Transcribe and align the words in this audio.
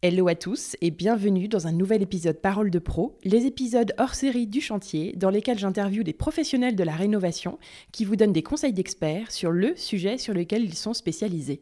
Hello 0.00 0.28
à 0.28 0.36
tous 0.36 0.76
et 0.80 0.92
bienvenue 0.92 1.48
dans 1.48 1.66
un 1.66 1.72
nouvel 1.72 2.02
épisode 2.02 2.40
Parole 2.40 2.70
de 2.70 2.78
Pro, 2.78 3.18
les 3.24 3.46
épisodes 3.46 3.92
hors 3.98 4.14
série 4.14 4.46
du 4.46 4.60
chantier 4.60 5.12
dans 5.16 5.28
lesquels 5.28 5.58
j'interviewe 5.58 6.04
des 6.04 6.12
professionnels 6.12 6.76
de 6.76 6.84
la 6.84 6.94
rénovation 6.94 7.58
qui 7.90 8.04
vous 8.04 8.14
donnent 8.14 8.32
des 8.32 8.44
conseils 8.44 8.72
d'experts 8.72 9.32
sur 9.32 9.50
le 9.50 9.74
sujet 9.74 10.16
sur 10.16 10.34
lequel 10.34 10.62
ils 10.62 10.76
sont 10.76 10.94
spécialisés. 10.94 11.58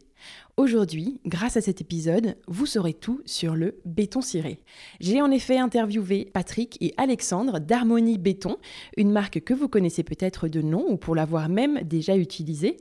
Aujourd'hui, 0.55 1.21
grâce 1.25 1.55
à 1.55 1.61
cet 1.61 1.81
épisode, 1.81 2.35
vous 2.47 2.65
saurez 2.65 2.93
tout 2.93 3.21
sur 3.25 3.55
le 3.55 3.79
béton 3.85 4.21
ciré. 4.21 4.59
J'ai 4.99 5.21
en 5.21 5.29
effet 5.29 5.57
interviewé 5.57 6.29
Patrick 6.33 6.77
et 6.81 6.93
Alexandre 6.97 7.59
d'Harmonie 7.59 8.17
Béton, 8.17 8.57
une 8.97 9.11
marque 9.11 9.41
que 9.41 9.53
vous 9.53 9.67
connaissez 9.67 10.03
peut-être 10.03 10.47
de 10.47 10.61
nom 10.61 10.85
ou 10.89 10.97
pour 10.97 11.15
l'avoir 11.15 11.47
même 11.47 11.81
déjà 11.83 12.17
utilisée, 12.17 12.77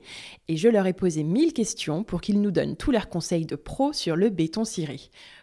et 0.48 0.56
je 0.56 0.68
leur 0.68 0.86
ai 0.86 0.94
posé 0.94 1.22
mille 1.22 1.52
questions 1.52 2.02
pour 2.02 2.22
qu'ils 2.22 2.40
nous 2.40 2.50
donnent 2.50 2.76
tous 2.76 2.90
leurs 2.90 3.10
conseils 3.10 3.46
de 3.46 3.56
pro 3.56 3.92
sur 3.92 4.16
le 4.16 4.30
béton 4.30 4.64
ciré. 4.64 4.98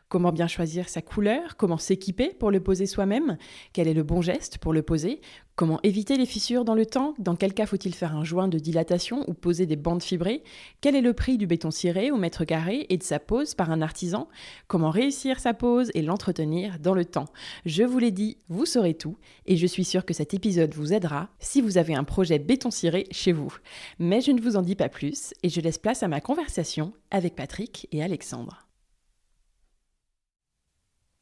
Comment 0.10 0.32
bien 0.32 0.48
choisir 0.48 0.90
sa 0.90 1.02
couleur? 1.02 1.58
Comment 1.58 1.80
s'équiper 1.80 2.36
pour 2.38 2.52
le 2.52 2.60
poser 2.60 2.86
soi-même? 2.86 3.38
Quel 3.74 3.88
est 3.88 3.96
le 3.96 4.04
bon 4.04 4.22
geste 4.22 4.60
pour 4.60 4.72
le 4.72 4.84
poser? 4.84 5.22
Comment 5.56 5.80
éviter 5.84 6.18
les 6.18 6.26
fissures 6.26 6.66
dans 6.66 6.74
le 6.74 6.88
temps? 6.88 7.14
Dans 7.20 7.36
quel 7.36 7.54
cas 7.54 7.68
faut-il 7.68 7.94
faire 7.94 8.16
un 8.16 8.24
joint 8.24 8.48
de 8.48 8.58
dilatation 8.58 9.24
ou 9.30 9.36
poser 9.36 9.68
des 9.68 9.76
bandes 9.76 10.02
fibrées? 10.02 10.44
Quel 10.82 10.96
est 10.96 11.02
le 11.02 11.14
prix 11.14 11.38
du 11.38 11.46
béton 11.46 11.70
ciré 11.70 12.10
au 12.10 12.18
mètre 12.18 12.44
carré 12.44 12.88
et 12.90 12.98
de 12.98 13.04
sa 13.04 13.20
pose 13.20 13.54
par 13.54 13.70
un 13.70 13.84
artisan? 13.84 14.28
Comment 14.68 14.90
réussir 14.90 15.40
sa 15.40 15.54
pose 15.54 15.92
et 15.94 16.02
l'entretenir 16.02 16.80
dans 16.80 16.96
le 16.96 17.06
temps? 17.06 17.28
Je 17.68 17.84
vous 17.84 18.00
l'ai 18.00 18.10
dit, 18.10 18.40
vous 18.50 18.66
saurez 18.66 18.96
tout 18.96 19.16
et 19.46 19.56
je 19.56 19.68
suis 19.68 19.86
sûre 19.86 20.06
que 20.06 20.14
cet 20.16 20.34
épisode 20.34 20.74
vous 20.74 20.92
aidera 20.92 21.30
si 21.38 21.62
vous 21.62 21.78
avez 21.78 21.94
un 21.94 22.04
projet 22.04 22.40
béton 22.40 22.72
ciré 22.72 23.06
chez 23.12 23.32
vous. 23.32 23.56
Mais 24.00 24.22
je 24.22 24.32
ne 24.32 24.42
vous 24.42 24.56
en 24.56 24.64
dis 24.64 24.76
pas 24.76 24.90
plus 24.90 25.36
et 25.44 25.50
je 25.50 25.62
laisse 25.62 25.78
place 25.78 26.02
à 26.02 26.08
ma 26.08 26.20
conversation 26.20 26.94
avec 27.12 27.36
Patrick 27.36 27.88
et 27.92 28.02
Alexandre. 28.02 28.66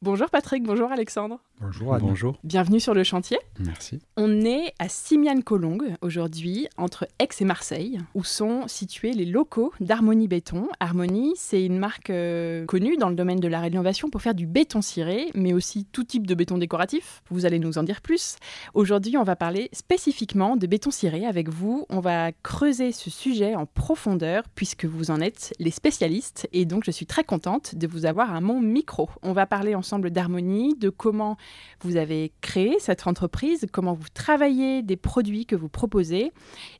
Bonjour 0.03 0.31
Patrick, 0.31 0.63
bonjour 0.63 0.91
Alexandre. 0.91 1.38
Bonjour 1.59 1.94
Anne. 1.94 2.02
Bonjour. 2.02 2.39
Bienvenue 2.44 2.80
sur 2.80 2.95
le 2.95 3.03
chantier. 3.03 3.38
Merci. 3.59 3.99
On 4.17 4.41
est 4.41 4.73
à 4.80 4.89
Simiane-Colongue 4.89 5.93
aujourd'hui, 6.02 6.67
entre 6.75 7.08
Aix 7.19 7.27
et 7.39 7.45
Marseille, 7.45 7.99
où 8.16 8.23
sont 8.23 8.63
situés 8.66 9.11
les 9.11 9.25
locaux 9.25 9.71
d'Harmonie 9.80 10.27
Béton. 10.27 10.69
Harmonie, 10.80 11.33
c'est 11.36 11.64
une 11.64 11.77
marque 11.77 12.09
euh, 12.09 12.65
connue 12.65 12.98
dans 12.98 13.09
le 13.09 13.15
domaine 13.15 13.39
de 13.39 13.48
la 13.48 13.59
rénovation 13.59 14.09
pour 14.09 14.23
faire 14.23 14.33
du 14.33 14.48
béton 14.48 14.81
ciré, 14.81 15.27
mais 15.36 15.53
aussi 15.53 15.86
tout 15.86 16.03
type 16.03 16.26
de 16.26 16.33
béton 16.33 16.58
décoratif. 16.58 17.21
Vous 17.30 17.45
allez 17.45 17.59
nous 17.59 17.77
en 17.77 17.83
dire 17.83 18.02
plus. 18.02 18.37
Aujourd'hui, 18.73 19.17
on 19.17 19.23
va 19.23 19.36
parler 19.36 19.70
spécifiquement 19.71 20.58
de 20.58 20.65
béton 20.65 20.89
ciré 20.89 21.27
avec 21.27 21.47
vous. 21.49 21.86
On 21.92 21.99
va 21.99 22.31
creuser 22.31 22.92
ce 22.92 23.11
sujet 23.11 23.53
en 23.53 23.67
profondeur 23.67 24.45
puisque 24.55 24.86
vous 24.86 25.11
en 25.11 25.21
êtes 25.21 25.53
les 25.59 25.70
spécialistes 25.70 26.49
et 26.53 26.65
donc 26.65 26.86
je 26.86 26.92
suis 26.92 27.05
très 27.05 27.23
contente 27.23 27.76
de 27.76 27.86
vous 27.86 28.08
avoir 28.08 28.33
à 28.33 28.42
mon 28.42 28.59
micro. 28.59 29.08
On 29.21 29.33
va 29.33 29.45
parler 29.45 29.76
ensemble 29.76 29.90
d'harmonie, 29.99 30.75
de 30.75 30.89
comment 30.89 31.37
vous 31.81 31.97
avez 31.97 32.31
créé 32.41 32.75
cette 32.79 33.07
entreprise, 33.07 33.65
comment 33.71 33.93
vous 33.93 34.09
travaillez 34.13 34.81
des 34.81 34.97
produits 34.97 35.45
que 35.45 35.55
vous 35.55 35.69
proposez. 35.69 36.31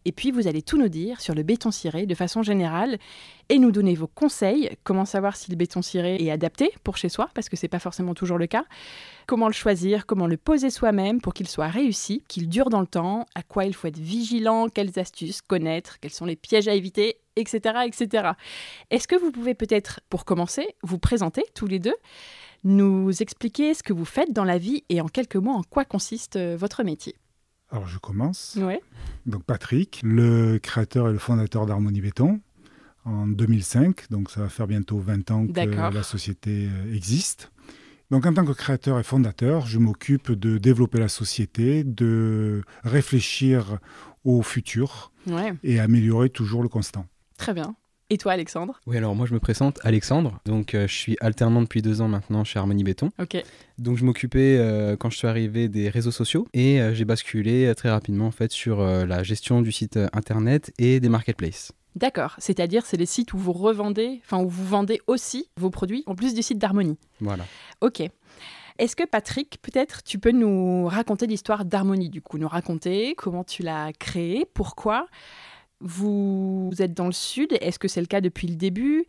Et 0.05 0.11
puis, 0.11 0.31
vous 0.31 0.47
allez 0.47 0.61
tout 0.61 0.77
nous 0.77 0.89
dire 0.89 1.22
sur 1.22 1.35
le 1.35 1.44
béton 1.44 1.72
ciré 1.72 2.05
de 2.05 2.16
façon 2.16 2.44
générale 2.44 2.97
et 3.49 3.59
nous 3.59 3.72
donner 3.72 3.95
vos 3.95 4.07
conseils. 4.07 4.69
Comment 4.83 5.05
savoir 5.05 5.35
si 5.35 5.51
le 5.51 5.57
béton 5.57 5.81
ciré 5.81 6.16
est 6.16 6.31
adapté 6.31 6.72
pour 6.83 6.97
chez 6.97 7.09
soi, 7.09 7.29
parce 7.33 7.49
que 7.49 7.57
ce 7.57 7.66
n'est 7.66 7.69
pas 7.69 7.79
forcément 7.79 8.13
toujours 8.13 8.38
le 8.38 8.47
cas. 8.47 8.66
Comment 9.28 9.47
le 9.47 9.53
choisir, 9.53 10.05
comment 10.05 10.28
le 10.28 10.38
poser 10.38 10.69
soi-même 10.69 11.22
pour 11.22 11.33
qu'il 11.33 11.47
soit 11.47 11.67
réussi, 11.67 12.23
qu'il 12.28 12.49
dure 12.49 12.69
dans 12.69 12.81
le 12.81 12.88
temps, 12.88 13.25
à 13.35 13.43
quoi 13.43 13.66
il 13.66 13.73
faut 13.73 13.88
être 13.88 13.99
vigilant, 13.99 14.69
quelles 14.69 14.97
astuces 14.99 15.41
connaître, 15.41 15.99
quels 15.99 16.11
sont 16.11 16.25
les 16.25 16.35
pièges 16.35 16.67
à 16.67 16.73
éviter, 16.73 17.17
etc. 17.35 17.79
etc. 17.85 18.31
Est-ce 18.89 19.07
que 19.07 19.16
vous 19.16 19.31
pouvez 19.31 19.53
peut-être, 19.53 20.01
pour 20.09 20.25
commencer, 20.25 20.75
vous 20.83 20.99
présenter 20.99 21.43
tous 21.53 21.67
les 21.67 21.79
deux 21.79 21.95
nous 22.63 23.09
expliquer 23.22 23.73
ce 23.73 23.83
que 23.83 23.94
vous 23.94 24.05
faites 24.05 24.33
dans 24.33 24.44
la 24.44 24.57
vie 24.57 24.83
et 24.89 25.01
en 25.01 25.07
quelques 25.07 25.35
mots 25.35 25.51
en 25.51 25.63
quoi 25.63 25.85
consiste 25.85 26.35
euh, 26.35 26.55
votre 26.57 26.83
métier. 26.83 27.16
Alors 27.72 27.88
je 27.88 27.97
commence. 27.97 28.57
Ouais. 28.61 28.81
Donc 29.25 29.44
Patrick, 29.44 30.01
le 30.03 30.59
créateur 30.59 31.09
et 31.09 31.13
le 31.13 31.17
fondateur 31.17 31.66
d'Harmonie 31.66 32.01
Béton 32.01 32.41
en 33.05 33.27
2005, 33.27 34.09
donc 34.11 34.29
ça 34.29 34.41
va 34.41 34.49
faire 34.49 34.67
bientôt 34.67 34.99
20 34.99 35.31
ans 35.31 35.47
que 35.47 35.94
la 35.94 36.03
société 36.03 36.67
euh, 36.69 36.94
existe. 36.94 37.51
Donc 38.11 38.25
en 38.25 38.33
tant 38.33 38.45
que 38.45 38.51
créateur 38.51 38.99
et 38.99 39.03
fondateur, 39.03 39.66
je 39.66 39.79
m'occupe 39.79 40.33
de 40.33 40.57
développer 40.57 40.99
la 40.99 41.07
société, 41.07 41.85
de 41.85 42.61
réfléchir 42.83 43.79
au 44.25 44.41
futur 44.41 45.13
et 45.63 45.79
améliorer 45.79 46.29
toujours 46.29 46.61
le 46.61 46.69
constant. 46.69 47.05
Très 47.38 47.53
bien. 47.53 47.75
Et 48.11 48.17
toi, 48.17 48.33
Alexandre? 48.33 48.77
Oui, 48.88 48.97
alors 48.97 49.16
moi 49.16 49.25
je 49.25 49.33
me 49.33 49.39
présente 49.39 49.79
Alexandre. 49.83 50.38
Donc 50.44 50.75
euh, 50.75 50.85
je 50.85 50.94
suis 50.94 51.16
alternant 51.22 51.61
depuis 51.61 51.81
deux 51.81 52.01
ans 52.01 52.09
maintenant 52.09 52.44
chez 52.44 52.59
Harmonie 52.59 52.83
Béton. 52.83 53.09
Ok. 53.22 53.41
Donc 53.77 53.95
je 53.95 54.03
m'occupais 54.03 54.57
euh, 54.59 54.97
quand 54.97 55.09
je 55.09 55.17
suis 55.17 55.29
arrivé 55.29 55.69
des 55.69 55.88
réseaux 55.88 56.11
sociaux 56.11 56.45
et 56.53 56.81
euh, 56.81 56.94
j'ai 56.94 57.05
basculé 57.05 57.73
très 57.73 57.89
rapidement 57.89 58.27
en 58.27 58.31
fait 58.31 58.51
sur 58.51 58.81
la 58.81 59.23
gestion 59.23 59.61
du 59.61 59.72
site 59.72 59.97
internet 60.11 60.73
et 60.77 60.99
des 60.99 61.07
marketplaces. 61.07 61.72
D'accord, 61.95 62.35
c'est-à-dire 62.38 62.85
c'est 62.85 62.97
les 62.97 63.05
sites 63.05 63.31
où 63.31 63.38
vous 63.38 63.53
revendez, 63.53 64.19
enfin 64.25 64.43
où 64.43 64.49
vous 64.49 64.66
vendez 64.66 64.99
aussi 65.07 65.49
vos 65.55 65.69
produits 65.69 66.03
en 66.05 66.13
plus 66.13 66.33
du 66.33 66.41
site 66.41 66.57
d'Harmonie. 66.57 66.97
Voilà. 67.22 67.45
Ok. 67.79 68.01
Est-ce 68.78 68.95
que 68.97 69.05
Patrick, 69.05 69.59
peut-être 69.61 70.03
tu 70.03 70.19
peux 70.19 70.31
nous 70.31 70.85
raconter 70.88 71.28
l'histoire 71.28 71.63
d'Harmonie 71.63 72.09
du 72.09 72.22
coup, 72.22 72.38
nous 72.38 72.47
raconter 72.49 73.16
comment 73.16 73.45
tu 73.45 73.63
l'as 73.63 73.93
créée, 73.93 74.45
pourquoi? 74.53 75.07
Vous 75.81 76.72
êtes 76.80 76.94
dans 76.94 77.08
le 77.08 77.12
sud, 77.12 77.58
est-ce 77.62 77.80
que 77.80 77.88
c'est 77.88 78.02
le 78.02 78.08
cas 78.08 78.22
depuis 78.22 78.47
le 78.47 78.56
début? 78.56 79.06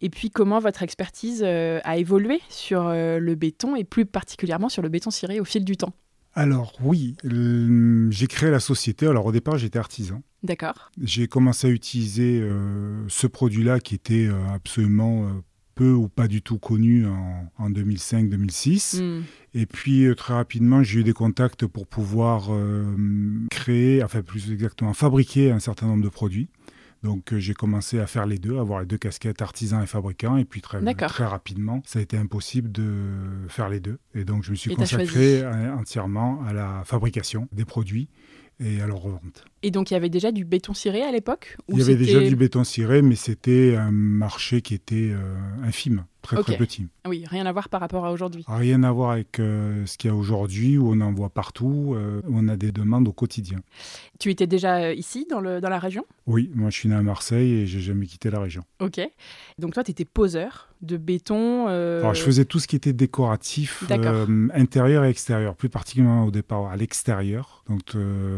Et 0.00 0.10
puis 0.10 0.30
comment 0.30 0.58
votre 0.58 0.82
expertise 0.82 1.42
euh, 1.44 1.80
a 1.84 1.96
évolué 1.96 2.40
sur 2.48 2.86
euh, 2.86 3.18
le 3.18 3.34
béton 3.36 3.76
et 3.76 3.84
plus 3.84 4.04
particulièrement 4.04 4.68
sur 4.68 4.82
le 4.82 4.88
béton 4.88 5.10
ciré 5.10 5.40
au 5.40 5.44
fil 5.44 5.64
du 5.64 5.76
temps? 5.76 5.92
Alors 6.34 6.72
oui, 6.82 7.14
j'ai 7.22 8.26
créé 8.26 8.50
la 8.50 8.58
société. 8.58 9.06
Alors 9.06 9.26
au 9.26 9.32
départ, 9.32 9.58
j'étais 9.58 9.78
artisan. 9.78 10.22
D'accord. 10.42 10.90
J'ai 11.00 11.28
commencé 11.28 11.68
à 11.68 11.70
utiliser 11.70 12.40
euh, 12.40 13.04
ce 13.08 13.26
produit-là 13.26 13.80
qui 13.80 13.94
était 13.94 14.28
absolument 14.52 15.28
peu 15.74 15.92
ou 15.92 16.08
pas 16.08 16.28
du 16.28 16.42
tout 16.42 16.58
connu 16.58 17.06
en, 17.06 17.70
2005-2006. 17.70 19.02
Hmm. 19.02 19.22
Et 19.54 19.66
puis 19.66 20.04
euh, 20.04 20.14
très 20.14 20.34
rapidement, 20.34 20.82
j'ai 20.82 21.00
eu 21.00 21.04
des 21.04 21.12
contacts 21.12 21.66
pour 21.66 21.86
pouvoir 21.86 22.48
euh, 22.50 22.84
créer, 23.50 24.02
enfin 24.02 24.22
plus 24.22 24.50
exactement, 24.50 24.92
fabriquer 24.94 25.50
un 25.50 25.58
certain 25.58 25.86
nombre 25.86 26.02
de 26.02 26.08
produits. 26.08 26.48
Donc 27.02 27.32
euh, 27.32 27.38
j'ai 27.38 27.54
commencé 27.54 27.98
à 27.98 28.06
faire 28.06 28.26
les 28.26 28.38
deux, 28.38 28.58
avoir 28.58 28.80
les 28.80 28.86
deux 28.86 28.98
casquettes 28.98 29.42
artisan 29.42 29.82
et 29.82 29.86
fabricant. 29.86 30.36
Et 30.36 30.44
puis 30.44 30.60
très, 30.60 30.80
très 30.94 31.24
rapidement, 31.24 31.82
ça 31.84 31.98
a 31.98 32.02
été 32.02 32.16
impossible 32.16 32.70
de 32.70 32.94
faire 33.48 33.68
les 33.68 33.80
deux. 33.80 33.98
Et 34.14 34.24
donc 34.24 34.44
je 34.44 34.50
me 34.50 34.56
suis 34.56 34.74
consacré 34.74 35.44
entièrement 35.46 36.42
à 36.44 36.52
la 36.52 36.82
fabrication 36.84 37.48
des 37.52 37.64
produits 37.64 38.08
et 38.64 38.80
à 38.80 38.86
leur 38.86 38.98
revente. 38.98 39.44
Et 39.62 39.70
donc 39.70 39.90
il 39.90 39.94
y 39.94 39.96
avait 39.96 40.08
déjà 40.08 40.32
du 40.32 40.44
béton 40.44 40.74
ciré 40.74 41.02
à 41.02 41.12
l'époque 41.12 41.56
Il 41.68 41.78
y 41.78 41.82
avait 41.82 41.96
déjà 41.96 42.20
du 42.20 42.36
béton 42.36 42.64
ciré, 42.64 43.02
mais 43.02 43.16
c'était 43.16 43.76
un 43.76 43.90
marché 43.90 44.62
qui 44.62 44.74
était 44.74 45.10
euh, 45.12 45.36
infime. 45.62 46.04
Très 46.22 46.42
très 46.42 46.56
petit. 46.56 46.86
Oui, 47.06 47.24
rien 47.28 47.44
à 47.46 47.52
voir 47.52 47.68
par 47.68 47.80
rapport 47.80 48.06
à 48.06 48.12
aujourd'hui. 48.12 48.44
Rien 48.48 48.82
à 48.84 48.92
voir 48.92 49.10
avec 49.10 49.38
euh, 49.40 49.84
ce 49.86 49.98
qu'il 49.98 50.08
y 50.08 50.12
a 50.12 50.16
aujourd'hui, 50.16 50.78
où 50.78 50.92
on 50.92 51.00
en 51.00 51.12
voit 51.12 51.30
partout, 51.30 51.94
euh, 51.96 52.22
où 52.28 52.38
on 52.38 52.48
a 52.48 52.56
des 52.56 52.72
demandes 52.72 53.08
au 53.08 53.12
quotidien. 53.12 53.60
Tu 54.18 54.30
étais 54.30 54.46
déjà 54.46 54.76
euh, 54.76 54.94
ici, 54.94 55.26
dans, 55.28 55.40
le, 55.40 55.60
dans 55.60 55.68
la 55.68 55.78
région? 55.78 56.06
Oui, 56.26 56.50
moi 56.54 56.70
je 56.70 56.76
suis 56.76 56.88
né 56.88 56.94
à 56.94 57.02
Marseille 57.02 57.52
et 57.52 57.66
j'ai 57.66 57.80
jamais 57.80 58.06
quitté 58.06 58.30
la 58.30 58.40
région. 58.40 58.62
Ok. 58.80 59.00
Donc 59.58 59.74
toi, 59.74 59.82
tu 59.82 59.90
étais 59.90 60.04
poseur 60.04 60.68
de 60.80 60.96
béton 60.96 61.68
Alors, 61.68 62.14
je 62.14 62.22
faisais 62.22 62.44
tout 62.44 62.58
ce 62.58 62.66
qui 62.66 62.74
était 62.74 62.92
décoratif, 62.92 63.84
intérieur 64.52 65.04
et 65.04 65.10
extérieur, 65.10 65.54
plus 65.54 65.68
particulièrement 65.68 66.24
au 66.24 66.32
départ 66.32 66.66
à 66.66 66.76
l'extérieur. 66.76 67.62
Donc 67.68 67.96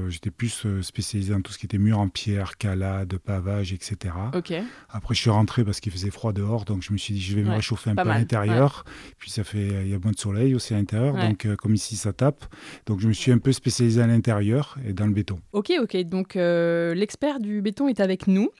j'étais 0.08 0.30
plus 0.30 0.66
spécialisé 0.82 1.32
dans 1.32 1.40
tout 1.40 1.52
ce 1.52 1.58
qui 1.58 1.64
était 1.64 1.78
mur 1.78 1.98
en 1.98 2.08
pierre, 2.08 2.58
calade, 2.58 3.16
pavage, 3.16 3.72
etc. 3.72 4.14
Ok. 4.34 4.52
Après, 4.90 5.14
je 5.14 5.20
suis 5.20 5.30
rentré 5.30 5.64
parce 5.64 5.80
qu'il 5.80 5.92
faisait 5.92 6.10
froid 6.10 6.34
dehors, 6.34 6.66
donc 6.66 6.82
je 6.82 6.92
me 6.92 6.98
suis 6.98 7.14
dit, 7.14 7.20
je 7.22 7.34
vais 7.34 7.42
me 7.42 7.52
réchauffer 7.52 7.73
un 7.86 7.94
peu 7.94 8.08
à 8.08 8.18
l'intérieur. 8.18 8.84
Puis 9.18 9.30
ça 9.30 9.44
fait, 9.44 9.66
il 9.84 9.88
y 9.88 9.94
a 9.94 9.98
moins 9.98 10.12
de 10.12 10.18
soleil 10.18 10.54
aussi 10.54 10.74
à 10.74 10.76
l'intérieur, 10.76 11.14
donc 11.14 11.46
euh, 11.46 11.56
comme 11.56 11.74
ici, 11.74 11.96
ça 11.96 12.12
tape. 12.12 12.44
Donc 12.86 13.00
je 13.00 13.08
me 13.08 13.12
suis 13.12 13.32
un 13.32 13.38
peu 13.38 13.52
spécialisé 13.52 14.00
à 14.00 14.06
l'intérieur 14.06 14.76
et 14.86 14.92
dans 14.92 15.06
le 15.06 15.12
béton. 15.12 15.40
Ok, 15.52 15.72
ok. 15.80 15.96
Donc 16.04 16.36
euh, 16.36 16.94
l'expert 16.94 17.40
du 17.40 17.62
béton 17.62 17.88
est 17.88 18.00
avec 18.00 18.26
nous. 18.26 18.50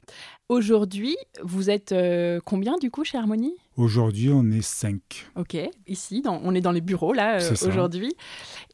Aujourd'hui, 0.50 1.16
vous 1.42 1.70
êtes 1.70 1.92
euh, 1.92 2.38
combien 2.44 2.76
du 2.76 2.90
coup 2.90 3.02
chez 3.02 3.16
Harmonie? 3.16 3.54
Aujourd'hui, 3.76 4.30
on 4.30 4.50
est 4.50 4.62
5. 4.62 5.00
Ok, 5.36 5.56
ici, 5.86 6.22
on 6.26 6.54
est 6.54 6.60
dans 6.60 6.70
les 6.70 6.82
bureaux 6.82 7.12
là 7.12 7.38
aujourd'hui. 7.66 8.12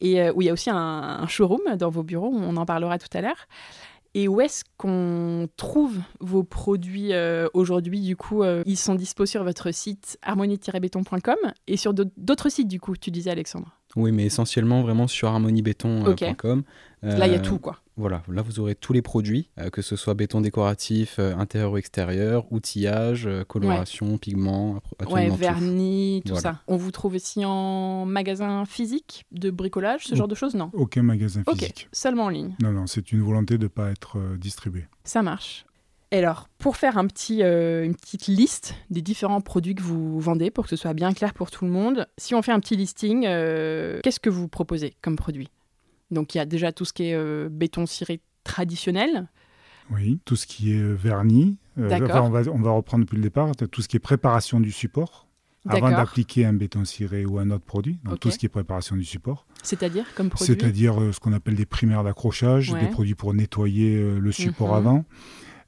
Et 0.00 0.28
où 0.30 0.42
il 0.42 0.46
y 0.46 0.50
a 0.50 0.52
aussi 0.52 0.68
un, 0.68 0.76
un, 0.76 1.26
showroom 1.28 1.76
dans 1.76 1.88
vos 1.88 2.02
bureaux, 2.02 2.32
on 2.34 2.56
en 2.56 2.66
parlera 2.66 2.98
tout 2.98 3.16
à 3.16 3.20
l'heure. 3.20 3.46
Et 4.14 4.26
où 4.26 4.40
est-ce 4.40 4.64
qu'on 4.76 5.48
trouve 5.56 5.98
vos 6.18 6.42
produits 6.42 7.12
euh, 7.12 7.46
aujourd'hui 7.54 8.00
Du 8.00 8.16
coup, 8.16 8.42
euh, 8.42 8.62
ils 8.66 8.76
sont 8.76 8.96
dispos 8.96 9.26
sur 9.26 9.44
votre 9.44 9.72
site 9.72 10.18
harmonie-béton.com 10.22 11.36
et 11.68 11.76
sur 11.76 11.94
d'autres 11.94 12.48
sites, 12.48 12.66
du 12.66 12.80
coup, 12.80 12.96
tu 12.96 13.12
disais, 13.12 13.30
Alexandre? 13.30 13.76
Oui, 13.94 14.10
mais 14.10 14.24
essentiellement 14.24 14.82
vraiment 14.82 15.06
sur 15.06 15.28
harmoniebéton.com. 15.28 16.62
Euh, 17.04 17.16
Là, 17.16 17.26
il 17.28 17.32
y 17.32 17.36
a 17.36 17.40
tout, 17.40 17.58
quoi. 17.58 17.78
Voilà, 18.00 18.22
là 18.28 18.42
vous 18.42 18.60
aurez 18.60 18.74
tous 18.74 18.92
les 18.92 19.02
produits, 19.02 19.50
que 19.72 19.82
ce 19.82 19.96
soit 19.96 20.14
béton 20.14 20.40
décoratif, 20.40 21.18
intérieur 21.18 21.72
ou 21.72 21.76
extérieur, 21.76 22.50
outillage, 22.50 23.28
coloration, 23.46 24.18
pigments, 24.18 24.80
ouais, 25.08 25.28
vernis, 25.28 26.22
tout, 26.24 26.36
ça. 26.36 26.60
On 26.66 26.76
vous 26.76 26.90
trouve 26.90 27.14
aussi 27.14 27.44
en 27.44 28.06
magasin 28.06 28.64
physique 28.64 29.26
de 29.32 29.50
bricolage, 29.50 30.06
ce 30.06 30.14
genre 30.14 30.28
de 30.28 30.34
choses 30.34 30.54
Non. 30.54 30.70
Aucun 30.72 31.02
magasin 31.02 31.42
physique. 31.48 31.88
seulement 31.92 32.24
en 32.24 32.28
ligne. 32.30 32.56
Non, 32.62 32.72
non, 32.72 32.86
c'est 32.86 33.12
une 33.12 33.22
volonté 33.22 33.58
de 33.58 33.64
ne 33.64 33.68
pas 33.68 33.90
être 33.90 34.18
distribué. 34.38 34.86
Ça 35.04 35.22
marche. 35.22 35.66
Et 36.12 36.18
alors, 36.18 36.48
pour 36.58 36.76
faire 36.76 36.98
un 36.98 37.06
petit, 37.06 37.42
euh, 37.42 37.84
une 37.84 37.94
petite 37.94 38.26
liste 38.26 38.74
des 38.90 39.00
différents 39.00 39.40
produits 39.40 39.76
que 39.76 39.82
vous 39.82 40.18
vendez, 40.18 40.50
pour 40.50 40.64
que 40.64 40.70
ce 40.70 40.76
soit 40.76 40.92
bien 40.92 41.12
clair 41.12 41.34
pour 41.34 41.52
tout 41.52 41.64
le 41.64 41.70
monde, 41.70 42.08
si 42.18 42.34
on 42.34 42.42
fait 42.42 42.50
un 42.50 42.58
petit 42.58 42.74
listing, 42.74 43.26
euh, 43.26 44.00
qu'est-ce 44.02 44.18
que 44.18 44.30
vous 44.30 44.48
proposez 44.48 44.94
comme 45.02 45.14
produit? 45.14 45.50
Donc, 46.10 46.34
il 46.34 46.38
y 46.38 46.40
a 46.40 46.46
déjà 46.46 46.72
tout 46.72 46.84
ce 46.84 46.92
qui 46.92 47.04
est 47.04 47.14
euh, 47.14 47.48
béton 47.50 47.86
ciré 47.86 48.20
traditionnel. 48.44 49.28
Oui, 49.90 50.20
tout 50.24 50.36
ce 50.36 50.46
qui 50.46 50.72
est 50.72 50.82
vernis. 50.82 51.56
Enfin, 51.78 52.22
on, 52.22 52.30
va, 52.30 52.42
on 52.52 52.60
va 52.60 52.70
reprendre 52.70 53.04
depuis 53.04 53.16
le 53.16 53.22
départ. 53.22 53.52
Tout 53.56 53.82
ce 53.82 53.88
qui 53.88 53.96
est 53.96 54.00
préparation 54.00 54.60
du 54.60 54.70
support 54.70 55.26
avant 55.66 55.90
d'appliquer 55.90 56.46
un 56.46 56.52
béton 56.52 56.84
ciré 56.84 57.26
ou 57.26 57.38
un 57.38 57.50
autre 57.50 57.64
produit, 57.64 57.98
donc 58.04 58.20
tout 58.20 58.30
ce 58.30 58.38
qui 58.38 58.46
est 58.46 58.50
préparation 58.50 58.96
du 58.96 59.04
support. 59.04 59.46
C'est-à-dire 59.62 60.06
comme 60.14 60.30
produit? 60.30 60.46
C'est-à-dire 60.46 60.96
ce 61.12 61.20
qu'on 61.20 61.32
appelle 61.32 61.54
des 61.54 61.66
primaires 61.66 62.02
d'accrochage, 62.02 62.72
des 62.72 62.86
produits 62.86 63.14
pour 63.14 63.34
nettoyer 63.34 64.18
le 64.18 64.32
support 64.32 64.70
mhm. 64.70 64.76
avant. 64.76 65.04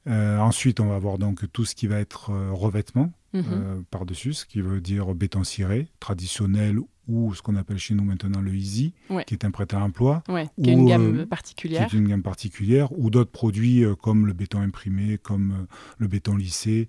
Euh, 0.07 0.37
ensuite, 0.39 0.79
on 0.79 0.87
va 0.87 0.95
avoir 0.95 1.17
donc 1.17 1.51
tout 1.51 1.65
ce 1.65 1.75
qui 1.75 1.87
va 1.87 1.99
être 1.99 2.31
euh, 2.31 2.51
revêtement 2.51 3.11
mhm. 3.33 3.43
euh, 3.51 3.81
par-dessus, 3.89 4.33
ce 4.33 4.45
qui 4.45 4.61
veut 4.61 4.81
dire 4.81 5.13
béton 5.15 5.43
ciré, 5.43 5.87
traditionnel 5.99 6.79
ou 7.07 7.33
ce 7.33 7.41
qu'on 7.41 7.57
appelle 7.57 7.77
chez 7.77 7.95
nous 7.95 8.05
maintenant 8.05 8.39
le 8.39 8.55
Easy, 8.55 8.93
qui 9.27 9.33
est 9.33 9.43
un 9.43 9.51
prêt 9.51 9.67
à 9.73 9.79
emploi. 9.79 10.23
qui 10.61 10.69
est 10.69 10.73
une 10.73 10.85
gamme 10.85 11.25
particulière. 11.25 11.87
Qui 11.87 11.97
est 11.97 11.99
une 11.99 12.07
gamme 12.07 12.23
particulière, 12.23 12.97
ou 12.97 13.09
d'autres 13.09 13.31
produits 13.31 13.83
comme 14.01 14.25
le 14.25 14.31
béton 14.31 14.61
imprimé, 14.61 15.17
comme 15.17 15.67
le 15.97 16.07
béton 16.07 16.37
lissé, 16.37 16.87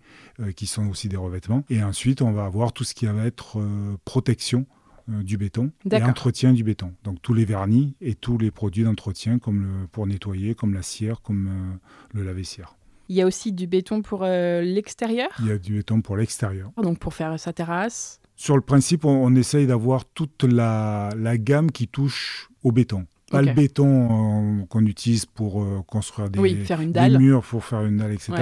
qui 0.54 0.68
sont 0.68 0.86
aussi 0.86 1.08
des 1.08 1.16
revêtements. 1.16 1.64
Et 1.68 1.82
ensuite, 1.82 2.22
on 2.22 2.30
va 2.30 2.44
avoir 2.44 2.72
tout 2.72 2.84
ce 2.84 2.94
qui 2.94 3.06
va 3.06 3.26
être 3.26 3.60
protection 4.04 4.66
du 5.08 5.36
béton 5.36 5.72
et 5.90 6.00
entretien 6.00 6.52
du 6.52 6.62
béton. 6.62 6.92
Donc 7.02 7.20
tous 7.20 7.34
les 7.34 7.44
vernis 7.44 7.96
et 8.00 8.14
tous 8.14 8.38
les 8.38 8.52
produits 8.52 8.84
d'entretien 8.84 9.40
comme 9.40 9.64
le, 9.64 9.88
pour 9.88 10.06
nettoyer, 10.06 10.54
comme 10.54 10.74
la 10.74 10.82
cire, 10.82 11.22
comme 11.22 11.80
le 12.12 12.22
lave-cire. 12.22 12.76
Il 13.08 13.16
y 13.16 13.22
a 13.22 13.26
aussi 13.26 13.52
du 13.52 13.66
béton 13.66 14.02
pour 14.02 14.22
euh, 14.22 14.62
l'extérieur 14.62 15.28
Il 15.40 15.46
y 15.46 15.52
a 15.52 15.58
du 15.58 15.74
béton 15.74 16.00
pour 16.00 16.16
l'extérieur. 16.16 16.70
Donc 16.82 16.98
pour 16.98 17.14
faire 17.14 17.38
sa 17.38 17.52
terrasse 17.52 18.20
Sur 18.36 18.56
le 18.56 18.62
principe, 18.62 19.04
on, 19.04 19.34
essaye 19.34 19.66
d'avoir 19.66 20.04
toute 20.04 20.44
la, 20.44 21.10
gamme 21.36 21.70
qui 21.70 21.88
touche 21.88 22.50
au 22.62 22.72
béton. 22.72 23.06
Pas 23.30 23.42
le 23.42 23.52
béton 23.52 24.60
euh, 24.60 24.64
qu'on 24.66 24.86
utilise 24.86 25.26
pour 25.26 25.60
euh, 25.60 25.82
construire 25.88 26.30
des, 26.30 26.38
murs, 26.38 27.42
pour 27.42 27.64
faire 27.64 27.82
une 27.82 27.96
dalle, 27.96 28.12
etc. 28.12 28.32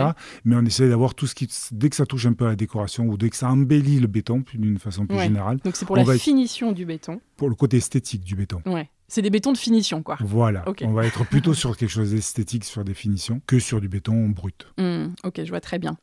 Mais 0.44 0.54
on 0.54 0.64
essaye 0.66 0.88
d'avoir 0.88 1.14
tout 1.14 1.26
ce 1.26 1.34
qui, 1.34 1.48
dès 1.70 1.88
que 1.88 1.96
ça 1.96 2.04
touche 2.04 2.26
un 2.26 2.34
peu 2.34 2.44
à 2.44 2.48
la 2.50 2.56
décoration 2.56 3.06
ou 3.06 3.16
dès 3.16 3.30
que 3.30 3.36
ça 3.36 3.48
embellit 3.48 4.00
le 4.00 4.06
béton 4.06 4.44
d'une 4.52 4.78
façon 4.78 5.06
plus 5.06 5.18
générale. 5.18 5.58
Donc 5.64 5.76
c'est 5.76 5.86
pour 5.86 5.96
la 5.96 6.04
finition 6.18 6.72
du 6.72 6.84
béton. 6.84 7.20
Pour 7.36 7.48
le 7.48 7.54
côté 7.54 7.78
esthétique 7.78 8.22
du 8.22 8.36
béton. 8.36 8.60
Ouais. 8.66 8.90
C'est 9.12 9.20
des 9.20 9.28
bétons 9.28 9.52
de 9.52 9.58
finition, 9.58 10.02
quoi. 10.02 10.16
Voilà. 10.20 10.64
On 10.80 10.92
va 10.94 11.04
être 11.04 11.26
plutôt 11.26 11.52
sur 11.52 11.76
quelque 11.76 11.90
chose 11.90 12.12
d'esthétique, 12.12 12.64
sur 12.64 12.82
des 12.82 12.94
finitions, 12.94 13.42
que 13.46 13.58
sur 13.58 13.78
du 13.78 13.86
béton 13.86 14.30
brut. 14.30 14.66
Hmm, 14.78 15.08
ok, 15.22 15.44
je 15.44 15.50
vois 15.50 15.60
très 15.60 15.78
bien. 15.78 15.98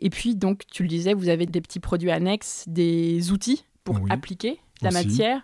Et 0.00 0.10
puis, 0.10 0.34
donc, 0.34 0.64
tu 0.66 0.82
le 0.82 0.88
disais, 0.88 1.14
vous 1.14 1.28
avez 1.28 1.46
des 1.46 1.60
petits 1.60 1.78
produits 1.78 2.10
annexes, 2.10 2.64
des 2.66 3.30
outils 3.30 3.64
pour 3.84 4.00
appliquer 4.10 4.58
la 4.82 4.90
matière. 4.90 5.42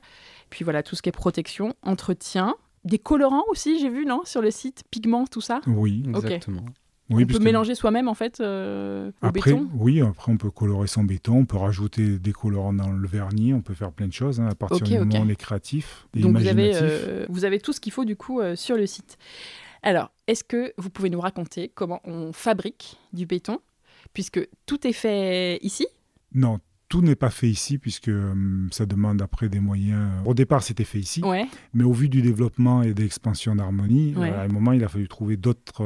Puis 0.51 0.65
voilà, 0.65 0.83
tout 0.83 0.97
ce 0.97 1.03
qui 1.03 1.09
est 1.09 1.13
protection, 1.13 1.77
entretien. 1.83 2.57
Des 2.85 2.99
colorants 2.99 3.45
aussi, 3.49 3.79
j'ai 3.79 3.91
vu, 3.91 4.07
non 4.07 4.23
Sur 4.25 4.43
le 4.43 4.51
site, 4.51 4.83
pigments, 4.91 5.29
tout 5.29 5.41
ça? 5.41 5.61
Oui, 5.69 6.03
exactement 6.09 6.65
on 7.11 7.27
peut 7.27 7.39
mélanger 7.39 7.75
soi-même 7.75 8.09
en 8.09 8.15
fait 8.15 8.41
euh, 8.41 9.11
au 9.23 9.27
après, 9.27 9.53
béton? 9.53 9.69
Oui, 9.75 10.01
après 10.01 10.33
on 10.33 10.37
peut 10.37 10.51
colorer 10.51 10.87
son 10.87 11.05
béton, 11.05 11.39
on 11.39 11.45
peut 11.45 11.57
rajouter 11.57 12.19
des 12.19 12.33
colorants 12.33 12.73
dans 12.73 12.91
le 12.91 13.07
vernis, 13.07 13.53
on 13.53 13.61
peut 13.61 13.75
faire 13.75 13.93
plein 13.93 14.09
de 14.09 14.13
choses 14.13 14.41
hein, 14.41 14.49
à 14.51 14.55
partir 14.55 14.87
du 14.87 14.99
moment 14.99 15.19
où 15.19 15.23
on 15.23 15.29
est 15.29 15.37
créatif 15.37 16.07
et 16.15 16.21
Donc 16.21 16.39
vous 16.39 16.47
avez, 16.47 16.73
euh, 16.75 17.27
vous 17.29 17.45
avez 17.45 17.61
tout 17.61 17.73
ce 17.73 17.81
qu'il 17.81 17.93
faut 17.93 18.05
du 18.05 18.17
coup 18.17 18.41
euh, 18.41 18.57
sur 18.57 18.77
le 18.77 18.87
site. 18.87 19.19
Alors, 19.83 20.13
est-ce 20.27 20.45
que 20.45 20.73
vous 20.79 20.89
pouvez 20.89 21.11
nous 21.11 21.21
raconter 21.21 21.71
comment 21.75 22.01
on 22.05 22.33
fabrique 22.33 22.97
du 23.13 23.27
béton 23.27 23.59
Puisque 24.15 24.41
tout 24.65 24.87
est 24.87 24.93
fait 24.93 25.59
ici? 25.61 25.87
Non, 26.33 26.59
tout 26.89 27.03
n'est 27.03 27.17
pas 27.17 27.29
fait 27.29 27.49
ici 27.49 27.77
puisque 27.77 28.11
ça 28.71 28.87
demande 28.87 29.21
après 29.21 29.51
des 29.51 29.61
moyens. 29.61 30.11
Au 30.25 30.33
départ, 30.33 30.63
c'était 30.63 30.85
fait 30.85 31.01
ici, 31.01 31.23
mais 31.75 31.85
au 31.85 31.93
vu 31.93 32.09
du 32.09 32.23
développement 32.23 32.83
et 32.83 32.95
de 32.95 33.03
l'expansion 33.03 33.55
d'Harmonie, 33.57 34.15
à 34.17 34.43
un 34.43 34.49
moment, 34.49 34.73
il 34.73 34.83
a 34.85 34.89
fallu 34.89 35.07
trouver 35.07 35.37
d'autres 35.37 35.85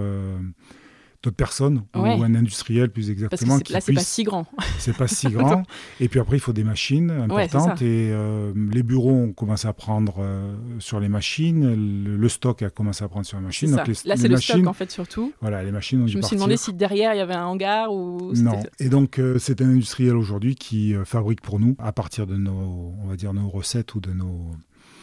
d'autres 1.22 1.36
personnes 1.36 1.82
ou 1.94 2.00
un 2.00 2.34
industriel 2.34 2.90
plus 2.90 3.10
exactement. 3.10 3.58
Parce 3.58 3.62
que 3.64 3.72
là, 3.72 3.80
c'est 3.80 3.92
pas 3.92 4.00
si 4.00 4.22
grand. 4.22 4.46
C'est 4.78 4.96
pas 4.96 5.08
si 5.08 5.28
grand. 5.28 5.64
et 6.00 6.08
puis 6.08 6.20
après, 6.20 6.36
il 6.36 6.40
faut 6.40 6.52
des 6.52 6.64
machines 6.64 7.10
importantes. 7.10 7.82
et 7.82 8.10
euh, 8.12 8.52
les 8.72 8.82
bureaux 8.82 9.10
ont 9.10 9.32
commencé 9.32 9.66
à 9.66 9.72
prendre 9.72 10.16
euh, 10.20 10.54
sur 10.78 11.00
les 11.00 11.08
machines. 11.08 11.74
Le, 12.04 12.28
stock 12.28 12.62
a 12.62 12.70
commencé 12.70 13.02
à 13.02 13.08
prendre 13.08 13.26
sur 13.26 13.38
les 13.38 13.44
machines. 13.44 13.70
Donc 13.70 13.86
là, 14.04 14.16
c'est 14.16 14.28
le 14.28 14.36
stock 14.36 14.66
en 14.66 14.72
fait 14.72 14.90
surtout. 14.90 15.32
Voilà, 15.40 15.62
les 15.62 15.72
machines 15.72 16.02
ont 16.02 16.06
Je 16.06 16.18
me 16.18 16.22
suis 16.22 16.36
demandé 16.36 16.56
si 16.56 16.72
derrière 16.72 17.14
il 17.14 17.18
y 17.18 17.20
avait 17.20 17.34
un 17.34 17.46
hangar 17.46 17.92
ou. 17.92 18.32
Non. 18.34 18.62
Et 18.78 18.88
donc 18.88 19.18
euh, 19.18 19.38
c'est 19.38 19.60
un 19.60 19.68
industriel 19.68 20.16
aujourd'hui 20.16 20.54
qui 20.54 20.94
fabrique 21.04 21.40
pour 21.40 21.58
nous 21.58 21.74
à 21.78 21.92
partir 21.92 22.26
de 22.26 22.36
nos, 22.36 22.94
on 23.02 23.06
va 23.08 23.16
dire 23.16 23.32
nos 23.32 23.48
recettes 23.48 23.94
ou 23.94 24.00
de 24.00 24.12
nos 24.12 24.52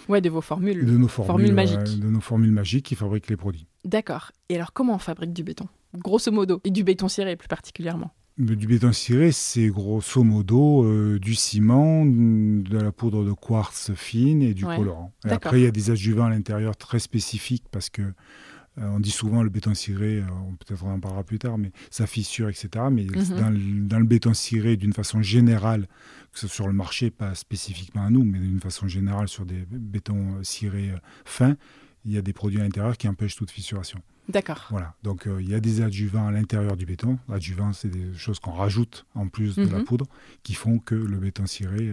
Ouais, 0.07 0.21
de 0.21 0.29
vos 0.29 0.41
formules. 0.41 0.85
De 0.85 0.97
nos 0.97 1.07
formules, 1.07 1.53
magiques. 1.53 1.99
de 1.99 2.07
nos 2.07 2.21
formules 2.21 2.51
magiques 2.51 2.85
qui 2.85 2.95
fabriquent 2.95 3.29
les 3.29 3.37
produits. 3.37 3.65
D'accord. 3.83 4.31
Et 4.49 4.55
alors, 4.55 4.73
comment 4.73 4.95
on 4.95 4.99
fabrique 4.99 5.33
du 5.33 5.43
béton? 5.43 5.67
Grosso 5.97 6.31
modo. 6.31 6.61
Et 6.63 6.71
du 6.71 6.83
béton 6.83 7.07
ciré, 7.07 7.35
plus 7.35 7.47
particulièrement 7.47 8.11
du 8.37 8.67
béton 8.67 8.91
ciré, 8.91 9.31
c'est 9.31 9.67
grosso 9.67 10.21
modo 10.21 10.83
euh, 10.83 11.19
du 11.19 11.35
ciment, 11.35 12.05
de 12.05 12.77
la 12.77 12.91
poudre 12.91 13.23
de 13.23 13.31
quartz 13.31 13.93
fine 13.95 14.41
et 14.41 14.53
du 14.53 14.65
colorant. 14.65 15.13
Et 15.25 15.31
après, 15.31 15.61
il 15.61 15.63
y 15.63 15.67
a 15.67 15.71
des 15.71 15.89
adjuvants 15.89 16.25
à 16.25 16.29
l'intérieur 16.29 16.75
très 16.75 16.99
spécifiques 16.99 17.63
parce 17.71 17.89
que 17.89 18.01
euh, 18.01 18.89
on 18.89 18.99
dit 18.99 19.11
souvent 19.11 19.41
le 19.41 19.49
béton 19.49 19.73
ciré, 19.73 20.17
euh, 20.17 20.25
peut-être 20.59 20.83
on 20.83 20.91
en 20.91 20.99
parlera 20.99 21.23
plus 21.23 21.39
tard, 21.39 21.57
mais 21.57 21.71
ça 21.89 22.07
fissure, 22.07 22.49
etc. 22.49 22.67
Mais 22.91 23.05
mhm. 23.05 23.87
dans, 23.87 23.99
le, 23.99 24.05
béton 24.05 24.33
ciré, 24.33 24.75
d'une 24.75 24.91
façon 24.91 25.21
générale, 25.21 25.87
que 26.33 26.39
ce 26.39 26.47
soit 26.47 26.55
sur 26.55 26.67
le 26.67 26.73
marché, 26.73 27.11
pas 27.11 27.35
spécifiquement 27.35 28.03
à 28.03 28.09
nous, 28.09 28.25
mais 28.25 28.39
d'une 28.39 28.59
façon 28.59 28.87
générale 28.87 29.29
sur 29.29 29.45
des 29.45 29.65
bétons 29.69 30.39
euh, 30.39 30.43
cirés 30.43 30.91
fins, 31.23 31.55
il 32.03 32.11
y 32.11 32.17
a 32.17 32.21
des 32.21 32.33
produits 32.33 32.59
à 32.59 32.63
l'intérieur 32.63 32.97
qui 32.97 33.07
empêchent 33.07 33.37
toute 33.37 33.51
fissuration. 33.51 34.01
D'accord. 34.29 34.67
Voilà. 34.69 34.95
Donc 35.03 35.27
il 35.39 35.49
y 35.49 35.53
a 35.53 35.59
des 35.59 35.81
adjuvants 35.81 36.27
à 36.27 36.31
l'intérieur 36.31 36.75
du 36.75 36.85
béton. 36.85 37.19
Adjuvants, 37.31 37.73
c'est 37.73 37.89
des 37.89 38.13
choses 38.17 38.39
qu'on 38.39 38.53
rajoute 38.53 39.05
en 39.15 39.27
plus 39.27 39.55
de 39.55 39.69
la 39.69 39.79
mhm. 39.79 39.85
poudre 39.85 40.05
qui 40.43 40.53
font 40.53 40.79
que 40.79 40.95
le 40.95 41.17
béton 41.17 41.45
ciré 41.45 41.91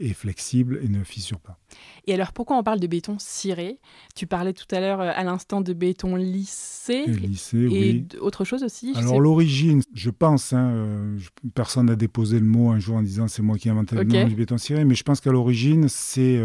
est 0.00 0.12
flexible 0.12 0.78
et 0.82 0.88
ne 0.88 1.02
fissure 1.02 1.40
pas. 1.40 1.58
Et 2.06 2.14
alors 2.14 2.32
pourquoi 2.32 2.56
on 2.56 2.62
parle 2.62 2.78
de 2.80 2.86
béton 2.86 3.16
ciré? 3.18 3.78
Tu 4.14 4.26
parlais 4.26 4.52
tout 4.52 4.66
à 4.70 4.80
l'heure 4.80 5.00
à 5.00 5.24
l'instant 5.24 5.60
de 5.60 5.72
béton 5.72 6.16
lissé. 6.16 7.06
lissé 7.06 7.58
et 7.58 8.06
autre 8.20 8.44
chose 8.44 8.62
aussi 8.62 8.92
Alors 8.96 9.20
l'origine, 9.20 9.82
je 9.94 10.10
pense, 10.10 10.52
hein, 10.52 11.16
personne 11.54 11.86
n'a 11.86 11.96
déposé 11.96 12.38
le 12.38 12.46
mot 12.46 12.70
un 12.70 12.78
jour 12.78 12.96
en 12.96 13.02
disant 13.02 13.28
c'est 13.28 13.42
moi 13.42 13.58
qui 13.58 13.68
ai 13.68 13.70
inventé 13.70 13.96
le 13.96 14.04
nom 14.04 14.26
du 14.26 14.34
béton 14.34 14.58
ciré, 14.58 14.84
mais 14.84 14.94
je 14.94 15.02
pense 15.02 15.20
qu'à 15.20 15.32
l'origine, 15.32 15.88
c'est 15.88 16.40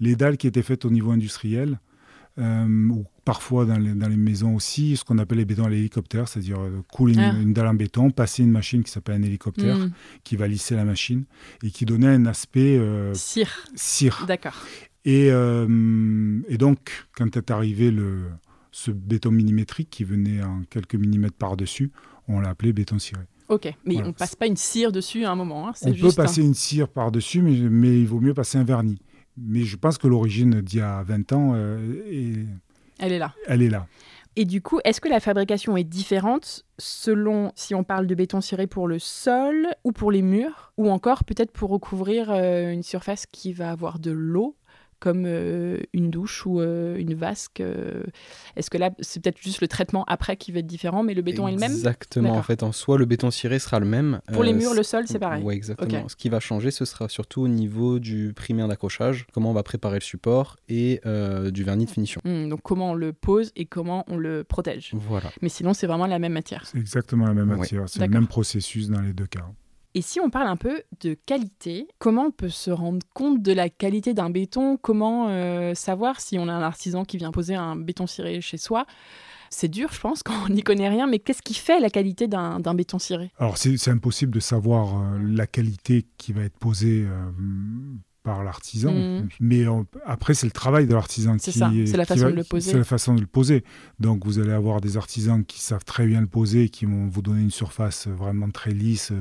les 0.00 0.16
dalles 0.16 0.36
qui 0.36 0.46
étaient 0.46 0.62
faites 0.62 0.84
au 0.84 0.90
niveau 0.90 1.10
industriel 1.10 1.78
euh, 2.38 2.88
ou 2.88 3.04
parfois 3.24 3.66
dans 3.66 3.76
les, 3.76 3.94
dans 3.94 4.08
les, 4.08 4.16
maisons 4.16 4.54
aussi, 4.54 4.96
ce 4.96 5.04
qu'on 5.04 5.18
appelle 5.18 5.38
les 5.38 5.44
bétons 5.44 5.64
à 5.64 5.68
l'hélicoptère, 5.68 6.28
c'est-à-dire 6.28 6.60
euh, 6.60 6.82
couler 6.92 7.14
ah. 7.18 7.34
une, 7.40 7.52
dalle 7.52 7.66
en 7.66 7.74
béton, 7.74 8.10
passer 8.10 8.42
une 8.42 8.50
machine 8.50 8.82
qui 8.82 8.90
s'appelle 8.90 9.16
un 9.16 9.22
hélicoptère, 9.22 9.76
hmm. 9.76 9.92
qui 10.24 10.36
va 10.36 10.46
lisser 10.46 10.76
la 10.76 10.84
machine 10.84 11.24
et 11.62 11.70
qui 11.70 11.84
donnait 11.84 12.08
un 12.08 12.26
aspect... 12.26 12.78
Euh, 12.78 13.12
cire. 13.14 13.66
Cire. 13.74 14.24
D'accord. 14.26 14.56
Et, 15.04 15.30
euh, 15.30 16.40
et, 16.48 16.58
donc, 16.58 17.06
quand 17.16 17.36
est 17.36 17.50
arrivé 17.50 17.90
le, 17.90 18.22
ce 18.70 18.90
béton 18.90 19.30
millimétrique 19.30 19.90
qui 19.90 20.04
venait 20.04 20.42
en 20.42 20.62
quelques 20.70 20.94
millimètres 20.94 21.36
par-dessus, 21.36 21.92
on 22.28 22.40
l'a 22.40 22.50
appelé 22.50 22.72
béton 22.72 22.98
ciré. 22.98 23.22
Ok, 23.48 23.72
mais 23.86 23.96
on 24.02 24.08
ne 24.08 24.12
passe 24.12 24.36
pas 24.36 24.46
une 24.46 24.56
cire 24.56 24.92
dessus 24.92 25.24
à 25.24 25.30
un 25.30 25.34
moment. 25.34 25.68
Hein, 25.68 25.72
on 25.82 25.92
peut 25.92 26.12
passer 26.12 26.42
une 26.42 26.54
cire 26.54 26.88
par-dessus, 26.88 27.40
mais, 27.40 27.52
mais, 27.52 28.00
il 28.00 28.06
vaut 28.06 28.20
mieux 28.20 28.34
passer 28.34 28.58
un 28.58 28.64
vernis 28.64 28.98
mais 29.40 29.62
je 29.62 29.76
pense 29.76 29.98
que 29.98 30.06
l'origine 30.06 30.60
d'il 30.60 30.80
y 30.80 30.82
a 30.82 31.02
20 31.02 31.32
ans, 31.32 31.52
euh, 31.54 32.44
elle 32.98 33.12
est 33.12 33.18
là. 33.18 33.34
Elle 33.46 33.62
est 33.62 33.70
là. 33.70 33.86
Et 34.36 34.44
du 34.44 34.62
coup, 34.62 34.78
est-ce 34.84 35.00
que 35.00 35.08
la 35.08 35.18
fabrication 35.18 35.76
est 35.76 35.84
différente 35.84 36.64
selon 36.78 37.50
si 37.56 37.74
on 37.74 37.82
parle 37.82 38.06
de 38.06 38.14
béton 38.14 38.40
ciré 38.40 38.68
pour 38.68 38.86
le 38.86 38.98
sol 39.00 39.66
ou 39.82 39.90
pour 39.90 40.12
les 40.12 40.22
murs, 40.22 40.72
ou 40.76 40.90
encore 40.90 41.24
peut-être 41.24 41.50
pour 41.50 41.70
recouvrir 41.70 42.30
euh, 42.30 42.70
une 42.70 42.84
surface 42.84 43.26
qui 43.26 43.52
va 43.52 43.72
avoir 43.72 43.98
de 43.98 44.12
l'eau 44.12 44.56
comme 45.00 45.24
euh, 45.26 45.78
une 45.92 46.10
douche 46.10 46.44
ou 46.46 46.60
euh, 46.60 46.96
une 46.96 47.14
vasque. 47.14 47.60
Euh, 47.60 48.02
est-ce 48.56 48.70
que 48.70 48.78
là, 48.78 48.90
c'est 49.00 49.22
peut-être 49.22 49.38
juste 49.38 49.60
le 49.60 49.68
traitement 49.68 50.04
après 50.06 50.36
qui 50.36 50.52
va 50.52 50.60
être 50.60 50.66
différent, 50.66 51.02
mais 51.02 51.14
le 51.14 51.22
béton 51.22 51.46
est 51.48 51.52
le 51.52 51.58
même? 51.58 51.72
Exactement. 51.72 52.32
En 52.32 52.42
fait, 52.42 52.62
en 52.62 52.72
soi, 52.72 52.98
le 52.98 53.04
béton 53.04 53.30
ciré 53.30 53.58
sera 53.58 53.78
le 53.78 53.86
même. 53.86 54.20
Pour 54.32 54.42
les 54.42 54.52
murs, 54.52 54.74
le 54.74 54.82
sol, 54.82 55.04
c'est 55.06 55.18
pareil. 55.18 55.42
Oui, 55.44 55.54
exactement. 55.54 56.08
Ce 56.08 56.16
qui 56.16 56.28
va 56.28 56.40
changer, 56.40 56.70
ce 56.70 56.84
sera 56.84 57.08
surtout 57.08 57.42
au 57.42 57.48
niveau 57.48 57.98
du 57.98 58.32
primaire 58.34 58.68
d'accrochage, 58.68 59.26
comment 59.32 59.50
on 59.50 59.54
va 59.54 59.62
préparer 59.62 59.98
le 59.98 60.04
support 60.04 60.56
et 60.68 61.00
du 61.04 61.64
vernis 61.64 61.86
de 61.86 61.90
finition. 61.90 62.20
Hmm, 62.24 62.48
donc, 62.48 62.60
comment 62.62 62.92
on 62.92 62.94
le 62.94 63.12
pose 63.12 63.52
et 63.56 63.66
comment 63.66 64.04
on 64.08 64.16
le 64.16 64.44
protège. 64.44 64.92
Voilà. 64.94 65.30
Mais 65.42 65.48
sinon, 65.48 65.74
c'est 65.74 65.86
vraiment 65.86 66.06
la 66.06 66.18
même 66.18 66.32
matière. 66.32 66.66
C'est 66.66 66.78
exactement 66.78 67.26
la 67.26 67.34
même 67.34 67.46
matière. 67.46 67.88
C'est 67.88 68.00
le 68.00 68.08
même 68.08 68.26
processus 68.26 68.88
dans 68.88 69.00
les 69.00 69.12
deux 69.12 69.26
cas. 69.26 69.46
Et 69.94 70.02
si 70.02 70.20
on 70.20 70.30
parle 70.30 70.48
un 70.48 70.56
peu 70.56 70.82
de 71.00 71.14
qualité, 71.14 71.88
comment 71.98 72.26
on 72.26 72.30
peut 72.30 72.50
se 72.50 72.70
rendre 72.70 73.04
compte 73.14 73.42
de 73.42 73.52
la 73.52 73.68
qualité 73.68 74.14
d'un 74.14 74.30
béton? 74.30 74.76
Comment 74.76 75.28
euh, 75.28 75.74
savoir 75.74 76.20
si 76.20 76.38
on 76.38 76.46
a 76.48 76.52
un 76.52 76.62
artisan 76.62 77.04
qui 77.04 77.16
vient 77.16 77.32
poser 77.32 77.54
un 77.54 77.74
béton 77.74 78.06
ciré 78.06 78.40
chez 78.40 78.58
soi? 78.58 78.86
C'est 79.50 79.68
dur, 79.68 79.90
je 79.92 80.00
pense, 80.00 80.22
quand 80.24 80.34
on 80.46 80.52
n'y 80.52 80.62
connaît 80.62 80.88
rien, 80.88 81.06
mais 81.06 81.18
qu'est-ce 81.18 81.42
qui 81.42 81.54
fait 81.54 81.80
la 81.80 81.90
qualité 81.90 82.28
d'un 82.28 82.74
béton 82.74 82.98
ciré? 82.98 83.30
Alors, 83.38 83.56
c'est 83.56 83.88
impossible 83.88 84.32
de 84.32 84.40
savoir 84.40 85.00
euh, 85.00 85.18
la 85.22 85.46
qualité 85.46 86.06
qui 86.18 86.34
va 86.34 86.42
être 86.42 86.58
posée 86.58 87.06
euh, 87.06 87.30
par 88.22 88.44
l'artisan. 88.44 88.92
Mmh. 88.92 89.28
Mais 89.40 89.64
après, 90.04 90.34
c'est 90.34 90.46
le 90.46 90.52
travail 90.52 90.86
de 90.86 90.92
l'artisan 90.92 91.38
qui. 91.38 91.50
C'est 91.50 91.86
c'est 91.86 91.96
la 91.96 92.04
façon 92.04 92.28
de 92.28 92.34
le 92.34 92.44
poser. 92.44 92.72
C'est 92.72 92.78
la 92.78 92.84
façon 92.84 93.14
de 93.14 93.20
le 93.20 93.26
poser. 93.26 93.64
Donc, 94.00 94.26
vous 94.26 94.38
allez 94.38 94.52
avoir 94.52 94.82
des 94.82 94.98
artisans 94.98 95.42
qui 95.44 95.60
savent 95.60 95.84
très 95.84 96.06
bien 96.06 96.20
le 96.20 96.26
poser, 96.26 96.68
qui 96.68 96.84
vont 96.84 97.06
vous 97.08 97.22
donner 97.22 97.40
une 97.40 97.50
surface 97.50 98.06
vraiment 98.06 98.50
très 98.50 98.72
lisse, 98.72 99.12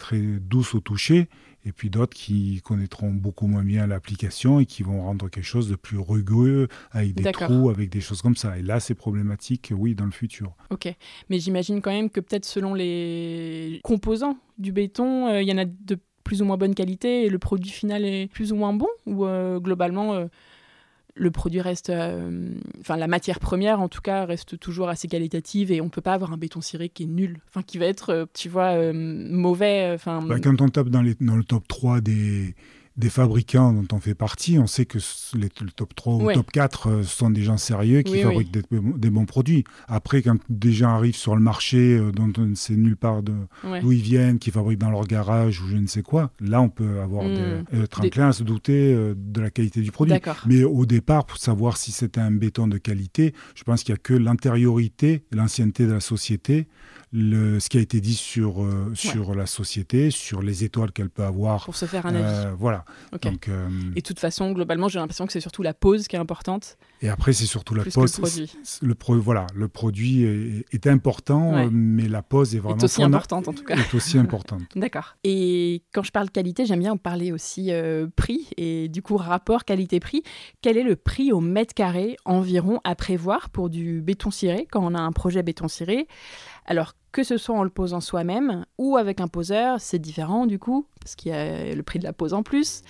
très 0.00 0.18
douce 0.20 0.74
au 0.74 0.80
toucher, 0.80 1.28
et 1.64 1.72
puis 1.72 1.90
d'autres 1.90 2.16
qui 2.16 2.60
connaîtront 2.64 3.10
beaucoup 3.10 3.46
moins 3.46 3.62
bien 3.62 3.86
l'application 3.86 4.58
et 4.60 4.66
qui 4.66 4.82
vont 4.82 5.02
rendre 5.02 5.28
quelque 5.28 5.44
chose 5.44 5.68
de 5.68 5.76
plus 5.76 5.98
rugueux, 5.98 6.68
avec 6.90 7.14
des 7.14 7.30
trous, 7.30 7.68
avec 7.68 7.90
des 7.90 8.00
choses 8.00 8.22
comme 8.22 8.34
ça. 8.34 8.58
Et 8.58 8.62
là, 8.62 8.80
c'est 8.80 8.94
problématique, 8.94 9.72
oui, 9.76 9.94
dans 9.94 10.06
le 10.06 10.10
futur. 10.10 10.54
Ok, 10.70 10.92
mais 11.28 11.38
j'imagine 11.38 11.80
quand 11.82 11.92
même 11.92 12.10
que 12.10 12.20
peut-être 12.20 12.46
selon 12.46 12.74
les 12.74 13.80
composants 13.84 14.38
du 14.58 14.72
béton, 14.72 15.28
euh, 15.28 15.42
il 15.42 15.48
y 15.48 15.52
en 15.52 15.58
a 15.58 15.66
de 15.66 15.98
plus 16.24 16.40
ou 16.42 16.46
moins 16.46 16.56
bonne 16.56 16.74
qualité 16.74 17.24
et 17.24 17.28
le 17.28 17.38
produit 17.38 17.70
final 17.70 18.04
est 18.04 18.28
plus 18.32 18.52
ou 18.52 18.56
moins 18.56 18.72
bon, 18.72 18.88
ou 19.06 19.26
euh, 19.26 19.60
globalement... 19.60 20.14
Euh, 20.14 20.26
le 21.20 21.30
produit 21.30 21.60
reste, 21.60 21.90
euh, 21.90 22.54
enfin 22.80 22.96
la 22.96 23.06
matière 23.06 23.40
première 23.40 23.80
en 23.80 23.88
tout 23.88 24.00
cas 24.00 24.24
reste 24.24 24.58
toujours 24.58 24.88
assez 24.88 25.06
qualitative 25.06 25.70
et 25.70 25.82
on 25.82 25.90
peut 25.90 26.00
pas 26.00 26.14
avoir 26.14 26.32
un 26.32 26.38
béton 26.38 26.62
ciré 26.62 26.88
qui 26.88 27.02
est 27.02 27.06
nul, 27.06 27.40
enfin 27.48 27.62
qui 27.62 27.76
va 27.76 27.84
être, 27.86 28.10
euh, 28.10 28.24
tu 28.32 28.48
vois, 28.48 28.72
euh, 28.72 28.92
mauvais. 28.94 29.92
Enfin. 29.94 30.26
Quand 30.42 30.62
on 30.62 30.68
tape 30.70 30.88
dans, 30.88 31.02
les, 31.02 31.14
dans 31.20 31.36
le 31.36 31.44
top 31.44 31.68
3 31.68 32.00
des 32.00 32.54
des 33.00 33.10
fabricants 33.10 33.72
dont 33.72 33.96
on 33.96 33.98
fait 33.98 34.14
partie, 34.14 34.58
on 34.58 34.66
sait 34.66 34.84
que 34.84 34.98
les, 35.34 35.48
le 35.60 35.70
top 35.70 35.94
3 35.94 36.14
ou 36.14 36.32
top 36.32 36.50
4 36.52 36.88
euh, 36.88 37.02
sont 37.02 37.30
des 37.30 37.42
gens 37.42 37.56
sérieux 37.56 38.02
qui 38.02 38.22
fabriquent 38.22 38.52
Des, 38.52 39.10
bons 39.10 39.24
produits. 39.24 39.64
Après, 39.88 40.22
quand 40.22 40.36
des 40.48 40.72
gens 40.72 40.90
arrivent 40.90 41.16
sur 41.16 41.34
le 41.34 41.42
marché 41.42 41.96
euh, 41.96 42.12
dont 42.12 42.30
on 42.38 42.42
ne 42.42 42.54
sait 42.54 42.76
nulle 42.76 42.96
part 42.96 43.22
d'où 43.22 43.92
ils 43.92 44.02
viennent, 44.02 44.38
qui 44.38 44.50
fabriquent 44.50 44.78
dans 44.78 44.90
leur 44.90 45.06
garage 45.06 45.60
ou 45.60 45.68
je 45.68 45.76
ne 45.76 45.86
sais 45.86 46.02
quoi, 46.02 46.30
là, 46.40 46.60
on 46.60 46.68
peut 46.68 47.00
avoir 47.00 47.24
hmm. 47.24 47.64
des, 47.72 47.82
être 47.82 48.04
enclin 48.04 48.28
à 48.28 48.32
se 48.32 48.44
douter 48.44 48.92
euh, 48.94 49.14
de 49.16 49.40
la 49.40 49.50
qualité 49.50 49.80
du 49.80 49.90
produit. 49.90 50.14
Mais 50.46 50.62
au 50.62 50.86
départ, 50.86 51.24
pour 51.24 51.38
savoir 51.38 51.76
si 51.76 51.90
c'était 51.90 52.20
un 52.20 52.30
béton 52.30 52.68
de 52.68 52.78
qualité, 52.78 53.34
je 53.54 53.64
pense 53.64 53.82
qu'il 53.82 53.92
n'y 53.94 53.98
a 53.98 54.02
que 54.02 54.14
l'antériorité, 54.14 55.24
l'ancienneté 55.32 55.86
de 55.86 55.92
la 55.92 56.00
société 56.00 56.68
le, 57.12 57.58
ce 57.58 57.68
qui 57.68 57.78
a 57.78 57.80
été 57.80 58.00
dit 58.00 58.14
sur, 58.14 58.62
euh, 58.62 58.92
sur 58.94 59.34
la 59.34 59.46
société, 59.46 60.10
sur 60.10 60.42
les 60.42 60.64
étoiles 60.64 60.92
qu'elle 60.92 61.10
peut 61.10 61.24
avoir. 61.24 61.64
Pour 61.64 61.76
se 61.76 61.86
faire 61.86 62.06
un 62.06 62.14
avis. 62.14 62.24
Euh, 62.24 62.52
Donc, 63.22 63.48
euh, 63.48 63.68
et 63.96 64.00
de 64.00 64.06
toute 64.06 64.18
façon, 64.18 64.52
globalement, 64.52 64.88
j'ai 64.88 64.98
l'impression 64.98 65.26
que 65.26 65.32
c'est 65.32 65.40
surtout 65.40 65.62
la 65.62 65.74
pause 65.74 66.08
qui 66.08 66.16
est 66.16 66.18
importante. 66.18 66.76
Et 67.02 67.08
après, 67.08 67.32
c'est 67.32 67.46
surtout 67.46 67.74
la 67.74 67.84
pause. 67.84 68.16
le 68.16 68.94
produit. 68.94 69.16
Le 69.16 69.20
voilà, 69.20 69.46
le 69.54 69.68
produit 69.68 70.22
est, 70.22 70.86
important, 70.86 71.68
mais 71.70 72.08
la 72.08 72.22
pause 72.22 72.54
est 72.54 72.58
vraiment. 72.58 72.78
Est 72.78 72.84
aussi 72.84 73.02
importante 73.02 73.48
en 73.48 73.52
tout 73.52 73.64
cas. 73.64 73.76
Est 73.76 73.94
aussi 73.94 74.18
importante. 74.18 74.62
D'accord. 74.76 75.16
Et 75.24 75.82
quand 75.92 76.02
je 76.02 76.10
parle 76.10 76.30
qualité, 76.30 76.66
j'aime 76.66 76.80
bien 76.80 76.92
en 76.92 76.96
parler 76.96 77.32
aussi 77.32 77.70
prix 78.16 78.48
et 78.56 78.88
du 78.88 79.02
coup 79.02 79.16
rapport 79.16 79.64
qualité-prix. 79.64 80.22
Quel 80.62 80.76
est 80.76 80.82
le 80.82 80.96
prix 80.96 81.32
au 81.32 81.40
mètre 81.40 81.74
carré 81.74 82.16
environ 82.24 82.80
à 82.84 82.94
prévoir 82.94 83.50
pour 83.50 83.70
du 83.70 84.00
béton 84.02 84.30
ciré 84.30 84.66
quand 84.70 84.84
on 84.84 84.94
a 84.94 85.00
un 85.00 85.12
projet 85.12 85.42
béton 85.42 85.68
ciré? 85.68 86.06
Alors 86.70 86.94
que 87.10 87.24
ce 87.24 87.36
soit 87.36 87.56
en 87.56 87.64
le 87.64 87.70
posant 87.70 88.00
soi-même 88.00 88.64
ou 88.78 88.96
avec 88.96 89.20
un 89.20 89.26
poseur, 89.26 89.80
c'est 89.80 89.98
différent 89.98 90.46
du 90.46 90.60
coup, 90.60 90.86
parce 91.00 91.16
qu'il 91.16 91.32
y 91.32 91.34
a 91.34 91.74
le 91.74 91.82
prix 91.82 91.98
de 91.98 92.04
la 92.04 92.12
pose 92.12 92.32
en 92.32 92.44
plus. 92.44 92.82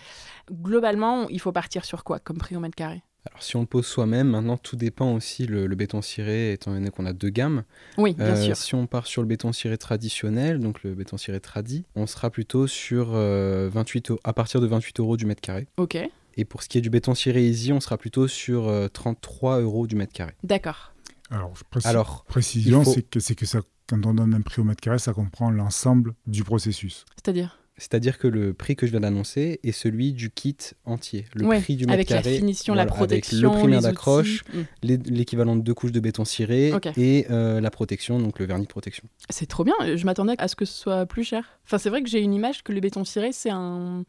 Globalement, 0.53 1.27
il 1.31 1.41
faut 1.41 1.51
partir 1.51 1.87
sur 1.87 2.05
quoi 2.05 2.19
comme 2.19 2.37
prix 2.37 2.55
au 2.57 2.61
mètre 2.61 2.77
carré? 2.77 3.03
Alors 3.31 3.43
si 3.43 3.57
on 3.57 3.61
le 3.61 3.67
pose 3.67 3.87
soi-même, 3.87 4.29
maintenant 4.29 4.59
tout 4.59 4.77
dépend 4.77 5.15
aussi 5.15 5.47
le, 5.47 5.67
béton 5.69 6.03
ciré, 6.03 6.53
étant 6.53 6.73
donné 6.73 6.91
qu'on 6.91 7.07
a 7.07 7.15
deux 7.15 7.31
gammes. 7.31 7.65
Oui, 7.97 8.13
bien 8.13 8.27
euh, 8.27 8.43
sûr. 8.43 8.57
Si 8.57 8.75
on 8.75 8.87
part 8.87 9.07
sur 9.07 9.23
le 9.23 9.29
béton 9.29 9.51
ciré 9.53 9.79
traditionnel, 9.79 10.59
donc 10.59 10.83
le 10.83 10.95
béton 10.95 11.17
ciré 11.17 11.41
tradi, 11.41 11.87
on 11.97 12.07
sera 12.07 12.29
plutôt 12.29 12.67
sur 12.67 13.13
28 13.13 14.11
euh, 14.11 14.17
à 14.25 14.35
partir 14.35 14.61
de 14.61 14.67
28 14.67 15.01
euros 15.01 15.17
du 15.17 15.25
mètre 15.25 15.41
carré. 15.41 15.69
Ok. 15.79 15.97
Et 16.37 16.45
pour 16.45 16.63
ce 16.63 16.69
qui 16.69 16.77
est 16.77 16.83
du 16.83 16.91
béton 16.91 17.15
ciré 17.15 17.47
easy, 17.47 17.73
on 17.73 17.81
sera 17.81 17.97
plutôt 17.97 18.29
sur 18.29 18.71
33 18.93 19.57
euh, 19.59 19.63
euros 19.63 19.87
du 19.87 19.97
mètre 19.97 20.13
carré. 20.13 20.33
D'accord. 20.45 20.93
Alors, 21.31 21.55
Alors 21.85 22.25
précision, 22.25 22.85
c'est 22.85 23.03
que, 23.03 23.19
que 23.19 23.47
ça, 23.47 23.61
quand 23.89 24.05
on 24.05 24.15
donne 24.15 24.35
un 24.35 24.41
prix 24.41 24.61
au 24.61 24.65
mètre 24.65 24.81
carré, 24.81 24.99
ça 24.99 25.13
comprend 25.13 25.51
l'ensemble 25.51 26.15
du 26.27 26.45
processus. 26.45 27.05
C'est-à-dire? 27.17 27.61
C'est-à-dire 27.81 28.19
que 28.19 28.29
le 28.29 28.53
prix 28.53 28.77
que 28.77 28.87
je 28.87 28.91
viens 28.91 29.01
d'annoncer 29.01 29.59
est 29.63 29.73
celui 29.73 30.13
du 30.13 30.31
kit 30.31 30.57
entier. 30.85 31.25
Le 31.35 31.49
prix 31.61 31.77
du 31.77 31.87
mètre 31.87 31.95
avec 31.95 32.09
carré. 32.09 32.31
la 32.31 32.39
finition, 32.39 32.75
la 32.75 32.85
protection. 32.85 33.39
Avec 33.39 33.55
le 33.55 33.59
primaire 33.59 33.81
d'accroche, 33.81 34.45
mm. 34.53 34.93
l'équivalent 35.07 35.57
de 35.57 35.63
deux 35.63 35.73
couches 35.73 35.91
de 35.93 36.01
béton 36.01 36.27
ciré 36.27 36.75
et 36.99 37.27
euh, 37.31 37.59
la 37.59 37.71
protection, 37.71 38.19
donc 38.19 38.39
le 38.39 38.45
vernis 38.45 38.67
de 38.67 38.71
protection. 38.71 39.05
C'est 39.31 39.47
trop 39.47 39.65
bien. 39.65 39.75
Je 39.81 40.05
m'attendais 40.05 40.35
à 40.37 40.47
ce 40.47 40.57
que 40.57 40.67
ce 40.67 40.75
soit 40.75 41.07
plus 41.07 41.25
cher. 41.25 41.59
Enfin, 41.65 41.79
c'est 41.79 41.89
vrai 41.89 42.03
que 42.03 42.09
j'ai 42.11 42.21
une 42.21 42.35
image 42.35 42.63
que 42.63 42.73
le 42.73 42.81
béton 42.81 43.05
ciré, 43.05 43.33
c'est 43.33 43.51
un 43.51 44.05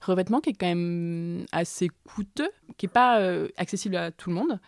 revêtement 0.00 0.40
qui 0.40 0.50
est 0.50 0.54
quand 0.54 0.68
même 0.68 1.46
assez 1.50 1.88
coûteux, 2.06 2.50
qui 2.76 2.86
n'est 2.86 2.92
pas 2.92 3.18
euh, 3.20 3.48
accessible 3.56 3.96
à 3.96 4.12
tout 4.12 4.30
le 4.30 4.36
monde. 4.36 4.60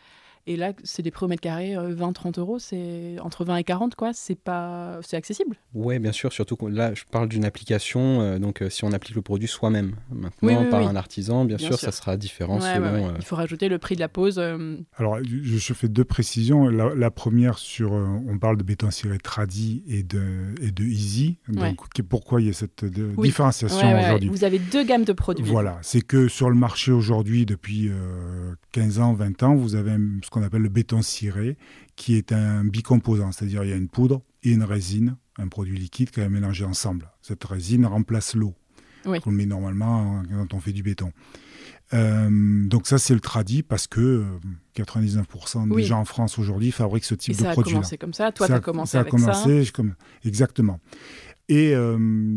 Et 0.49 0.57
là, 0.57 0.73
c'est 0.83 1.03
des 1.03 1.11
prix 1.11 1.27
au 1.27 1.29
mètre 1.29 1.43
carré, 1.43 1.75
20-30 1.75 2.39
euh, 2.39 2.41
euros, 2.41 2.59
c'est 2.59 3.17
entre 3.21 3.45
20 3.45 3.57
et 3.57 3.65
40, 3.65 3.95
quoi. 3.97 4.13
C'est 4.15 4.35
pas, 4.35 4.99
c'est 5.03 5.19
accessible. 5.19 5.57
Ouais, 5.75 5.99
bien 5.99 6.11
sûr. 6.11 6.33
Surtout 6.33 6.57
que 6.57 6.65
là, 6.65 6.95
je 6.95 7.05
parle 7.05 7.29
d'une 7.29 7.45
application. 7.45 8.23
Euh, 8.23 8.39
donc, 8.39 8.63
euh, 8.63 8.71
si 8.71 8.83
on 8.85 8.93
applique 8.93 9.15
le 9.15 9.21
produit 9.21 9.47
soi-même, 9.47 9.97
maintenant 10.11 10.65
par 10.71 10.89
un 10.89 10.97
artisan, 10.97 11.45
bien, 11.45 11.59
sûr, 11.59 11.79
ça 11.79 11.93
sera 11.93 12.17
différent 12.17 12.61
selon. 12.61 13.15
Il 13.17 13.25
faut 13.27 13.37
rajouter 13.37 13.69
le 13.69 13.77
prix 13.77 13.95
de 13.95 14.01
la 14.01 14.09
pose. 14.09 14.39
Alors, 14.97 15.19
je, 15.23 15.75
fais 15.75 15.89
deux 15.89 16.05
précisions. 16.05 16.69
La, 16.69 17.11
première 17.11 17.59
sur, 17.59 17.93
on 17.93 18.39
parle 18.39 18.57
de 18.57 18.63
béton 18.63 18.91
ciré 18.91 19.19
tradi 19.19 19.83
et 19.87 20.03
de 20.03 20.55
et 20.63 20.71
de 20.71 20.85
easy. 20.85 21.37
Donc, 21.49 21.77
pourquoi 22.09 22.41
il 22.41 22.47
y 22.47 22.51
a 22.51 22.55
cette 22.55 22.87
différenciation 22.87 23.99
aujourd'hui? 23.99 24.31
Vous 24.31 24.45
avez 24.45 24.59
deux 24.59 24.85
gammes 24.85 25.05
de 25.05 25.13
produits. 25.13 25.45
Voilà, 25.45 25.79
c'est 25.83 26.01
que 26.01 26.27
sur 26.27 26.49
le 26.49 26.57
marché 26.57 26.91
aujourd'hui, 26.91 27.45
depuis 27.45 27.91
15 28.73 28.99
ans, 29.01 29.13
20 29.13 29.43
ans, 29.43 29.55
vous 29.55 29.75
avez 29.75 29.93
ce 30.23 30.31
qu'on 30.31 30.38
on 30.39 30.43
appelle 30.43 30.63
le 30.63 30.69
béton 30.69 31.03
ciré, 31.03 31.57
qui 31.97 32.17
est 32.17 32.33
un 32.33 32.65
bicomposant, 32.65 33.33
c'est-à-dire 33.33 33.65
il 33.65 33.71
y 33.71 33.73
a 33.73 33.77
une 33.77 33.89
poudre 33.89 34.23
et 34.43 34.53
une 34.53 34.63
résine, 34.63 35.17
un 35.39 35.49
produit 35.49 35.79
liquide 35.79 36.11
qui 36.11 36.21
est 36.21 36.29
mélangé 36.29 36.65
ensemble. 36.65 37.11
Cette 37.23 37.45
résine 37.45 37.87
remplace 37.87 38.35
l'eau. 38.35 38.55
qu'on 39.23 39.31
met 39.31 39.47
normalement 39.47 40.23
quand 40.31 40.55
on 40.55 40.61
fait 40.61 40.73
du 40.73 40.83
béton. 40.83 41.13
Euh, 41.95 42.67
donc 42.67 42.87
ça, 42.87 42.99
c'est 42.99 43.15
le 43.15 43.21
tradit 43.21 43.63
parce 43.63 43.87
que 43.87 44.25
99% 44.77 45.75
des 45.75 45.83
gens 45.83 46.01
en 46.01 46.05
France 46.05 46.39
aujourd'hui 46.39 46.71
fabriquent 46.71 47.05
ce 47.05 47.15
type 47.15 47.37
de 47.37 47.43
produit. 47.53 47.55
Ça 47.55 47.61
a 47.61 47.73
commencé 47.73 47.99
comme 47.99 48.13
ça. 48.13 48.33
Toi, 48.33 48.47
tu 48.47 48.53
as 48.53 48.61
commencé 48.61 48.93
ça 48.93 49.01
avec 49.01 49.15
a 49.15 49.17
commencé, 49.17 49.65
ça. 49.65 49.73
Comme... 49.73 49.95
Exactement. 50.25 50.81
Et 51.49 51.75
euh, 51.75 51.97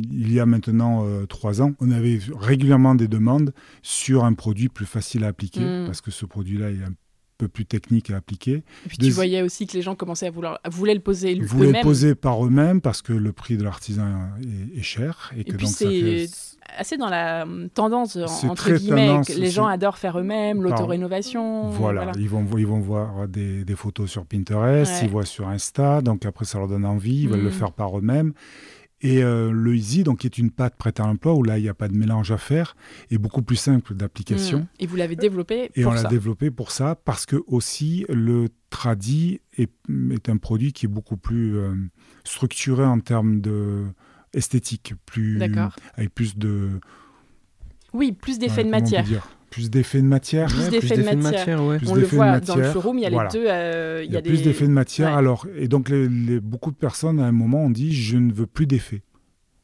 il 0.09 0.31
y 0.31 0.39
a 0.39 0.45
maintenant 0.45 1.05
euh, 1.05 1.25
trois 1.25 1.61
ans, 1.61 1.73
on 1.81 1.91
avait 1.91 2.19
régulièrement 2.33 2.95
des 2.95 3.09
demandes 3.09 3.53
sur 3.81 4.23
un 4.23 4.33
produit 4.33 4.69
plus 4.69 4.85
facile 4.85 5.25
à 5.25 5.27
appliquer 5.27 5.59
hmm. 5.59 5.85
parce 5.85 5.99
que 5.99 6.11
ce 6.11 6.25
produit-là 6.25 6.71
est 6.71 6.83
un 6.83 6.93
peu 7.41 7.47
plus 7.47 7.65
technique 7.65 8.11
à 8.11 8.17
appliquer. 8.17 8.63
Et 8.85 8.89
puis 8.89 8.97
tu 8.97 9.09
voyais 9.09 9.41
aussi 9.41 9.65
que 9.65 9.73
les 9.73 9.81
gens 9.81 9.95
commençaient 9.95 10.27
à 10.27 10.31
vouloir, 10.31 10.59
voulaient 10.69 10.93
le 10.93 10.99
poser 10.99 11.33
eux-mêmes. 11.33 11.45
Voulaient 11.47 11.71
le 11.71 11.81
poser 11.81 12.13
par 12.13 12.45
eux-mêmes 12.45 12.81
parce 12.81 13.01
que 13.01 13.13
le 13.13 13.31
prix 13.31 13.57
de 13.57 13.63
l'artisan 13.63 14.05
est, 14.75 14.83
cher 14.83 15.31
et, 15.35 15.43
que 15.43 15.57
donc 15.57 15.69
ça 15.69 15.89
fait 15.89 16.27
assez 16.77 16.97
dans 16.97 17.09
la 17.09 17.43
hum, 17.43 17.69
tendance, 17.73 18.15
entre 18.43 18.71
guillemets, 18.73 19.21
les 19.35 19.49
gens 19.49 19.65
adorent 19.65 19.97
faire 19.97 20.19
eux-mêmes, 20.19 20.61
l'auto-rénovation. 20.61 21.69
Voilà, 21.69 22.11
Ils, 22.15 22.29
vont, 22.29 22.45
ils 22.57 22.67
vont 22.67 22.79
voir 22.79 23.27
des, 23.27 23.65
photos 23.75 24.11
sur 24.11 24.25
Pinterest, 24.25 25.01
ils 25.01 25.09
voient 25.09 25.25
sur 25.25 25.47
Insta, 25.47 26.01
donc 26.01 26.25
après 26.25 26.45
ça 26.45 26.59
leur 26.59 26.67
donne 26.67 26.85
envie, 26.85 27.23
ils 27.23 27.29
veulent 27.29 27.41
le 27.41 27.49
mmh. 27.49 27.53
faire 27.53 27.71
par 27.71 27.97
eux-mêmes. 27.97 28.33
Et 29.01 29.23
euh, 29.23 29.51
le 29.51 29.75
Easy, 29.75 30.03
donc, 30.03 30.19
qui 30.19 30.27
est 30.27 30.37
une 30.37 30.51
pâte 30.51 30.75
prête 30.75 30.99
à 30.99 31.03
l'emploi, 31.03 31.33
où 31.33 31.43
là, 31.43 31.57
il 31.57 31.63
n'y 31.63 31.69
a 31.69 31.73
pas 31.73 31.87
de 31.87 31.95
mélange 31.95 32.31
à 32.31 32.37
faire, 32.37 32.75
est 33.09 33.17
beaucoup 33.17 33.41
plus 33.41 33.55
simple 33.55 33.95
d'application. 33.95 34.59
Mmh. 34.59 34.67
Et 34.79 34.85
vous 34.85 34.95
l'avez 34.95 35.15
développé 35.15 35.69
pour 35.69 35.75
ça 35.75 35.81
Et 35.81 35.85
on 35.85 35.91
l'a 35.91 36.03
développé 36.03 36.51
pour 36.51 36.71
ça, 36.71 36.95
parce 36.95 37.25
que 37.25 37.37
aussi, 37.47 38.05
le 38.09 38.49
tradi 38.69 39.41
est, 39.57 39.71
est 40.11 40.29
un 40.29 40.37
produit 40.37 40.71
qui 40.71 40.85
est 40.85 40.89
beaucoup 40.89 41.17
plus 41.17 41.57
euh, 41.57 41.73
structuré 42.23 42.85
en 42.85 42.99
termes 42.99 43.41
de 43.41 43.85
esthétique, 44.33 44.93
plus, 45.05 45.41
avec 45.95 46.13
plus 46.13 46.37
de... 46.37 46.79
Oui, 47.93 48.13
plus 48.13 48.39
d'effets 48.39 48.63
de 48.63 48.69
matière. 48.69 49.05
Plus 49.51 49.69
d'effets 49.69 50.01
de 50.01 50.07
matière. 50.07 50.47
Plus 50.47 50.69
d'effets 50.69 50.95
de, 50.95 51.21
matière. 51.21 51.63
ouais. 51.63 51.77
On 51.85 51.93
le 51.93 52.05
voit 52.05 52.39
dans 52.39 52.55
le 52.55 52.71
showroom, 52.71 52.97
il 52.97 53.01
y 53.01 53.05
a 53.05 53.09
les 53.09 53.29
deux. 53.31 53.45
Euh, 53.47 54.01
il 54.03 54.11
y 54.11 54.15
a, 54.15 54.21
plus 54.21 54.41
d'effets 54.41 54.65
de 54.65 54.71
matière. 54.71 55.15
Alors, 55.15 55.45
et 55.57 55.67
donc, 55.67 55.89
les, 55.89 56.39
beaucoup 56.39 56.71
de 56.71 56.77
personnes, 56.77 57.19
à 57.19 57.25
un 57.25 57.33
moment, 57.33 57.65
ont 57.65 57.69
dit 57.69 57.93
Je 57.93 58.17
ne 58.17 58.31
veux 58.31 58.47
plus 58.47 58.65
d'effets. 58.65 59.03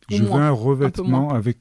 Je 0.10 0.24
veux 0.24 0.34
un 0.34 0.51
revêtement 0.51 1.29
avec 1.34 1.60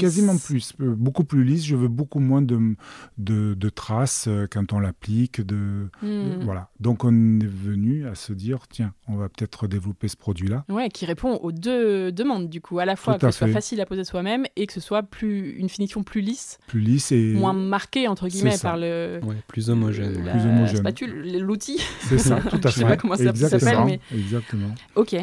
quasiment 0.00 0.36
plus, 0.36 0.72
euh, 0.80 0.94
beaucoup 0.94 1.24
plus 1.24 1.44
lisse. 1.44 1.64
Je 1.64 1.76
veux 1.76 1.88
beaucoup 1.88 2.20
moins 2.20 2.42
de, 2.42 2.76
de, 3.18 3.68
traces 3.70 4.26
euh, 4.28 4.46
quand 4.50 4.72
on 4.72 4.78
l'applique. 4.78 5.40
De, 5.40 5.88
hmm. 6.02 6.42
voilà. 6.44 6.68
Donc 6.80 7.04
on 7.04 7.40
est 7.40 7.46
venu 7.46 8.06
à 8.06 8.14
se 8.14 8.32
dire 8.32 8.66
tiens, 8.68 8.92
on 9.08 9.16
va 9.16 9.28
peut-être 9.28 9.66
développer 9.66 10.08
ce 10.08 10.16
produit-là. 10.16 10.64
Ouais, 10.68 10.88
qui 10.88 11.06
répond 11.06 11.36
aux 11.36 11.52
deux 11.52 12.12
demandes 12.12 12.48
du 12.48 12.60
coup, 12.60 12.78
à 12.78 12.84
la 12.84 12.96
fois 12.96 13.18
que 13.18 13.30
ce 13.30 13.38
soit 13.38 13.48
facile 13.48 13.80
à 13.80 13.86
poser 13.86 14.04
soi-même 14.04 14.44
et 14.56 14.66
que 14.66 14.72
ce 14.72 14.80
soit 14.80 15.02
plus 15.02 15.52
une 15.52 15.68
finition 15.68 16.02
plus 16.02 16.20
lisse, 16.20 16.58
plus 16.66 16.80
lisse 16.80 17.12
et 17.12 17.34
moins 17.34 17.52
marquée 17.52 18.08
entre 18.08 18.28
guillemets 18.28 18.58
par 18.60 18.76
le 18.76 19.20
ouais, 19.22 19.36
plus 19.48 19.70
homogène, 19.70 20.24
la 20.24 20.32
plus 20.32 20.42
homogène. 20.42 20.76
spatule, 20.76 21.38
l'outil. 21.38 21.80
C'est 22.00 22.18
ça, 22.18 22.40
tout 22.40 22.60
à 22.62 22.70
fait. 22.70 22.70
Je 22.74 22.78
sais 22.80 22.84
pas 22.84 22.96
comment 22.96 23.16
ça 23.16 23.34
s'appelle, 23.34 23.78
mais 23.86 24.00
exactement. 24.12 24.74
Ok, 24.94 25.16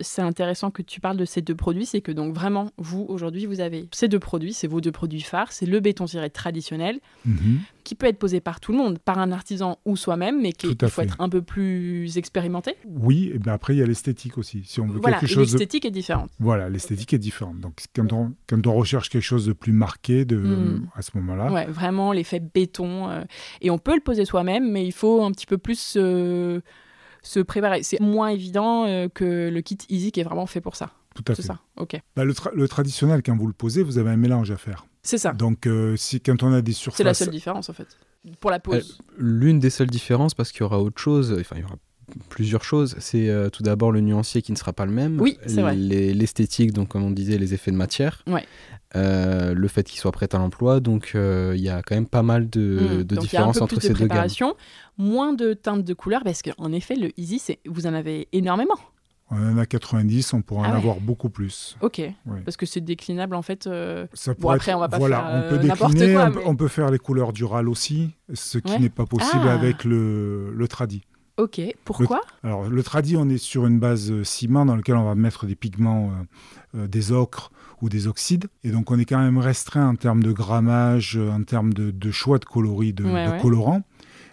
c'est 0.00 0.22
intéressant 0.22 0.70
que 0.70 0.82
tu 0.82 1.00
parles 1.00 1.16
de 1.16 1.24
ces 1.24 1.42
deux 1.42 1.54
produits, 1.54 1.86
c'est 1.86 2.00
que 2.00 2.12
donc 2.12 2.34
vraiment 2.34 2.70
vous 2.76 3.06
aujourd'hui 3.08 3.46
vous 3.46 3.60
avez 3.60 3.88
ces 3.92 4.08
deux 4.08 4.18
produits, 4.18 4.52
c'est 4.52 4.66
vos 4.66 4.80
deux 4.80 4.92
produits 4.92 5.20
phares, 5.20 5.52
c'est 5.52 5.66
le 5.66 5.80
béton 5.80 6.06
ciré 6.06 6.30
traditionnel, 6.30 7.00
mhm. 7.24 7.60
qui 7.84 7.94
peut 7.94 8.06
être 8.06 8.18
posé 8.18 8.40
par 8.40 8.60
tout 8.60 8.72
le 8.72 8.78
monde, 8.78 8.98
par 8.98 9.18
un 9.18 9.32
artisan 9.32 9.78
ou 9.84 9.96
soi-même, 9.96 10.40
mais 10.40 10.52
qui 10.52 10.76
faut 10.88 11.02
être 11.02 11.16
un 11.20 11.28
peu 11.28 11.42
plus 11.42 12.16
expérimenté. 12.18 12.74
Oui, 12.86 13.30
et 13.34 13.38
bien 13.38 13.52
après 13.52 13.74
il 13.74 13.78
y 13.78 13.82
a 13.82 13.86
l'esthétique 13.86 14.38
aussi. 14.38 14.62
Si 14.64 14.80
on 14.80 14.86
veut 14.86 15.00
voilà, 15.00 15.18
quelque 15.18 15.30
chose, 15.30 15.52
l'esthétique 15.52 15.84
est 15.84 15.90
différente. 15.90 16.30
Voilà, 16.38 16.68
l'esthétique 16.68 17.12
est 17.12 17.18
différente. 17.18 17.60
Donc 17.60 17.84
quand 17.94 18.12
on, 18.12 18.34
quand 18.46 18.66
on 18.66 18.74
recherche 18.74 19.08
quelque 19.08 19.22
chose 19.22 19.46
de 19.46 19.52
plus 19.52 19.72
marqué, 19.72 20.24
de 20.24 20.36
hmm. 20.36 20.88
à 20.94 21.02
ce 21.02 21.10
moment-là. 21.14 21.52
Ouais, 21.52 21.66
vraiment 21.66 22.12
l'effet 22.12 22.40
béton. 22.40 23.08
Euh, 23.08 23.22
et 23.60 23.70
on 23.70 23.78
peut 23.78 23.94
le 23.94 24.00
poser 24.00 24.24
soi-même, 24.24 24.70
mais 24.70 24.86
il 24.86 24.92
faut 24.92 25.22
un 25.22 25.32
petit 25.32 25.46
peu 25.46 25.58
plus 25.58 25.96
se 27.26 27.40
préparer. 27.40 27.82
C'est 27.82 28.00
moins 28.00 28.28
évident 28.28 28.86
euh, 28.86 29.08
que 29.08 29.50
le 29.52 29.60
kit 29.60 29.78
Easy 29.88 30.12
qui 30.12 30.20
est 30.20 30.24
vraiment 30.24 30.46
fait 30.46 30.60
pour 30.60 30.76
ça. 30.76 30.90
Tout 31.14 31.24
à 31.32 31.34
fait. 31.34 31.42
Ça, 31.42 31.58
ok. 31.76 31.98
Bah, 32.14 32.24
le, 32.24 32.68
traditionnel, 32.68 33.22
quand 33.22 33.36
vous 33.36 33.46
le 33.46 33.52
posez, 33.52 33.82
vous 33.82 33.98
avez 33.98 34.10
un 34.10 34.16
mélange 34.16 34.50
à 34.50 34.56
faire. 34.56 34.86
C'est 35.02 35.18
ça. 35.18 35.32
Donc, 35.32 35.66
euh, 35.66 35.96
si, 35.96 36.20
quand 36.20 36.42
on 36.42 36.52
a 36.52 36.62
des 36.62 36.72
surfaces... 36.72 36.98
C'est 36.98 37.04
la 37.04 37.14
seule 37.14 37.30
différence, 37.30 37.68
en 37.68 37.72
fait, 37.72 37.86
pour 38.38 38.50
la 38.50 38.60
pose. 38.60 38.98
Euh, 39.00 39.14
l'une 39.18 39.58
des 39.58 39.70
seules 39.70 39.88
différences, 39.88 40.34
parce 40.34 40.52
qu'il 40.52 40.60
y 40.60 40.64
aura 40.64 40.80
autre 40.80 41.00
chose, 41.00 41.34
enfin, 41.40 41.56
il 41.56 41.62
y 41.62 41.64
aura 41.64 41.76
plusieurs 42.28 42.64
choses. 42.64 42.96
C'est 42.98 43.28
euh, 43.28 43.48
tout 43.50 43.62
d'abord 43.62 43.92
le 43.92 44.00
nuancier 44.00 44.42
qui 44.42 44.52
ne 44.52 44.56
sera 44.56 44.72
pas 44.72 44.86
le 44.86 44.92
même. 44.92 45.20
Oui, 45.20 45.38
c'est 45.46 45.62
vrai. 45.62 45.74
L'esthétique, 45.76 46.72
donc 46.72 46.88
comme 46.88 47.04
on 47.04 47.10
disait, 47.10 47.38
les 47.38 47.54
effets 47.54 47.70
de 47.70 47.76
matière. 47.76 48.22
Ouais. 48.26 48.44
le 48.94 49.68
fait 49.68 49.84
qu'il 49.84 49.98
soit 49.98 50.12
prêt 50.12 50.28
à 50.32 50.38
l'emploi, 50.38 50.80
donc 50.80 51.12
il 51.14 51.60
y 51.60 51.68
a 51.68 51.82
quand 51.82 51.94
même 51.94 52.06
pas 52.06 52.22
mal 52.22 52.48
de, 52.48 53.00
mmh. 53.00 53.04
de 53.04 53.16
différences 53.16 53.60
entre 53.60 53.80
ces 53.80 53.92
deux 53.92 54.06
gammes. 54.06 54.28
Moins 54.98 55.34
de 55.34 55.52
teintes 55.52 55.84
de 55.84 55.92
couleurs, 55.92 56.22
parce 56.24 56.40
qu'en 56.40 56.72
effet, 56.72 56.96
le 56.96 57.10
Easy, 57.20 57.42
vous 57.66 57.86
en 57.86 57.92
avez 57.92 58.28
énormément. 58.32 58.78
On 59.30 59.54
en 59.54 59.58
a 59.58 59.66
90, 59.66 60.34
on 60.34 60.42
pourra 60.42 60.68
en 60.68 60.72
ah 60.72 60.76
avoir 60.76 61.00
beaucoup 61.00 61.30
plus. 61.30 61.76
Ok, 61.80 62.00
parce 62.44 62.56
que 62.56 62.64
c'est 62.64 62.80
déclinable 62.80 63.34
en 63.34 63.42
fait. 63.42 63.66
Euh, 63.66 64.06
bon, 64.38 64.50
après, 64.50 64.72
on 64.72 64.78
va 64.78 64.88
pas 64.88 64.98
voilà, 64.98 65.16
faire 65.16 65.26
on 65.26 65.50
peut 65.50 66.02
euh, 66.04 66.30
quoi. 66.30 66.42
On, 66.46 66.54
peut 66.54 66.68
faire 66.68 66.90
les 66.90 66.98
couleurs 66.98 67.32
durales 67.32 67.68
aussi, 67.68 68.12
ce 68.32 68.58
qui 68.58 68.78
n'est 68.78 68.88
pas 68.88 69.04
possible 69.04 69.46
ah. 69.48 69.54
avec 69.54 69.82
le, 69.82 70.52
le 70.52 70.68
tradi. 70.68 71.02
Ok, 71.36 71.60
pourquoi 71.84 72.22
Alors, 72.42 72.68
le 72.68 72.82
tradi, 72.82 73.16
on 73.16 73.28
est 73.28 73.38
sur 73.38 73.66
une 73.66 73.78
base 73.78 74.10
euh, 74.10 74.24
ciment 74.24 74.64
dans 74.64 74.74
laquelle 74.74 74.96
on 74.96 75.04
va 75.04 75.14
mettre 75.14 75.46
des 75.46 75.54
pigments, 75.54 76.12
des 76.74 77.12
ocres 77.12 77.50
ou 77.82 77.88
des 77.88 78.06
oxydes. 78.06 78.46
Et 78.64 78.70
donc, 78.70 78.90
on 78.90 78.98
est 78.98 79.04
quand 79.04 79.18
même 79.18 79.38
restreint 79.38 79.88
en 79.88 79.96
termes 79.96 80.22
de 80.22 80.32
grammage, 80.32 81.16
en 81.18 81.42
termes 81.42 81.74
de, 81.74 82.10
choix 82.10 82.38
de 82.38 82.44
coloris, 82.44 82.92
de, 82.92 83.04
de 83.04 83.40
colorants 83.40 83.82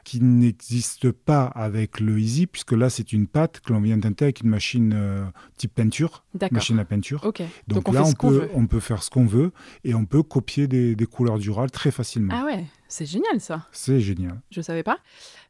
qui 0.04 0.22
n'existe 0.22 1.12
pas 1.12 1.46
avec 1.46 2.00
le 2.00 2.20
Easy, 2.20 2.48
puisque 2.48 2.74
là, 2.74 2.90
c'est 2.90 3.14
une 3.14 3.28
pâte 3.28 3.62
que 3.62 3.74
l'on 3.74 3.80
vient 3.80 4.00
teinter 4.00 4.26
avec 4.26 4.42
une 4.42 4.50
machine 4.50 4.94
euh, 4.96 5.26
type 5.58 5.74
peinture, 5.74 6.24
machine 6.52 6.80
à 6.80 6.86
peinture. 6.86 7.22
Donc, 7.68 7.92
là, 7.94 8.04
on, 8.06 8.14
peut, 8.14 8.50
on 8.54 8.68
peut 8.68 8.80
faire 8.80 9.04
ce 9.04 9.10
qu'on 9.10 9.26
veut 9.26 9.52
et 9.84 9.94
on 9.96 10.06
peut 10.06 10.24
copier 10.24 10.68
des, 10.68 10.96
des 10.96 11.06
couleurs 11.06 11.38
durables 11.38 11.72
très 11.72 11.92
facilement. 11.92 12.34
Ah 12.38 12.46
ouais, 12.46 12.66
c'est 12.94 13.08
génial 13.08 13.40
ça. 13.40 13.66
C'est 13.72 14.00
génial. 14.00 14.40
Je 14.52 14.62
savais 14.62 14.84
pas. 14.84 15.00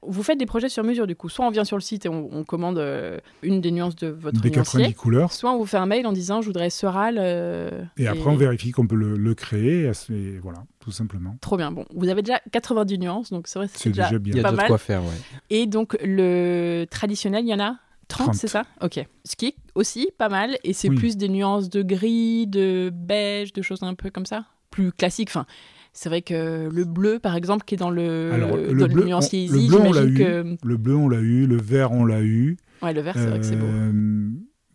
Vous 0.01 0.23
faites 0.23 0.37
des 0.37 0.45
projets 0.45 0.69
sur 0.69 0.81
mesure 0.85 1.07
du 1.07 1.15
coup. 1.17 1.27
Soit 1.27 1.45
on 1.45 1.49
vient 1.49 1.65
sur 1.65 1.75
le 1.75 1.81
site 1.81 2.05
et 2.05 2.09
on, 2.09 2.45
commande 2.45 2.77
euh, 2.77 3.19
une 3.41 3.59
des 3.59 3.71
nuances 3.71 3.97
de 3.97 4.07
votre 4.07 4.39
des 4.39 4.49
90 4.49 4.93
couleurs. 4.93 5.33
Soit 5.33 5.51
on 5.51 5.57
vous 5.57 5.65
fait 5.65 5.77
un 5.77 5.85
mail 5.85 6.07
en 6.07 6.13
disant 6.13 6.41
je 6.41 6.47
voudrais 6.47 6.69
ce 6.69 6.85
râle. 6.85 7.17
Euh, 7.19 7.83
et, 7.97 8.07
après 8.07 8.29
on 8.29 8.37
vérifie 8.37 8.71
qu'on 8.71 8.87
peut 8.87 8.95
le, 8.95 9.35
créer 9.35 9.91
et 10.09 10.39
voilà, 10.41 10.63
tout 10.79 10.91
simplement. 10.91 11.35
Trop 11.41 11.57
bien. 11.57 11.71
Bon, 11.71 11.85
vous 11.93 12.07
avez 12.07 12.21
déjà 12.21 12.39
90 12.51 12.97
nuances, 12.99 13.29
donc 13.29 13.49
c'est 13.49 13.59
vrai 13.59 13.67
c'est 13.73 13.89
déjà, 13.89 14.17
bien. 14.17 14.33
Il 14.35 14.37
y 14.37 14.39
a 14.39 14.49
déjà 14.49 14.63
de 14.63 14.67
quoi 14.67 14.77
faire, 14.77 15.03
ouais. 15.03 15.09
Et 15.49 15.65
donc 15.65 15.97
le 16.01 16.85
traditionnel, 16.89 17.43
il 17.43 17.49
y 17.49 17.53
en 17.53 17.59
a 17.59 17.75
30, 18.07 18.35
c'est 18.35 18.47
ça? 18.47 18.63
Ok. 18.81 19.05
Ce 19.25 19.35
qui 19.35 19.47
est 19.47 19.55
aussi 19.75 20.09
pas 20.17 20.29
mal, 20.29 20.57
et 20.63 20.71
c'est 20.71 20.89
plus 20.89 21.17
des 21.17 21.27
nuances 21.27 21.69
de 21.69 21.81
gris, 21.81 22.47
de 22.47 22.89
beige, 22.93 23.51
de 23.51 23.61
choses 23.61 23.83
un 23.83 23.95
peu 23.95 24.11
comme 24.11 24.25
ça? 24.25 24.45
Plus 24.69 24.93
classiques, 24.93 25.29
enfin... 25.29 25.45
C'est 25.93 26.09
vrai 26.09 26.23
que 26.23 26.69
le 26.71 26.85
bleu, 26.85 27.19
par 27.19 27.35
exemple, 27.35 27.65
qui 27.65 27.75
est 27.75 27.77
dans 27.77 27.91
le, 27.91 28.31
le, 28.71 28.87
bleu, 28.87 29.05
nuancier 29.05 29.43
Easy, 29.43 29.67
le 29.67 29.67
bleu, 29.67 29.79
on 29.79 29.93
l'a 29.93 30.05
eu. 30.05 30.13
Que... 30.15 30.55
Le 30.63 30.77
bleu, 30.77 30.95
on 30.95 31.07
l'a 31.07 31.19
eu. 31.19 31.45
Le 31.45 31.57
vert, 31.57 31.91
on 31.91 32.03
l'a 32.03 32.21
eu. 32.21 32.57
Ouais, 32.81 32.93
le 32.93 33.01
vert, 33.01 33.13
c'est 33.15 33.27
vrai 33.27 33.39
que 33.39 33.45
c'est 33.45 33.55
beau. 33.55 33.67
Euh, 33.67 33.91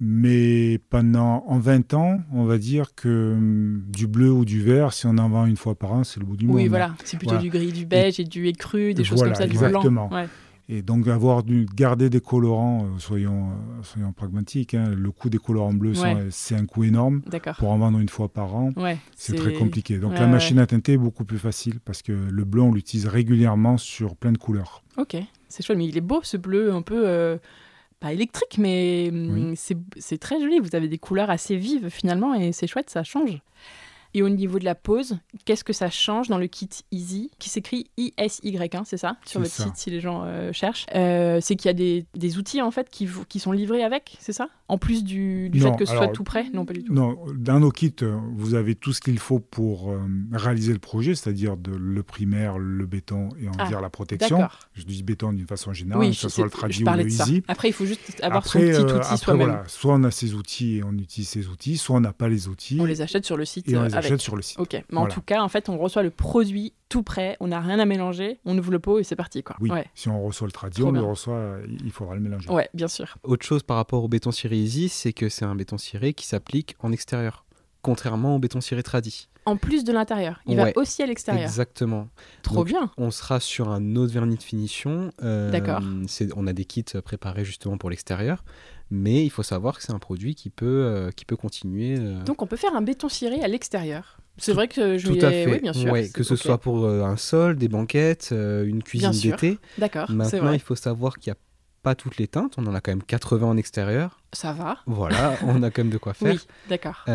mais 0.00 0.78
pendant 0.90 1.44
en 1.48 1.59
20 1.59 1.94
ans, 1.94 2.20
on 2.33 2.44
va 2.44 2.59
dire 2.59 2.94
que 2.94 3.35
hum, 3.37 3.83
du 3.88 4.07
bleu 4.07 4.31
ou 4.31 4.44
du 4.44 4.62
vert, 4.62 4.92
si 4.92 5.07
on 5.07 5.18
en 5.18 5.28
vend 5.28 5.46
une 5.46 5.57
fois 5.57 5.74
par 5.74 5.92
an, 5.92 6.04
c'est 6.04 6.20
le 6.20 6.26
bout 6.26 6.37
du 6.37 6.46
monde. 6.46 6.54
Oui, 6.54 6.68
voilà. 6.68 6.94
C'est 7.04 7.18
plutôt 7.18 7.38
du 7.38 7.50
gris, 7.50 7.72
du 7.72 7.85
beige 7.85 8.20
et, 8.20 8.24
du 8.24 8.46
écru, 8.46 8.94
des 8.94 9.02
choses 9.02 9.22
comme 9.22 9.35
ça, 9.35 9.46
du 9.46 9.59
blanc. 9.59 10.09
Ouais. 10.12 10.28
Et 10.70 10.83
donc 10.83 11.09
avoir 11.09 11.42
dû 11.44 11.66
garder 11.74 12.11
des 12.11 12.20
colorants, 12.20 12.85
euh, 12.85 12.98
soyons, 12.98 13.48
euh, 13.48 13.83
soyons 13.83 14.12
pragmatiques, 14.12 14.74
hein, 14.74 14.90
le 14.94 15.11
coût 15.11 15.31
des 15.31 15.38
colorants 15.38 15.72
bleus, 15.72 15.94
c'est 16.31 16.54
un 16.54 16.66
coût 16.66 16.85
énorme. 16.85 17.22
Pour 17.59 17.70
en 17.70 17.78
vendre 17.78 17.98
une 17.98 18.09
fois 18.11 18.28
par 18.28 18.54
an, 18.54 18.72
c'est 19.16 19.35
très 19.35 19.54
compliqué. 19.54 19.98
Donc 19.98 20.14
la 20.14 20.26
machine 20.26 20.59
à 20.59 20.66
teinter 20.66 20.94
est 20.94 20.98
beaucoup 20.98 21.24
plus 21.24 21.38
facile 21.38 21.81
parce 21.81 22.02
que 22.02 22.12
le 22.12 22.44
bleu, 22.44 22.62
on 22.62 22.72
l'utilise 22.72 23.07
régulièrement 23.07 23.78
sur 23.78 24.14
plein 24.16 24.33
de 24.33 24.38
couleurs. 24.38 24.83
Ok, 24.98 25.16
c'est 25.48 25.64
chouette, 25.64 25.78
mais 25.78 25.87
il 25.87 25.96
est 25.96 26.02
beau 26.02 26.20
ce 26.22 26.37
bleu 26.37 26.72
un 26.72 26.83
peu... 26.83 27.09
Euh, 27.09 27.38
pas 28.00 28.12
électrique, 28.12 28.59
mais 28.59 29.09
hum, 29.11 29.54
c'est 29.57 30.18
très 30.18 30.40
joli. 30.40 30.61
Vous 30.61 30.76
avez 30.76 30.87
des 30.87 30.98
couleurs 30.98 31.31
assez 31.31 31.57
vives 31.57 31.88
finalement 31.88 32.33
et 32.33 32.52
c'est 32.52 32.68
chouette, 32.68 32.90
ça 32.90 33.02
change. 33.02 33.42
Et 34.14 34.23
au 34.23 34.29
niveau 34.29 34.59
de 34.59 34.64
la 34.64 34.75
pose, 34.75 35.18
qu'est-ce 35.44 35.64
que 35.64 35.73
ça 35.73 35.90
change 35.90 36.29
dans 36.29 36.38
le 36.38 36.47
kit 36.47 36.68
Easy, 36.90 37.31
qui 37.38 37.49
s'écrit 37.49 37.90
I-S-Y, 37.97 38.75
hein, 38.75 38.83
c'est 38.85 38.97
ça, 38.97 39.16
sur 39.27 39.40
votre 39.40 39.53
site 39.53 39.77
si 39.77 39.90
les 39.90 40.01
gens 40.01 40.23
euh, 40.25 40.53
cherchent. 40.53 40.87
Euh, 40.94 41.40
c'est 41.40 41.57
qu'il 41.57 41.68
y 41.68 41.71
a 41.71 41.75
des, 41.75 42.07
des, 42.14 42.38
outils 42.38 42.62
en 42.62 42.71
fait 42.71 42.88
qui, 42.90 43.09
qui 43.29 43.38
sont 43.38 43.53
livrés 43.53 43.83
avec, 43.83 44.16
c'est 44.21 44.33
ça? 44.33 44.49
En 44.68 44.79
plus 44.79 45.05
du, 45.05 45.51
fait 45.55 45.77
que 45.77 45.85
ce 45.85 45.94
soit 45.94 46.09
tout 46.09 46.25
prêt? 46.25 46.47
Non, 46.53 46.64
pas 46.64 46.75
du 46.75 46.85
tout. 46.85 46.92
Non, 46.92 47.16
dans 47.35 47.61
nos 47.61 47.71
kits, 47.71 47.94
vous 48.35 48.55
avez 48.55 48.75
tout 48.75 48.92
ce 48.92 49.01
qu'il 49.01 49.18
faut 49.18 49.40
pour 49.40 49.90
euh, 49.90 49.99
réaliser 50.33 50.73
le 50.73 50.79
projet, 50.79 51.14
c'est-à-dire 51.14 51.57
le 51.66 52.03
primaire, 52.03 52.59
le 52.59 52.87
béton 52.87 53.31
et 53.40 53.47
va 53.47 53.53
ah, 53.59 53.68
dire 53.68 53.81
la 53.81 53.90
protection. 53.90 54.49
Je 54.75 54.85
dis 54.85 55.03
béton 55.03 55.33
d'une 55.33 55.47
façon 55.47 55.73
générale, 55.73 56.09
que 56.09 56.12
ce 56.14 56.29
soit 56.29 56.44
le 56.44 56.51
tradit 56.51 56.85
ou 56.85 56.90
le 56.90 57.07
easy. 57.07 57.42
Après, 57.49 57.68
il 57.68 57.73
faut 57.73 57.87
juste 57.87 58.01
avoir 58.23 58.47
son 58.47 58.59
petit 58.59 58.73
euh, 58.73 58.99
outil 58.99 59.18
soi-même. 59.18 59.62
Soit 59.66 59.94
on 59.94 60.05
a 60.05 60.11
ses 60.11 60.35
outils 60.35 60.77
et 60.77 60.85
on 60.85 60.92
utilise 60.92 61.29
ses 61.29 61.49
outils, 61.49 61.77
soit 61.77 61.97
on 61.97 62.01
n'a 62.01 62.12
pas 62.12 62.29
les 62.29 62.49
outils. 62.49 62.79
On 62.81 62.85
les 62.85 63.01
achète 63.01 63.25
sur 63.25 63.37
le 63.37 63.44
site. 63.44 63.68
Et 63.68 63.77
on 63.77 63.85
les 63.85 63.94
achète 63.94 64.08
sur 64.16 64.37
le 64.37 64.42
site. 64.42 64.59
Ok, 64.59 64.83
mais 64.90 64.99
en 64.99 65.07
tout 65.07 65.21
cas, 65.21 65.42
en 65.42 65.49
fait, 65.49 65.68
on 65.68 65.77
reçoit 65.77 66.03
le 66.03 66.11
produit 66.11 66.73
tout 66.88 67.03
prêt, 67.03 67.37
on 67.40 67.49
n'a 67.49 67.61
rien 67.61 67.79
à 67.79 67.85
mélanger, 67.85 68.40
on 68.47 68.57
ouvre 68.57 68.71
le 68.71 68.79
pot 68.79 68.99
et 68.99 69.05
c'est 69.05 69.16
parti. 69.16 69.42
Quoi. 69.42 69.57
Oui, 69.61 69.71
si 69.94 70.09
on 70.09 70.25
reçoit 70.25 70.47
le 70.47 70.53
tradit, 70.53 70.83
on 70.83 70.92
le 70.92 71.03
reçoit, 71.03 71.59
il 71.85 71.90
faudra 71.90 72.14
le 72.14 72.21
mélanger. 72.21 72.49
Ouais, 72.51 72.68
bien 72.73 72.88
sûr. 72.88 73.16
Autre 73.23 73.44
chose 73.44 73.62
par 73.62 73.77
rapport 73.77 74.03
au 74.03 74.09
béton 74.09 74.31
ciré 74.31 74.57
Easy, 74.57 74.88
c'est 74.88 75.12
que 75.12 75.29
c'est 75.29 75.44
un 75.44 75.55
béton 75.55 75.77
ciré 75.77 76.14
qui 76.14 76.27
s'applique 76.27 76.77
en 76.81 76.92
extérieur, 76.92 77.44
contrairement 77.83 78.37
au 78.37 78.38
béton 78.38 78.61
ciré 78.61 78.83
tradit. 78.83 79.29
En 79.49 79.57
plus 79.57 79.83
de 79.83 79.93
l'intérieur, 79.93 80.43
il 80.47 80.57
va 80.57 80.71
aussi 80.77 81.03
à 81.03 81.07
l'extérieur. 81.07 81.45
Exactement. 81.45 82.09
Trop 82.43 82.65
bien. 82.65 82.91
On 82.99 83.11
sera 83.11 83.41
sur 83.41 83.71
un 83.71 83.97
autre 83.97 84.13
vernis 84.13 84.37
de 84.37 84.43
finition. 84.43 85.11
Euh, 85.23 85.51
D'accord. 85.51 85.81
On 86.37 86.47
a 86.47 86.53
des 86.53 86.67
kits 86.67 86.85
préparés 87.03 87.45
justement 87.45 87.79
pour 87.79 87.91
l'extérieur 87.91 88.45
mais 88.91 89.23
il 89.23 89.29
faut 89.29 89.43
savoir 89.43 89.77
que 89.77 89.83
c'est 89.83 89.93
un 89.93 89.99
produit 89.99 90.35
qui 90.35 90.49
peut, 90.49 90.65
euh, 90.65 91.11
qui 91.11 91.27
peut 91.27 91.37
continuer. 91.37 91.97
Euh. 91.99 92.23
Donc 92.25 92.41
on 92.41 92.47
peut 92.47 92.57
faire 92.57 92.75
un 92.75 92.81
béton 92.81 93.11
ciré 93.11 93.43
à 93.43 93.47
l'extérieur. 93.47 94.17
C'est 94.39 94.55
vrai 94.55 94.67
que 94.67 94.97
je 94.97 95.09
Tout 95.09 95.27
à 95.27 95.31
fait. 95.31 95.47
Oui, 95.47 95.61
bien 95.61 95.75
sûr. 95.75 95.93
que 96.15 96.23
ce 96.23 96.37
soit 96.37 96.57
pour 96.57 96.89
un 96.89 97.17
sol, 97.19 97.57
des 97.57 97.69
banquettes, 97.69 98.31
une 98.31 98.83
cuisine 98.83 99.11
d'été. 99.11 99.59
D'accord. 99.77 100.11
Maintenant, 100.11 100.53
il 100.53 100.61
faut 100.61 100.75
savoir 100.75 101.19
qu'il 101.19 101.31
n'y 101.31 101.37
a 101.37 101.41
pas 101.88 101.94
toutes 101.94 102.18
les 102.18 102.29
teintes. 102.29 102.55
On 102.59 102.66
en 102.66 102.74
a 102.74 102.83
quand 102.83 102.90
même 102.90 103.03
80 103.03 103.46
en 103.46 103.57
extérieur. 103.57 104.20
Ça 104.35 104.53
va. 104.53 104.77
Voilà, 104.87 105.37
on 105.42 105.62
a 105.62 105.70
quand 105.70 105.83
même 105.83 105.92
de 105.92 105.96
quoi 105.96 106.12
faire. 106.12 106.35
Oui, 106.35 106.40
d'accord. 106.68 107.03
Et 107.07 107.11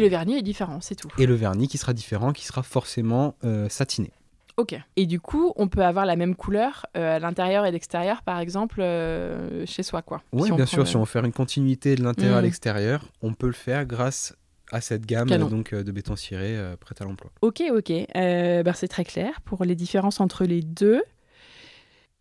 le 0.00 0.08
vernis 0.08 0.38
est 0.38 0.42
différent, 0.42 0.80
c'est 0.80 0.96
tout. 0.96 1.08
Et 1.18 1.26
le 1.26 1.34
vernis 1.34 1.68
qui 1.68 1.78
sera 1.78 1.92
différent, 1.92 2.32
qui 2.32 2.44
sera 2.44 2.62
forcément 2.62 3.36
satiné. 3.68 4.10
Ok. 4.58 4.76
Et 4.96 5.06
du 5.06 5.20
coup, 5.20 5.52
on 5.54 5.68
peut 5.68 5.84
avoir 5.84 6.04
la 6.04 6.16
même 6.16 6.34
couleur 6.34 6.84
euh, 6.96 7.16
à 7.16 7.18
l'intérieur 7.20 7.64
et 7.64 7.70
l'extérieur, 7.70 8.22
par 8.22 8.40
exemple, 8.40 8.80
euh, 8.80 9.64
chez 9.66 9.84
soi, 9.84 10.02
quoi. 10.02 10.20
Oui, 10.32 10.50
bien 10.50 10.66
sûr. 10.66 10.86
Si 10.86 10.96
on 10.96 11.00
veut 11.00 11.06
faire 11.06 11.24
une 11.24 11.32
continuité 11.32 11.94
de 11.94 12.02
l'intérieur 12.02 12.38
à 12.38 12.40
hmm. 12.40 12.44
l'extérieur, 12.44 13.04
on 13.22 13.34
peut 13.34 13.46
le 13.46 13.52
faire 13.52 13.86
grâce 13.86 14.34
à 14.72 14.80
cette 14.80 15.06
gamme 15.06 15.28
donc 15.28 15.72
euh, 15.72 15.84
de 15.84 15.92
béton 15.92 16.16
ciré 16.16 16.58
prête 16.80 17.00
à 17.00 17.04
l'emploi. 17.04 17.30
Ok, 17.40 17.62
ok. 17.70 17.92
Bah, 18.14 18.74
c'est 18.74 18.88
très 18.88 19.04
clair 19.04 19.40
pour 19.42 19.64
les 19.64 19.76
différences 19.76 20.20
entre 20.20 20.44
les 20.44 20.60
deux 20.60 21.02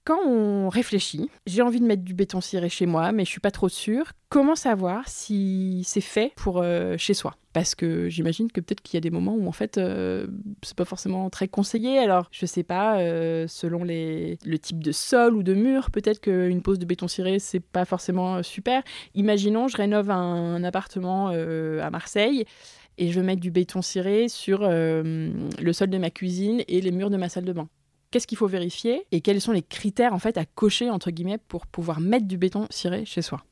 quand 0.08 0.26
on 0.26 0.70
réfléchit, 0.70 1.30
j'ai 1.48 1.62
envie 1.62 1.82
de 1.82 1.86
mettre 1.86 2.04
du 2.04 2.14
béton 2.14 2.40
ciré 2.40 2.70
chez 2.70 2.86
moi, 2.86 3.12
mais 3.12 3.26
je 3.26 3.30
suis 3.30 3.42
pas 3.42 3.52
trop 3.52 3.68
sûre. 3.68 4.14
Comment 4.30 4.56
savoir 4.56 5.06
si 5.10 5.84
c'est 5.86 6.00
fait 6.00 6.32
pour 6.38 6.62
euh, 6.62 6.96
chez 6.98 7.14
soi? 7.14 7.36
Parce 7.52 7.76
que 7.76 8.08
j'imagine 8.08 8.50
que 8.50 8.62
peut-être 8.62 8.80
qu'il 8.80 8.94
y 8.94 9.00
a 9.00 9.02
des 9.02 9.10
moments 9.10 9.36
où 9.36 9.50
en 9.50 9.52
fait 9.52 9.78
euh, 9.78 10.28
c'est 10.64 10.78
pas 10.78 10.86
forcément 10.86 11.30
très 11.30 11.50
conseillé. 11.50 12.00
Alors 12.00 12.30
je 12.32 12.46
sais 12.46 12.64
pas, 12.64 13.00
euh, 13.00 13.48
selon 13.50 13.84
les, 13.84 14.38
le 14.46 14.58
type 14.58 14.82
de 14.82 14.94
sol 14.94 15.36
ou 15.36 15.44
de 15.44 15.54
mur, 15.54 15.92
peut-être 15.92 16.22
qu'une 16.22 16.62
pose 16.62 16.80
de 16.80 16.86
béton 16.86 17.10
ciré 17.10 17.40
c'est 17.40 17.60
pas 17.60 17.84
forcément 17.84 18.42
super. 18.44 18.84
Imaginons, 19.14 19.68
je 19.68 19.76
rénove 19.76 20.10
un, 20.10 20.64
appartement 20.64 21.28
à 21.28 21.90
Marseille 21.90 22.46
et 22.98 23.12
je 23.12 23.20
veux 23.20 23.26
mettre 23.26 23.42
du 23.42 23.52
béton 23.52 23.82
ciré 23.82 24.30
sur 24.30 24.62
le 24.62 25.74
sol 25.74 25.90
de 25.90 25.98
ma 25.98 26.12
cuisine 26.12 26.64
et 26.70 26.80
les 26.80 26.92
murs 26.92 27.10
de 27.10 27.18
ma 27.18 27.28
salle 27.28 27.44
de 27.44 27.52
bain 27.52 27.68
qu'est-ce 28.18 28.26
qu'il 28.26 28.38
faut 28.40 28.48
vérifier 28.48 29.06
et 29.12 29.22
quels 29.22 29.40
sont 29.40 29.52
les 29.52 29.62
critères 29.62 30.12
en 30.12 30.18
fait 30.18 30.40
à 30.40 30.46
cocher 30.46 30.90
entre 30.90 31.12
guillemets 31.12 31.38
pour 31.38 31.68
pouvoir 31.68 32.00
mettre 32.00 32.26
du 32.26 32.36
béton 32.36 32.66
ciré 32.72 33.06
chez 33.06 33.22
soi 33.22 33.44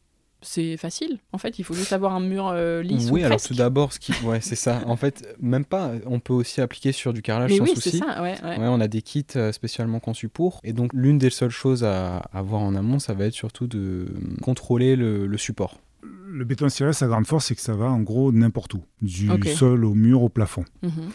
c'est 0.41 0.77
facile. 0.77 1.17
En 1.31 1.39
fait, 1.39 1.57
il 1.57 1.63
faut 1.63 1.73
juste 1.73 1.91
avoir 1.91 2.13
un 2.13 2.19
mur 2.19 2.51
euh, 2.53 2.83
lisse. 2.83 3.09
Oui, 3.09 3.23
alors 3.23 3.41
tout 3.41 3.55
d'abord, 3.55 3.91
ce 3.91 3.99
qui, 3.99 4.13
ouais, 4.23 4.41
c'est 4.41 4.55
ça. 4.55 4.83
En 4.85 4.95
fait, 4.95 5.35
même 5.41 5.65
pas. 5.65 5.93
On 6.05 6.19
peut 6.19 6.33
aussi 6.33 6.61
appliquer 6.61 6.91
sur 6.91 7.13
du 7.13 7.23
carrelage 7.23 7.49
Mais 7.49 7.57
sans 7.57 7.63
oui, 7.63 7.73
souci. 7.73 7.89
c'est 7.89 7.97
ça. 7.97 8.21
Ouais, 8.21 8.35
ouais. 8.43 8.57
on 8.59 8.79
a 8.79 8.87
des 8.87 9.01
kits 9.01 9.25
euh, 9.37 9.51
spécialement 9.51 9.99
conçus 9.99 10.29
pour. 10.29 10.59
Et 10.63 10.71
donc, 10.71 10.91
l'une 10.93 11.17
des 11.17 11.31
seules 11.31 11.49
choses 11.49 11.83
à, 11.83 12.17
avoir 12.31 12.61
en 12.61 12.75
amont, 12.75 12.99
ça 12.99 13.15
va 13.15 13.25
être 13.25 13.33
surtout 13.33 13.65
de 13.65 14.05
contrôler 14.43 14.95
le, 14.95 15.35
support. 15.37 15.79
Le 16.03 16.45
béton 16.45 16.69
ciré, 16.69 16.93
sa 16.93 17.07
grande 17.07 17.25
force, 17.25 17.45
c'est 17.47 17.55
que 17.55 17.61
ça 17.61 17.73
va 17.73 17.85
en 17.85 18.01
gros 18.01 18.31
n'importe 18.31 18.75
où, 18.75 18.83
du 19.01 19.27
sol 19.55 19.83
au 19.83 19.95
mur, 19.95 20.21
au 20.21 20.29
plafond. 20.29 20.65
Mhm. 20.83 20.91
Euh, 20.91 21.09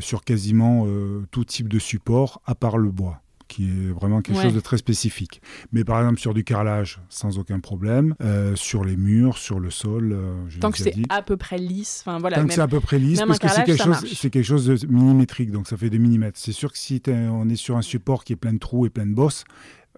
sur 0.00 0.24
quasiment 0.24 0.84
euh, 0.86 1.26
tout 1.30 1.44
type 1.44 1.68
de 1.68 1.78
support, 1.78 2.40
à 2.46 2.54
part 2.54 2.78
le 2.78 2.90
bois 2.90 3.20
qui 3.46 3.64
est 3.64 3.90
vraiment 3.92 4.20
quelque 4.20 4.42
chose 4.42 4.52
de 4.52 4.60
très 4.60 4.76
spécifique. 4.76 5.40
Mais 5.72 5.82
par 5.82 5.98
exemple 6.00 6.20
sur 6.20 6.34
du 6.34 6.44
carrelage, 6.44 7.00
sans 7.08 7.38
aucun 7.38 7.60
problème, 7.60 8.14
euh, 8.20 8.54
sur 8.56 8.84
les 8.84 8.94
murs, 8.94 9.38
sur 9.38 9.58
le 9.58 9.70
sol. 9.70 10.14
Tant 10.60 10.70
que 10.70 10.76
c'est 10.76 10.94
à 11.08 11.22
peu 11.22 11.38
près 11.38 11.56
lisse, 11.56 12.02
enfin 12.04 12.18
voilà. 12.18 12.36
Tant 12.36 12.46
que 12.46 12.52
c'est 12.52 12.60
à 12.60 12.68
peu 12.68 12.80
près 12.80 12.98
lisse, 12.98 13.22
parce 13.26 13.38
que 13.38 13.48
c'est 13.48 13.64
quelque 13.64 13.82
chose, 13.82 14.04
c'est 14.14 14.28
quelque 14.28 14.44
chose 14.44 14.66
de 14.66 14.86
millimétrique, 14.86 15.50
donc 15.50 15.66
ça 15.66 15.78
fait 15.78 15.88
des 15.88 15.98
millimètres. 15.98 16.38
C'est 16.38 16.52
sûr 16.52 16.70
que 16.70 16.76
si 16.76 17.00
on 17.08 17.48
est 17.48 17.56
sur 17.56 17.78
un 17.78 17.82
support 17.82 18.24
qui 18.24 18.34
est 18.34 18.36
plein 18.36 18.52
de 18.52 18.58
trous 18.58 18.84
et 18.84 18.90
plein 18.90 19.06
de 19.06 19.14
bosses, 19.14 19.44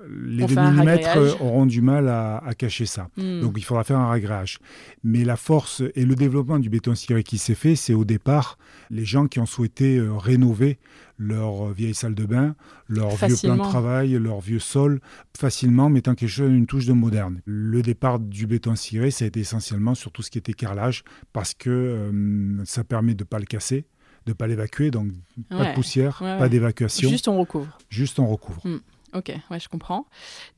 les 0.08 0.46
2 0.46 0.54
mm 0.54 0.98
auront 1.40 1.66
du 1.66 1.82
mal 1.82 2.08
à, 2.08 2.40
cacher 2.56 2.86
ça. 2.86 3.08
Hmm. 3.16 3.40
Donc 3.40 3.54
il 3.56 3.64
faudra 3.64 3.84
faire 3.84 3.98
un 3.98 4.06
ragréage. 4.06 4.58
Mais 5.04 5.24
la 5.24 5.36
force 5.36 5.82
et 5.94 6.04
le 6.04 6.14
développement 6.14 6.58
du 6.58 6.70
béton 6.70 6.94
ciré 6.94 7.22
qui 7.22 7.38
s'est 7.38 7.54
fait, 7.54 7.76
c'est 7.76 7.94
au 7.94 8.04
départ 8.04 8.58
les 8.90 9.04
gens 9.04 9.26
qui 9.26 9.38
ont 9.38 9.46
souhaité 9.46 9.98
euh, 9.98 10.12
rénover 10.16 10.78
leur 11.18 11.68
euh, 11.68 11.72
vieille 11.72 11.94
salle 11.94 12.14
de 12.14 12.24
bain, 12.24 12.54
leur 12.88 13.14
vieux 13.16 13.36
plan 13.36 13.56
de 13.56 13.62
travail, 13.62 14.12
leur 14.12 14.40
vieux 14.40 14.58
sol, 14.58 15.00
facilement, 15.38 15.90
mettant 15.90 16.14
quelque 16.14 16.30
chose, 16.30 16.50
une 16.50 16.66
touche 16.66 16.86
de 16.86 16.92
moderne. 16.92 17.40
Le 17.44 17.82
départ 17.82 18.18
du 18.18 18.46
béton 18.46 18.74
ciré, 18.74 19.10
ça 19.10 19.24
a 19.24 19.28
été 19.28 19.40
essentiellement 19.40 19.94
sur 19.94 20.10
tout 20.12 20.22
ce 20.22 20.30
qui 20.30 20.38
était 20.38 20.54
carrelage, 20.54 21.04
parce 21.32 21.54
que 21.54 21.70
euh, 21.70 22.64
ça 22.64 22.84
permet 22.84 23.14
de 23.14 23.22
ne 23.22 23.28
pas 23.28 23.38
le 23.38 23.46
casser 23.46 23.86
de 24.26 24.32
ne 24.32 24.34
pas 24.34 24.46
l'évacuer, 24.46 24.90
donc 24.90 25.12
pas 25.48 25.70
de 25.70 25.74
poussière, 25.74 26.18
pas 26.18 26.50
d'évacuation. 26.50 27.08
Juste 27.08 27.26
on 27.26 27.38
recouvre. 27.38 27.78
Juste 27.88 28.18
on 28.18 28.26
recouvre. 28.26 28.60
Hmm. 28.66 28.80
Ok, 29.14 29.32
ouais, 29.50 29.60
je 29.60 29.68
comprends. 29.68 30.06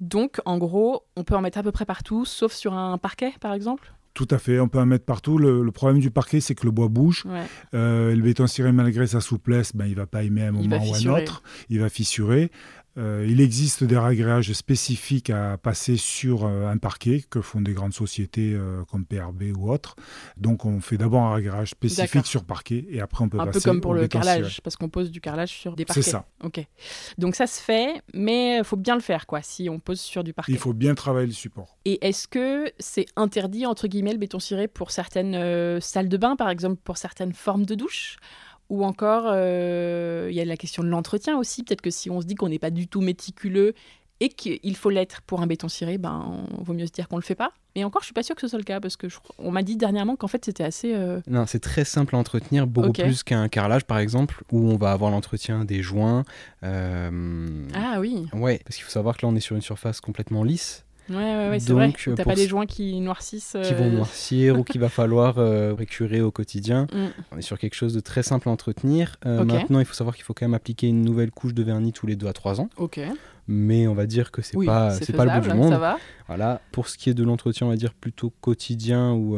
Donc, 0.01 0.41
en 0.45 0.59
gros, 0.59 1.05
on 1.17 1.25
peut 1.25 1.35
en 1.35 1.41
mettre 1.41 1.59
à 1.59 1.63
peu 1.63 1.73
près 1.73 1.87
partout, 1.87 2.25
sauf 2.25 2.53
sur 2.53 2.75
un 2.75 2.99
parquet, 2.99 3.33
par 3.41 3.55
exemple? 3.55 3.93
Tout 4.15 4.29
à 4.31 4.39
fait, 4.39 4.61
on 4.61 4.69
peut 4.69 4.79
en 4.79 4.85
mettre 4.85 5.07
partout. 5.07 5.39
Le, 5.39 5.71
problème 5.71 5.99
du 5.99 6.11
parquet, 6.11 6.41
c'est 6.41 6.55
que 6.55 6.67
le 6.67 6.71
bois 6.71 6.89
bouge. 6.89 7.25
Euh, 7.73 8.15
le 8.15 8.23
béton 8.23 8.47
ciré, 8.47 8.71
malgré 8.71 9.07
sa 9.07 9.23
souplesse, 9.23 9.75
ben, 9.75 9.87
il 9.87 9.93
ne 9.93 9.97
va 9.97 10.07
pas 10.07 10.23
aimer 10.23 10.43
un 10.43 10.53
moment 10.53 10.85
ou 10.85 10.95
un 10.95 11.07
autre. 11.07 11.43
Il 11.71 11.81
va 11.81 11.89
fissurer. 11.89 12.51
Euh, 12.99 13.27
il 13.29 13.41
existe 13.41 13.85
des 13.85 13.97
ragréages 13.97 14.53
spécifiques 14.53 15.31
à 15.31 15.57
passer 15.57 15.97
sur 15.97 16.45
euh, 16.45 16.69
un 16.69 16.77
parquet 16.77 17.25
que 17.29 17.41
font 17.41 17.63
des 17.63 17.73
grandes 17.73 17.95
sociétés 17.95 18.53
euh, 18.53 18.85
comme 18.91 19.07
PRB 19.07 19.45
ou 19.57 19.71
autres. 19.71 19.97
Donc 20.37 20.67
on 20.67 20.81
fait 20.81 20.99
d'abord 20.99 21.23
un 21.23 21.31
ragréage 21.31 21.71
spécifique 21.71 22.27
sur 22.27 22.45
parquet 22.45 22.85
et 22.91 23.01
après 23.01 23.25
on 23.25 23.31
peut 23.31 23.41
un 23.41 23.47
passer 23.47 23.61
peu 23.61 23.71
comme 23.71 23.81
pour 23.81 23.95
le 23.95 24.07
carrelage 24.09 24.61
parce 24.61 24.77
qu'on 24.77 24.91
pose 24.91 25.11
du 25.11 25.23
carrelage 25.23 25.51
sur 25.51 25.75
des 25.75 25.87
parquets. 25.87 26.03
C'est 26.03 26.11
ça. 26.11 26.27
Ok. 26.43 26.67
Donc 27.17 27.35
ça 27.35 27.47
se 27.47 27.63
fait, 27.63 28.03
mais 28.13 28.59
il 28.59 28.65
faut 28.65 28.77
bien 28.77 28.95
le 28.95 29.01
faire 29.01 29.27
quoi 29.27 29.41
si 29.41 29.71
on 29.71 29.79
pose 29.79 30.01
sur 30.01 30.23
du 30.23 30.35
parquet. 30.35 30.53
Il 30.53 30.59
faut 30.59 30.75
bien 30.75 30.95
travailler 30.95 31.29
le 31.29 31.33
support. 31.33 31.79
Et 31.87 32.07
est-ce 32.07 32.29
que 32.29 32.71
c'est 32.79 33.07
interdit 33.17 33.65
entre 33.65 33.89
guillemets 33.89 34.13
le 34.13 34.19
béton 34.19 34.39
ciré 34.39 34.69
pour 34.69 34.91
certaines 34.91 35.81
salles 35.81 36.11
de 36.11 36.17
bain 36.19 36.37
par 36.37 36.51
exemple 36.51 36.81
pour 36.85 36.99
certaines 36.99 37.33
formes 37.33 37.65
de 37.65 37.75
douche? 37.75 38.19
Ou 38.73 38.85
encore, 38.87 39.25
euh, 39.27 40.29
il 40.31 40.35
y 40.35 40.41
a 40.41 40.47
la 40.47 40.57
question 40.57 40.83
de 40.83 40.89
l'entretien 40.89 41.37
aussi. 41.37 41.63
Peut-être 41.63 41.83
que 41.83 41.91
si 41.91 42.09
on 42.09 42.23
se 42.23 42.27
dit 42.27 42.37
qu'on 42.37 42.49
n'est 42.49 42.59
pas 42.59 42.71
du 42.71 42.89
tout 42.89 43.03
méticuleux 43.03 43.75
et 44.19 44.31
qu'il 44.31 44.77
faut 44.77 44.89
l'être 44.89 45.21
pour 45.21 45.43
un 45.43 45.47
béton 45.47 45.69
ciré, 45.69 45.99
ben, 45.99 46.47
on 46.59 46.63
vaut 46.63 46.73
mieux 46.73 46.87
se 46.87 46.93
dire 46.93 47.07
qu'on 47.07 47.17
ne 47.17 47.21
le 47.21 47.27
fait 47.27 47.35
pas. 47.35 47.53
Mais 47.77 47.85
encore, 47.85 48.01
je 48.01 48.07
suis 48.07 48.15
pas 48.15 48.23
sûre 48.23 48.35
que 48.35 48.41
ce 48.41 48.49
soit 48.49 48.59
le 48.59 48.65
cas 48.65 48.81
parce 48.81 48.97
que 48.97 49.09
on 49.37 49.51
m'a 49.51 49.63
dit 49.63 49.77
dernièrement 49.77 50.17
qu'en 50.17 50.27
fait 50.27 50.43
c'était 50.43 50.65
assez. 50.65 50.95
Euh, 50.95 51.21
non, 51.27 51.45
c'est 51.47 51.61
très 51.61 51.85
simple 51.85 52.17
à 52.17 52.19
entretenir, 52.19 52.67
beaucoup 52.67 52.93
plus 52.93 53.23
qu'un 53.23 53.49
carrelage 53.49 53.85
par 53.85 53.99
exemple, 53.99 54.43
où 54.51 54.71
on 54.71 54.79
va 54.79 54.93
avoir 54.93 55.11
l'entretien 55.11 55.67
des 55.67 55.83
joints. 55.83 56.25
Euh, 56.63 57.69
ah 57.75 58.01
oui. 58.01 58.27
Ouais, 58.33 58.63
parce 58.65 58.77
qu'il 58.77 58.85
faut 58.85 58.91
savoir 58.91 59.19
que 59.19 59.27
là 59.27 59.31
on 59.31 59.37
est 59.37 59.41
sur 59.41 59.55
une 59.55 59.61
surface 59.61 60.01
complètement 60.01 60.45
lisse. 60.45 60.87
Ouais, 61.09 61.17
ouais, 61.17 61.49
ouais 61.51 61.61
c'est 61.61 61.73
vrai. 61.73 61.93
T'as 62.17 62.25
pas 62.25 62.35
des 62.35 62.47
joints 62.47 62.67
qui 62.67 63.01
noircissent. 63.01 63.57
Qui 63.63 63.75
vont 63.75 63.87
euh, 63.87 63.91
noircir 63.91 64.59
ou 64.59 64.65
qu'il 64.65 64.81
va 64.81 64.89
falloir 64.91 65.39
euh, 65.39 65.75
récurer 65.75 66.21
au 66.21 66.31
quotidien. 66.31 66.87
Mm. 66.93 67.07
On 67.33 67.39
est 67.39 67.43
sur 67.43 67.59
quelque 67.59 67.75
chose 67.75 67.95
de 67.95 68.01
très 68.01 68.23
simple 68.23 68.49
à 68.49 68.53
entretenir. 68.53 69.17
Euh, 69.27 69.45
maintenant, 69.45 69.81
il 69.81 69.85
faut 69.85 69.95
savoir 69.95 70.15
qu'il 70.15 70.25
faut 70.25 70.35
quand 70.35 70.47
même 70.47 70.55
appliquer 70.55 70.89
une 70.89 71.03
nouvelle 71.03 71.31
couche 71.31 71.55
de 71.55 71.63
vernis 71.63 71.93
tous 71.93 72.07
les 72.07 72.17
2 72.17 72.27
à 72.27 72.33
3 72.33 72.61
ans. 72.61 72.69
Ok. 72.77 73.01
Mais 73.49 73.89
on 73.89 73.95
va 73.95 74.07
dire 74.07 74.31
que 74.31 74.41
c'est 74.41 74.57
pas, 74.65 74.93
c'est 74.93 75.13
pas 75.13 75.25
le 75.25 75.41
bout 75.41 75.49
du 75.49 75.55
monde. 75.55 75.79
Voilà. 76.29 76.61
Pour 76.71 76.89
ce 76.89 76.97
qui 76.97 77.11
est 77.11 77.15
de 77.15 77.25
l'entretien, 77.25 77.67
on 77.67 77.71
va 77.71 77.77
dire 77.77 77.95
plutôt 77.95 78.33
quotidien 78.41 79.13
ou. 79.13 79.37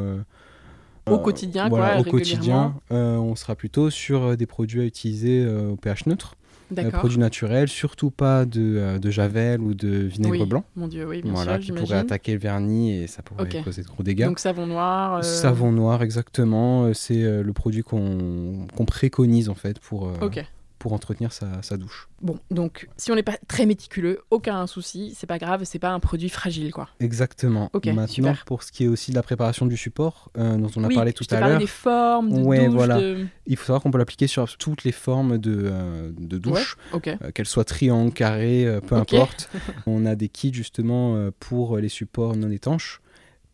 au 1.07 1.19
quotidien, 1.19 1.69
quoi, 1.69 1.99
Au 1.99 2.05
quotidien, 2.05 2.75
on 2.91 3.35
sera 3.37 3.55
plutôt 3.55 3.91
sur 3.91 4.37
des 4.37 4.47
produits 4.47 4.83
à 4.83 4.85
utiliser 4.85 5.47
au 5.47 5.77
pH 5.77 6.07
neutre. 6.07 6.37
Euh, 6.77 6.91
produits 6.91 7.19
naturels, 7.19 7.69
surtout 7.69 8.11
pas 8.11 8.47
de, 8.47 8.77
euh, 8.77 8.99
de, 8.99 9.11
javel 9.11 9.61
ou 9.61 9.75
de 9.75 9.89
vinaigre 9.89 10.47
blanc. 10.47 10.65
Mon 10.77 10.89
Dieu, 10.89 11.07
oui, 11.07 11.23
bien 11.23 11.33
voilà, 11.33 11.59
qui 11.59 11.73
pourrait 11.73 11.99
attaquer 11.99 12.33
le 12.33 12.39
vernis 12.39 12.93
et 12.93 13.07
ça 13.07 13.23
pourrait 13.23 13.49
causer 13.63 13.83
de 13.83 13.87
gros 13.87 14.03
dégâts. 14.03 14.25
Donc 14.25 14.39
savon 14.39 14.67
noir. 14.67 15.17
Euh, 15.17 15.23
savon 15.23 15.73
noir, 15.73 16.03
exactement. 16.03 16.93
C'est 16.95 17.43
le 17.43 17.53
produit 17.53 17.83
qu'on 17.83 18.67
préconise 18.87 19.49
en 19.49 19.55
fait 19.55 19.79
pour, 19.79 20.11
pour 20.85 20.93
entretenir 20.93 21.33
sa, 21.33 21.79
douche. 21.79 22.11
Bon, 22.21 22.39
donc 22.51 22.91
si 22.99 23.11
on 23.11 23.15
n'est 23.15 23.23
pas 23.23 23.39
très 23.49 23.65
méticuleux, 23.65 24.21
aucun 24.31 24.67
souci, 24.67 25.15
c'est 25.17 25.27
pas 25.27 25.39
grave, 25.39 25.63
c'est 25.65 25.79
pas 25.79 25.89
un 25.89 25.99
produit 25.99 26.29
fragile 26.29 26.75
quoi. 26.75 26.91
Exactement. 27.01 27.71
Ok, 27.73 27.87
Maintenant, 27.87 28.35
pour 28.45 28.63
ce 28.63 28.71
qui 28.71 28.85
est 28.85 28.87
aussi 28.87 29.11
de 29.11 29.17
la 29.17 29.23
préparation 29.23 29.65
du 29.65 29.79
support, 29.79 30.31
euh, 30.37 30.59
dont 30.59 30.69
on 30.77 30.85
a 30.85 30.91
parlé 30.91 31.15
tout 31.15 31.25
à 31.31 31.41
l'heure. 31.41 31.59
des 31.59 31.67
formes, 31.67 32.35
de 32.35 32.41
ouais, 32.43 32.69
voilà. 32.69 33.01
Il 33.47 33.57
faut 33.57 33.65
savoir 33.65 33.81
qu'on 33.81 33.91
peut 33.91 33.97
l'appliquer 33.97 34.27
sur 34.27 34.59
toutes 34.59 34.85
les 34.85 34.93
formes 34.93 35.39
de, 35.39 35.59
euh, 35.73 36.13
de 36.19 36.37
douche, 36.37 36.77
ouais, 36.93 37.17
euh, 37.23 37.31
qu'elles 37.31 37.47
soient 37.47 37.65
triangles, 37.65 38.13
carrées, 38.13 38.79
peu 38.87 38.97
importe. 38.97 39.49
on 39.87 40.05
a 40.05 40.17
des 40.17 40.29
kits 40.29 40.53
justement 40.53 41.31
pour 41.41 41.79
les 41.79 41.89
supports 41.89 42.37
non 42.37 42.51
étanches 42.51 43.01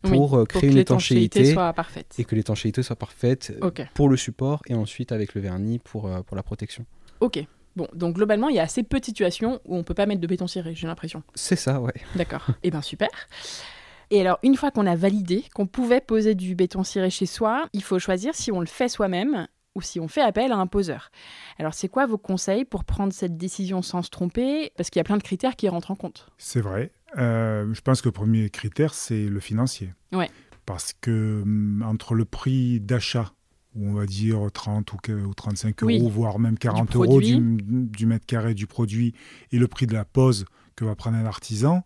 pour, 0.01 0.45
créer 0.49 0.69
une 0.69 0.79
étanchéité, 0.79 1.53
soit 1.53 1.71
parfaite. 1.71 2.13
et 2.17 2.25
que 2.25 2.35
l'étanchéité 2.35 2.83
soit 2.83 2.97
parfaite 2.97 3.57
pour 3.93 4.09
le 4.09 4.17
support 4.17 4.63
et 4.67 4.73
ensuite 4.73 5.13
avec 5.13 5.33
le 5.33 5.39
vernis 5.39 5.79
pour, 5.79 6.09
pour 6.25 6.35
la 6.35 6.43
protection. 6.43 6.85
Ok. 7.21 7.43
Bon, 7.75 7.87
donc 7.93 8.15
globalement, 8.15 8.49
il 8.49 8.55
y 8.55 8.59
a 8.59 8.63
assez 8.63 8.83
peu 8.83 8.99
de 8.99 9.05
situations 9.05 9.61
où 9.65 9.77
on 9.77 9.83
peut 9.83 9.93
pas 9.93 10.05
mettre 10.05 10.19
de 10.19 10.27
béton 10.27 10.47
ciré, 10.47 10.75
j'ai 10.75 10.87
l'impression. 10.87 11.23
C'est 11.35 11.55
ça, 11.55 11.79
ouais. 11.79 11.93
D'accord. 12.15 12.47
eh 12.63 12.71
bien, 12.71 12.81
super. 12.81 13.07
Et 14.09 14.19
alors, 14.19 14.39
une 14.43 14.57
fois 14.57 14.71
qu'on 14.71 14.85
a 14.87 14.95
validé 14.95 15.45
qu'on 15.55 15.67
pouvait 15.67 16.01
poser 16.01 16.35
du 16.35 16.53
béton 16.53 16.83
ciré 16.83 17.09
chez 17.09 17.25
soi, 17.25 17.69
il 17.71 17.81
faut 17.81 17.97
choisir 17.97 18.35
si 18.35 18.51
on 18.51 18.59
le 18.59 18.65
fait 18.65 18.89
soi-même 18.89 19.47
ou 19.73 19.81
si 19.81 20.01
on 20.01 20.09
fait 20.09 20.21
appel 20.21 20.51
à 20.51 20.57
un 20.57 20.67
poseur. 20.67 21.11
Alors, 21.57 21.73
c'est 21.73 21.87
quoi 21.87 22.05
vos 22.07 22.17
conseils 22.17 22.65
pour 22.65 22.83
prendre 22.83 23.13
cette 23.13 23.37
décision 23.37 23.81
sans 23.81 24.01
se 24.01 24.09
tromper? 24.09 24.73
Parce 24.75 24.89
qu'il 24.89 24.99
y 24.99 25.01
a 25.01 25.05
plein 25.05 25.15
de 25.15 25.23
critères 25.23 25.55
qui 25.55 25.69
rentrent 25.69 25.91
en 25.91 25.95
compte. 25.95 26.27
C'est 26.37 26.59
vrai. 26.59 26.91
Euh, 27.17 27.73
je 27.73 27.79
pense 27.79 28.01
que 28.01 28.09
le 28.09 28.13
premier 28.13 28.49
critère, 28.49 28.93
c'est 28.93 29.27
le 29.27 29.39
financier. 29.39 29.93
Ouais. 30.11 30.29
Parce 30.65 30.91
que 30.91 31.41
hum, 31.43 31.81
entre 31.87 32.13
le 32.15 32.25
prix 32.25 32.81
d'achat 32.81 33.31
ou 33.75 33.89
on 33.89 33.93
va 33.93 34.05
dire 34.05 34.39
30 34.53 34.91
ou, 34.93 35.33
35 35.33 35.83
euros, 35.83 36.09
voire 36.09 36.39
même 36.39 36.57
40 36.57 36.95
euros 36.95 37.21
du, 37.21 38.05
mètre 38.05 38.25
carré 38.25 38.53
du 38.53 38.67
produit, 38.67 39.13
et 39.51 39.57
le 39.57 39.67
prix 39.67 39.87
de 39.87 39.93
la 39.93 40.05
pose 40.05 40.45
que 40.75 40.85
va 40.85 40.95
prendre 40.95 41.17
un 41.17 41.25
artisan, 41.25 41.83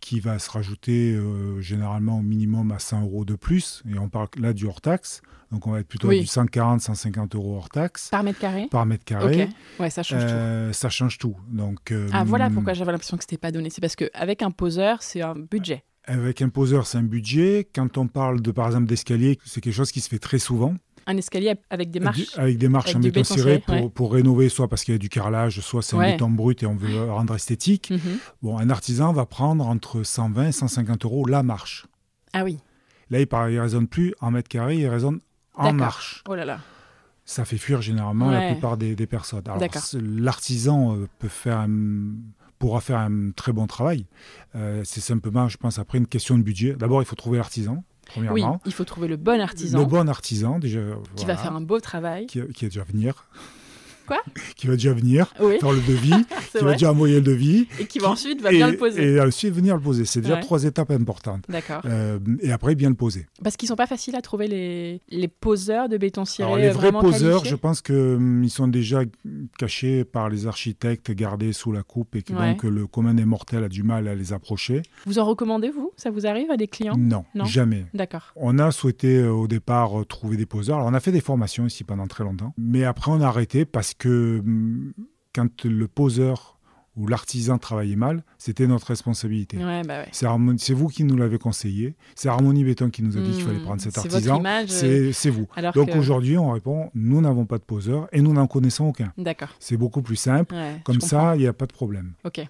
qui 0.00 0.20
va 0.20 0.38
se 0.38 0.50
rajouter 0.50 1.14
euh, 1.14 1.60
généralement 1.60 2.18
au 2.18 2.22
minimum 2.22 2.70
à 2.70 2.78
100 2.78 3.02
euros 3.02 3.24
de 3.24 3.34
plus, 3.34 3.82
et 3.90 3.98
on 3.98 4.08
parle 4.08 4.28
là 4.38 4.52
du 4.52 4.66
hors-taxe, 4.66 5.22
donc 5.52 5.66
on 5.66 5.72
va 5.72 5.80
être 5.80 5.88
plutôt 5.88 6.10
à 6.10 6.14
du 6.14 6.26
140, 6.26 6.80
150 6.80 7.34
euros 7.34 7.56
hors 7.56 7.68
taxe. 7.68 8.08
Par 8.10 8.22
mètre 8.22 8.38
carré 8.38 8.66
Par 8.70 8.84
mètre 8.84 9.04
carré. 9.04 9.48
Ouais, 9.78 9.90
ça 9.90 10.02
change 10.02 10.26
tout. 10.26 10.32
Euh, 10.32 10.72
ça 10.72 10.88
change 10.88 11.18
tout. 11.18 11.36
Donc, 11.48 11.92
euh, 11.92 12.08
ah, 12.12 12.24
voilà 12.24 12.50
pourquoi 12.50 12.72
j'avais 12.72 12.92
l'impression 12.92 13.16
que 13.16 13.22
ce 13.22 13.28
n'était 13.28 13.40
pas 13.40 13.52
donné. 13.52 13.70
C'est 13.70 13.80
parce 13.80 13.96
qu'avec 13.96 14.42
un 14.42 14.50
poseur, 14.50 15.02
c'est 15.02 15.22
un 15.22 15.34
budget. 15.34 15.84
Avec 16.04 16.42
un 16.42 16.48
poseur, 16.48 16.86
c'est 16.86 16.98
un 16.98 17.04
budget. 17.04 17.68
Quand 17.74 17.96
on 17.96 18.08
parle 18.08 18.40
de, 18.40 18.50
par 18.50 18.66
exemple, 18.66 18.86
d'escalier, 18.86 19.38
c'est 19.44 19.60
quelque 19.60 19.74
chose 19.74 19.92
qui 19.92 20.00
se 20.00 20.08
fait 20.08 20.18
très 20.18 20.38
souvent 20.38 20.74
un 21.06 21.16
escalier 21.16 21.54
avec 21.70 21.90
des 21.90 22.00
marches. 22.00 22.36
avec 22.36 22.58
des 22.58 22.68
marches 22.68 22.94
en 22.94 23.00
béton, 23.00 23.24
ciré 23.24 23.62
pour, 23.94 24.12
rénover, 24.12 24.48
soit 24.48 24.68
parce 24.68 24.84
qu'il 24.84 24.92
y 24.92 24.96
a 24.96 24.98
du 24.98 25.08
carrelage, 25.08 25.60
soit 25.60 25.82
c'est 25.82 25.96
un 25.96 26.12
béton 26.12 26.30
brut 26.30 26.62
et 26.62 26.66
on 26.66 26.76
veut 26.76 27.10
rendre 27.10 27.34
esthétique. 27.34 27.90
Mhm. 27.90 28.18
Bon, 28.42 28.58
un 28.58 28.70
artisan 28.70 29.12
va 29.12 29.26
prendre 29.26 29.66
entre 29.66 30.02
120 30.02 30.48
et 30.48 30.52
150 30.52 31.04
euros 31.04 31.26
la 31.26 31.42
marche. 31.42 31.86
Ah 32.32 32.44
oui. 32.44 32.58
Là, 33.10 33.20
il 33.20 33.28
ne 33.30 33.60
raisonne 33.60 33.86
plus 33.86 34.14
en 34.20 34.32
mètre 34.32 34.48
carré, 34.48 34.78
il 34.78 34.88
raisonne 34.88 35.20
en 35.54 35.72
marche. 35.72 36.24
Oh 36.28 36.34
là 36.34 36.44
là. 36.44 36.60
Ça 37.24 37.44
fait 37.44 37.58
fuir 37.58 37.82
généralement 37.82 38.30
la 38.30 38.52
plupart 38.52 38.76
des, 38.76 38.94
personnes. 39.06 39.42
L'artisan 39.94 40.96
euh, 40.96 41.08
peut 41.18 41.28
faire 41.28 41.66
pourra 42.58 42.80
faire 42.80 42.98
un 42.98 43.30
très 43.32 43.52
bon 43.52 43.66
travail. 43.66 44.06
Euh, 44.54 44.82
c'est 44.84 45.00
simplement, 45.00 45.48
je 45.48 45.56
pense, 45.56 45.78
après 45.78 45.98
une 45.98 46.06
question 46.06 46.38
de 46.38 46.42
budget. 46.42 46.74
D'abord, 46.74 47.02
il 47.02 47.04
faut 47.04 47.16
trouver 47.16 47.38
l'artisan. 47.38 47.84
Oui, 48.16 48.42
il 48.64 48.72
faut 48.72 48.84
trouver 48.84 49.08
le 49.08 49.16
bon 49.16 49.40
artisan. 49.40 49.78
Le 49.78 49.84
bon 49.84 50.08
artisan, 50.08 50.58
déjà. 50.58 50.80
Qui 51.16 51.24
va 51.24 51.36
faire 51.36 51.54
un 51.54 51.60
beau 51.60 51.80
travail. 51.80 52.26
Qui, 52.26 52.40
qui 52.52 52.64
va 52.64 52.68
déjà 52.68 52.84
venir. 52.84 53.26
Quoi 54.06 54.22
Qui 54.56 54.66
va 54.66 54.74
déjà 54.74 54.92
venir 54.92 55.32
faire 55.36 55.72
le 55.72 55.80
devis, 55.80 56.12
qui 56.52 56.64
va 56.64 56.72
déjà 56.72 56.90
envoyer 56.90 57.16
le 57.16 57.22
devis. 57.22 57.68
Et 57.80 57.86
qui 57.86 57.98
va 57.98 58.10
ensuite 58.10 58.40
va 58.40 58.50
bien 58.50 58.70
le 58.70 58.76
poser. 58.76 59.02
Et 59.02 59.20
ensuite 59.20 59.54
venir 59.54 59.76
le 59.76 59.82
poser. 59.82 60.04
C'est 60.04 60.20
déjà 60.20 60.36
trois 60.36 60.64
étapes 60.64 60.90
importantes. 60.90 61.44
D'accord. 61.48 61.82
Euh, 61.84 62.18
et 62.40 62.52
après, 62.52 62.74
bien 62.74 62.90
le 62.90 62.94
poser. 62.94 63.26
Parce 63.42 63.56
qu'ils 63.56 63.68
sont 63.68 63.76
pas 63.76 63.86
faciles 63.86 64.16
à 64.16 64.22
trouver 64.22 64.48
les, 64.48 65.00
les 65.08 65.28
poseurs 65.28 65.88
de 65.88 65.96
béton 65.96 66.24
ciré. 66.24 66.46
Alors, 66.46 66.58
les 66.58 66.70
vrais 66.70 66.92
poseurs, 66.92 67.44
je 67.44 67.56
pense 67.56 67.82
qu'ils 67.82 67.94
hum, 67.94 68.48
sont 68.48 68.68
déjà 68.68 69.02
cachés 69.58 70.04
par 70.04 70.28
les 70.28 70.46
architectes, 70.46 71.10
gardés 71.10 71.52
sous 71.52 71.72
la 71.72 71.82
coupe 71.82 72.16
et 72.16 72.22
que 72.22 72.32
donc 72.32 72.62
le 72.64 72.86
commun 72.86 73.14
des 73.14 73.24
mortels 73.24 73.64
a 73.64 73.68
du 73.68 73.82
mal 73.82 74.08
à 74.08 74.14
les 74.14 74.32
approcher. 74.32 74.82
Vous 75.06 75.18
en 75.18 75.24
recommandez, 75.24 75.70
vous? 75.70 75.92
Ça 75.96 76.10
vous 76.10 76.26
arrive 76.26 76.50
à 76.50 76.56
des 76.56 76.68
clients? 76.68 76.96
Non, 76.96 77.24
non, 77.34 77.44
jamais. 77.44 77.86
D'accord. 77.94 78.32
On 78.36 78.58
a 78.58 78.70
souhaité 78.70 79.18
euh, 79.18 79.30
au 79.30 79.48
départ 79.48 80.00
euh, 80.00 80.04
trouver 80.04 80.36
des 80.36 80.46
poseurs. 80.46 80.76
Alors, 80.76 80.88
on 80.88 80.94
a 80.94 81.00
fait 81.00 81.12
des 81.12 81.20
formations 81.20 81.66
ici 81.66 81.84
pendant 81.84 82.06
très 82.06 82.24
longtemps. 82.24 82.52
Mais 82.58 82.84
après, 82.84 83.10
on 83.10 83.20
a 83.20 83.26
arrêté 83.26 83.64
parce 83.64 83.94
que 83.98 84.40
hum, 84.40 84.92
quand 85.34 85.64
le 85.64 85.88
poseur 85.88 86.56
ou 86.96 87.06
l'artisan 87.06 87.58
travaillait 87.58 87.96
mal, 87.96 88.24
c'était 88.38 88.66
notre 88.66 88.86
responsabilité. 88.86 89.58
Bah 89.58 90.06
c'est 90.12 90.72
vous 90.72 90.88
qui 90.88 91.04
nous 91.04 91.16
l'avez 91.16 91.38
conseillé. 91.38 91.94
C'est 92.14 92.28
Harmonie 92.30 92.64
Béton 92.64 92.88
qui 92.88 93.02
nous 93.02 93.18
a 93.18 93.20
dit 93.20 93.32
qu'il 93.32 93.42
fallait 93.42 93.58
hmm. 93.58 93.64
prendre 93.64 93.82
cet 93.82 93.98
artisan. 93.98 94.42
Euh, 94.42 95.10
c'est 95.12 95.30
vous. 95.30 95.46
Donc 95.74 95.94
aujourd'hui, 95.94 96.38
on 96.38 96.50
répond 96.52 96.90
nous 96.94 97.20
n'avons 97.20 97.44
pas 97.44 97.58
de 97.58 97.64
poseur 97.64 98.08
et 98.12 98.22
nous 98.22 98.32
n'en 98.32 98.46
connaissons 98.46 98.86
aucun. 98.86 99.12
D'accord. 99.18 99.50
C'est 99.58 99.76
beaucoup 99.76 100.00
plus 100.00 100.16
simple. 100.16 100.54
Comme 100.84 101.00
ça, 101.00 101.36
il 101.36 101.40
n'y 101.40 101.46
a 101.46 101.52
pas 101.52 101.66
de 101.66 101.72
problème. 101.72 102.14
Ok. 102.24 102.46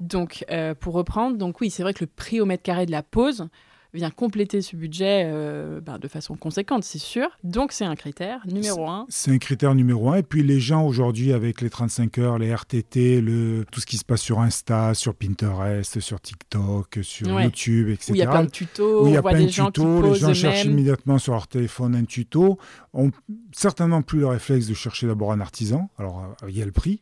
Donc, 0.00 0.44
euh, 0.50 0.74
pour 0.74 0.94
reprendre, 0.94 1.36
donc 1.36 1.60
oui, 1.60 1.70
c'est 1.70 1.82
vrai 1.82 1.94
que 1.94 2.04
le 2.04 2.10
prix 2.14 2.40
au 2.40 2.46
mètre 2.46 2.62
carré 2.62 2.86
de 2.86 2.90
la 2.90 3.02
pose, 3.02 3.48
vient 3.94 4.10
compléter 4.10 4.62
ce 4.62 4.76
budget 4.76 5.24
euh, 5.26 5.80
ben, 5.80 5.98
de 5.98 6.08
façon 6.08 6.36
conséquente, 6.36 6.84
c'est 6.84 6.98
sûr. 6.98 7.28
Donc 7.44 7.72
c'est 7.72 7.84
un 7.84 7.94
critère 7.96 8.40
numéro 8.46 8.88
un. 8.88 9.06
C'est 9.08 9.30
un 9.30 9.38
critère 9.38 9.74
numéro 9.74 10.10
un. 10.10 10.16
Et 10.16 10.22
puis 10.22 10.42
les 10.42 10.60
gens 10.60 10.84
aujourd'hui 10.86 11.32
avec 11.32 11.60
les 11.60 11.70
35 11.70 12.18
heures, 12.18 12.38
les 12.38 12.54
RTT, 12.54 13.20
le, 13.20 13.64
tout 13.70 13.80
ce 13.80 13.86
qui 13.86 13.96
se 13.96 14.04
passe 14.04 14.22
sur 14.22 14.40
Insta, 14.40 14.94
sur 14.94 15.14
Pinterest, 15.14 16.00
sur 16.00 16.20
TikTok, 16.20 16.98
sur 17.02 17.40
YouTube, 17.40 17.88
etc. 17.88 18.12
Où 18.12 18.14
il 18.14 18.18
y 18.18 18.22
a 18.22 18.30
plein 18.30 18.44
de 18.44 18.50
tutos, 18.50 19.04
où 19.04 19.06
il 19.06 19.14
y 19.14 19.16
a 19.16 19.22
plein 19.22 19.40
de 19.40 19.46
tutos, 19.46 20.02
les 20.02 20.14
gens 20.14 20.34
cherchent 20.34 20.64
immédiatement 20.64 21.18
sur 21.18 21.32
leur 21.32 21.48
téléphone 21.48 21.94
un 21.94 22.04
tuto, 22.04 22.58
ont 22.92 23.10
certainement 23.52 24.02
plus 24.02 24.20
le 24.20 24.26
réflexe 24.26 24.66
de 24.66 24.74
chercher 24.74 25.06
d'abord 25.06 25.32
un 25.32 25.40
artisan. 25.40 25.90
Alors 25.98 26.36
euh, 26.42 26.48
il 26.48 26.56
y 26.56 26.62
a 26.62 26.64
le 26.64 26.72
prix. 26.72 27.00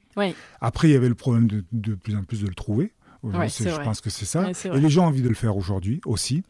Après 0.60 0.88
il 0.88 0.92
y 0.92 0.96
avait 0.96 1.08
le 1.08 1.14
problème 1.14 1.48
de, 1.48 1.64
de 1.72 1.94
plus 1.94 2.16
en 2.16 2.22
plus 2.22 2.42
de 2.42 2.46
le 2.46 2.54
trouver 2.54 2.92
je 3.32 3.82
pense 3.82 4.00
que 4.00 4.10
c'est 4.10 4.24
ça. 4.24 4.50
et 4.50 4.80
les 4.80 4.90
gens 4.90 5.04
ont 5.04 5.08
envie 5.08 5.22
de 5.22 5.28
le 5.28 5.34
faire 5.34 5.56
aujourd'hui 5.56 6.00
aussi. 6.04 6.42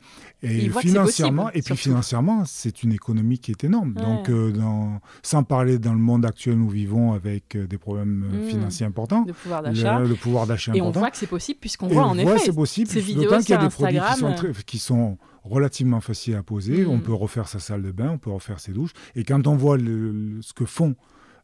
Et, 0.42 0.68
financièrement, 0.68 1.50
et 1.52 1.62
puis 1.62 1.76
financièrement, 1.76 2.44
c'est 2.44 2.82
une 2.82 2.92
économie 2.92 3.38
qui 3.38 3.50
est 3.50 3.64
énorme. 3.64 3.94
Donc, 3.94 4.28
euh, 4.28 4.52
dans, 4.52 5.00
sans 5.22 5.42
parler 5.42 5.78
dans 5.78 5.94
le 5.94 5.98
monde 5.98 6.26
actuel 6.26 6.54
où 6.54 6.58
nous 6.58 6.68
vivons 6.68 7.12
avec 7.12 7.56
euh, 7.56 7.66
des 7.66 7.78
problèmes 7.78 8.24
euh, 8.30 8.44
mmh. 8.44 8.48
financiers 8.50 8.86
importants, 8.86 9.24
le 9.26 9.32
pouvoir 9.32 9.62
d'achat, 9.62 9.98
le, 10.00 10.14
pouvoir 10.14 10.46
d'achat 10.46 10.72
important. 10.72 10.84
Et 10.84 10.88
on 10.88 11.00
voit 11.00 11.10
que 11.10 11.16
c'est 11.16 11.26
possible 11.26 11.58
puisqu'on 11.60 11.88
voit 11.88 12.04
en 12.04 12.18
effet 12.18 12.38
c'est 12.38 12.52
possible. 12.52 12.90
Ces 12.90 13.00
vidéos 13.00 13.38
qu'il 13.38 13.50
y 13.50 13.52
a 13.54 13.58
des 13.58 13.68
produits 13.70 13.98
qui 13.98 14.18
sont, 14.18 14.34
qui 14.66 14.78
sont 14.78 15.18
relativement 15.44 16.00
faciles 16.00 16.34
à 16.34 16.42
poser. 16.42 16.84
On 16.84 16.98
mmh. 16.98 17.02
peut 17.02 17.14
refaire 17.14 17.48
sa 17.48 17.58
salle 17.58 17.82
de 17.82 17.92
bain, 17.92 18.10
on 18.10 18.18
peut 18.18 18.30
refaire 18.30 18.60
ses 18.60 18.72
douches. 18.72 18.92
Et 19.14 19.24
quand 19.24 19.46
on 19.46 19.56
voit 19.56 19.78
ce 19.78 20.52
que 20.52 20.66
font 20.66 20.94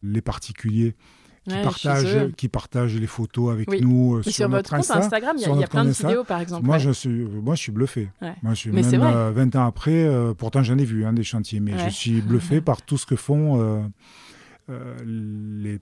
les 0.03 0.21
particuliers 0.21 0.95
qui, 1.49 1.55
partagent, 1.63 2.31
qui 2.37 2.47
partagent 2.47 2.95
les 2.95 3.07
photos 3.07 3.51
avec 3.51 3.69
nous 3.81 4.17
euh, 4.17 4.23
sur, 4.23 4.31
sur, 4.31 4.49
votre 4.49 4.69
compte 4.75 4.91
Instagram. 4.91 5.35
Il 5.37 5.41
y, 5.41 5.63
a 5.63 5.67
plein 5.67 5.85
de 5.85 5.89
vidéos, 5.89 6.23
par 6.23 6.39
exemple. 6.39 6.65
Moi, 6.65 6.77
je, 6.77 6.91
suis, 6.91 7.09
moi 7.09 7.55
je 7.55 7.61
suis 7.61 7.71
bluffé. 7.71 8.09
Moi, 8.21 8.53
je 8.53 8.59
suis 8.59 8.71
mais 8.71 8.83
même 8.83 9.01
20 9.01 9.55
euh, 9.55 9.59
ans 9.59 9.65
après, 9.65 10.03
euh, 10.03 10.33
pourtant 10.33 10.61
j'en 10.61 10.77
ai 10.77 10.85
vu 10.85 11.05
hein, 11.05 11.13
des 11.13 11.23
chantiers, 11.23 11.59
mais 11.59 11.73
je 11.85 11.89
suis 11.89 12.21
bluffé 12.21 12.61
par 12.61 12.81
tout 12.81 12.97
ce 12.97 13.05
que 13.05 13.15
font 13.15 13.89
les 14.67 15.79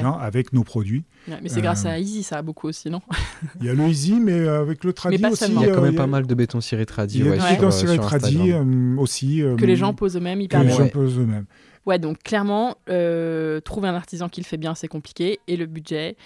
gens 0.00 0.18
avec 0.18 0.52
nos 0.52 0.64
produits. 0.64 1.04
mais 1.28 1.48
c'est 1.48 1.60
grâce 1.60 1.84
à 1.84 1.98
Easy, 1.98 2.22
ça 2.22 2.38
a 2.38 2.42
beaucoup 2.42 2.68
aussi, 2.68 2.88
non? 2.88 3.02
Il 3.60 3.66
y 3.66 3.68
a 3.68 3.74
le 3.74 3.84
Easy, 3.84 4.14
mais 4.14 4.48
avec 4.48 4.84
le 4.84 4.94
Tradi 4.94 5.24
aussi. 5.26 5.52
Il 5.52 5.60
y 5.60 5.64
a 5.64 5.74
quand 5.74 5.82
même 5.82 5.96
pas 5.96 6.06
mal 6.06 6.26
de 6.26 6.34
béton 6.34 6.62
ciré 6.62 6.86
Tradi. 6.86 7.18
Il 7.18 7.26
y 7.26 7.28
a 7.28 7.36
du 7.36 7.54
béton 7.54 7.70
ciré 7.70 7.98
Tradi 7.98 8.54
aussi. 8.96 9.42
que 9.58 9.66
les 9.66 9.76
gens 9.76 9.92
posent 9.92 10.16
eux-mêmes 10.16 10.40
hyper 10.40 10.62
bien. 10.62 10.74
Que 10.74 10.82
les 10.82 10.86
gens 10.86 10.90
posent 10.90 11.18
eux-mêmes. 11.18 11.44
Ouais, 11.86 11.98
donc 11.98 12.22
clairement, 12.22 12.76
euh, 12.88 13.60
trouver 13.60 13.88
un 13.88 13.94
artisan 13.94 14.28
qui 14.28 14.40
le 14.40 14.46
fait 14.46 14.56
bien, 14.56 14.74
c'est 14.74 14.88
compliqué. 14.88 15.40
Et 15.46 15.56
le 15.56 15.66
budget. 15.66 16.16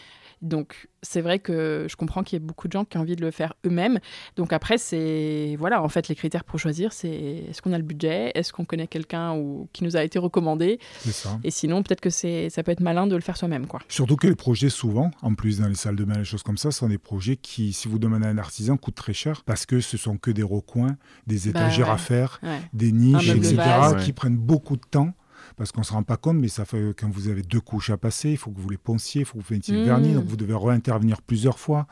Donc, 0.41 0.89
c'est 1.03 1.21
vrai 1.21 1.41
que 1.41 1.87
je 1.91 1.97
comprends 1.97 2.23
qu'il 2.23 2.39
y 2.39 2.43
ait 2.43 2.45
beaucoup 2.45 2.69
de 2.69 2.73
gens 2.73 2.85
qui 2.85 2.97
ont 2.97 3.01
envie 3.01 3.17
de 3.17 3.23
le 3.23 3.31
faire 3.31 3.55
eux-mêmes. 3.67 3.99
Donc, 4.37 4.53
après, 4.53 4.79
c'est. 4.79 5.57
Voilà, 5.59 5.83
en 5.83 5.89
fait, 5.89 6.09
les 6.09 6.15
critères 6.15 6.45
pour 6.45 6.61
choisir, 6.61 6.93
c'est 6.93 7.09
est-ce 7.49 7.61
qu'on 7.61 7.73
a 7.73 7.79
le 7.79 7.85
budget? 7.85 8.31
Est-ce 8.35 8.53
qu'on 8.53 8.65
connaît 8.65 8.87
quelqu'un 8.87 9.35
ou... 9.35 9.69
qui 9.73 9.83
nous 9.83 9.97
a 9.97 10.05
été 10.05 10.19
recommandé? 10.19 10.79
Ça. 11.01 11.39
Et 11.43 11.51
sinon, 11.51 11.83
peut-être 11.83 12.01
que 12.01 12.11
ça 12.11 12.63
peut 12.63 12.71
être 12.71 12.81
malin 12.81 13.07
de 13.07 13.17
le 13.17 13.21
faire 13.21 13.37
soi-même. 13.37 13.67
quoi. 13.67 13.81
Surtout 13.89 14.17
que 14.17 14.29
les 14.29 14.37
projets, 14.37 14.71
souvent, 14.71 15.11
en 15.23 15.35
plus 15.35 15.59
dans 15.59 15.67
les 15.69 15.75
salles 15.75 15.97
de 15.97 16.05
bain, 16.05 16.19
les 16.19 16.25
choses 16.25 16.45
comme 16.45 16.59
ça, 16.59 16.71
sont 16.71 16.89
des 16.89 16.99
projets 16.99 17.37
qui, 17.37 17.73
si 17.73 17.89
vous 17.89 17.99
demandez 17.99 18.27
à 18.27 18.31
un 18.31 18.39
artisan, 18.39 18.77
coûtent 18.77 18.95
très 18.95 19.15
cher 19.15 19.43
parce 19.45 19.67
que 19.67 19.81
ce 19.81 19.97
sont 19.97 20.19
que 20.19 20.31
des 20.31 20.45
recoins, 20.45 20.97
des 21.27 21.51
bah 21.51 21.51
étagères 21.51 21.91
à 21.91 21.99
faire, 21.99 22.41
des 22.73 22.93
niches, 22.93 23.31
etc., 23.31 23.57
qui 24.05 24.13
prennent 24.13 24.37
beaucoup 24.37 24.77
de 24.77 24.87
temps 24.89 25.15
parce 25.59 25.73
qu'on 25.73 25.81
ne 25.81 25.87
se 25.87 25.93
rend 25.93 26.05
pas 26.05 26.17
compte, 26.17 26.37
mais 26.37 26.49
ça 26.49 26.65
fait 26.65 26.95
quand 26.97 27.11
vous 27.11 27.29
avez 27.29 27.43
deux 27.43 27.61
couches 27.61 27.91
à 27.91 27.97
passer, 27.97 28.31
il 28.31 28.37
faut 28.37 28.51
que 28.51 28.61
vous 28.61 28.71
les 28.71 28.79
ponciez, 28.79 29.23
il 29.23 29.25
faut 29.25 29.39
que 29.39 29.43
vous 29.43 29.55
fassiez 29.55 29.75
le 29.75 29.85
vernis, 29.85 30.15
donc 30.15 30.25
mmh. 30.25 30.29
vous 30.29 30.37
devez 30.37 30.55
réintervenir 30.55 31.21
plusieurs 31.21 31.59
fois. 31.59 31.87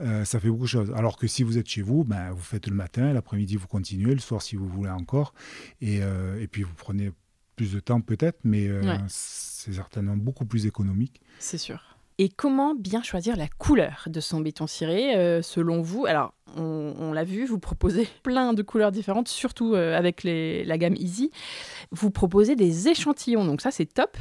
Euh, 0.00 0.24
ça 0.24 0.40
fait 0.40 0.48
beaucoup 0.48 0.64
de 0.64 0.68
choses. 0.68 0.92
Alors 0.94 1.16
que 1.16 1.26
si 1.26 1.44
vous 1.44 1.56
êtes 1.56 1.68
chez 1.68 1.82
vous, 1.82 2.04
ben, 2.04 2.32
vous 2.32 2.42
faites 2.42 2.66
le 2.66 2.74
matin, 2.74 3.12
l'après-midi 3.12 3.56
vous 3.56 3.68
continuez, 3.68 4.12
le 4.12 4.20
soir 4.20 4.42
si 4.42 4.56
vous 4.56 4.66
voulez 4.66 4.90
encore, 4.90 5.32
et, 5.80 6.02
euh, 6.02 6.40
et 6.42 6.48
puis 6.48 6.64
vous 6.64 6.74
prenez 6.74 7.12
plus 7.54 7.72
de 7.72 7.80
temps 7.80 8.00
peut-être, 8.00 8.40
mais 8.44 8.68
c'est 9.08 9.72
certainement 9.72 10.16
beaucoup 10.16 10.44
plus 10.44 10.66
économique. 10.66 11.20
C'est 11.38 11.58
sûr. 11.58 11.91
Et 12.18 12.28
comment 12.28 12.74
bien 12.74 13.02
choisir 13.02 13.36
la 13.36 13.48
couleur 13.48 14.04
de 14.06 14.20
son 14.20 14.40
béton 14.40 14.66
ciré 14.66 15.16
euh, 15.16 15.42
selon 15.42 15.80
vous? 15.80 16.06
Alors, 16.06 16.34
on, 16.56 17.12
l'a 17.12 17.24
vu, 17.24 17.46
vous 17.46 17.58
proposez 17.58 18.06
plein 18.22 18.52
de 18.52 18.62
couleurs 18.62 18.92
différentes, 18.92 19.28
surtout 19.28 19.74
euh, 19.74 19.96
avec 19.96 20.22
la 20.24 20.78
gamme 20.78 20.94
Easy. 20.96 21.30
Vous 21.90 22.10
proposez 22.10 22.56
des 22.56 22.88
échantillons, 22.88 23.44
donc 23.44 23.60
ça 23.60 23.70
c'est 23.70 23.86
top. 23.86 24.16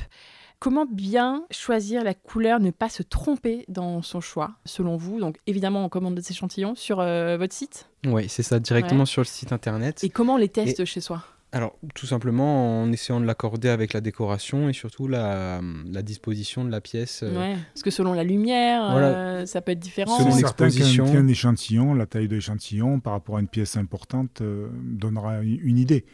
Comment 0.60 0.86
bien 0.86 1.43
choisir 1.49 2.04
la 2.04 2.13
couleur, 2.13 2.60
ne 2.60 2.69
pas 2.69 2.88
se 2.88 3.01
tromper 3.01 3.65
dans 3.67 4.04
son 4.04 4.21
choix, 4.21 4.51
selon 4.63 4.95
vous? 4.95 5.19
Donc 5.19 5.38
évidemment, 5.47 5.84
on 5.84 5.89
commande 5.89 6.13
des 6.13 6.32
échantillons 6.32 6.75
sur 6.75 6.99
euh, 6.99 7.36
votre 7.36 7.54
site? 7.54 7.89
Oui, 8.06 8.30
c'est 8.30 8.43
ça, 8.43 8.60
directement 8.60 9.06
sur 9.06 9.21
le 9.21 9.25
site 9.25 9.51
internet. 9.54 10.04
Et 10.04 10.10
comment 10.10 10.36
on 10.36 10.38
les 10.38 10.49
teste 10.49 10.86
chez 10.86 11.01
soi? 11.01 11.23
Alors, 11.54 11.78
tout 11.96 12.06
simplement 12.06 12.82
en 12.82 12.92
essayant 12.94 13.20
de 13.20 13.26
l'accorder 13.26 13.68
avec 13.68 13.92
la 13.92 14.00
décoration 14.00 14.70
et 14.70 14.74
surtout 14.74 15.08
la, 15.08 15.60
disposition 16.02 16.64
de 16.64 16.72
la 16.72 16.80
pièce. 16.80 17.24
Euh. 17.24 17.38
Ouais, 17.38 17.58
parce 17.74 17.84
que 17.84 17.92
selon 17.92 18.14
la 18.14 18.24
lumière, 18.24 18.90
euh, 18.96 19.46
ça 19.46 19.62
peut 19.62 19.74
être 19.74 19.80
différent. 19.80 20.18
Selon 20.18 20.36
l'exposition. 20.36 21.06
Un 21.06 21.28
échantillon, 21.28 21.94
la 21.94 22.06
taille 22.06 22.30
de 22.30 22.36
l'échantillon 22.36 23.02
par 23.02 23.14
rapport 23.14 23.36
à 23.36 23.42
une 23.42 23.50
pièce 23.50 23.76
importante 23.76 24.42
euh, 24.42 24.70
donnera 24.82 25.42
une 25.42 25.78
idée. 25.78 26.06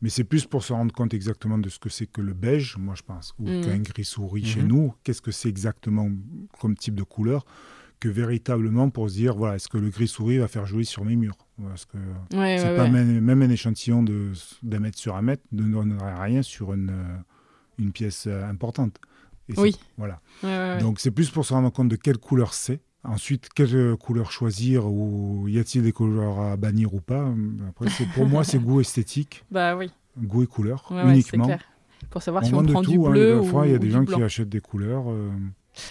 Mais 0.00 0.10
c'est 0.10 0.24
plus 0.24 0.44
pour 0.46 0.62
se 0.62 0.72
rendre 0.72 0.92
compte 0.92 1.12
exactement 1.12 1.58
de 1.58 1.68
ce 1.68 1.78
que 1.80 1.88
c'est 1.88 2.06
que 2.06 2.20
le 2.20 2.34
beige, 2.34 2.76
moi 2.78 2.94
je 2.96 3.02
pense, 3.02 3.34
ou 3.40 3.48
mm. 3.48 3.60
qu'un 3.62 3.78
gris 3.78 4.04
souris 4.04 4.44
chez 4.44 4.60
mhm. 4.60 4.68
nous. 4.68 4.94
Qu'est-ce 5.02 5.22
que 5.22 5.32
c'est 5.32 5.48
exactement 5.48 6.08
comme 6.60 6.76
type 6.76 6.94
de 6.94 7.02
couleur? 7.02 7.44
Que 8.04 8.08
véritablement 8.10 8.90
pour 8.90 9.08
se 9.08 9.14
dire 9.14 9.34
voilà, 9.34 9.56
est-ce 9.56 9.68
que 9.68 9.78
le 9.78 9.88
gris 9.88 10.08
souris 10.08 10.36
va 10.36 10.46
faire 10.46 10.66
joli 10.66 10.84
sur 10.84 11.06
mes 11.06 11.16
murs 11.16 11.38
Parce 11.62 11.86
que 11.86 11.96
c'est 12.30 12.76
pas 12.76 12.86
Même, 12.86 13.42
un 13.42 13.48
échantillon 13.48 14.04
d'un 14.62 14.78
mètre 14.78 14.98
sur 14.98 15.16
un 15.16 15.22
mètre 15.22 15.42
ne 15.52 15.62
donnerait 15.62 16.22
rien 16.22 16.42
sur 16.42 16.74
une, 16.74 16.90
euh, 16.90 17.16
une 17.78 17.92
pièce 17.92 18.26
euh, 18.26 18.44
importante. 18.46 18.98
oui. 19.56 19.74
Voilà. 19.96 20.20
Donc 20.80 21.00
c'est 21.00 21.10
plus 21.10 21.30
pour 21.30 21.46
se 21.46 21.54
rendre 21.54 21.70
compte 21.72 21.88
de 21.88 21.96
quelle 21.96 22.18
couleur 22.18 22.52
c'est. 22.52 22.80
Ensuite, 23.04 23.48
quelle 23.54 23.96
couleur 23.96 24.30
choisir 24.30 24.86
ou 24.86 25.48
y 25.48 25.58
a-t-il 25.58 25.82
des 25.82 25.92
couleurs 25.92 26.40
à 26.40 26.56
bannir 26.58 26.92
ou 26.92 27.00
pas 27.00 27.26
Après, 27.68 27.86
pour 28.14 28.26
moi, 28.26 28.44
c'est 28.44 28.58
goût 28.58 28.80
esthétique. 28.80 29.44
Bah 29.50 29.76
oui. 29.76 29.90
Goût 30.18 30.42
et 30.42 30.46
couleur 30.46 30.90
uniquement. 30.90 31.46
Clair. 31.46 31.62
Pour 32.10 32.22
savoir 32.22 32.44
si 32.44 32.52
on 32.54 32.62
prend 32.62 32.82
du 32.82 32.98
hein. 32.98 33.10
bleu 33.10 33.42
il 33.64 33.70
y 33.70 33.74
a 33.74 33.78
des 33.78 33.90
gens 33.90 34.04
qui 34.04 34.22
achètent 34.22 34.50
des 34.50 34.60
couleurs. 34.60 35.10
Euh, 35.10 35.30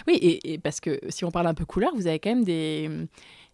oui, 0.07 0.19
et, 0.21 0.57
parce 0.57 0.79
que 0.79 0.99
si 1.09 1.25
on 1.25 1.31
parle 1.31 1.47
un 1.47 1.53
peu 1.53 1.65
couleur, 1.65 1.91
vous 1.95 2.07
avez 2.07 2.19
quand 2.19 2.29
même 2.29 2.43
des, 2.43 2.89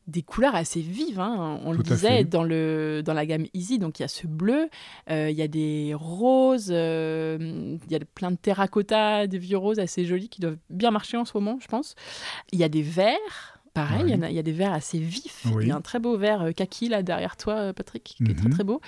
des 0.10 0.22
couleurs 0.22 0.56
assez 0.56 0.82
vives. 0.82 1.20
Hein. 1.20 1.60
On 1.64 1.72
le 1.72 1.84
disait 1.84 2.24
dans, 2.24 2.44
le, 2.44 3.02
dans 3.04 3.14
la 3.14 3.26
gamme 3.26 3.46
Easy, 3.54 3.80
donc 3.80 4.00
il 4.00 4.04
y 4.04 4.06
a 4.06 4.08
ce 4.08 4.28
bleu, 4.28 4.70
euh, 5.10 5.30
il 5.30 5.38
y 5.38 5.42
a 5.42 5.48
des 5.48 5.94
roses, 5.94 6.72
euh, 6.72 7.78
il 7.86 7.92
y 7.92 7.96
a 7.96 8.00
plein 8.00 8.32
de 8.32 8.38
terracotta, 8.38 9.28
des 9.28 9.38
vieux 9.38 9.58
roses 9.58 9.80
assez 9.80 10.06
jolis 10.06 10.30
qui 10.30 10.42
doivent 10.42 10.58
bien 10.70 10.92
marcher 10.92 11.18
en 11.18 11.26
ce 11.26 11.32
moment, 11.36 11.58
je 11.62 11.68
pense. 11.68 11.96
Il 12.52 12.60
y 12.60 12.64
a 12.64 12.70
des 12.70 12.82
verts. 12.82 13.59
Pareil, 13.74 14.04
il, 14.08 14.34
y 14.34 14.40
a, 14.40 14.44
des 14.44 14.52
verts 14.52 14.74
assez 14.74 15.00
vifs. 15.00 15.46
Il 15.62 15.68
y 15.68 15.72
a 15.72 15.76
un 15.76 15.82
très 15.82 16.00
beau 16.00 16.18
vert 16.18 16.42
euh, 16.42 16.52
kaki 16.52 16.90
là 16.90 17.04
derrière 17.04 17.38
toi, 17.38 17.74
Patrick, 17.74 18.04
qui 18.04 18.24
est 18.24 18.36
très 18.36 18.48
mhm. 18.48 18.54
très 18.54 18.64
beau. 18.64 18.82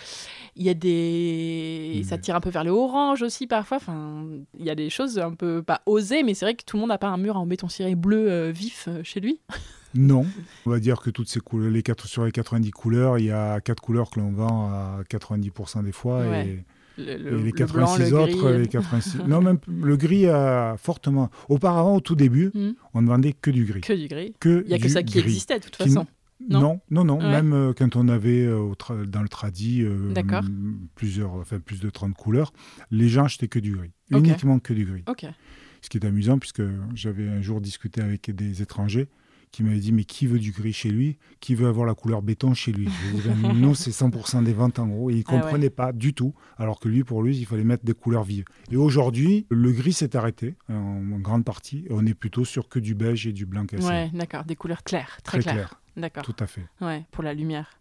Il 0.56 0.64
y 0.64 0.70
a 0.70 0.74
des. 0.74 2.04
Ça 2.08 2.18
tire 2.18 2.36
un 2.36 2.42
peu 2.42 2.50
vers 2.50 2.64
le 2.64 2.72
orange 2.72 3.22
aussi 3.22 3.48
parfois. 3.48 3.78
Enfin, 3.78 4.26
il 4.58 4.66
y 4.66 4.70
a 4.70 4.76
des 4.76 4.90
choses 4.90 5.20
un 5.20 5.34
peu 5.34 5.62
pas 5.62 5.82
osées, 5.86 6.24
mais 6.24 6.34
c'est 6.34 6.46
vrai 6.46 6.56
que 6.56 6.64
tout 6.64 6.78
le 6.78 6.82
monde 6.82 6.90
n'a 6.90 6.98
pas 6.98 7.08
un 7.08 7.18
mur 7.18 7.38
en 7.38 7.46
béton 7.46 7.70
ciré 7.70 7.96
bleu 7.96 8.30
euh, 8.30 8.52
vif 8.52 8.86
euh, 8.88 9.02
chez 9.04 9.20
lui. 9.20 9.40
Non, 9.94 10.26
on 10.66 10.70
va 10.70 10.80
dire 10.80 11.02
que 11.02 11.10
toutes 11.10 11.28
ces 11.28 11.42
couleurs, 11.42 11.70
les 11.70 11.84
quatre, 11.84 12.08
sur 12.08 12.24
les 12.24 12.32
90 12.32 12.72
couleurs, 12.72 13.18
il 13.18 13.26
y 13.26 13.32
a 13.32 13.60
quatre 13.60 13.82
couleurs 13.82 14.10
que 14.10 14.22
l'on 14.22 14.32
vend 14.32 14.70
à 14.72 15.02
90% 15.10 15.84
des 15.84 15.92
fois. 15.92 16.26
Et 16.26 16.64
le, 17.02 17.38
les 17.38 17.52
86 17.52 18.14
autres, 18.14 18.52
les 18.52 18.68
86. 18.68 19.20
non, 19.28 19.42
même 19.42 19.58
le 19.68 19.98
gris 19.98 20.28
a 20.28 20.76
fortement. 20.78 21.30
Auparavant, 21.50 21.96
au 21.96 22.02
tout 22.02 22.16
début, 22.16 22.52
hmm. 22.54 22.72
on 22.94 23.02
ne 23.02 23.08
vendait 23.08 23.34
que 23.34 23.52
du 23.52 23.66
gris. 23.66 23.82
Que 23.82 23.94
du 23.94 24.08
gris. 24.08 24.34
Il 24.46 24.64
n'y 24.68 24.74
a 24.74 24.80
que 24.80 24.90
ça 24.90 25.04
qui 25.04 25.20
existait 25.20 25.60
de 25.60 25.64
toute 25.64 25.76
façon. 25.76 26.06
Non, 26.50 26.80
non, 26.90 27.04
non. 27.04 27.20
Même 27.20 27.54
euh, 27.54 27.74
quand 27.74 27.96
on 27.96 28.08
avait 28.08 28.46
euh, 28.46 28.74
dans 29.06 29.22
le 29.22 29.30
tradi 29.30 29.84
euh, 29.84 30.14
plusieurs, 30.96 31.34
enfin 31.34 31.60
plus 31.60 31.80
de 31.80 31.90
30 31.90 32.16
couleurs, 32.16 32.54
les 32.90 33.10
gens 33.10 33.26
achetaient 33.26 33.48
que 33.48 33.60
du 33.60 33.76
gris, 33.76 33.92
uniquement 34.10 34.60
que 34.60 34.74
du 34.74 34.86
gris. 34.86 35.04
Ce 35.82 35.90
qui 35.90 35.98
est 35.98 36.06
amusant 36.06 36.38
puisque 36.38 36.62
j'avais 36.94 37.28
un 37.28 37.42
jour 37.42 37.60
discuté 37.60 38.02
avec 38.02 38.30
des 38.30 38.62
étrangers 38.62 39.08
qui 39.52 39.64
m'avait 39.64 39.80
dit 39.80 39.92
mais 39.92 40.06
qui 40.06 40.28
veut 40.28 40.40
du 40.40 40.52
gris 40.52 40.74
chez 40.74 40.90
lui? 40.90 41.18
Qui 41.40 41.56
veut 41.56 41.68
avoir 41.68 41.86
la 41.86 41.94
couleur 41.94 42.22
béton 42.22 42.54
chez 42.54 42.72
lui? 42.72 42.88
Nous, 43.54 43.76
c'est 43.76 43.92
100% 43.92 44.44
des 44.44 44.54
ventes 44.54 44.80
en 44.80 44.88
gros. 44.88 45.10
Et 45.10 45.14
il 45.14 45.20
ne 45.20 45.24
ah 45.28 45.32
comprenait 45.32 45.70
pas 45.70 45.92
du 45.92 46.14
tout. 46.14 46.34
Alors 46.58 46.80
que 46.80 46.88
lui, 46.88 47.04
pour 47.04 47.22
lui, 47.22 47.38
il 47.38 47.46
fallait 47.46 47.64
mettre 47.64 47.84
des 47.84 47.94
couleurs 47.94 48.24
vives. 48.24 48.46
Et 48.72 48.78
aujourd'hui, 48.78 49.46
le 49.50 49.72
gris 49.72 49.94
s'est 49.94 50.16
arrêté 50.16 50.56
en, 50.70 51.20
grande 51.20 51.44
partie. 51.44 51.86
Et 51.90 51.92
on 51.92 52.06
est 52.06 52.14
plutôt 52.14 52.46
sur 52.46 52.70
que 52.70 52.80
du 52.80 52.96
beige 52.96 53.28
et 53.28 53.34
du 53.34 53.46
blanc 53.46 53.66
cassé. 53.66 53.88
Ouais, 53.88 54.10
d'accord. 54.14 54.46
Des 54.46 54.56
couleurs 54.56 54.84
claires, 54.84 55.20
très, 55.24 55.40
claires. 55.40 55.82
D'accord. 55.98 56.24
Tout 56.24 56.36
à 56.40 56.48
fait. 56.48 56.66
Ouais, 56.80 57.06
pour 57.12 57.24
la 57.24 57.34
lumière. 57.34 57.80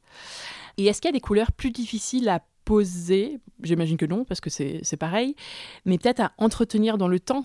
Et 0.77 0.87
est-ce 0.87 1.01
qu'il 1.01 1.09
y 1.09 1.11
a 1.11 1.13
des 1.13 1.21
couleurs 1.21 1.53
plus 1.53 1.71
difficiles 1.71 2.29
à 2.29 2.45
poser? 2.65 3.39
J'imagine 3.63 3.97
que 3.97 4.07
non, 4.07 4.25
parce 4.25 4.41
que 4.41 4.51
c'est 4.51 4.97
pareil. 4.99 5.37
Mais 5.85 5.99
peut-être 5.99 6.21
à 6.21 6.33
entretenir 6.39 6.99
dans 6.99 7.09
le 7.09 7.21
temps? 7.21 7.45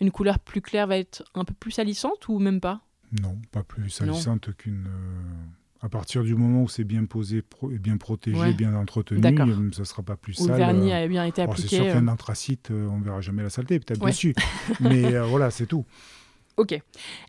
Une 0.00 0.10
couleur 0.10 0.38
plus 0.38 0.62
claire 0.62 0.86
va 0.86 0.96
être 0.96 1.22
un 1.34 1.44
peu 1.44 1.52
plus 1.52 1.72
salissante 1.72 2.28
ou 2.28 2.38
même 2.38 2.60
pas? 2.60 2.80
Non, 3.20 3.38
pas 3.50 3.62
plus 3.62 3.90
salissante 3.90 4.54
qu'une. 4.56 4.86
Euh, 4.86 5.82
à 5.82 5.88
partir 5.88 6.22
du 6.22 6.34
moment 6.34 6.62
où 6.62 6.68
c'est 6.68 6.84
bien 6.84 7.06
posé, 7.06 7.42
et 7.72 7.78
bien 7.78 7.96
protégé, 7.96 8.52
bien 8.52 8.74
entretenu, 8.74 9.24
euh, 9.24 9.70
ça 9.72 9.80
ne 9.80 9.84
sera 9.84 10.02
pas 10.02 10.16
plus 10.16 10.34
sale. 10.34 10.48
le 10.48 10.56
vernis 10.56 10.92
a 10.92 11.08
bien 11.08 11.24
été 11.24 11.40
appliqué. 11.40 11.68
C'est 11.68 11.76
sûr 11.76 11.92
qu'un 11.92 12.08
anthracite, 12.08 12.70
on 12.70 12.98
ne 12.98 13.04
verra 13.04 13.22
jamais 13.22 13.42
la 13.42 13.50
saleté, 13.50 13.80
peut-être 13.80 14.04
dessus. 14.04 14.34
Mais 14.80 15.18
voilà, 15.20 15.50
c'est 15.50 15.66
tout. 15.66 15.86
Ok. 16.60 16.78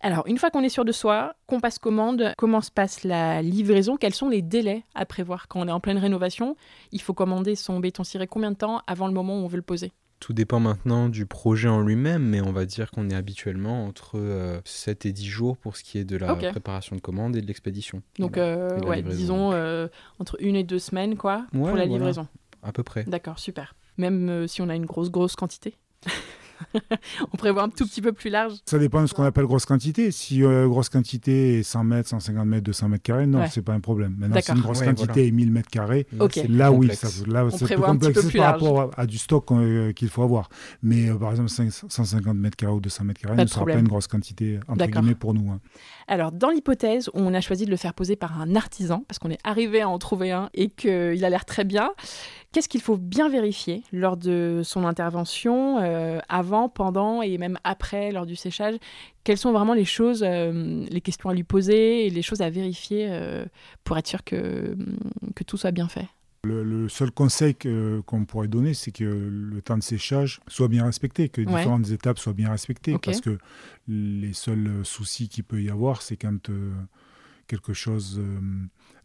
Alors, 0.01 0.27
une 0.27 0.37
fois 0.37 0.49
qu'on 0.51 0.61
est 0.61 0.67
sûr 0.67 0.83
de 0.83 0.91
soi, 0.91 1.35
qu'on 1.47 1.61
passe 1.61 1.79
commande, 1.79 2.33
comment 2.37 2.59
se 2.59 2.69
passe 2.69 3.05
la 3.05 3.41
livraison? 3.41 3.95
Quels 3.95 4.13
sont 4.13 4.27
les 4.27 4.41
délais 4.41 4.83
à 4.93 5.05
prévoir? 5.05 5.47
Quand 5.47 5.61
on 5.61 5.69
est 5.69 5.71
en 5.71 5.79
pleine 5.79 5.97
rénovation 5.97 6.57
Il 6.91 7.01
faut 7.01 7.13
commander 7.13 7.55
son 7.55 7.79
béton 7.79 8.03
ciré 8.03 8.27
combien 8.27 8.51
de 8.51 8.57
temps 8.57 8.81
avant 8.87 9.07
le 9.07 9.13
moment 9.13 9.39
où 9.39 9.45
on 9.45 9.47
veut 9.47 9.55
le 9.55 9.61
poser? 9.61 9.93
Tout 10.21 10.33
dépend 10.33 10.59
maintenant 10.59 11.09
du 11.09 11.25
projet 11.25 11.67
en 11.67 11.81
lui-même, 11.81 12.23
mais 12.23 12.41
on 12.41 12.53
va 12.53 12.65
dire 12.65 12.91
qu'on 12.91 13.09
est 13.09 13.15
habituellement 13.15 13.85
entre 13.85 14.61
7 14.63 15.05
euh, 15.05 15.09
et 15.09 15.11
10 15.11 15.25
jours 15.25 15.57
pour 15.57 15.75
ce 15.75 15.83
qui 15.83 15.97
est 15.97 16.05
de 16.05 16.15
la 16.15 16.33
préparation 16.35 16.95
de 16.95 17.01
commande 17.01 17.35
et 17.35 17.41
de 17.41 17.47
l'expédition. 17.47 18.03
Donc, 18.19 18.37
euh, 18.37 18.79
ouais, 18.81 19.01
disons 19.01 19.51
euh, 19.51 19.87
entre 20.19 20.37
une 20.39 20.55
et 20.55 20.63
deux 20.63 20.79
semaines, 20.79 21.17
quoi, 21.17 21.45
pour 21.51 21.75
la 21.75 21.85
livraison. 21.85 22.27
à 22.63 22.71
peu 22.71 22.83
près. 22.83 23.03
D'accord, 23.03 23.39
super. 23.39 23.75
Même 23.97 24.47
si 24.47 24.61
on 24.61 24.69
a 24.69 24.75
une 24.75 24.85
grosse, 24.85 25.09
grosse 25.09 25.35
quantité 25.35 25.75
on 27.33 27.37
prévoit 27.37 27.63
un 27.63 27.69
tout 27.69 27.85
petit 27.85 28.01
peu 28.01 28.11
plus 28.11 28.29
large. 28.29 28.53
Ça 28.65 28.77
dépend 28.77 29.01
de 29.01 29.07
ce 29.07 29.13
qu'on 29.13 29.23
appelle 29.23 29.45
grosse 29.45 29.65
quantité. 29.65 30.11
Si 30.11 30.43
euh, 30.43 30.67
grosse 30.67 30.89
quantité 30.89 31.59
est 31.59 31.63
100 31.63 31.83
mètres, 31.83 32.09
150 32.09 32.45
mètres, 32.45 32.63
200 32.63 32.89
mètres 32.89 33.03
carrés, 33.03 33.27
non, 33.27 33.45
c'est 33.49 33.61
pas 33.61 33.73
un 33.73 33.79
problème. 33.79 34.15
Maintenant, 34.17 34.41
si 34.41 34.51
une 34.51 34.61
grosse 34.61 34.81
quantité 34.81 35.27
est 35.27 35.31
1000 35.31 35.51
mètres 35.51 35.69
carrés, 35.69 36.07
là 36.49 36.71
oui, 36.71 36.93
ça, 36.93 37.07
là 37.27 37.47
c'est 37.51 37.65
plus 37.65 37.75
complexe 37.77 38.31
par 38.33 38.53
rapport 38.53 38.91
à, 38.97 39.05
du 39.05 39.17
stock 39.17 39.51
euh, 39.51 39.93
qu'il 39.93 40.09
faut 40.09 40.23
avoir. 40.23 40.49
Mais 40.83 41.09
euh, 41.09 41.15
par 41.15 41.31
exemple, 41.31 41.49
150 41.49 42.35
mètres 42.35 42.57
carrés 42.57 42.73
ou 42.73 42.79
200 42.81 43.03
mètres 43.05 43.21
carrés 43.21 43.35
ne 43.35 43.45
sera 43.45 43.65
pas 43.65 43.73
une 43.73 43.87
grosse 43.87 44.07
quantité 44.07 44.59
entre 44.67 44.85
guillemets 44.85 45.15
pour 45.15 45.33
nous. 45.33 45.51
Hein. 45.51 45.59
Alors, 46.07 46.31
dans 46.31 46.49
l'hypothèse 46.49 47.09
où 47.09 47.19
on 47.19 47.33
a 47.33 47.41
choisi 47.41 47.65
de 47.65 47.71
le 47.71 47.77
faire 47.77 47.93
poser 47.93 48.15
par 48.15 48.39
un 48.39 48.55
artisan, 48.55 49.03
parce 49.07 49.19
qu'on 49.19 49.29
est 49.29 49.39
arrivé 49.43 49.81
à 49.81 49.89
en 49.89 49.97
trouver 49.97 50.31
un 50.31 50.49
et 50.53 50.69
qu'il 50.69 51.23
a 51.23 51.29
l'air 51.29 51.45
très 51.45 51.63
bien, 51.63 51.91
qu'est-ce 52.51 52.69
qu'il 52.69 52.81
faut 52.81 52.97
bien 52.97 53.29
vérifier 53.29 53.83
lors 53.91 54.17
de 54.17 54.61
son 54.63 54.85
intervention, 54.85 55.79
euh, 55.79 56.19
avant, 56.27 56.69
pendant 56.69 57.21
et 57.21 57.37
même 57.37 57.57
après, 57.63 58.11
lors 58.11 58.25
du 58.25 58.35
séchage? 58.35 58.75
Quelles 59.23 59.37
sont 59.37 59.51
vraiment 59.51 59.73
les 59.73 59.85
choses, 59.85 60.23
euh, 60.25 60.85
les 60.89 61.01
questions 61.01 61.29
à 61.29 61.33
lui 61.33 61.43
poser 61.43 62.05
et 62.05 62.09
les 62.09 62.21
choses 62.21 62.41
à 62.41 62.49
vérifier 62.49 63.07
euh, 63.09 63.45
pour 63.83 63.97
être 63.97 64.07
sûr 64.07 64.23
que, 64.23 64.75
que 65.35 65.43
tout 65.43 65.57
soit 65.57 65.71
bien 65.71 65.87
fait? 65.87 66.07
Le, 66.43 66.89
seul 66.89 67.11
conseil 67.11 67.53
qu'on 67.53 68.25
pourrait 68.25 68.47
donner, 68.47 68.73
c'est 68.73 68.91
que 68.91 69.03
le 69.03 69.61
temps 69.61 69.77
de 69.77 69.83
séchage 69.83 70.41
soit 70.47 70.67
bien 70.67 70.85
respecté, 70.85 71.29
que 71.29 71.41
différentes 71.41 71.91
étapes 71.91 72.17
soient 72.17 72.33
bien 72.33 72.49
respectées, 72.49 72.97
parce 72.97 73.21
que 73.21 73.37
les 73.87 74.33
seuls 74.33 74.81
soucis 74.83 75.29
qu'il 75.29 75.43
peut 75.43 75.61
y 75.61 75.69
avoir, 75.69 76.01
c'est 76.01 76.17
quand 76.17 76.49
quelque 77.45 77.73
chose 77.73 78.19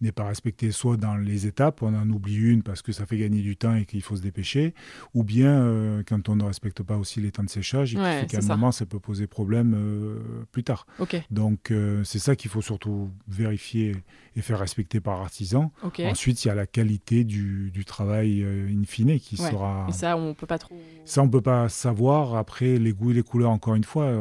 n'est 0.01 0.13
pas 0.13 0.25
respecté 0.25 0.71
soit 0.71 0.97
dans 0.97 1.17
les 1.17 1.47
étapes, 1.47 1.83
on 1.83 1.95
en 1.95 2.09
oublie 2.11 2.37
une 2.37 2.63
parce 2.63 2.83
que 2.83 2.93
ça 2.93 3.07
fait 3.07 3.17
gagner 3.17 3.43
du 3.43 3.57
temps 3.57 3.75
et 3.75 3.85
qu'il 3.85 4.03
faut 4.03 4.17
se 4.17 4.23
dépêcher, 4.23 4.75
ou 5.15 5.25
bien 5.25 5.61
euh, 5.61 6.03
quand 6.07 6.29
on 6.29 6.37
ne 6.37 6.45
respecte 6.45 6.83
pas 6.83 6.97
aussi 6.97 7.21
les 7.21 7.31
temps 7.31 7.45
de 7.45 7.49
séchage 7.49 7.95
et 7.95 7.99
ouais, 7.99 8.27
qu'à 8.29 8.39
un 8.39 8.47
moment 8.47 8.73
ça 8.73 8.87
peut 8.87 9.01
poser 9.01 9.27
problème 9.27 9.75
euh, 9.75 10.45
plus 10.53 10.65
tard. 10.65 10.87
Donc 11.31 11.71
euh, 11.71 12.05
c'est 12.05 12.19
ça 12.19 12.37
qu'il 12.37 12.51
faut 12.51 12.63
surtout 12.63 13.11
vérifier 13.29 13.97
et 14.37 14.43
faire 14.43 14.59
respecter 14.59 15.01
par 15.01 15.21
artisan. 15.21 15.73
Ensuite 15.83 16.45
il 16.45 16.49
y 16.49 16.51
a 16.51 16.55
la 16.55 16.67
qualité 16.67 17.25
du, 17.25 17.71
du 17.71 17.85
travail 17.85 18.45
in 18.45 18.85
fine 18.85 19.19
qui 19.19 19.37
sera... 19.37 19.87
Et 19.89 19.93
ça 19.93 20.17
on 20.17 20.35
peut 20.35 20.47
pas 20.47 20.59
trop... 20.59 20.79
Ça 21.05 21.23
on 21.23 21.29
peut 21.29 21.41
pas 21.41 21.69
savoir. 21.69 22.35
Après 22.37 22.79
les 22.79 22.93
goûts 22.93 23.13
et 23.13 23.15
les 23.15 23.23
couleurs 23.23 23.51
encore 23.51 23.75
une 23.75 23.85
fois, 23.85 24.13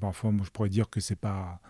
parfois 0.00 0.30
moi, 0.30 0.44
je 0.44 0.50
pourrais 0.50 0.68
dire 0.68 0.88
que 0.88 1.00
c'est 1.00 1.18
pas 1.18 1.60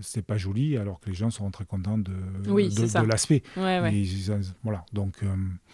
c'est 0.00 0.24
pas 0.24 0.36
joli, 0.36 0.76
alors 0.76 1.00
que 1.00 1.10
les 1.10 1.14
gens 1.14 1.30
sont 1.30 1.50
très 1.50 1.64
contents 1.64 1.98
de, 1.98 2.12
de, 2.44 3.06
l'aspect. 3.06 3.42
voilà, 3.54 4.84
donc. 4.92 5.20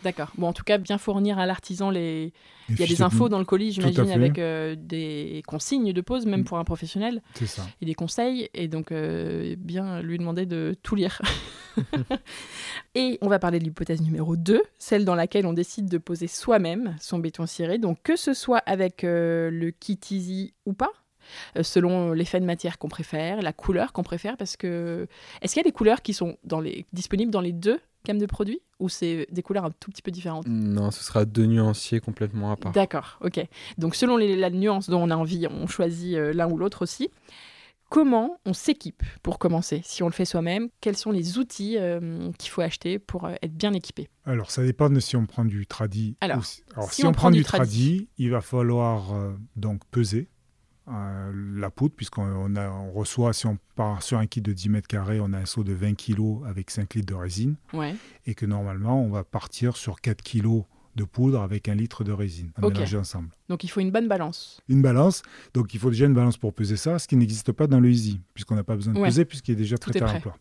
D'accord. 0.04 0.30
Bon, 0.36 0.48
en 0.48 0.52
tout 0.52 0.64
cas, 0.64 0.78
bien 0.78 0.98
fournir 0.98 1.38
à 1.38 1.46
l'artisan 1.46 1.90
les. 1.90 2.32
Il 2.68 2.78
y 2.78 2.84
a 2.84 2.86
des 2.86 3.02
infos 3.02 3.28
dans 3.28 3.38
le 3.38 3.44
colis, 3.44 3.72
j'imagine, 3.72 4.10
avec 4.10 4.34
des 4.34 5.42
consignes 5.46 5.92
de 5.92 6.00
pose, 6.00 6.26
même 6.26 6.40
mm. 6.40 6.44
pour 6.44 6.58
un 6.58 6.64
professionnel. 6.64 7.22
C'est 7.34 7.46
ça. 7.46 7.66
Et 7.80 7.86
des 7.86 7.94
conseils, 7.94 8.48
et 8.54 8.68
donc 8.68 8.92
bien 8.92 10.02
lui 10.02 10.18
demander 10.18 10.46
de 10.46 10.76
tout 10.82 10.94
lire. 10.94 11.20
et 12.94 13.18
on 13.20 13.28
va 13.28 13.38
parler 13.38 13.58
de 13.58 13.64
l'hypothèse 13.64 14.02
numéro 14.02 14.36
2, 14.36 14.62
celle 14.78 15.04
dans 15.04 15.14
laquelle 15.14 15.46
on 15.46 15.52
décide 15.52 15.88
de 15.88 15.98
poser 15.98 16.26
soi-même 16.26 16.96
son 17.00 17.18
béton 17.18 17.46
ciré, 17.46 17.78
donc 17.78 17.98
que 18.02 18.16
ce 18.16 18.34
soit 18.34 18.58
avec 18.58 19.02
le 19.02 19.70
kit 19.70 19.98
easy 20.10 20.54
ou 20.66 20.72
pas 20.72 20.90
euh, 20.90 21.01
selon 21.60 22.12
l'effet 22.12 22.40
de 22.40 22.46
matière 22.46 22.78
qu'on 22.78 22.88
préfère, 22.88 23.42
la 23.42 23.52
couleur 23.52 23.92
qu'on 23.92 24.02
préfère, 24.02 24.36
parce 24.36 24.56
que 24.56 25.06
est-ce 25.40 25.54
qu'il 25.54 25.60
y 25.60 25.66
a 25.66 25.68
des 25.68 25.72
couleurs 25.72 26.02
qui 26.02 26.14
sont 26.14 26.36
dans 26.44 26.60
les... 26.60 26.86
disponibles 26.92 27.30
dans 27.30 27.40
les 27.40 27.52
deux 27.52 27.80
gammes 28.04 28.18
de 28.18 28.26
produits 28.26 28.60
ou 28.78 28.88
c'est 28.88 29.26
des 29.30 29.42
couleurs 29.42 29.64
un 29.64 29.70
tout 29.70 29.90
petit 29.90 30.02
peu 30.02 30.10
différentes? 30.10 30.46
Non, 30.46 30.90
ce 30.90 31.02
sera 31.04 31.24
deux 31.24 31.46
nuanciers 31.46 32.00
complètement 32.00 32.52
à 32.52 32.56
part. 32.56 32.72
D'accord, 32.72 33.18
ok. 33.20 33.40
Donc 33.78 33.94
selon 33.94 34.16
les, 34.16 34.36
la 34.36 34.50
nuance 34.50 34.88
dont 34.90 35.02
on 35.02 35.10
a 35.10 35.16
envie, 35.16 35.46
on 35.48 35.66
choisit 35.66 36.16
euh, 36.16 36.32
l'un 36.32 36.50
ou 36.50 36.56
l'autre 36.56 36.82
aussi. 36.82 37.10
Comment 37.88 38.38
on 38.46 38.54
s'équipe 38.54 39.02
pour 39.22 39.38
commencer? 39.38 39.82
Si 39.84 40.02
on 40.02 40.06
le 40.06 40.14
fait 40.14 40.24
soi-même, 40.24 40.70
quels 40.80 40.96
sont 40.96 41.10
les 41.10 41.36
outils 41.36 41.76
euh, 41.76 42.32
qu'il 42.38 42.48
faut 42.48 42.62
acheter 42.62 42.98
pour 42.98 43.28
être 43.28 43.52
bien 43.52 43.74
équipé? 43.74 44.08
Alors 44.24 44.50
ça 44.50 44.62
dépend 44.64 44.88
de 44.88 44.98
si 44.98 45.14
on 45.14 45.26
prend 45.26 45.44
du 45.44 45.66
tradi. 45.66 46.16
Alors, 46.22 46.42
si, 46.42 46.62
on, 47.04 47.12
prend, 47.12 47.30
du 47.30 47.44
tradi, 47.44 48.08
il 48.16 48.30
va 48.30 48.40
falloir 48.40 49.12
donc 49.56 49.82
peser 49.90 50.30
euh, 50.30 50.31
la 50.86 51.70
poudre, 51.70 51.94
puisqu'on 51.94 52.56
on 52.56 52.92
reçoit, 52.92 53.32
si 53.32 53.46
on 53.46 53.58
part 53.76 54.02
sur 54.02 54.18
un 54.18 54.26
kit 54.26 54.40
de 54.40 54.52
10 54.52 54.68
mètres 54.68 54.88
carrés, 54.88 55.20
on 55.20 55.32
a 55.32 55.38
un 55.38 55.46
seau 55.46 55.64
de 55.64 55.72
20 55.72 55.94
kg 55.94 56.44
avec 56.46 56.70
5 56.70 56.94
litres 56.94 57.14
de 57.14 57.18
résine. 57.18 57.56
Et 58.26 58.34
que 58.34 58.46
normalement, 58.46 59.02
on 59.02 59.10
va 59.10 59.24
partir 59.24 59.76
sur 59.76 60.00
4 60.00 60.22
kg 60.22 60.64
de 60.94 61.04
poudre 61.04 61.40
avec 61.40 61.68
un 61.68 61.74
litre 61.74 62.04
de 62.04 62.12
résine 62.12 62.50
ensemble. 62.98 63.30
Donc 63.48 63.64
il 63.64 63.68
faut 63.68 63.80
une 63.80 63.90
bonne 63.90 64.08
balance. 64.08 64.60
Une 64.68 64.82
balance. 64.82 65.22
Donc 65.54 65.72
il 65.74 65.80
faut 65.80 65.90
déjà 65.90 66.06
une 66.06 66.14
balance 66.14 66.36
pour 66.36 66.52
peser 66.52 66.76
ça, 66.76 66.98
ce 66.98 67.08
qui 67.08 67.16
n'existe 67.16 67.52
pas 67.52 67.66
dans 67.66 67.80
le 67.80 67.90
Easy, 67.90 68.20
puisqu'on 68.34 68.56
n'a 68.56 68.64
pas 68.64 68.76
besoin 68.76 68.92
de 68.92 69.00
peser, 69.00 69.24
puisqu'il 69.24 69.52
est 69.52 69.56
déjà 69.56 69.76
prêt 69.78 70.02
à 70.02 70.12
l'emploi. 70.12 70.36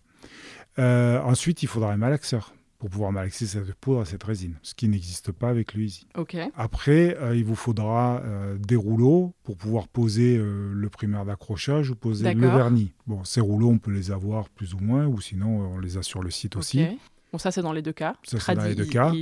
Euh, 0.79 1.21
ensuite, 1.21 1.63
il 1.63 1.67
faudra 1.67 1.91
un 1.91 1.97
malaxeur 1.97 2.53
pour 2.82 2.89
pouvoir 2.89 3.11
malaxer 3.11 3.45
cette 3.45 3.75
poudre 3.75 4.01
à 4.01 4.05
cette 4.05 4.23
résine, 4.23 4.55
ce 4.63 4.73
qui 4.73 4.88
n'existe 4.88 5.32
pas 5.32 5.49
avec 5.49 5.75
le 5.75 5.84
Easy. 5.84 6.07
Après, 6.55 7.15
euh, 7.19 7.36
il 7.36 7.45
vous 7.45 7.53
faudra 7.53 8.23
euh, 8.23 8.57
des 8.57 8.75
rouleaux 8.75 9.36
pour 9.43 9.55
pouvoir 9.55 9.88
poser 9.88 10.36
euh, 10.36 10.71
le 10.73 10.89
primaire 10.89 11.23
d'accrochage 11.23 11.91
ou 11.91 11.95
poser 11.95 12.34
le 12.34 12.47
vernis. 12.47 12.91
Bon, 13.05 13.23
ces 13.23 13.39
rouleaux, 13.39 13.69
on 13.69 13.77
peut 13.77 13.91
les 13.91 14.09
avoir 14.09 14.49
plus 14.49 14.73
ou 14.73 14.79
moins, 14.79 15.05
ou 15.05 15.21
sinon 15.21 15.73
on 15.75 15.77
les 15.77 15.97
a 15.97 16.01
sur 16.01 16.23
le 16.23 16.32
site 16.32 16.55
aussi. 16.55 16.84
Bon, 17.32 17.38
ça 17.38 17.51
c'est 17.51 17.61
dans 17.61 17.71
les 17.71 17.84
deux 17.84 17.93
cas. 17.93 18.15
Ça 18.23 18.39
c'est 18.39 18.55
dans 18.55 18.63
les 18.63 18.73
deux 18.73 18.86
cas. 18.86 19.13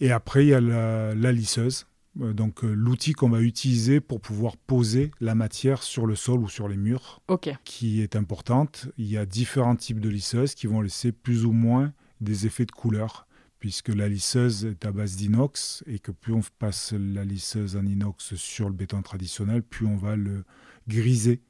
Et 0.00 0.12
après, 0.12 0.44
il 0.44 0.48
y 0.48 0.54
a 0.54 0.60
la, 0.60 1.32
lisseuse. 1.32 1.86
Donc 2.14 2.62
l'outil 2.62 3.14
qu'on 3.14 3.30
va 3.30 3.40
utiliser 3.40 4.00
pour 4.00 4.20
pouvoir 4.20 4.58
poser 4.58 5.12
la 5.18 5.34
matière 5.34 5.82
sur 5.82 6.04
le 6.04 6.14
sol 6.14 6.40
ou 6.40 6.48
sur 6.50 6.68
les 6.68 6.76
murs, 6.76 7.22
qui 7.64 8.02
est 8.02 8.16
importante. 8.16 8.88
Il 8.98 9.06
y 9.06 9.16
a 9.16 9.24
différents 9.24 9.76
types 9.76 10.00
de 10.00 10.10
lisseuses 10.10 10.54
qui 10.54 10.66
vont 10.66 10.82
laisser 10.82 11.10
plus 11.10 11.46
ou 11.46 11.52
moins 11.52 11.94
des 12.20 12.46
effets 12.46 12.66
de 12.66 12.72
couleur, 12.72 13.26
puisque 13.58 13.88
la 13.88 14.08
lisseuse 14.08 14.64
est 14.64 14.84
à 14.84 14.92
base 14.92 15.16
d'inox 15.16 15.82
et 15.86 15.98
que 15.98 16.12
plus 16.12 16.32
on 16.32 16.40
passe 16.58 16.92
la 16.92 17.24
lisseuse 17.24 17.76
en 17.76 17.84
inox 17.84 18.34
sur 18.36 18.68
le 18.68 18.74
béton 18.74 19.02
traditionnel, 19.02 19.62
plus 19.62 19.86
on 19.86 19.96
va 19.96 20.16
le 20.16 20.44
griser. 20.86 21.40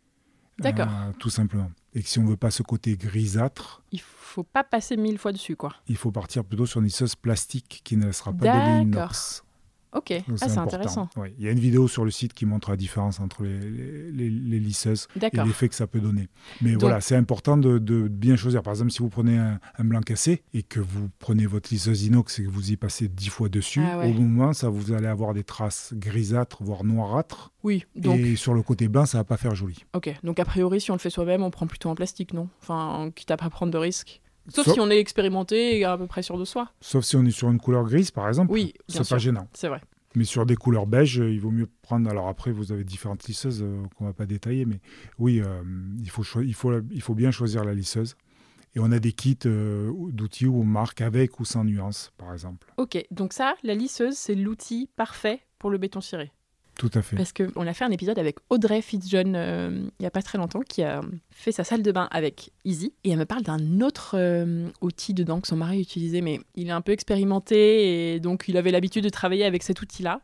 D'accord. 0.58 0.88
Euh, 0.88 1.12
tout 1.18 1.30
simplement. 1.30 1.70
Et 1.94 2.02
que 2.02 2.08
si 2.08 2.18
on 2.18 2.26
veut 2.26 2.36
pas 2.36 2.50
ce 2.50 2.62
côté 2.62 2.96
grisâtre. 2.96 3.82
Il 3.92 4.00
faut 4.00 4.42
pas 4.42 4.64
passer 4.64 4.96
mille 4.96 5.18
fois 5.18 5.32
dessus, 5.32 5.56
quoi. 5.56 5.74
Il 5.86 5.96
faut 5.96 6.10
partir 6.10 6.44
plutôt 6.44 6.66
sur 6.66 6.80
une 6.80 6.86
lisseuse 6.86 7.14
plastique 7.14 7.80
qui 7.84 7.96
ne 7.96 8.06
laissera 8.06 8.32
pas 8.32 8.46
de 8.46 8.80
l'inox. 8.84 9.44
Ok, 9.93 10.12
ah, 10.12 10.49
c'est 10.49 10.59
intéressant. 10.59 11.09
Il 11.39 11.45
y 11.45 11.49
a 11.49 11.51
une 11.51 11.59
vidéo 11.59 11.89
sur 11.89 12.05
le 12.05 12.11
site 12.11 12.34
qui 12.34 12.45
montre 12.45 12.70
la 12.70 12.76
différence 12.76 13.20
entre 13.20 13.45
les, 13.45 14.30
les, 14.30 14.61
lisseuses 14.61 15.09
et 15.16 15.36
l'effet 15.45 15.68
que 15.68 15.74
ça 15.74 15.86
peut 15.86 16.01
donner. 16.01 16.28
Mais 16.61 16.74
voilà, 16.74 17.01
c'est 17.01 17.16
important 17.16 17.57
de, 17.57 17.78
bien 18.09 18.36
choisir. 18.36 18.62
Par 18.62 18.72
exemple, 18.72 18.91
si 18.91 18.99
vous 18.99 19.09
prenez 19.09 19.39
un, 19.39 19.84
blanc 19.84 20.01
cassé 20.01 20.43
et 20.53 20.62
que 20.62 20.80
vous 20.80 21.09
prenez 21.18 21.47
votre 21.47 21.70
lisseuse 21.70 22.05
inox 22.05 22.39
et 22.39 22.45
que 22.45 22.51
vous 22.51 22.70
y 22.70 22.76
passez 22.76 23.09
dix 23.09 23.30
fois 23.30 23.49
dessus, 23.49 23.82
ah 23.82 24.07
au 24.07 24.12
moment, 24.12 24.53
ça 24.53 24.68
vous 24.68 24.93
allez 24.93 25.07
avoir 25.07 25.32
des 25.32 25.45
traces 25.45 25.95
grisâtres, 25.95 26.62
voire 26.62 26.84
noirâtres. 26.84 27.53
Oui. 27.62 27.86
Donc... 27.97 28.18
Et 28.18 28.36
sur 28.36 28.55
le 28.55 28.62
côté 28.62 28.89
bain, 28.89 29.07
ça 29.07 29.18
va 29.18 29.24
pas 29.24 29.36
faire 29.36 29.55
joli. 29.55 29.84
Ok, 29.95 30.14
donc 30.22 30.39
a 30.39 30.45
priori, 30.45 30.80
si 30.80 30.91
on 30.91 30.95
le 30.95 31.01
fait 31.01 31.11
soi-même, 31.11 31.43
on 31.43 31.51
prend 31.51 31.66
plutôt 31.66 31.89
en 31.89 31.95
plastique, 31.95 32.34
non? 32.34 32.49
Enfin, 32.62 33.11
quitte 33.14 33.30
à 33.30 33.36
pas 33.36 33.49
prendre 33.51 33.72
de 33.72 33.78
risques. 33.78 34.20
Sauf, 34.49 34.72
si 34.72 34.80
on 34.80 34.90
est 34.90 34.99
expérimenté 34.99 35.78
et 35.78 35.84
à 35.84 35.96
peu 35.96 36.07
près 36.07 36.22
sûr 36.22 36.38
de 36.38 36.44
soi. 36.44 36.70
Sauf 36.80 37.05
si 37.05 37.16
on 37.16 37.24
est 37.24 37.30
sur 37.30 37.51
une 37.51 37.59
couleur 37.59 37.84
grise, 37.84 38.11
par 38.11 38.28
exemple. 38.28 38.53
Oui, 38.53 38.74
c'est 38.88 39.09
pas 39.09 39.18
gênant. 39.18 39.49
C'est 39.53 39.68
vrai. 39.68 39.80
Mais 40.14 40.24
sur 40.24 40.46
des 40.46 40.57
couleurs 40.57 40.86
beige, 40.86 41.16
il 41.16 41.40
vaut 41.40 41.51
mieux 41.51 41.68
prendre. 41.82 42.09
Alors 42.09 42.28
après, 42.28 42.51
vous 42.51 42.72
avez 42.72 42.84
différentes 42.84 43.24
lisseuses 43.24 43.61
qu'on 43.61 43.66
euh, 43.66 43.86
qu'on 43.96 44.05
va 44.07 44.12
pas 44.12 44.26
détailler, 44.26 44.64
mais 44.64 44.80
oui, 45.18 45.40
euh, 45.40 45.62
il, 46.01 46.11
faut 46.11 46.24
il, 46.40 46.55
faut, 46.55 46.72
il 46.90 47.03
faut 47.03 47.14
bien 47.14 47.30
choisir 47.30 47.64
la 47.64 47.74
lisseuse. 47.74 48.16
Et 48.74 48.80
on 48.80 48.90
a 48.92 48.99
des 48.99 49.12
kits 49.12 49.38
euh, 49.46 49.90
d'outils 50.11 50.46
où 50.46 50.61
on 50.61 50.64
marque 50.64 51.01
avec 51.01 51.40
ou 51.40 51.44
sans 51.44 51.64
nuance, 51.64 52.12
par 52.16 52.32
exemple. 52.32 52.72
Ok, 52.76 52.99
donc 53.11 53.32
ça, 53.32 53.55
la 53.62 53.74
lisseuse, 53.74 54.14
c'est 54.14 54.34
l'outil 54.34 54.88
parfait 54.96 55.40
pour 55.59 55.70
le 55.70 55.78
béton 55.78 56.01
ciré. 56.01 56.32
Tout 56.79 56.91
à 56.95 57.03
fait. 57.03 57.16
Parce 57.16 57.33
qu'on 57.33 57.66
a 57.66 57.74
fait 57.74 57.85
un 57.85 57.91
épisode 57.91 58.20
avec 58.20 58.37
Audrey 58.51 58.81
Fitzjohn 58.83 59.35
euh, 59.35 59.68
il 59.99 60.03
n'y 60.03 60.07
a 60.07 60.12
pas 60.12 60.22
très 60.22 60.39
longtemps 60.39 60.61
qui 60.61 60.85
a 60.85 61.01
fait 61.31 61.51
sa 61.51 61.64
salle 61.64 61.83
de 61.83 61.91
bain 61.91 62.09
avec 62.12 62.53
Easy. 62.64 62.93
Et 63.03 63.11
elle 63.11 63.18
me 63.18 63.24
parle 63.24 63.43
d'un 63.43 63.81
autre 63.81 64.12
euh, 64.14 64.68
outil 64.81 65.12
dedans 65.12 65.41
que 65.41 65.49
son 65.49 65.57
mari 65.57 65.81
utilisait, 65.81 66.20
mais 66.20 66.41
il 66.55 66.68
est 66.68 66.72
un 66.72 66.81
peu 66.81 66.93
expérimenté 66.93 68.14
et 68.14 68.20
donc 68.20 68.45
il 68.47 68.57
avait 68.57 68.70
l'habitude 68.70 69.03
de 69.03 69.09
travailler 69.09 69.45
avec 69.45 69.64
cet 69.64 69.83
outil-là. 69.83 70.20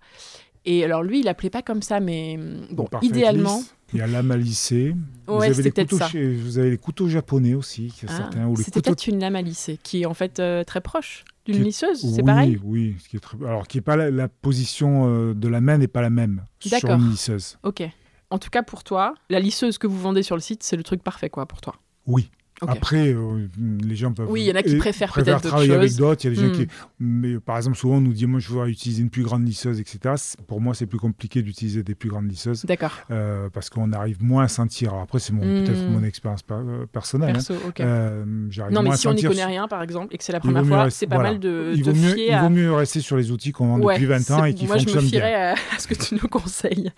Et 0.65 0.85
alors 0.85 1.03
lui, 1.03 1.19
il 1.19 1.25
l'appelait 1.25 1.51
pas 1.51 1.61
comme 1.61 1.83
ça, 1.83 1.99
mais 1.99 2.39
bon, 2.71 2.89
idéalement. 3.03 3.61
Il 3.93 3.99
y 3.99 4.03
a 4.03 4.07
la 4.07 4.23
malissée. 4.23 4.95
vous, 5.27 5.43
avez 5.43 5.63
les 5.63 5.71
couteaux 5.71 5.99
vous 6.15 6.59
avez 6.59 6.71
les 6.71 6.79
couteaux 6.79 7.09
japonais 7.09 7.55
aussi. 7.55 7.93
Ah, 8.09 8.31
C'était 8.57 8.81
peut-être 8.81 9.09
une 9.09 9.21
lame 9.21 9.37
à 9.37 9.43
lisser, 9.43 9.79
qui 9.83 10.03
est 10.03 10.07
en 10.07 10.15
fait 10.15 10.39
euh, 10.39 10.63
très 10.65 10.81
proche 10.81 11.25
d'une 11.47 11.62
lisseuse, 11.62 12.14
c'est 12.14 12.22
pareil 12.22 12.59
Oui, 12.62 12.97
qui 13.09 13.16
est 13.16 13.20
très... 13.20 13.36
alors 13.45 13.66
qui 13.66 13.78
est 13.78 13.82
pas 13.82 13.97
la, 13.97 14.28
position 14.28 15.09
euh, 15.09 15.34
de 15.34 15.49
la 15.49 15.61
main 15.61 15.78
n'est 15.78 15.88
pas 15.88 16.03
la 16.03 16.11
même 16.11 16.45
sur 16.61 16.90
une 16.90 17.11
lisseuse. 17.11 17.59
Ok. 17.62 17.82
En 18.30 18.38
tout 18.38 18.51
cas 18.51 18.62
pour 18.62 18.82
toi, 18.84 19.14
la 19.30 19.40
lisseuse 19.40 19.78
que 19.78 19.86
vous 19.86 19.99
vendez 19.99 20.22
sur 20.22 20.36
le 20.36 20.40
site, 20.40 20.62
c'est 20.62 20.76
le 20.76 20.82
truc 20.82 21.03
parfait 21.03 21.30
quoi 21.30 21.47
pour 21.47 21.61
toi. 21.61 21.76
Oui. 22.07 22.30
Après, 22.63 23.09
euh, 23.09 23.49
les 23.59 23.97
gens 23.97 24.13
peuvent. 24.13 24.31
Oui, 24.31 24.43
il 24.43 24.47
y 24.47 24.53
en 24.53 24.55
a 24.55 24.63
qui 24.63 24.77
préfèrent, 24.77 25.13
peut-être 25.13 25.41
travailler 25.41 25.75
avec 25.75 25.97
d'autres. 25.97 26.25
Il 26.25 26.35
y 26.35 26.39
a 26.39 26.41
des 26.41 26.49
gens 26.49 26.55
qui. 26.55 26.63
Hmm. 26.63 26.69
Mais 26.99 27.41
par 27.41 27.57
exemple, 27.57 27.77
souvent, 27.77 27.97
on 27.97 28.01
nous 28.01 28.13
dit 28.13 28.27
moi, 28.27 28.41
je 28.41 28.53
veux 28.53 28.69
utiliser 28.69 29.03
une 29.03 29.11
plus 29.11 29.23
grande 29.23 29.47
lisseuse, 29.47 29.81
etc. 29.81 30.15
Pour 30.47 30.61
moi, 30.61 30.75
c'est 30.75 30.87
plus 30.87 30.99
compliqué 30.99 31.43
d'utiliser 31.43 31.83
des 31.83 31.95
plus 31.95 32.09
grandes 32.09 32.29
lisseuses. 32.29 32.65
D'accord. 32.65 32.93
Euh, 33.11 33.49
parce 33.53 33.71
qu'on 33.71 33.93
arrive 33.93 34.23
moins 34.23 34.45
à 34.45 34.49
sentir. 34.49 34.91
Alors 34.91 35.03
après, 35.03 35.19
c'est 35.19 35.33
mon, 35.33 35.41
peut-être 35.41 35.89
hmm. 35.89 35.93
mon 35.93 36.05
expérience 36.05 36.43
euh, 36.51 36.87
personnelle. 36.87 37.31
Hein. 37.31 37.33
Perso, 37.35 37.55
ok. 37.67 37.81
non, 38.71 38.83
mais 38.83 38.97
si 38.97 39.09
on 39.09 39.15
n'y 39.15 39.23
connaît 39.23 39.45
rien, 39.45 39.69
par 39.69 39.83
exemple, 39.83 40.15
et 40.15 40.19
que 40.19 40.25
c'est 40.25 40.33
la 40.33 40.41
première 40.41 40.67
fois, 40.67 40.91
c'est 40.91 41.07
pas 41.07 41.19
mal 41.19 41.39
de. 41.39 41.73
Il 41.75 41.85
vaut, 41.85 41.93
mieux, 41.93 42.19
il 42.19 42.37
vaut 42.37 42.51
mieux 42.51 42.73
rester 42.73 43.01
sur 43.01 43.17
les 43.17 43.31
outils 43.31 43.53
qu'on 43.53 43.67
vend 43.67 43.79
depuis 43.79 44.07
20 44.07 44.31
ans 44.31 44.45
et 44.45 44.55
qui 44.55 44.67
fonctionnent 44.67 44.85
bien. 44.87 44.95
Moi, 44.95 45.01
je 45.01 45.07
me 45.07 45.11
fierais 45.11 45.35
à 45.35 45.79
ce 45.79 45.89
que 45.89 45.95
tu 45.95 46.15
nous 46.15 46.29
conseilles. 46.29 46.91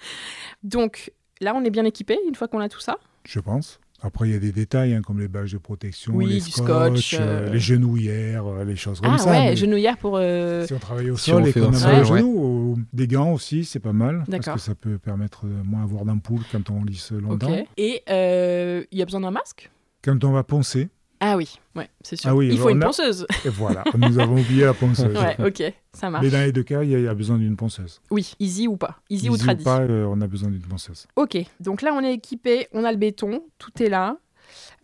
Donc, 0.62 1.12
là, 1.40 1.54
on 1.54 1.64
est 1.64 1.70
bien 1.70 1.84
équipé 1.84 2.18
une 2.28 2.34
fois 2.34 2.48
qu'on 2.48 2.60
a 2.60 2.68
tout 2.68 2.80
ça? 2.80 2.98
Je 3.24 3.40
pense. 3.40 3.80
Après, 4.02 4.28
il 4.28 4.32
y 4.32 4.36
a 4.36 4.38
des 4.38 4.52
détails 4.52 4.94
hein, 4.94 5.00
comme 5.02 5.20
les 5.20 5.28
badges 5.28 5.52
de 5.52 5.58
protection, 5.58 6.18
les 6.18 6.40
scotch, 6.40 7.14
euh, 7.14 7.18
euh. 7.20 7.52
les 7.52 7.58
genouillères, 7.58 8.46
euh, 8.46 8.64
les 8.64 8.76
choses 8.76 9.00
comme 9.00 9.14
ah, 9.14 9.18
ça. 9.18 9.32
Ah 9.32 9.48
ouais, 9.48 9.56
genouillères 9.56 9.96
pour. 9.96 10.18
Si 10.18 10.72
on 10.72 10.78
travaille 10.78 11.10
au 11.10 11.16
sol 11.16 11.46
et 11.48 11.52
qu'on 11.52 11.72
a 11.72 11.80
mal 11.80 12.04
genoux, 12.04 12.78
des 12.92 13.06
gants 13.06 13.32
aussi, 13.32 13.64
c'est 13.64 13.80
pas 13.80 13.92
mal. 13.92 14.24
Parce 14.30 14.46
que 14.46 14.60
ça 14.60 14.74
peut 14.74 14.98
permettre 14.98 15.46
de 15.46 15.62
moins 15.64 15.82
avoir 15.82 16.04
d'ampoule 16.04 16.42
quand 16.52 16.70
on 16.70 16.84
lisse 16.84 17.12
longtemps. 17.12 17.64
Et 17.76 18.02
il 18.06 18.98
y 18.98 19.02
a 19.02 19.04
besoin 19.04 19.20
d'un 19.20 19.30
masque? 19.30 19.70
Quand 20.02 20.22
on 20.24 20.32
va 20.32 20.44
poncer. 20.44 20.88
Ah 21.20 21.36
oui, 21.36 21.58
ouais, 21.74 21.88
c'est 22.02 22.16
sûr. 22.16 22.30
Ah 22.30 22.42
il 22.42 22.58
faut 22.58 22.70
une 22.70 22.80
ponceuse. 22.80 23.26
Et 23.44 23.48
voilà, 23.48 23.84
nous 23.96 24.18
avons 24.18 24.38
oublié 24.38 24.64
la 24.64 24.74
ponceuse. 24.74 25.16
ouais, 25.16 25.36
ok, 25.46 25.72
ça 25.92 26.10
marche. 26.10 26.24
Mais 26.24 26.30
dans 26.30 26.40
les 26.44 26.52
deux 26.52 26.62
cas, 26.62 26.82
il 26.82 26.90
y, 26.90 27.08
a 27.08 27.14
besoin 27.14 27.38
d'une 27.38 27.56
ponceuse. 27.56 28.00
Oui, 28.10 28.34
easy 28.38 28.68
ou 28.68 28.76
pas. 28.76 28.96
Easy, 29.08 29.30
ou 29.30 29.36
tradi. 29.36 29.62
ou 29.62 29.64
pas, 29.64 29.80
euh, 29.80 30.06
on 30.08 30.20
a 30.20 30.26
besoin 30.26 30.50
d'une 30.50 30.62
ponceuse. 30.62 31.06
Ok, 31.16 31.38
donc 31.60 31.82
là, 31.82 31.92
on 31.94 32.02
est 32.02 32.14
équipé, 32.14 32.68
on 32.72 32.84
a 32.84 32.92
le 32.92 32.98
béton, 32.98 33.42
tout 33.58 33.82
est 33.82 33.88
là. 33.88 34.16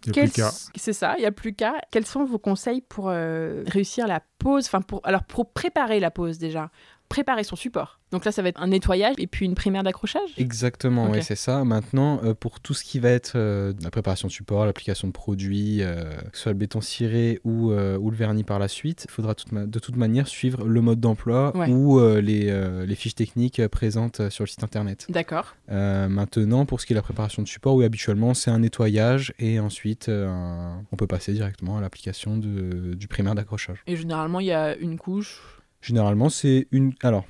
Il 0.07 0.13
n'y 0.13 0.19
a 0.19 0.23
plus 0.23 0.33
qu'à. 0.33 0.51
C'est 0.75 0.93
ça, 0.93 1.15
il 1.19 1.21
n'y 1.21 1.27
a 1.27 1.33
plus 1.33 1.55
qu'à. 1.55 1.75
Quels 1.91 2.07
sont 2.07 2.25
vos 2.25 2.39
conseils 2.39 2.81
pour 2.81 3.09
euh, 3.09 3.63
réussir 3.67 4.07
la 4.07 4.21
pose 4.39 4.67
enfin 4.67 4.81
pour... 4.81 5.01
Alors, 5.05 5.23
pour 5.25 5.53
préparer 5.53 6.01
la 6.01 6.11
pose 6.11 6.39
déjà? 6.39 6.71
Préparer 7.13 7.45
son 7.45 7.57
support. 7.57 8.01
Donc 8.11 8.25
là, 8.25 8.33
ça 8.33 8.41
va 8.41 8.49
être 8.49 8.61
un 8.61 8.69
nettoyage 8.69 9.15
et 9.19 9.27
puis 9.27 9.45
une 9.45 9.55
primaire 9.55 9.83
d'accrochage 9.83 10.31
Exactement, 10.39 11.11
oui, 11.11 11.23
c'est 11.23 11.37
ça. 11.37 11.63
Maintenant, 11.65 12.21
euh, 12.25 12.33
pour 12.33 12.61
tout 12.61 12.73
ce 12.73 12.85
qui 12.85 13.01
va 13.01 13.11
être 13.11 13.33
euh, 13.37 13.75
la 13.83 13.91
préparation 13.91 14.29
de 14.29 14.33
support, 14.33 14.65
l'application 14.65 15.09
de 15.09 15.13
produits, 15.13 15.83
euh, 15.83 16.05
que 16.31 16.37
ce 16.37 16.43
soit 16.43 16.53
le 16.53 16.59
béton 16.59 16.81
ciré 16.81 17.39
ou, 17.45 17.73
ou 17.73 18.11
le 18.11 18.17
vernis 18.17 18.45
par 18.45 18.59
la 18.59 18.69
suite, 18.69 19.05
il 19.09 19.11
faudra 19.11 19.35
de 19.35 19.79
toute 19.79 19.97
manière 19.97 20.27
suivre 20.27 20.65
le 20.65 20.81
mode 20.81 21.01
d'emploi 21.01 21.53
ou 21.69 22.01
les, 22.01 22.87
les, 22.87 22.95
fiches 22.95 23.15
techniques 23.15 23.67
présentes 23.69 24.29
sur 24.31 24.45
le 24.45 24.49
site 24.49 24.65
internet. 24.65 25.07
D'accord. 25.11 25.55
maintenant, 25.69 26.65
pour 26.65 26.81
ce 26.81 26.87
qui 26.87 26.95
est 26.95 26.97
la 26.97 27.03
préparation 27.03 27.43
de 27.43 27.49
support, 27.49 27.75
oui, 27.75 27.85
habituellement, 27.85 28.33
c'est 28.33 28.51
un 28.51 28.61
nettoyage 28.61 29.35
et 29.39 29.61
ensuite, 29.61 30.09
on 30.09 30.97
peut 30.97 31.07
passer 31.07 31.33
directement 31.33 31.77
à 31.77 31.81
l'application 31.81 32.39
du 32.39 33.09
primaire 33.09 33.35
d'accrochage. 33.35 33.83
Et 33.87 33.97
généralement, 33.97 34.41
il 34.41 34.47
y 34.47 34.53
a 34.53 34.77
une 34.77 34.99
couche 34.99 35.41
Généralement, 35.83 36.29
c'est 36.29 36.69
une. 36.71 36.95
Alors, 37.03 37.25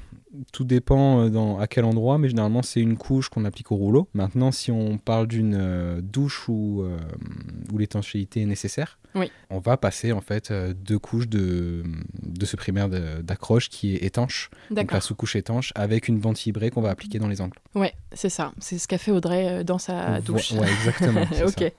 tout 0.52 0.64
dépend 0.64 1.20
euh, 1.20 1.28
dans, 1.28 1.58
à 1.58 1.66
quel 1.66 1.84
endroit, 1.84 2.18
mais 2.18 2.28
généralement 2.28 2.62
c'est 2.62 2.80
une 2.80 2.96
couche 2.96 3.28
qu'on 3.28 3.44
applique 3.44 3.72
au 3.72 3.76
rouleau. 3.76 4.08
Maintenant, 4.14 4.52
si 4.52 4.70
on 4.70 4.98
parle 4.98 5.26
d'une 5.26 5.56
euh, 5.58 6.00
douche 6.00 6.48
où, 6.48 6.82
euh, 6.82 6.98
où 7.72 7.78
l'étanchéité 7.78 8.42
est 8.42 8.46
nécessaire, 8.46 8.98
on 9.50 9.58
va 9.58 9.76
passer 9.76 10.12
en 10.12 10.22
fait 10.22 10.50
deux 10.50 10.98
couches 10.98 11.28
de, 11.28 11.82
de 12.22 12.46
ce 12.46 12.56
primaire 12.56 12.88
d'accroche 12.88 13.68
qui 13.68 13.94
est 13.94 14.04
étanche, 14.04 14.48
donc 14.70 14.90
la 14.90 15.02
sous-couche 15.02 15.36
étanche, 15.36 15.70
avec 15.74 16.08
une 16.08 16.18
bande 16.18 16.38
fibrée 16.38 16.70
qu'on 16.70 16.80
va 16.80 16.88
appliquer 16.88 17.18
dans 17.18 17.28
les 17.28 17.42
angles. 17.42 17.58
Oui, 17.74 17.88
c'est 18.12 18.30
ça. 18.30 18.52
C'est 18.58 18.78
ce 18.78 18.88
qu'a 18.88 18.96
fait 18.96 19.10
Audrey 19.10 19.64
dans 19.64 19.76
sa 19.76 20.22
douche. 20.22 20.52
Oui, 20.52 20.66
exactement. 20.66 21.26
ok. 21.46 21.72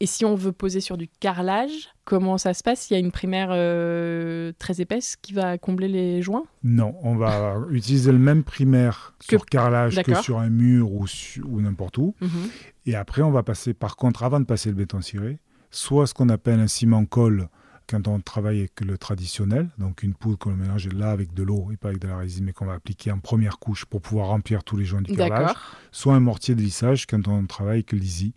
Et 0.00 0.06
si 0.06 0.24
on 0.24 0.34
veut 0.34 0.52
poser 0.52 0.80
sur 0.80 0.96
du 0.96 1.08
carrelage, 1.20 1.94
comment 2.04 2.38
ça 2.38 2.54
se 2.54 2.62
passe? 2.62 2.90
Il 2.90 2.94
y 2.94 2.96
a 2.96 2.98
une 2.98 3.12
primaire 3.12 3.48
euh, 3.50 4.52
très 4.58 4.80
épaisse 4.80 5.16
qui 5.16 5.32
va 5.32 5.58
combler 5.58 5.88
les 5.88 6.22
joints? 6.22 6.44
Non, 6.62 6.94
on 7.02 7.16
va 7.16 7.56
utiliser 7.74 8.12
le 8.12 8.18
même 8.18 8.44
primaire 8.44 9.14
sur 9.20 9.46
carrelage 9.46 10.02
que 10.02 10.14
sur 10.22 10.38
un 10.38 10.50
mur 10.50 10.92
ou, 10.92 11.06
ou 11.44 11.60
n'importe 11.60 11.98
où. 11.98 12.14
Mhm. 12.20 12.28
Et 12.86 12.94
après, 12.94 13.22
on 13.22 13.30
va 13.30 13.42
passer, 13.42 13.74
par 13.74 13.96
contre, 13.96 14.22
avant 14.22 14.40
de 14.40 14.44
passer 14.44 14.68
le 14.68 14.76
béton 14.76 15.00
ciré, 15.00 15.38
soit 15.70 16.06
ce 16.06 16.14
qu'on 16.14 16.28
appelle 16.28 16.60
un 16.60 16.68
ciment 16.68 17.04
colle 17.04 17.48
quand 17.86 18.08
on 18.08 18.20
travaille 18.20 18.60
avec 18.60 18.80
le 18.80 18.96
traditionnel, 18.96 19.68
donc 19.78 20.02
une 20.02 20.14
poudre 20.14 20.38
qu'on 20.38 20.54
mélange 20.54 20.88
là 20.88 21.10
avec 21.10 21.34
de 21.34 21.42
l'eau 21.42 21.68
et 21.72 21.76
pas 21.76 21.88
avec 21.88 22.00
de 22.00 22.08
la 22.08 22.16
résine, 22.16 22.44
mais 22.46 22.52
qu'on 22.52 22.64
va 22.64 22.74
appliquer 22.74 23.10
en 23.12 23.18
première 23.18 23.58
couche 23.58 23.84
pour 23.84 24.00
pouvoir 24.00 24.28
remplir 24.28 24.64
tous 24.64 24.76
les 24.76 24.86
joints 24.86 25.02
du 25.02 25.14
carrelage, 25.14 25.54
soit 25.92 26.14
un 26.14 26.20
mortier 26.20 26.54
de 26.54 26.62
lissage 26.62 27.06
quand 27.06 27.28
on 27.28 27.44
travaille 27.44 27.78
avec 27.78 27.92
l'ISI 27.92 28.32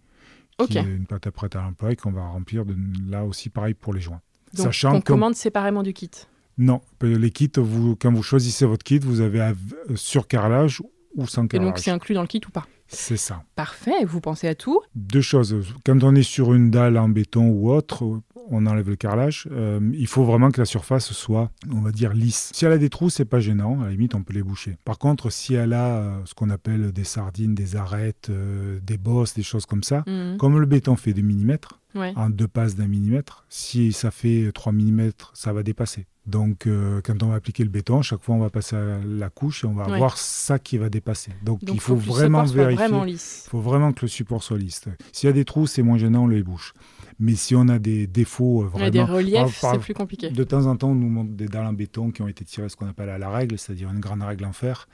qui 0.65 0.77
est 0.77 0.81
une 0.81 1.05
pâte 1.05 1.27
à 1.27 1.31
prête 1.31 1.55
à 1.55 1.61
l'emploi 1.61 1.91
et 1.91 1.95
qu'on 1.95 2.11
va 2.11 2.25
remplir 2.27 2.65
de, 2.65 2.75
là 3.07 3.23
aussi 3.23 3.49
pareil 3.49 3.73
pour 3.73 3.93
les 3.93 4.01
joints. 4.01 4.21
Donc 4.53 4.65
Sachant 4.65 4.95
on 4.95 5.01
commande 5.01 5.35
séparément 5.35 5.83
du 5.83 5.93
kit 5.93 6.09
Non, 6.57 6.81
les 7.01 7.31
kits, 7.31 7.51
vous, 7.57 7.95
quand 7.95 8.11
vous 8.11 8.23
choisissez 8.23 8.65
votre 8.65 8.83
kit, 8.83 8.99
vous 8.99 9.21
avez 9.21 9.41
euh, 9.41 9.53
sur 9.95 10.27
carrelage 10.27 10.81
ou 11.15 11.27
sans 11.27 11.47
carrelage. 11.47 11.67
Et 11.67 11.69
donc 11.69 11.79
c'est 11.79 11.91
inclus 11.91 12.15
dans 12.15 12.21
le 12.21 12.27
kit 12.27 12.41
ou 12.47 12.51
pas? 12.51 12.65
C'est 12.87 13.17
ça. 13.17 13.43
Parfait, 13.55 14.05
vous 14.05 14.21
pensez 14.21 14.47
à 14.47 14.55
tout? 14.55 14.81
Deux 14.95 15.21
choses. 15.21 15.55
Quand 15.85 16.01
on 16.03 16.15
est 16.15 16.23
sur 16.23 16.53
une 16.53 16.71
dalle 16.71 16.97
en 16.97 17.09
béton 17.09 17.49
ou 17.49 17.69
autre, 17.69 18.21
on 18.49 18.65
enlève 18.65 18.89
le 18.89 18.95
carrelage. 18.95 19.47
Euh, 19.51 19.79
il 19.93 20.07
faut 20.07 20.23
vraiment 20.23 20.51
que 20.51 20.59
la 20.59 20.65
surface 20.65 21.11
soit, 21.11 21.51
on 21.71 21.81
va 21.81 21.91
dire, 21.91 22.13
lisse. 22.13 22.51
Si 22.53 22.65
elle 22.65 22.71
a 22.71 22.77
des 22.77 22.89
trous, 22.89 23.09
c'est 23.09 23.25
pas 23.25 23.39
gênant. 23.39 23.81
À 23.81 23.85
la 23.85 23.91
limite, 23.91 24.15
on 24.15 24.23
peut 24.23 24.33
les 24.33 24.43
boucher. 24.43 24.77
Par 24.85 24.97
contre, 24.97 25.29
si 25.29 25.53
elle 25.53 25.73
a 25.73 25.97
euh, 25.97 26.19
ce 26.25 26.33
qu'on 26.33 26.49
appelle 26.49 26.91
des 26.91 27.03
sardines, 27.03 27.55
des 27.55 27.75
arêtes, 27.75 28.29
euh, 28.29 28.79
des 28.81 28.97
bosses, 28.97 29.33
des 29.33 29.43
choses 29.43 29.65
comme 29.65 29.83
ça, 29.83 30.03
mhm. 30.07 30.37
comme 30.37 30.59
le 30.59 30.65
béton 30.65 30.95
fait 30.95 31.13
des 31.13 31.21
millimètres, 31.21 31.79
en 32.15 32.29
deux 32.29 32.47
passes 32.47 32.75
d'un 32.75 32.87
millimètre, 32.87 33.47
si 33.49 33.91
ça 33.91 34.11
fait 34.11 34.51
3 34.53 34.71
millimètres, 34.71 35.31
ça 35.33 35.51
va 35.51 35.63
dépasser. 35.63 36.05
Donc, 36.27 36.67
quand 37.03 37.23
on 37.23 37.29
va 37.29 37.35
appliquer 37.35 37.63
le 37.63 37.71
béton, 37.71 38.03
chaque 38.03 38.21
fois, 38.21 38.35
on 38.35 38.39
va 38.39 38.51
passer 38.51 38.75
à 38.75 38.99
la 39.03 39.31
couche 39.31 39.63
et 39.63 39.67
on 39.67 39.73
va 39.73 39.85
avoir 39.85 40.19
ça 40.19 40.59
qui 40.59 40.77
va 40.77 40.89
dépasser. 40.89 41.31
Donc, 41.41 41.61
il 41.63 41.79
faut, 41.79 41.95
vraiment 41.95 42.43
vérifier. 42.43 42.85
Il 42.85 43.17
faut 43.49 43.61
vraiment 43.61 43.93
que 43.93 44.01
le 44.03 44.09
support 44.09 44.43
soit 44.43 44.59
lisse. 44.59 44.83
S'il 45.11 45.25
y 45.25 45.29
a 45.31 45.33
des 45.33 45.43
trous, 45.43 45.65
c'est 45.65 45.81
moins 45.81 45.97
gênant, 45.97 46.25
on 46.25 46.27
les 46.27 46.43
bouche. 46.43 46.75
Mais 47.19 47.35
si 47.35 47.55
on 47.55 47.67
a 47.67 47.79
des 47.79 48.05
défauts 48.05 48.63
euh, 48.63 48.67
vraiment... 48.67 48.89
des 48.89 49.01
reliefs, 49.01 49.59
c'est 49.59 49.79
plus 49.79 49.93
compliqué. 49.93 50.29
De 50.29 50.43
temps 50.43 50.65
en 50.65 50.75
temps, 50.75 50.89
on 50.89 50.95
nous 50.95 51.09
montre 51.09 51.31
des 51.31 51.47
dalles 51.47 51.65
en 51.65 51.73
béton 51.73 52.11
qui 52.11 52.21
ont 52.21 52.27
été 52.27 52.45
tirées 52.45 52.69
ce 52.69 52.75
qu'on 52.75 52.87
appelle 52.87 53.09
à 53.09 53.17
la 53.17 53.29
règle, 53.29 53.57
c'est-à-dire 53.57 53.89
une 53.89 53.99
grande 53.99 54.21
règle 54.21 54.45
en 54.45 54.53
fer, 54.53 54.87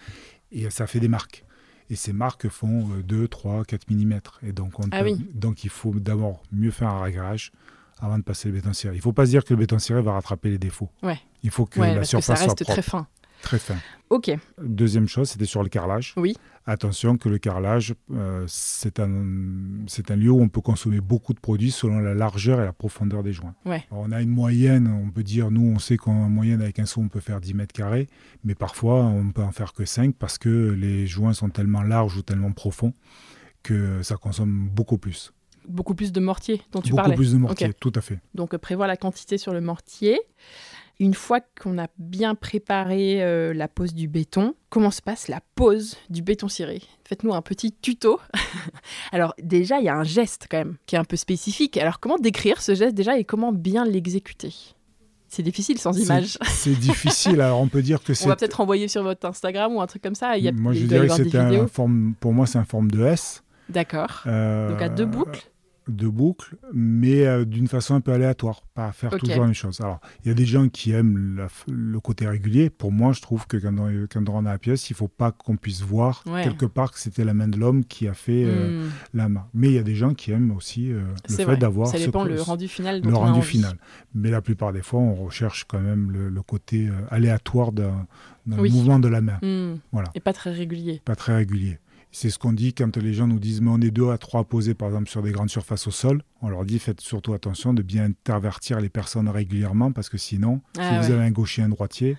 et 0.52 0.70
ça 0.70 0.88
fait 0.88 1.00
des 1.00 1.08
marques. 1.10 1.46
Et 1.90 1.96
ces 1.96 2.14
marques 2.14 2.48
font 2.48 2.88
2, 3.06 3.28
3, 3.28 3.66
4 3.66 3.90
mm. 3.90 4.20
Et 4.44 4.52
donc, 4.54 4.80
on 4.80 4.84
ah 4.92 5.04
donc 5.34 5.64
il 5.64 5.70
faut 5.70 5.94
d'abord 5.94 6.42
mieux 6.52 6.72
faire 6.72 6.90
un 6.90 7.02
réglage 7.02 7.52
avant 8.00 8.18
de 8.18 8.24
passer 8.24 8.48
le 8.50 8.56
béton 8.56 8.74
ciré. 8.74 8.94
Il 8.94 8.98
ne 8.98 9.02
faut 9.02 9.14
pas 9.14 9.26
se 9.26 9.32
dire 9.32 9.44
que 9.44 9.54
le 9.54 9.60
béton 9.60 9.80
ciré 9.80 10.02
va 10.02 10.14
rattraper 10.14 10.50
les 10.50 10.58
défauts. 10.58 10.90
Ouais. 11.04 11.20
Il 11.44 11.52
faut 11.52 11.66
que 11.66 11.80
la 11.80 12.04
surface 12.04 12.40
que 12.40 12.46
ça 12.46 12.46
reste 12.46 12.66
très 12.66 12.82
fin. 12.82 13.08
Très 13.42 13.60
fin. 13.60 13.76
Ok. 14.10 14.32
Deuxième 14.62 15.08
chose, 15.08 15.30
c'était 15.30 15.46
sur 15.46 15.64
le 15.64 15.70
carrelage. 15.70 16.14
Oui. 16.18 16.36
Attention 16.66 17.18
que 17.18 17.28
le 17.28 17.40
carrelage, 17.40 17.94
euh, 18.14 18.46
c'est 18.48 19.02
un, 19.02 19.10
un 19.10 20.16
lieu 20.16 20.32
où 20.32 20.42
on 20.42 20.48
peut 20.48 20.62
consommer 20.62 21.02
beaucoup 21.02 21.34
de 21.34 21.40
produits 21.40 21.72
selon 21.72 22.00
la 22.00 22.14
largeur 22.14 22.62
et 22.62 22.66
la 22.66 22.72
profondeur 22.72 23.22
des 23.22 23.34
joints. 23.34 23.54
Ouais. 23.66 23.84
on 23.92 24.14
a 24.14 24.22
une 24.22 24.30
moyenne, 24.30 24.88
on 24.88 25.10
peut 25.10 25.24
dire, 25.24 25.52
nous, 25.52 25.74
on 25.76 25.80
sait 25.80 25.98
qu'en 25.98 26.30
moyenne, 26.30 26.62
avec 26.62 26.80
un 26.80 26.86
seau, 26.86 27.02
on 27.02 27.10
peut 27.10 27.20
faire 27.20 27.42
10 27.42 27.54
mètres 27.54 27.74
carrés, 27.74 28.08
mais 28.46 28.56
parfois, 28.56 29.04
on 29.04 29.32
peut 29.32 29.44
en 29.44 29.52
faire 29.52 29.74
que 29.74 29.84
5 29.84 30.16
parce 30.16 30.38
que 30.38 30.72
les 30.72 31.06
joints 31.06 31.34
sont 31.34 31.50
tellement 31.50 31.82
larges 31.82 32.16
ou 32.16 32.22
tellement 32.22 32.52
profonds 32.52 32.94
que 33.62 34.02
ça 34.02 34.16
consomme 34.16 34.70
beaucoup 34.70 34.98
plus. 34.98 35.34
Beaucoup 35.68 35.96
plus 35.96 36.12
de 36.12 36.20
mortier 36.20 36.62
dont 36.72 36.82
tu 36.82 36.92
beaucoup 36.92 36.96
parlais. 36.98 37.16
Beaucoup 37.16 37.24
plus 37.24 37.34
de 37.34 37.38
mortier, 37.40 37.74
tout 37.74 37.94
à 37.96 38.02
fait. 38.02 38.20
Donc, 38.36 38.56
prévoir 38.58 38.88
la 38.88 38.98
quantité 38.98 39.38
sur 39.38 39.54
le 39.54 39.62
mortier. 39.62 40.20
Une 41.00 41.16
fois 41.16 41.40
qu'on 41.42 41.80
a 41.80 41.88
bien 41.98 42.36
préparé 42.36 43.24
euh, 43.24 43.54
la 43.54 43.68
pose 43.68 43.94
du 43.94 44.08
béton, 44.08 44.56
comment 44.70 44.92
se 44.92 45.02
passe 45.02 45.28
la 45.28 45.42
pose 45.56 45.98
du 46.10 46.22
béton 46.22 46.48
ciré? 46.48 46.82
Faites-nous 47.04 47.34
un 47.34 47.42
petit 47.42 47.72
tuto. 47.74 48.20
Alors 49.12 49.34
déjà, 49.42 49.80
il 49.80 49.86
y 49.86 49.90
a 49.90 49.96
un 49.96 50.04
geste 50.04 50.48
quand 50.50 50.58
même 50.58 50.78
qui 50.86 50.96
est 50.96 51.00
un 51.00 51.04
peu 51.04 51.16
spécifique. 51.16 51.78
Alors 51.78 52.00
comment 52.00 52.18
décrire 52.18 52.62
ce 52.62 52.76
geste 52.76 52.96
déjà 52.96 53.18
et 53.18 53.24
comment 53.24 53.52
bien 53.52 53.86
l'exécuter? 53.86 54.54
C'est 55.30 55.42
difficile 55.42 55.80
sans 55.80 55.98
image. 55.98 56.38
C'est 56.46 56.76
difficile. 56.80 57.42
Alors 57.42 57.60
on 57.60 57.68
peut 57.68 57.82
dire 57.82 58.04
que 58.04 58.14
c'est. 58.14 58.26
On 58.26 58.30
va 58.30 58.36
peut-être 58.36 58.62
envoyer 58.62 58.88
sur 58.88 59.02
votre 59.02 59.28
Instagram 59.28 59.74
ou 59.76 59.82
un 59.82 59.88
truc 59.88 60.04
comme 60.04 60.14
ça. 60.14 60.38
Il 60.38 60.44
y 60.44 60.48
a, 60.48 60.52
moi 60.52 60.74
je 60.74 60.84
dirais 60.84 61.08
que 61.08 61.14
c'est 61.14 61.36
un 61.36 61.68
forme. 61.68 62.14
Pour 62.20 62.34
moi, 62.34 62.46
c'est 62.46 62.60
un 62.60 62.66
forme 62.66 62.92
de 62.92 63.04
S. 63.04 63.44
D'accord. 63.68 64.22
Euh, 64.28 64.70
Donc 64.70 64.82
à 64.82 64.90
deux 64.90 65.06
boucles 65.08 65.50
de 65.88 66.08
boucle, 66.08 66.56
mais 66.74 67.26
euh, 67.26 67.46
d'une 67.46 67.68
façon 67.68 67.96
un 67.96 68.02
peu 68.02 68.14
aléatoire, 68.14 68.62
pas 68.74 68.92
faire 68.92 69.12
toujours 69.12 69.38
la 69.38 69.46
même 69.46 69.54
chose. 69.54 69.82
Alors, 69.82 70.00
il 70.24 70.30
y 70.30 70.32
a 70.32 70.34
des 70.34 70.46
gens 70.46 70.70
qui 70.70 70.92
aiment 70.92 71.48
le 71.68 72.00
côté 72.00 72.28
régulier. 72.28 72.70
Pour 72.70 72.92
moi, 72.92 73.12
je 73.14 73.22
trouve 73.22 73.48
que 73.48 73.58
quand 73.58 73.78
on, 73.78 74.08
quand 74.10 74.30
on 74.30 74.42
dans 74.42 74.50
la 74.50 74.58
pièce, 74.58 74.90
il 74.90 74.94
ne 74.94 74.98
faut 74.98 75.08
pas 75.08 75.32
qu'on 75.32 75.58
puisse 75.58 75.82
voir 75.82 76.24
quelque 76.44 76.66
part 76.66 76.92
que 76.92 77.00
c'était 77.00 77.26
la 77.26 77.34
main 77.34 77.48
de 77.48 77.58
l'homme 77.58 77.86
qui 77.86 78.08
a 78.08 78.14
fait 78.14 78.44
euh, 78.46 78.86
hmm. 78.86 78.92
la 79.14 79.30
main. 79.30 79.48
Mais 79.54 79.68
il 79.68 79.74
y 79.74 79.80
a 79.80 79.84
des 79.84 79.96
gens 79.96 80.14
qui 80.14 80.32
aiment 80.32 80.52
aussi 80.52 80.92
euh, 80.92 81.02
le 81.30 81.36
fait 81.36 81.58
d'avoir. 81.58 81.88
Ça 81.88 81.98
dépend 81.98 82.24
le 82.24 82.42
rendu 82.42 82.68
final. 82.68 83.02
le 83.02 83.14
rendu 83.14 83.42
final. 83.42 83.78
Mais 84.14 84.32
la 84.32 84.42
plupart 84.42 84.74
des 84.74 84.82
fois, 84.82 85.00
on 85.00 85.16
recherche 85.16 85.66
quand 85.66 85.80
même 85.80 86.12
le, 86.12 86.44
côté 86.44 86.90
aléatoire 87.10 87.72
d'un 87.72 88.06
mouvement 88.46 89.00
de 89.00 89.08
la 89.08 89.22
main. 89.22 89.40
Hmm. 89.42 89.78
Voilà. 89.92 90.10
Et 90.16 90.20
pas 90.20 90.34
très 90.34 90.52
régulier. 90.52 91.02
Pas 91.06 91.16
très 91.16 91.36
régulier. 91.36 91.80
C'est 92.16 92.30
ce 92.30 92.38
qu'on 92.38 92.54
dit 92.54 92.76
quand 92.76 92.96
les 92.96 93.12
gens 93.12 93.26
nous 93.26 93.40
disent 93.40 93.60
mais 93.60 93.72
on 93.72 93.82
est 93.82 93.90
deux 93.90 94.12
à 94.12 94.20
trois 94.20 94.44
posés 94.44 94.76
par 94.76 94.90
exemple 94.90 95.10
sur 95.10 95.24
des 95.24 95.32
grandes 95.32 95.50
surfaces 95.50 95.88
au 95.88 95.92
sol. 95.92 96.22
On 96.44 96.50
leur 96.50 96.64
dit 96.64 96.78
faites 96.78 97.02
surtout 97.02 97.34
attention 97.34 97.74
de 97.74 97.82
bien 97.82 98.06
intervertir 98.06 98.80
les 98.80 98.90
personnes 98.90 99.28
régulièrement 99.28 99.92
parce 99.92 100.10
que 100.10 100.20
sinon, 100.20 100.62
ah 100.78 100.90
si 100.90 100.98
vous 101.08 101.12
avez 101.12 101.24
un 101.26 101.32
gaucher 101.32 101.64
et 101.64 101.66
un 101.66 101.70
droitier, 101.70 102.16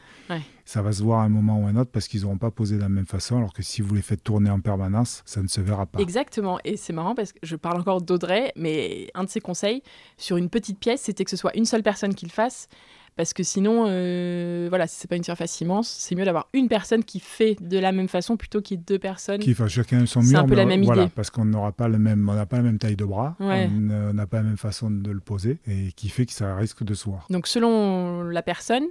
ça 0.65 0.83
va 0.83 0.93
se 0.93 1.01
voir 1.01 1.21
à 1.21 1.23
un 1.23 1.29
moment 1.29 1.61
ou 1.61 1.67
à 1.67 1.69
un 1.69 1.77
autre 1.77 1.93
parce 1.93 2.09
qu'ils 2.09 2.23
n'auront 2.23 2.39
pas 2.39 2.51
posé 2.51 2.75
de 2.75 2.81
la 2.81 2.89
même 2.89 3.07
façon 3.07 3.37
alors 3.37 3.53
que 3.53 3.63
si 3.63 3.83
vous 3.83 3.95
les 3.95 4.03
faites 4.03 4.25
tourner 4.25 4.51
en 4.51 4.59
permanence, 4.59 5.23
ça 5.27 5.43
ne 5.43 5.49
se 5.49 5.61
verra 5.61 5.87
pas. 5.87 6.01
Exactement. 6.01 6.59
Et 6.65 6.77
c'est 6.77 6.93
marrant 6.93 7.15
parce 7.15 7.33
que 7.33 7.39
je 7.45 7.55
parle 7.55 7.79
encore 7.79 8.03
d'Audrey, 8.03 8.53
mais 8.57 9.13
un 9.15 9.23
de 9.23 9.31
ses 9.31 9.41
conseils 9.41 9.85
sur 10.17 10.37
une 10.37 10.51
petite 10.51 10.81
pièce, 10.81 11.03
c'était 11.03 11.23
que 11.23 11.31
ce 11.31 11.37
soit 11.37 11.57
une 11.57 11.67
seule 11.67 11.85
personne 11.85 12.17
qui 12.17 12.27
le 12.27 12.33
fasse 12.33 12.69
parce 13.17 13.33
que 13.33 13.43
sinon, 13.43 13.87
euh, 13.89 14.67
voilà, 14.69 14.87
si 14.87 14.97
c'est 14.97 15.09
pas 15.09 15.17
une 15.17 15.25
surface 15.25 15.61
immense, 15.61 15.89
c'est 15.89 16.15
mieux 16.15 16.25
d'avoir 16.25 16.49
une 16.53 16.69
personne 16.69 17.05
qui 17.05 17.21
fait 17.21 17.57
de 17.61 17.79
la 17.79 17.93
même 17.93 18.09
façon 18.09 18.37
plutôt 18.37 18.61
qu'il 18.61 18.77
y 18.77 18.81
ait 18.81 18.85
deux 18.85 18.99
personnes. 18.99 19.41
Qui 19.41 19.55
fasse 19.55 19.71
chacun 19.71 20.05
son 20.07 20.21
mur. 20.21 20.31
C'est 20.31 20.37
un 20.37 20.47
peu 20.47 20.55
la 20.55 20.67
même 20.67 20.83
voilà, 20.83 21.03
idée. 21.03 21.13
Parce 21.15 21.31
qu'on 21.31 21.45
n'aura 21.45 21.73
pas 21.73 21.87
le 21.87 21.99
même, 21.99 22.29
on 22.29 22.35
n'a 22.35 22.47
pas 22.47 22.57
la 22.57 22.65
même 22.65 22.79
taille 22.79 22.97
de 22.97 23.05
bras, 23.05 23.37
on 23.39 24.13
n'a 24.13 24.27
pas 24.27 24.39
la 24.39 24.43
même 24.43 24.57
façon 24.57 24.91
de 24.91 25.11
le 25.11 25.21
poser, 25.21 25.59
et 25.69 25.93
qui 25.93 26.09
fait 26.09 26.27
que 26.27 26.33
ça 26.33 26.57
risque 26.57 26.83
de 26.83 26.95
se 26.95 27.05
voir. 27.05 27.27
Donc 27.31 27.47
selon 27.47 28.23
la 28.23 28.43
personne, 28.43 28.85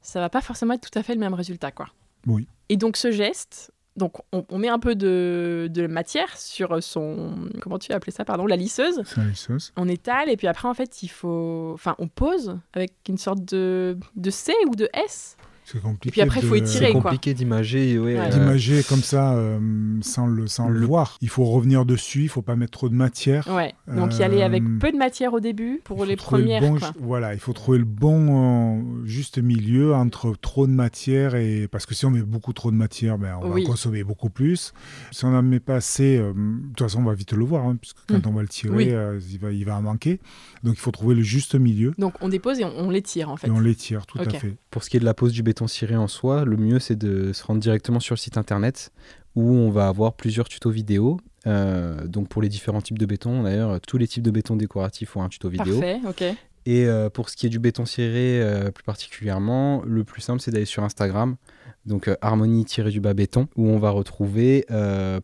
ça 0.00 0.18
va 0.18 0.28
pas 0.28 0.40
forcément 0.40 0.74
être 0.74 0.90
tout 0.90 0.98
à 0.98 1.02
fait 1.02 1.14
le 1.14 1.20
même 1.20 1.34
résultat, 1.34 1.70
quoi. 1.70 1.86
Oui. 2.26 2.48
Et 2.68 2.76
donc 2.76 2.96
ce 2.96 3.12
geste, 3.12 3.72
donc 3.96 4.14
on, 4.32 4.58
met 4.58 4.68
un 4.68 4.78
peu 4.78 4.94
de, 4.94 5.86
matière 5.88 6.36
sur 6.36 6.82
son 6.82 7.48
comment 7.60 7.78
tu 7.78 7.92
as 7.92 7.96
appelé 7.96 8.12
ça 8.12 8.24
pardon 8.24 8.46
la 8.46 8.56
lisseuse. 8.56 9.02
La 9.16 9.24
lisseuse. 9.24 9.72
On 9.76 9.88
étale 9.88 10.30
et 10.30 10.36
puis 10.36 10.46
après 10.46 10.68
en 10.68 10.74
fait 10.74 11.02
il 11.02 11.08
faut 11.08 11.72
enfin 11.74 11.94
on 11.98 12.08
pose 12.08 12.58
avec 12.72 12.92
une 13.08 13.18
sorte 13.18 13.44
de, 13.44 13.98
de 14.16 14.30
C 14.30 14.52
ou 14.68 14.74
de 14.74 14.88
S. 14.94 15.36
C'est 15.64 15.80
compliqué. 15.80 16.08
Et 16.08 16.10
puis 16.12 16.20
après, 16.22 16.40
il 16.40 16.46
faut 16.46 16.54
étirer, 16.56 16.86
C'est 16.86 16.92
quoi. 16.92 17.02
compliqué 17.02 17.34
d'imager. 17.34 17.98
Ouais, 17.98 18.14
Ouais. 18.14 18.20
euh, 18.20 18.28
D'imager 18.30 18.82
comme 18.82 19.02
ça 19.02 19.34
euh, 19.34 19.58
sans, 20.02 20.26
le, 20.26 20.46
sans 20.46 20.68
le 20.68 20.80
Le- 20.80 20.86
voir. 20.86 21.16
Il 21.20 21.28
faut 21.28 21.44
revenir 21.44 21.84
dessus, 21.84 22.22
il 22.24 22.28
faut 22.28 22.42
pas 22.42 22.56
mettre 22.56 22.72
trop 22.72 22.88
de 22.88 22.94
matière. 22.94 23.46
Ouais. 23.48 23.72
Donc 23.86 24.18
y 24.18 24.22
aller 24.22 24.42
avec 24.42 24.62
Euh, 24.62 24.78
peu 24.80 24.90
de 24.92 24.96
matière 24.96 25.32
au 25.34 25.40
début 25.40 25.80
pour 25.84 26.04
les 26.04 26.12
le 26.12 26.16
premières. 26.16 26.60
bon- 26.60 26.78
quoi. 26.78 26.92
voilà, 27.00 27.32
il 27.34 27.40
faut 27.40 27.52
trouver 27.52 27.78
le 27.78 27.84
bon 27.84 28.80
euh, 28.80 28.82
juste 29.06 29.38
milieu 29.38 29.94
entre 29.94 30.34
trop 30.40 30.66
de 30.66 30.72
matière 30.72 31.34
et 31.36 31.68
parce 31.68 31.86
que 31.86 31.94
si 31.94 32.04
on 32.06 32.10
met 32.10 32.22
beaucoup 32.22 32.52
trop 32.52 32.70
de 32.70 32.76
matière, 32.76 33.16
ben, 33.18 33.38
on 33.40 33.50
Oui. 33.52 33.62
va 33.62 33.68
consommer 33.68 34.02
beaucoup 34.04 34.30
plus. 34.30 34.72
Si 35.12 35.24
on 35.24 35.30
n'en 35.30 35.42
met 35.42 35.60
pas 35.60 35.76
assez, 35.76 36.18
euh, 36.18 36.32
de 36.34 36.68
toute 36.68 36.80
façon, 36.80 37.00
on 37.00 37.04
va 37.04 37.14
vite 37.14 37.32
le 37.32 37.44
voir, 37.44 37.64
hein, 37.66 37.76
puisque 37.80 37.98
quand 38.08 38.24
Mm. 38.26 38.28
on 38.28 38.32
va 38.32 38.42
le 38.42 38.48
tirer, 38.48 38.74
Oui. 38.76 38.88
euh, 38.90 39.20
il, 39.30 39.38
va, 39.38 39.52
il 39.52 39.64
va 39.64 39.76
en 39.76 39.82
manquer. 39.82 40.20
Donc 40.64 40.74
il 40.74 40.80
faut 40.80 40.90
trouver 40.90 41.14
le 41.14 41.22
juste 41.22 41.54
milieu 41.54 41.92
Donc 41.98 42.14
on 42.20 42.28
dépose 42.28 42.58
et 42.60 42.64
on, 42.64 42.72
on 42.78 42.90
l'étire 42.90 43.30
en 43.30 43.36
fait. 43.36 43.46
et 43.46 43.50
on 43.50 43.60
l'étire, 43.60 44.06
tout 44.06 44.18
à 44.18 44.28
fait. 44.28 44.56
Pour 44.70 44.82
ce 44.84 44.90
qui 44.90 44.96
est 44.96 45.00
de 45.00 45.04
la 45.04 45.14
pose 45.14 45.32
du 45.32 45.42
béton 45.52 45.66
ciré 45.66 45.96
en 45.96 46.08
soi, 46.08 46.46
le 46.46 46.56
mieux 46.56 46.78
c'est 46.78 46.96
de 46.96 47.34
se 47.34 47.44
rendre 47.44 47.60
directement 47.60 48.00
sur 48.00 48.14
le 48.14 48.18
site 48.18 48.38
internet 48.38 48.90
où 49.34 49.52
on 49.52 49.70
va 49.70 49.86
avoir 49.86 50.14
plusieurs 50.14 50.48
tutos 50.48 50.70
vidéo. 50.70 51.20
Euh, 51.46 52.06
donc 52.06 52.28
pour 52.28 52.40
les 52.40 52.48
différents 52.48 52.80
types 52.80 52.98
de 52.98 53.04
béton, 53.04 53.42
d'ailleurs, 53.42 53.78
tous 53.82 53.98
les 53.98 54.08
types 54.08 54.22
de 54.22 54.30
béton 54.30 54.56
décoratif 54.56 55.14
ont 55.14 55.22
un 55.22 55.28
tuto 55.28 55.50
vidéo. 55.50 55.78
Parfait, 55.78 56.00
ok. 56.08 56.22
Et 56.64 56.86
euh, 56.86 57.10
pour 57.10 57.28
ce 57.28 57.36
qui 57.36 57.44
est 57.46 57.50
du 57.50 57.58
béton 57.58 57.84
ciré 57.84 58.40
euh, 58.40 58.70
plus 58.70 58.84
particulièrement, 58.84 59.82
le 59.84 60.04
plus 60.04 60.22
simple 60.22 60.40
c'est 60.40 60.52
d'aller 60.52 60.64
sur 60.64 60.84
Instagram, 60.84 61.36
donc 61.84 62.08
harmonie-du-bas 62.22 63.12
béton, 63.12 63.48
où 63.56 63.68
on 63.68 63.78
va 63.78 63.90
retrouver 63.90 64.64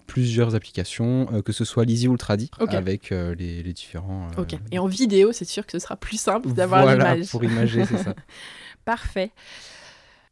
plusieurs 0.07 0.55
applications, 0.55 1.27
que 1.43 1.53
ce 1.53 1.65
soit 1.65 1.87
l'Easy 1.87 2.07
ou 2.09 2.13
le 2.13 2.19
Tradi, 2.19 2.51
avec 2.69 3.11
les, 3.11 3.63
les 3.63 3.73
différents. 3.73 4.29
Ok. 4.37 4.57
Et 4.73 4.79
en 4.79 4.89
vidéo, 4.89 5.33
c'est 5.33 5.47
sûr 5.47 5.65
que 5.65 5.73
ce 5.73 5.79
sera 5.79 5.97
plus 5.97 6.21
simple 6.21 6.53
d'avoir 6.53 6.83
voilà, 6.83 7.15
l'image. 7.15 7.31
pour 7.31 7.45
imager, 7.45 7.87
c'est 7.87 7.99
ça. 7.99 8.15
Parfait. 8.85 9.33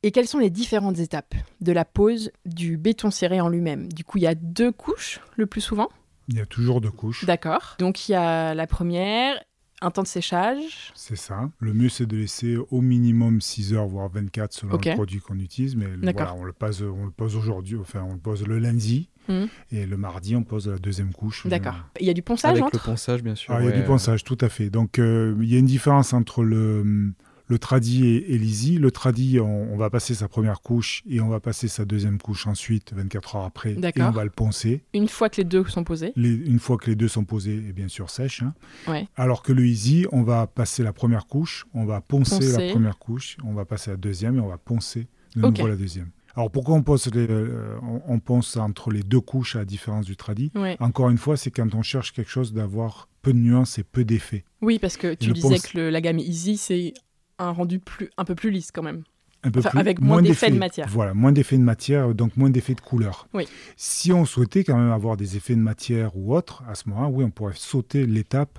Et 0.03 0.11
quelles 0.11 0.29
sont 0.29 0.39
les 0.39 0.51
différentes 0.51 0.99
étapes 0.99 1.35
de 1.61 1.73
la 1.73 1.85
pose 1.85 2.31
du 2.45 2.77
béton 2.77 3.11
ciré 3.11 3.41
en 3.41 3.49
lui-même? 3.49 3.93
Du 3.93 4.05
coup, 4.05 4.19
il 4.19 4.23
y 4.23 4.27
a 4.27 4.35
deux 4.35 4.73
couches 4.73 5.21
le 5.37 5.47
plus 5.47 5.61
souvent? 5.61 5.89
Il 6.29 6.37
y 6.37 6.41
a 6.41 6.47
toujours 6.47 6.81
deux 6.81 6.91
couches. 6.91 7.25
D'accord. 7.25 7.77
Donc 7.79 8.09
il 8.09 8.13
y 8.13 8.15
a 8.17 8.55
la 8.55 8.67
première, 8.67 9.41
un 9.81 9.91
temps 9.91 10.03
de 10.03 10.09
séchage. 10.09 10.93
C'est 10.95 11.17
ça. 11.17 11.51
Le 11.61 11.73
mieux, 11.73 11.89
c'est 11.89 12.07
de 12.07 12.17
laisser 12.17 12.57
au 12.57 12.81
minimum 12.81 13.41
6 13.41 13.75
heures, 13.75 13.87
voire 13.87 14.09
24 14.09 14.53
selon 14.53 14.73
le 14.73 14.95
produit 14.95 15.21
qu'on 15.21 15.39
utilise. 15.39 15.77
Mais 15.77 15.87
voilà, 16.03 16.35
on 16.35 16.45
le 16.45 16.53
pose, 16.53 16.83
on 16.83 17.05
le 17.05 17.11
pose 17.11 17.37
aujourd'hui, 17.37 17.77
enfin, 17.77 18.05
on 18.09 18.15
le 18.15 18.19
pose 18.19 18.45
le 18.47 18.59
lundi. 18.59 19.09
Mhm. 19.29 19.49
Et 19.73 19.87
le 19.87 19.97
mardi, 19.97 20.37
on 20.37 20.45
pose 20.45 20.69
la 20.69 20.79
deuxième 20.79 21.13
couche. 21.13 21.47
D'accord. 21.47 21.75
Euh, 21.75 21.99
Il 22.01 22.07
y 22.07 22.11
a 22.11 22.15
du 22.15 22.23
ponçage 22.23 22.61
Avec 22.61 22.73
le 22.73 22.79
ponçage, 22.79 23.23
bien 23.23 23.35
sûr. 23.35 23.53
Ah, 23.53 23.61
il 23.61 23.67
y 23.67 23.73
a 23.73 23.73
du 23.73 23.83
ponçage, 23.83 24.23
tout 24.25 24.39
à 24.41 24.49
fait. 24.49 24.71
Donc, 24.71 24.99
euh, 24.99 25.37
il 25.41 25.53
y 25.53 25.57
a 25.57 25.59
une 25.59 25.67
différence 25.67 26.13
entre 26.13 26.45
le, 26.45 27.13
le 27.49 27.59
tradi 27.59 28.05
et, 28.07 28.35
et 28.35 28.39
l'easy. 28.39 28.79
Le 28.79 28.91
tradi, 28.91 29.39
on, 29.41 29.73
on 29.73 29.77
va 29.77 29.89
passer 29.91 30.15
sa 30.15 30.29
première 30.29 30.61
couche 30.61 31.03
et 31.09 31.21
on 31.21 31.29
va 31.29 31.39
passer 31.41 31.69
sa 31.69 31.85
deuxième 31.85 32.19
couche 32.19 32.47
ensuite, 32.47 32.93
24 32.95 33.37
heures 33.37 33.45
après. 33.45 33.73
Et 33.73 34.03
on 34.03 34.11
va 34.11 34.25
le 34.25 34.31
poncer. 34.31 34.83
Une 34.95 35.09
fois 35.09 35.29
que 35.29 35.37
les 35.39 35.45
deux 35.45 35.65
sont 35.67 35.85
posés? 35.85 36.13
Les- 36.17 36.35
une 36.35 36.59
fois 36.59 36.77
que 36.77 36.91
les 36.91 36.97
deux 36.97 37.09
sont 37.09 37.25
posés 37.25 37.55
et 37.69 37.73
bien 37.73 37.89
sûr 37.89 38.11
sèches. 38.11 38.43
hein. 38.43 38.55
Ouais. 38.89 39.07
Alors 39.17 39.43
que 39.43 39.53
le 39.53 39.67
easy, 39.67 40.07
on 40.13 40.23
va 40.23 40.47
passer 40.47 40.83
la 40.83 40.93
première 40.93 41.27
couche, 41.27 41.67
on 41.75 41.85
va 41.85 42.01
poncer, 42.01 42.37
Poncer. 42.39 42.67
la 42.67 42.73
première 42.73 42.99
couche, 42.99 43.37
on 43.45 43.53
va 43.55 43.65
passer 43.65 43.91
la 43.91 43.97
deuxième 43.97 44.37
et 44.37 44.41
on 44.41 44.49
va 44.49 44.59
poncer 44.59 45.07
de 45.37 45.43
nouveau 45.43 45.67
la 45.69 45.77
deuxième. 45.77 46.11
Alors 46.35 46.51
pourquoi 46.51 46.75
on 46.75 46.83
ponce, 46.83 47.07
les- 47.15 47.27
euh, 47.31 47.79
on, 48.07 48.19
ponce 48.19 48.59
entre 48.59 48.91
les 48.91 49.03
deux 49.03 49.21
couches 49.23 49.57
à 49.57 49.61
la 49.61 49.65
différence 49.65 50.05
du 50.05 50.17
tradi? 50.17 50.51
Ouais. 50.55 50.77
Encore 50.81 51.09
une 51.09 51.17
fois, 51.17 51.39
c'est 51.39 51.51
quand 51.51 51.75
on 51.75 51.81
cherche 51.83 52.13
quelque 52.13 52.31
chose 52.31 52.53
d'avoir 52.53 53.09
peu 53.23 53.33
de 53.33 53.39
nuances 53.39 53.79
et 53.79 53.83
peu 53.85 54.05
d'effets. 54.05 54.45
Oui, 54.61 54.79
parce 54.79 54.99
que 54.99 55.15
tu 55.15 55.29
le 55.29 55.33
disais 55.33 55.49
ponce- 55.49 55.67
que 55.73 55.79
le- 55.79 55.89
la 55.91 56.01
gamme 56.03 56.19
Easy, 56.19 56.59
c'est 56.59 56.93
un 57.39 57.51
rendu 57.51 57.79
plus, 57.79 58.11
un 58.17 58.25
peu 58.25 58.35
plus 58.35 58.51
lisse 58.51 58.71
quand 58.73 58.83
même. 58.83 59.03
Un 59.43 59.51
peu 59.51 59.61
Enfin, 59.61 59.71
plus, 59.71 59.79
avec 59.79 60.01
moins 60.01 60.23
d'effets 60.23 60.51
de 60.51 60.59
matière. 60.59 60.89
Voilà, 60.89 61.15
moins 61.15 61.31
d'effets 61.31 61.59
de 61.59 61.63
matière, 61.63 62.15
donc 62.15 62.37
moins 62.37 62.51
d'effets 62.51 62.75
de 62.75 62.81
couleur. 62.81 63.29
Oui. 63.35 63.47
Si 63.77 64.13
on 64.13 64.25
souhaitait 64.25 64.65
quand 64.65 64.77
même 64.77 64.91
avoir 64.91 65.17
des 65.17 65.37
effets 65.37 65.55
de 65.55 65.61
matière 65.61 66.17
ou 66.17 66.35
autre, 66.35 66.65
à 66.69 66.75
ce 66.75 66.89
moment-là, 66.89 67.09
oui, 67.09 67.23
on 67.25 67.31
pourrait 67.31 67.53
sauter 67.55 68.07
l'étape 68.07 68.59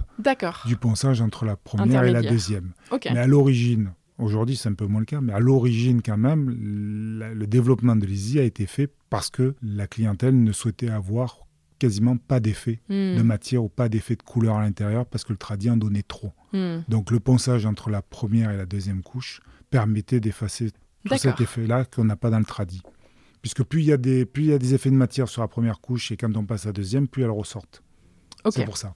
du 0.65 0.77
ponçage 0.77 1.19
entre 1.21 1.43
la 1.45 1.55
première 1.57 2.03
et 2.05 2.11
la 2.11 2.21
deuxième. 2.21 2.71
Mais 2.91 3.17
à 3.19 3.27
l'origine, 3.27 3.91
aujourd'hui 4.17 4.55
c'est 4.55 4.69
un 4.69 4.73
peu 4.73 4.85
moins 4.85 5.01
le 5.01 5.05
cas, 5.05 5.19
mais 5.19 5.33
à 5.33 5.39
l'origine 5.39 6.01
quand 6.01 6.17
même, 6.17 6.55
la- 7.19 7.33
le 7.33 7.47
développement 7.47 7.95
de 7.95 8.05
l'EASY 8.05 8.39
a 8.39 8.43
été 8.43 8.65
fait 8.65 8.89
parce 9.09 9.29
que 9.29 9.55
la 9.61 9.87
clientèle 9.87 10.41
ne 10.41 10.51
souhaitait 10.53 10.89
avoir 10.89 11.39
quasiment 11.79 12.17
pas 12.17 12.39
d'effet 12.39 12.79
Hmm. 12.89 13.15
de 13.17 13.21
matière 13.21 13.63
ou 13.63 13.69
pas 13.69 13.89
d'effet 13.89 14.15
de 14.15 14.23
couleur 14.23 14.57
à 14.57 14.61
l'intérieur 14.61 15.05
parce 15.05 15.23
que 15.23 15.33
le 15.33 15.37
tradi 15.37 15.69
en 15.69 15.77
donnait 15.77 16.03
trop. 16.03 16.31
Hmm. 16.53 16.79
Donc 16.87 17.11
le 17.11 17.19
ponçage 17.19 17.65
entre 17.65 17.89
la 17.89 18.01
première 18.01 18.51
et 18.51 18.57
la 18.57 18.65
deuxième 18.65 19.01
couche 19.03 19.41
permettait 19.69 20.19
d'effacer 20.19 20.71
tout 21.05 21.17
cet 21.17 21.41
effet-là 21.41 21.85
qu'on 21.85 22.05
n'a 22.05 22.15
pas 22.15 22.29
dans 22.29 22.39
le 22.39 22.45
tradi. 22.45 22.81
Puisque 23.41 23.63
plus 23.63 23.81
il 23.81 23.85
y, 23.87 23.91
a 23.93 23.97
des, 23.97 24.25
plus 24.25 24.45
y 24.45 24.53
a 24.53 24.57
des 24.57 24.73
effets 24.73 24.89
de 24.89 24.95
matière 24.95 25.29
sur 25.29 25.41
la 25.41 25.47
première 25.47 25.79
couche 25.79 26.11
et 26.11 26.17
quand 26.17 26.35
on 26.35 26.45
passe 26.45 26.65
à 26.65 26.69
la 26.69 26.73
deuxième, 26.73 27.07
plus 27.07 27.23
elles 27.23 27.29
ressortent. 27.29 27.83
Ok. 28.43 28.53
C'est 28.53 28.65
pour 28.65 28.77
ça. 28.77 28.93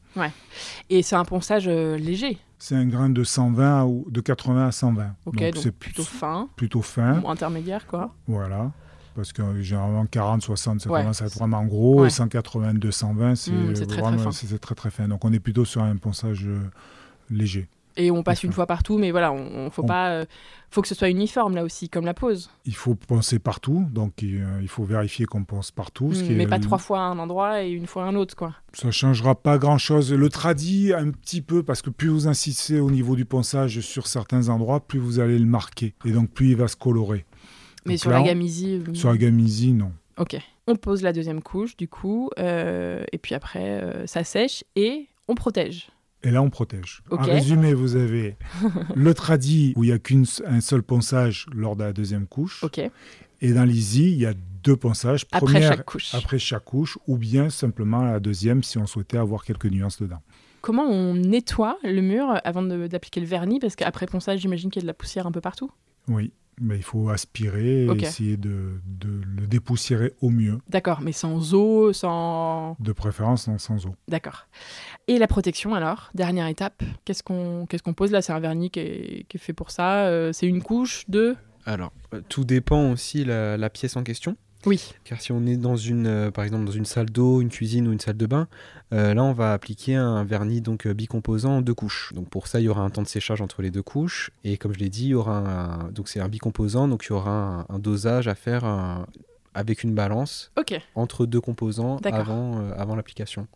Et 0.90 1.02
c'est 1.04 1.16
un 1.16 1.26
ponçage 1.26 1.68
euh, 1.68 1.98
léger. 1.98 2.38
C'est 2.58 2.76
un 2.76 2.86
grain 2.86 3.10
de 3.10 3.24
120 3.24 3.86
ou 3.86 4.06
de 4.10 4.22
80 4.22 4.68
à 4.68 4.72
120. 4.72 5.16
Ok, 5.26 5.36
donc 5.36 5.54
donc 5.54 5.64
c'est 5.64 5.72
plutôt 5.72 6.04
fin, 6.04 6.50
plutôt 6.56 6.82
fin. 6.82 7.22
ou 7.22 7.30
intermédiaire 7.30 7.88
quoi. 7.88 8.16
Voilà. 8.28 8.72
Parce 9.16 9.34
que 9.34 9.62
généralement 9.62 10.06
40, 10.06 10.42
60, 10.42 10.82
ça 10.82 10.90
Ouais. 10.90 11.02
commence 11.02 11.22
à 11.22 11.26
être 11.26 11.38
vraiment 11.38 11.64
gros. 11.66 12.02
Ouais. 12.02 12.08
Et 12.08 12.12
180, 12.12 12.76
220, 12.76 13.36
c'est 13.36 13.52
Mm, 13.52 13.76
c'est 13.76 13.86
très, 13.88 14.02
très 14.02 14.58
très 14.60 14.76
très 14.76 14.90
fin. 14.92 15.08
Donc 15.08 15.26
on 15.26 15.34
est 15.34 15.40
plutôt 15.40 15.66
sur 15.66 15.82
un 15.84 15.96
ponçage 15.98 16.46
euh, 16.48 16.60
léger. 17.30 17.68
Et 17.98 18.10
on 18.10 18.24
passe 18.24 18.38
Enfin. 18.40 18.48
une 18.48 18.54
fois 18.54 18.68
partout, 18.68 18.98
mais 18.98 19.12
voilà, 19.12 19.34
on, 19.34 19.66
on 19.66 19.70
faut 19.70 19.84
On- 19.84 19.86
pas, 19.86 20.12
euh, 20.12 20.26
faut 20.70 20.82
que 20.82 20.88
ce 20.88 20.96
soit 20.96 21.10
uniforme 21.10 21.56
là 21.56 21.64
aussi, 21.66 21.90
comme 21.90 22.06
la 22.06 22.14
pose. 22.14 22.50
Il 22.66 22.74
faut 22.74 22.96
poncer 22.96 23.38
partout, 23.38 23.86
donc 23.92 24.14
il, 24.22 24.38
euh, 24.42 24.60
il 24.62 24.70
faut 24.70 24.86
vérifier 24.86 25.26
qu'on 25.26 25.44
pense 25.44 25.72
partout. 25.72 26.14
ce 26.14 26.24
Hmm, 26.24 26.28
qui 26.28 26.32
mais 26.36 26.44
est 26.44 26.48
pas 26.48 26.60
trois 26.60 26.78
fois 26.78 27.00
à 27.00 27.04
un 27.04 27.20
endroit 27.20 27.64
et 27.64 27.70
une 27.72 27.88
fois 27.88 28.06
à 28.06 28.08
un 28.08 28.16
autre 28.16 28.34
quoi. 28.38 28.54
Ça 28.72 28.92
changera 28.92 29.36
pas 29.36 29.58
grand-chose. 29.58 30.14
Le 30.14 30.30
tradi, 30.30 30.94
un 30.94 31.12
petit 31.12 31.42
peu, 31.42 31.64
parce 31.64 31.82
que 31.82 31.90
plus 31.90 32.08
vous 32.08 32.30
insistez 32.30 32.80
au 32.80 32.90
niveau 32.90 33.18
du 33.18 33.26
ponçage 33.26 33.82
sur 33.82 34.08
certains 34.08 34.48
endroits, 34.48 34.80
plus 34.80 35.00
vous 35.00 35.20
allez 35.20 35.38
le 35.38 35.46
marquer. 35.46 35.94
Et 36.06 36.12
donc 36.12 36.30
plus 36.30 36.52
il 36.52 36.56
va 36.56 36.70
se 36.70 36.78
colorer. 36.78 37.26
Mais 37.86 37.94
Donc 37.94 38.00
sur 38.00 38.12
là, 38.12 38.22
la 38.24 38.34
Easy. 38.34 38.82
euh, 38.88 38.94
Sur 38.94 39.10
la 39.10 39.18
gamme 39.18 39.40
Easy, 39.40 39.74
non. 39.74 39.92
Ok. 40.18 40.38
On 40.68 40.76
pose 40.76 41.02
la 41.02 41.14
deuxième 41.14 41.42
couche 41.42 41.76
du 41.76 41.88
coup, 41.88 42.30
euh, 42.40 43.04
et 43.12 43.18
puis 43.18 43.34
après 43.36 43.82
euh, 43.82 44.06
ça 44.06 44.24
sèche 44.24 44.64
et 44.76 45.08
on 45.28 45.36
protège. 45.36 45.90
Et 46.24 46.30
là, 46.30 46.44
on 46.44 46.52
protège. 46.52 47.02
Ok. 47.10 47.22
En 47.22 47.24
résumé, 47.24 47.74
vous 47.74 47.96
avez 47.96 48.36
le 48.96 49.14
tradi 49.16 49.74
où 49.76 49.84
il 49.84 49.88
n'y 49.88 49.94
a 49.94 49.98
qu'un 50.00 50.24
seul 50.62 50.84
ponçage 50.84 51.48
lors 51.52 51.76
de 51.76 51.84
la 51.84 51.94
deuxième 51.94 52.28
couche. 52.28 52.64
Ok. 52.64 52.80
Et 53.42 53.54
dans 53.54 53.64
l'easy, 53.66 54.12
il 54.12 54.20
y 54.20 54.28
a 54.28 54.36
deux 54.64 54.76
ponçages. 54.76 55.26
Après 55.32 55.62
chaque 55.64 55.84
couche. 55.86 56.14
Après 56.14 56.38
chaque 56.38 56.64
couche, 56.66 57.00
ou 57.08 57.18
bien 57.18 57.50
simplement 57.50 58.04
la 58.04 58.20
deuxième 58.20 58.62
si 58.62 58.78
on 58.78 58.86
souhaitait 58.86 59.18
avoir 59.18 59.44
quelques 59.44 59.66
nuances 59.66 60.00
dedans. 60.00 60.22
Comment 60.62 60.84
on 60.84 61.16
nettoie 61.16 61.80
le 61.84 62.02
mur 62.02 62.40
avant 62.44 62.62
d'appliquer 62.62 63.20
le 63.20 63.26
vernis? 63.26 63.58
Parce 63.60 63.76
qu'après 63.76 64.06
ponçage, 64.06 64.42
j'imagine 64.42 64.70
qu'il 64.70 64.82
y 64.82 64.84
a 64.84 64.86
de 64.86 64.88
la 64.88 64.94
poussière 64.94 65.26
un 65.26 65.32
peu 65.32 65.42
partout. 65.42 65.72
Oui, 66.08 66.32
mais 66.60 66.78
il 66.78 66.84
faut 66.84 67.10
aspirer 67.10 67.86
et 67.86 68.02
essayer 68.04 68.38
de, 68.38 68.80
de 68.86 69.22
le 69.26 69.48
dépoussiérer 69.48 70.14
au 70.22 70.30
mieux, 70.30 70.60
D'accord, 70.70 71.02
mais 71.02 71.12
sans 71.12 71.54
eau, 71.54 71.94
sans. 71.94 72.76
de 72.80 72.92
préférence 72.92 73.48
en 73.48 73.58
sans 73.58 73.86
eau. 73.86 73.96
D'accord. 74.08 74.48
Et 75.08 75.18
la 75.18 75.28
protection 75.28 75.74
alors? 75.74 76.10
Dernière 76.14 76.48
étape. 76.48 76.84
Qu'est-ce 77.06 77.24
qu'on 77.24 77.66
qu'est-ce 77.68 77.84
qu'on 77.84 77.94
pose 77.94 78.12
là? 78.12 78.22
C'est 78.22 78.34
un 78.34 78.40
vernis 78.40 78.70
qui 78.70 78.80
est, 78.80 79.26
qui 79.28 79.38
est 79.38 79.40
fait 79.40 79.54
pour 79.54 79.72
ça. 79.72 80.06
euh, 80.08 80.32
c'est 80.34 80.48
une 80.48 80.62
couche, 80.62 81.06
deux 81.08 81.36
Alors, 81.66 81.92
euh, 82.14 82.22
tout 82.30 82.44
dépend 82.44 82.92
aussi 82.92 83.24
la, 83.26 83.58
la 83.58 83.70
pièce 83.70 83.96
en 83.96 84.04
question. 84.04 84.36
Oui. 84.66 84.94
Car 85.04 85.20
si 85.22 85.32
on 85.32 85.46
est 85.46 85.58
dans 85.58 85.76
une, 85.76 86.06
euh, 86.08 86.32
par 86.32 86.44
exemple, 86.44 86.66
dans 86.66 86.72
une 86.72 86.86
salle 86.86 87.10
d'eau, 87.10 87.42
une 87.42 87.50
cuisine 87.50 87.88
ou 87.88 87.92
une 87.94 88.00
salle 88.00 88.18
de 88.18 88.26
bain, 88.26 88.48
euh, 88.94 89.14
là, 89.14 89.24
on 89.24 89.34
va 89.34 89.54
appliquer 89.54 89.96
un 89.96 90.24
vernis 90.24 90.62
donc 90.62 90.86
euh, 90.86 90.94
bicomposant 90.94 91.58
en 91.58 91.62
deux 91.62 91.74
couches. 91.74 92.12
Donc 92.14 92.30
pour 92.30 92.48
ça, 92.48 92.60
il 92.60 92.64
y 92.64 92.70
aura 92.70 92.82
un 92.82 92.90
temps 92.90 93.02
de 93.02 93.08
séchage 93.08 93.42
entre 93.42 93.62
les 93.62 93.72
deux 93.72 93.82
couches. 93.84 94.32
Et 94.44 94.58
comme 94.58 94.74
je 94.74 94.80
l'ai 94.80 94.90
dit, 94.90 95.06
il 95.06 95.10
y 95.10 95.14
aura 95.16 95.38
un, 95.38 95.92
donc 95.92 96.08
c'est 96.10 96.20
un 96.20 96.30
bicomposant, 96.30 96.88
donc 96.88 97.06
il 97.06 97.10
y 97.10 97.14
aura 97.14 97.32
un, 97.32 97.66
un 97.76 97.80
dosage 97.80 98.28
à 98.28 98.36
faire 98.36 98.64
un- 98.66 99.08
avec 99.54 99.84
une 99.84 99.94
balance 99.94 100.52
entre 100.96 101.26
deux 101.26 101.42
composants 101.42 101.98
avant, 102.16 102.60
euh, 102.62 102.72
avant 102.78 102.96
l'application. 102.96 103.48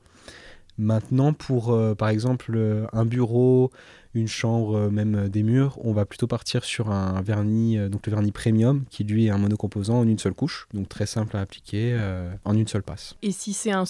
Maintenant, 0.78 1.34
pour 1.34 1.72
euh, 1.72 1.96
par 1.96 2.10
exemple 2.10 2.52
euh, 2.56 2.86
un 2.92 3.06
bureau, 3.06 3.72
une 4.14 4.28
chambre, 4.28 4.78
euh, 4.78 4.90
même 4.90 5.30
des 5.30 5.44
murs, 5.44 5.78
on 5.84 5.94
va 5.94 6.06
plutôt 6.06 6.28
partir 6.28 6.64
sur 6.64 6.90
un 6.90 7.22
vernis, 7.22 7.78
donc 7.90 8.08
le 8.08 8.12
vernis 8.12 8.32
premium, 8.32 8.84
qui 8.90 9.04
lui 9.04 9.28
est 9.28 9.30
un 9.30 9.38
monocomposant 9.38 10.00
en 10.00 10.08
une 10.08 10.20
seule 10.20 10.34
couche, 10.34 10.68
donc 10.74 10.90
très 10.90 11.06
simple 11.06 11.38
à 11.38 11.42
appliquer 11.42 11.92
euh, 11.94 12.34
en 12.44 12.56
une 12.56 12.68
seule 12.68 12.84
passe. 12.84 13.16
Et 13.22 13.32
si 13.32 13.54
c'est 13.54 13.72
un, 13.72 13.86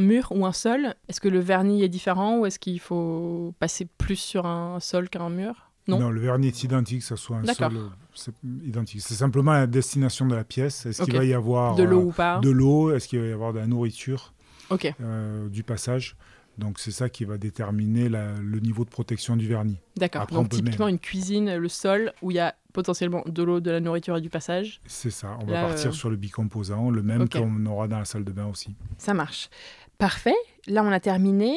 mur 0.00 0.32
ou 0.34 0.46
un 0.46 0.52
sol, 0.52 0.94
est-ce 1.08 1.20
que 1.20 1.28
le 1.28 1.40
vernis 1.40 1.82
est 1.82 1.88
différent 1.88 2.38
ou 2.38 2.46
est-ce 2.46 2.58
qu'il 2.58 2.80
faut 2.80 3.54
passer 3.58 3.86
plus 3.98 4.16
sur 4.16 4.46
un 4.46 4.80
sol 4.80 5.08
qu'un 5.08 5.30
mur? 5.30 5.68
Non. 5.86 6.10
le 6.10 6.20
vernis 6.20 6.48
est 6.48 6.62
identique, 6.64 7.00
que 7.00 7.06
ce 7.06 7.16
soit 7.16 7.38
un 7.38 7.46
sol, 7.46 7.90
c'est 8.14 8.34
identique. 8.62 9.00
C'est 9.00 9.14
simplement 9.14 9.52
la 9.52 9.66
destination 9.66 10.26
de 10.26 10.34
la 10.34 10.44
pièce. 10.44 10.84
Est-ce 10.84 11.02
qu'il 11.02 11.16
va 11.16 11.24
y 11.24 11.32
avoir 11.32 11.76
De 11.76 11.82
l'eau 11.82 12.00
euh, 12.00 12.04
ou 12.04 12.12
pas? 12.12 12.40
de 12.40 12.50
l'eau? 12.50 12.92
Est-ce 12.92 13.08
qu'il 13.08 13.20
va 13.20 13.26
y 13.26 13.32
avoir 13.32 13.54
de 13.54 13.58
la 13.58 13.66
nourriture? 13.66 14.34
Ok, 14.70 14.92
euh, 15.00 15.48
du 15.48 15.62
passage 15.62 16.16
Donc 16.58 16.80
c'est 16.80 16.90
ça 16.90 17.08
qui 17.08 17.24
va 17.24 17.38
déterminer 17.38 18.08
la- 18.08 18.32
le 18.32 18.58
niveau 18.58 18.84
de 18.84 18.90
protection 18.90 19.36
du 19.36 19.46
vernis. 19.46 19.78
d'accord. 19.96 20.26
Donc 20.26 20.48
typiquement 20.48 20.88
une 20.88 20.98
cuisine, 20.98 21.56
le 21.56 21.68
sol, 21.68 22.12
où 22.20 22.32
il 22.32 22.34
y 22.34 22.40
a 22.40 22.54
potentiellement 22.72 23.22
de 23.26 23.42
l'eau, 23.44 23.60
de 23.60 23.70
la 23.70 23.78
nourriture 23.80 24.16
et 24.16 24.20
du 24.20 24.28
passage. 24.28 24.80
C'est 24.86 25.10
ça, 25.12 25.38
on 25.40 25.46
va 25.46 25.62
partir 25.68 25.94
sur 25.94 26.10
le 26.10 26.16
bicomposant, 26.16 26.90
le 26.90 27.02
même 27.02 27.28
qu'on 27.28 27.64
aura 27.66 27.86
dans 27.86 27.98
la 28.00 28.04
salle 28.04 28.24
de 28.24 28.32
bain 28.32 28.46
aussi. 28.46 28.74
Ça 28.98 29.14
marche. 29.14 29.50
Parfait, 29.98 30.34
là 30.66 30.82
on 30.82 30.90
a 30.90 30.98
terminé. 31.00 31.56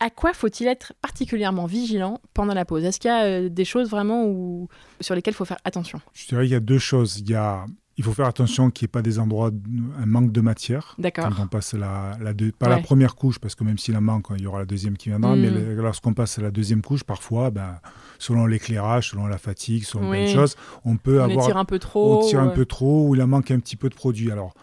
À 0.00 0.10
quoi 0.10 0.34
faut-il 0.34 0.66
être 0.66 0.92
particulièrement 1.00 1.64
vigilant 1.66 2.20
pendant 2.34 2.52
la 2.52 2.64
pause? 2.66 2.84
Est-ce 2.84 3.00
qu'il 3.00 3.10
y 3.10 3.14
a 3.14 3.48
des 3.48 3.64
choses 3.64 3.88
vraiment 3.88 4.26
où... 4.26 4.68
sur 5.00 5.14
lesquelles 5.14 5.32
il 5.32 5.36
faut 5.36 5.44
faire 5.46 5.60
attention? 5.64 6.00
Je 6.12 6.26
dirais 6.26 6.42
qu'il 6.44 6.52
y 6.52 6.56
a 6.56 6.60
deux 6.60 6.78
choses. 6.80 7.20
Il 7.20 7.30
y 7.30 7.34
a 7.34 7.64
il 7.96 8.04
faut 8.04 8.12
faire 8.12 8.26
attention 8.26 8.70
qu'il 8.70 8.84
n'y 8.84 8.88
ait 8.88 8.92
pas 8.92 9.02
des 9.02 9.18
endroits, 9.18 9.50
un 9.98 10.06
manque 10.06 10.32
de 10.32 10.40
matière. 10.40 10.94
D'accord. 10.98 11.28
Quand 11.28 11.44
on 11.44 11.46
passe 11.46 11.74
la, 11.74 12.16
la 12.20 12.32
pas 12.58 12.68
la 12.68 12.78
première 12.78 13.14
couche, 13.14 13.38
parce 13.38 13.54
que 13.54 13.62
même 13.62 13.78
s'il 13.78 13.96
en 13.96 14.00
manque, 14.00 14.26
il 14.36 14.42
y 14.42 14.46
aura 14.46 14.58
la 14.60 14.64
deuxième 14.64 14.96
qui 14.96 15.10
viendra. 15.10 15.36
Mais 15.36 15.50
hmm. 15.50 15.76
lorsqu'on 15.80 16.12
passe 16.12 16.38
à 16.38 16.42
la 16.42 16.50
deuxième 16.50 16.82
couche, 16.82 17.04
parfois, 17.04 17.50
ben, 17.50 17.78
selon 18.18 18.46
l'éclairage, 18.46 19.10
selon 19.10 19.26
la 19.26 19.38
fatigue, 19.38 19.84
selon 19.84 20.10
plein 20.10 20.24
de 20.24 20.28
choses, 20.28 20.56
on 20.84 20.96
peut 20.96 21.20
on 21.20 21.24
avoir. 21.24 21.46
tire 21.46 21.56
un 21.56 21.64
peu 21.64 21.78
trop. 21.78 22.24
On 22.24 22.28
tire 22.28 22.40
un 22.40 22.48
peu 22.48 22.66
trop, 22.66 23.08
ou 23.08 23.14
il 23.14 23.22
en 23.22 23.28
manque 23.28 23.50
un 23.50 23.60
petit 23.60 23.76
peu 23.76 23.88
de 23.88 23.94
produit. 23.94 24.30
Alors, 24.32 24.54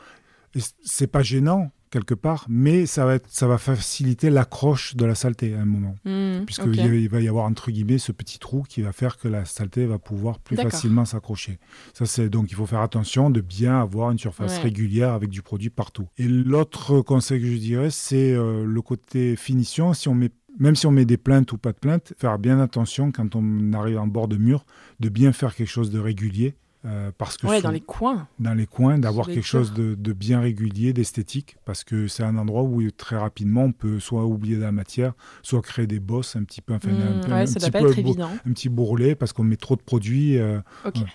c'est 0.83 1.07
pas 1.07 1.21
gênant 1.21 1.71
quelque 1.91 2.15
part, 2.15 2.45
mais 2.49 2.85
ça 2.85 3.05
va, 3.05 3.15
être, 3.15 3.27
ça 3.29 3.45
va 3.45 3.57
faciliter 3.57 4.29
l'accroche 4.29 4.95
de 4.95 5.05
la 5.05 5.13
saleté 5.13 5.53
à 5.53 5.61
un 5.61 5.65
moment. 5.65 5.95
Mmh, 6.05 6.45
Puisqu'il 6.45 7.09
va 7.09 7.21
y 7.21 7.27
avoir, 7.27 7.45
entre 7.45 7.69
guillemets, 7.69 7.99
ce 7.99 8.11
petit 8.11 8.39
trou 8.39 8.63
qui 8.63 8.81
va 8.81 8.93
faire 8.93 9.17
que 9.17 9.27
la 9.27 9.45
saleté 9.45 9.85
va 9.85 9.99
pouvoir 9.99 10.39
plus 10.39 10.55
facilement 10.55 11.05
s'accrocher. 11.05 11.59
Ça, 11.93 12.05
c'est 12.05 12.29
donc 12.29 12.49
il 12.49 12.55
faut 12.55 12.65
faire 12.65 12.81
attention 12.81 13.29
de 13.29 13.41
bien 13.41 13.79
avoir 13.79 14.11
une 14.11 14.17
surface 14.17 14.57
régulière 14.59 15.11
avec 15.11 15.29
du 15.29 15.41
produit 15.41 15.69
partout. 15.69 16.07
Et 16.17 16.27
l'autre 16.27 17.01
conseil 17.01 17.41
que 17.41 17.47
je 17.47 17.57
dirais, 17.57 17.91
c'est 17.91 18.33
euh, 18.33 18.65
le 18.65 18.81
côté 18.81 19.35
finition. 19.35 19.93
Si 19.93 20.07
on 20.07 20.15
met 20.15 20.31
même 20.59 20.75
si 20.75 20.85
on 20.85 20.91
met 20.91 21.05
des 21.05 21.17
plaintes 21.17 21.51
ou 21.53 21.57
pas 21.57 21.71
de 21.71 21.77
plaintes, 21.77 22.13
faire 22.17 22.37
bien 22.37 22.59
attention 22.59 23.11
quand 23.11 23.35
on 23.35 23.71
arrive 23.73 23.97
en 23.97 24.07
bord 24.07 24.27
de 24.27 24.37
mur, 24.37 24.65
de 24.99 25.07
bien 25.07 25.31
faire 25.31 25.55
quelque 25.55 25.69
chose 25.69 25.91
de 25.91 25.99
régulier 25.99 26.55
euh, 26.83 27.11
parce 27.17 27.37
que 27.37 27.61
dans 27.61 27.71
les 27.71 27.81
coins. 27.81 28.27
Dans 28.39 28.53
les 28.53 28.65
coins, 28.65 28.97
d'avoir 28.97 29.27
quelque 29.27 29.45
chose 29.45 29.73
de, 29.73 30.13
bien 30.13 30.39
régulier, 30.39 30.93
d'esthétique, 30.93 31.57
parce 31.65 31.83
que 31.83 32.07
c'est 32.07 32.23
un 32.23 32.37
endroit 32.37 32.63
où 32.63 32.81
très 32.91 33.17
rapidement 33.17 33.65
on 33.65 33.71
peut 33.71 33.99
soit 33.99 34.25
oublier 34.25 34.55
de 34.55 34.61
la 34.61 34.71
matière, 34.71 35.13
soit 35.43 35.61
créer 35.61 35.87
des 35.87 35.99
bosses 35.99 36.35
un 36.35 36.43
petit 36.43 36.61
peu, 36.61 36.73
enfin, 36.73 36.89
un, 36.89 37.31
un, 37.31 37.45
ça 37.45 37.71
pas 37.71 37.81
être 37.81 37.97
évident. 37.97 38.29
un 38.45 38.53
petit 38.53 38.69
bourrelet 38.69 39.15
parce 39.15 39.33
qu'on 39.33 39.43
met 39.43 39.57
trop 39.57 39.75
de 39.75 39.81
produits. 39.81 40.37
Euh, 40.37 40.59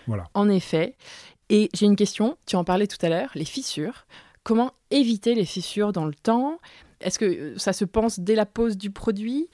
voilà. 0.07 0.25
En 0.35 0.49
effet. 0.49 0.97
Et 1.49 1.69
j'ai 1.75 1.87
une 1.87 1.97
question. 1.97 2.37
Tu 2.47 2.57
en 2.57 2.65
parlais 2.65 2.87
tout 2.87 3.05
à 3.05 3.09
l'heure, 3.09 3.31
les 3.35 3.45
fissures. 3.45 4.07
Comment 4.43 4.73
éviter 4.91 5.35
les 5.35 5.45
fissures 5.45 5.93
dans 5.93 6.07
le 6.07 6.15
temps? 6.15 6.59
Est-ce 7.01 7.19
que 7.19 7.25
euh, 7.25 7.59
ça 7.59 7.73
se 7.73 7.85
pense 7.85 8.21
dès 8.21 8.35
la 8.35 8.47
pose 8.47 8.77
du 8.77 8.91
produit? 8.91 9.49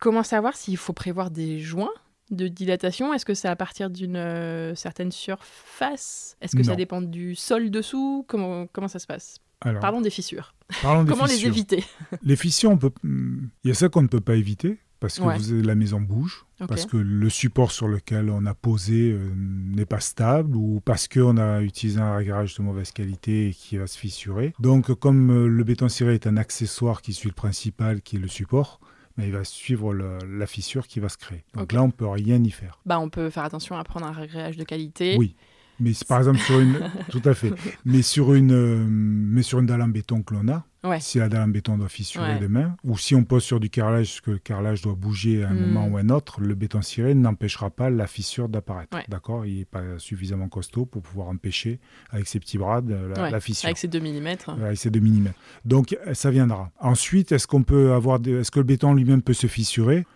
Comment 0.00 0.22
savoir 0.22 0.56
s'il 0.56 0.76
faut 0.76 0.92
prévoir 0.92 1.30
des 1.30 1.58
joints? 1.58 1.90
De 2.30 2.48
dilatation 2.48 3.12
Est-ce 3.12 3.24
que 3.24 3.34
c'est 3.34 3.48
à 3.48 3.56
partir 3.56 3.90
d'une 3.90 4.16
euh, 4.16 4.74
certaine 4.74 5.12
surface? 5.12 6.36
Est-ce 6.40 6.56
que 6.56 6.62
ça 6.62 6.76
dépend 6.76 7.02
du 7.02 7.34
sol 7.34 7.70
dessous? 7.70 8.24
Comment, 8.28 8.66
comment 8.72 8.88
ça 8.88 8.98
se 8.98 9.06
passe? 9.06 9.38
Parlons 9.60 10.00
des 10.00 10.10
fissures. 10.10 10.54
comment 10.82 11.26
les 11.26 11.46
éviter? 11.46 11.84
Les 12.22 12.36
fissures, 12.36 12.70
on 12.70 12.78
peut... 12.78 12.92
il 13.02 13.68
y 13.68 13.70
a 13.70 13.74
ça 13.74 13.88
qu'on 13.88 14.02
ne 14.02 14.08
peut 14.08 14.20
pas 14.20 14.36
éviter 14.36 14.78
parce 15.00 15.18
que 15.18 15.54
la 15.64 15.74
maison 15.74 16.00
bouge, 16.00 16.44
parce 16.66 16.86
que 16.86 16.96
le 16.96 17.30
support 17.30 17.70
sur 17.70 17.86
lequel 17.88 18.30
on 18.30 18.46
a 18.46 18.54
posé 18.54 19.12
euh, 19.12 19.30
n'est 19.36 19.86
pas 19.86 20.00
stable 20.00 20.56
ou 20.56 20.80
parce 20.84 21.06
qu'on 21.06 21.36
a 21.36 21.62
utilisé 21.62 22.00
un 22.00 22.16
réglage 22.16 22.56
de 22.56 22.62
mauvaise 22.62 22.90
qualité 22.90 23.48
et 23.48 23.52
qui 23.52 23.76
va 23.76 23.86
se 23.86 23.96
fissurer. 23.96 24.54
Donc 24.58 24.92
comme 24.94 25.30
euh, 25.30 25.46
le 25.46 25.64
béton 25.64 25.88
ciré 25.88 26.14
est 26.14 26.26
un 26.26 26.36
accessoire 26.36 27.00
qui 27.00 27.12
suit 27.12 27.28
le 27.28 27.34
principal 27.34 28.02
qui 28.02 28.16
est 28.16 28.20
le 28.20 28.28
support, 28.28 28.80
mais 29.18 29.26
il 29.26 29.32
va 29.32 29.44
suivre 29.44 29.92
la 29.92 30.46
fissure 30.46 30.86
qui 30.86 31.00
va 31.00 31.08
se 31.08 31.18
créer. 31.18 31.44
Donc 31.54 31.72
là, 31.72 31.82
on 31.82 31.90
peut 31.90 32.06
rien 32.06 32.42
y 32.42 32.50
faire. 32.50 32.80
Bah, 32.86 33.00
on 33.00 33.10
peut 33.10 33.28
faire 33.28 33.44
attention 33.44 33.76
à 33.76 33.84
prendre 33.84 34.06
un 34.06 34.12
réglage 34.12 34.56
de 34.56 34.64
qualité. 34.64 35.16
Oui. 35.18 35.34
Mais 35.80 35.92
par 36.08 36.18
exemple 36.18 36.38
sur 36.38 36.58
une, 36.58 36.90
tout 37.10 37.22
à 37.24 37.34
fait. 37.34 37.52
Mais 37.84 38.02
sur 38.02 38.34
une, 38.34 38.52
euh, 38.52 38.84
mais 38.88 39.42
sur 39.42 39.58
une 39.58 39.66
dalle 39.66 39.82
en 39.82 39.88
béton 39.88 40.22
que 40.22 40.34
l'on 40.34 40.48
a, 40.48 40.64
si 41.00 41.18
la 41.18 41.28
dalle 41.28 41.42
en 41.42 41.48
béton 41.48 41.78
doit 41.78 41.88
fissurer 41.88 42.38
demain, 42.38 42.76
ou 42.84 42.96
si 42.98 43.14
on 43.14 43.24
pose 43.24 43.42
sur 43.42 43.60
du 43.60 43.70
carrelage, 43.70 44.20
que 44.20 44.32
le 44.32 44.38
carrelage 44.38 44.82
doit 44.82 44.94
bouger 44.94 45.44
à 45.44 45.48
un 45.48 45.54
hmm. 45.54 45.60
moment 45.60 45.86
ou 45.88 45.96
un 45.96 46.08
autre, 46.08 46.40
le 46.40 46.54
béton 46.54 46.82
ciré 46.82 47.14
n'empêchera 47.14 47.70
pas 47.70 47.90
la 47.90 48.06
fissure 48.06 48.48
d'apparaître. 48.48 48.96
D'accord? 49.08 49.46
Il 49.46 49.58
n'est 49.58 49.64
pas 49.64 49.98
suffisamment 49.98 50.48
costaud 50.48 50.86
pour 50.86 51.02
pouvoir 51.02 51.28
empêcher, 51.28 51.80
avec 52.10 52.26
ses 52.26 52.40
petits 52.40 52.58
bras, 52.58 52.80
la, 52.80 53.40
fissure. 53.40 53.66
Avec 53.66 53.78
ses 53.78 53.88
2 53.88 54.00
mm. 54.00 54.36
Avec 54.62 54.78
ses 54.78 54.90
2 54.90 55.00
mm. 55.00 55.28
Donc 55.64 55.96
ça 56.12 56.30
viendra. 56.30 56.70
Ensuite, 56.80 57.32
est-ce 57.32 57.46
qu'on 57.46 57.62
peut 57.62 57.92
avoir, 57.92 58.20
est-ce 58.26 58.50
que 58.50 58.60
le 58.60 58.64
béton 58.64 58.94
lui-même 58.94 59.22
peut 59.22 59.34
se 59.34 59.46
fissurer? 59.46 60.06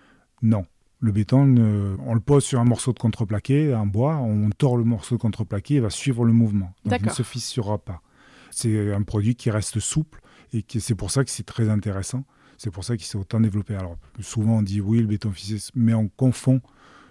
Non. 0.42 0.66
Le 1.00 1.10
béton, 1.10 1.56
on 2.06 2.14
le 2.14 2.20
pose 2.20 2.44
sur 2.44 2.60
un 2.60 2.64
morceau 2.64 2.92
de 2.92 2.98
contreplaqué 2.98 3.74
en 3.74 3.86
bois, 3.86 4.16
on 4.18 4.50
tord 4.50 4.76
le 4.76 4.84
morceau 4.84 5.16
de 5.16 5.20
contreplaqué, 5.20 5.74
il 5.74 5.80
va 5.80 5.90
suivre 5.90 6.24
le 6.24 6.32
mouvement. 6.32 6.72
Donc 6.84 7.00
il 7.00 7.06
ne 7.06 7.12
se 7.12 7.24
fissurera 7.24 7.78
pas. 7.78 8.02
C'est 8.50 8.92
un 8.92 9.02
produit 9.02 9.34
qui 9.34 9.50
reste 9.50 9.80
souple 9.80 10.20
et 10.52 10.64
c'est 10.78 10.94
pour 10.94 11.10
ça 11.10 11.24
que 11.24 11.30
c'est 11.30 11.46
très 11.46 11.68
intéressant. 11.68 12.24
C'est 12.58 12.70
pour 12.70 12.84
ça 12.84 12.96
qu'il 12.96 13.06
s'est 13.06 13.18
autant 13.18 13.40
développé. 13.40 13.74
Alors 13.74 13.96
souvent 14.20 14.58
on 14.58 14.62
dit 14.62 14.80
oui, 14.80 15.00
le 15.00 15.06
béton 15.06 15.32
fissé, 15.32 15.70
mais 15.74 15.94
on 15.94 16.08
confond 16.08 16.60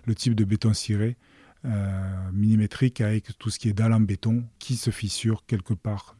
le 0.05 0.15
type 0.15 0.35
de 0.35 0.43
béton 0.43 0.73
ciré 0.73 1.17
euh, 1.63 2.31
millimétrique 2.33 3.01
avec 3.01 3.37
tout 3.37 3.51
ce 3.51 3.59
qui 3.59 3.69
est 3.69 3.73
dalle 3.73 3.93
en 3.93 3.99
béton 3.99 4.43
qui 4.57 4.75
se 4.75 4.89
fissure 4.89 5.45
quelque 5.45 5.73
part 5.75 6.15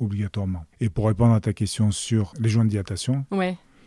obligatoirement. 0.00 0.64
Et 0.80 0.90
pour 0.90 1.06
répondre 1.06 1.32
à 1.32 1.40
ta 1.40 1.52
question 1.52 1.90
sur 1.90 2.34
les 2.38 2.48
joints 2.48 2.64
de 2.64 2.70
dilatation, 2.70 3.24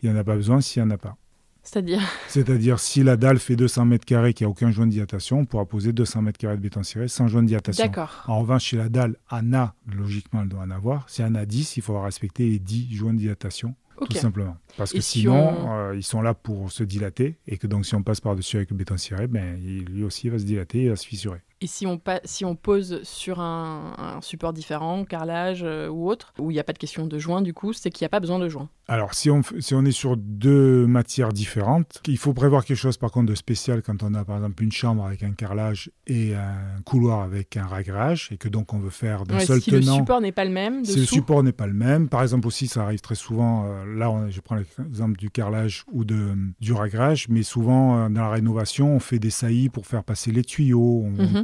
il 0.02 0.10
n'y 0.10 0.16
en 0.16 0.20
a 0.20 0.24
pas 0.24 0.36
besoin 0.36 0.60
s'il 0.62 0.82
n'y 0.82 0.88
en 0.88 0.92
a 0.92 0.98
pas. 0.98 1.18
C'est-à-dire 1.64 2.02
C'est-à-dire, 2.28 2.80
si 2.80 3.04
la 3.04 3.18
dalle 3.18 3.38
fait 3.38 3.56
200 3.56 3.86
mètres 3.86 4.06
carrés, 4.06 4.34
qu'il 4.34 4.46
n'y 4.46 4.50
a 4.50 4.52
aucun 4.52 4.72
joint 4.72 4.88
de 4.88 4.92
dilatation, 4.92 5.40
on 5.40 5.46
pourra 5.46 5.66
poser 5.66 5.94
200 5.94 6.24
mètres 6.24 6.40
carrés 6.40 6.58
de 6.58 6.62
béton 6.62 6.84
ciré 6.84 7.08
sans 7.08 7.28
joint 7.28 7.44
de 7.44 7.48
dilatation. 7.48 7.86
D'accord. 7.86 8.24
En 8.28 8.40
revanche, 8.40 8.70
si 8.70 8.76
la 8.76 8.90
dalle 8.90 9.16
en 9.30 9.54
a, 9.54 9.76
logiquement, 9.88 10.42
elle 10.42 10.50
doit 10.50 10.62
en 10.62 10.72
avoir. 10.72 11.10
Si 11.10 11.22
elle 11.22 11.30
en 11.30 11.36
a 11.36 11.46
10, 11.46 11.78
il 11.78 11.84
faudra 11.84 12.04
respecter 12.04 12.50
les 12.50 12.60
10 12.60 12.94
joints 12.96 13.14
de 13.14 13.20
dilatation, 13.20 13.76
tout 14.10 14.18
simplement. 14.18 14.58
Parce 14.78 14.92
que 14.92 15.02
sinon, 15.02 15.70
euh, 15.72 15.96
ils 15.96 16.04
sont 16.04 16.22
là 16.22 16.34
pour 16.34 16.72
se 16.72 16.84
dilater, 16.84 17.38
et 17.48 17.58
que 17.58 17.68
donc 17.68 17.86
si 17.86 17.94
on 17.94 18.02
passe 18.02 18.22
par-dessus 18.22 18.58
avec 18.58 18.72
le 18.72 18.78
béton 18.78 18.98
ciré, 18.98 19.28
ben, 19.28 19.60
lui 19.62 20.04
aussi 20.04 20.30
va 20.30 20.40
se 20.40 20.46
dilater 20.46 20.86
et 20.86 20.90
va 20.90 20.96
se 20.96 21.06
fissurer. 21.06 21.42
Et 21.64 21.68
si 21.68 21.86
on, 21.86 22.02
si 22.24 22.44
on 22.44 22.56
pose 22.56 23.04
sur 23.04 23.40
un, 23.40 24.20
support 24.22 24.52
différent, 24.52 25.06
carrelage 25.06 25.62
euh, 25.64 25.90
ou 25.90 26.10
autre, 26.10 26.34
où 26.40 26.50
il 26.50 26.56
n'y 26.56 26.60
a 26.60 26.64
pas 26.64 26.74
de 26.74 26.80
question 26.80 27.06
de 27.06 27.20
joint, 27.20 27.44
du 27.44 27.54
coup, 27.54 27.72
c'est 27.72 27.92
qu'il 27.92 28.04
n'y 28.04 28.08
a 28.08 28.10
pas 28.10 28.20
besoin 28.20 28.40
de 28.40 28.50
joint. 28.50 28.68
Alors, 28.88 29.14
si 29.14 29.30
on, 29.30 29.42
si 29.60 29.76
on 29.76 29.86
est 29.86 29.92
sur 29.92 30.18
deux 30.18 30.88
matières 30.88 31.32
différentes, 31.32 32.02
il 32.08 32.18
faut 32.18 32.34
prévoir 32.34 32.66
quelque 32.66 32.78
chose 32.78 32.98
par 32.98 33.12
contre 33.12 33.28
de 33.28 33.36
spécial 33.36 33.82
quand 33.84 34.04
on 34.04 34.14
a 34.16 34.26
par 34.26 34.38
exemple 34.38 34.62
une 34.64 34.72
chambre 34.72 35.06
avec 35.06 35.24
un 35.24 35.32
carrelage 35.32 35.92
et 36.08 36.36
un 36.36 36.82
couloir 36.84 37.22
avec 37.22 37.56
un 37.56 37.68
ragrage, 37.68 38.30
et 38.32 38.38
que 38.38 38.50
donc 38.50 38.74
on 38.74 38.80
veut 38.80 38.90
faire 38.90 39.24
d'un 39.24 39.40
seul 39.40 39.62
si 39.62 39.70
tenant. 39.70 39.82
Si 39.82 39.88
le 39.88 39.94
support 39.94 40.20
n'est 40.20 40.32
pas 40.32 40.44
le 40.44 40.52
même, 40.52 40.84
Si 40.84 41.00
le 41.00 41.06
support 41.06 41.44
n'est 41.44 41.54
pas 41.54 41.68
le 41.68 41.74
même, 41.74 42.10
par 42.10 42.22
exemple 42.24 42.48
aussi, 42.48 42.68
ça 42.68 42.84
arrive 42.84 43.00
très 43.00 43.16
souvent, 43.16 43.66
euh, 43.66 43.86
là 43.98 44.12
je 44.30 44.42
prends 44.42 44.56
l'exemple 44.56 45.16
du 45.16 45.30
carrelage 45.30 45.86
ou 45.94 46.04
de, 46.04 46.36
du 46.60 46.74
ragrage, 46.74 47.30
mais 47.30 47.44
souvent 47.44 47.98
euh, 47.98 48.10
dans 48.10 48.22
la 48.22 48.30
rénovation, 48.32 48.94
on 48.94 49.00
fait 49.00 49.20
des 49.20 49.30
saillies 49.30 49.70
pour 49.70 49.86
faire 49.86 50.04
passer 50.04 50.32
les 50.32 50.44
tuyaux, 50.44 51.06
on, 51.06 51.36
on 51.36 51.44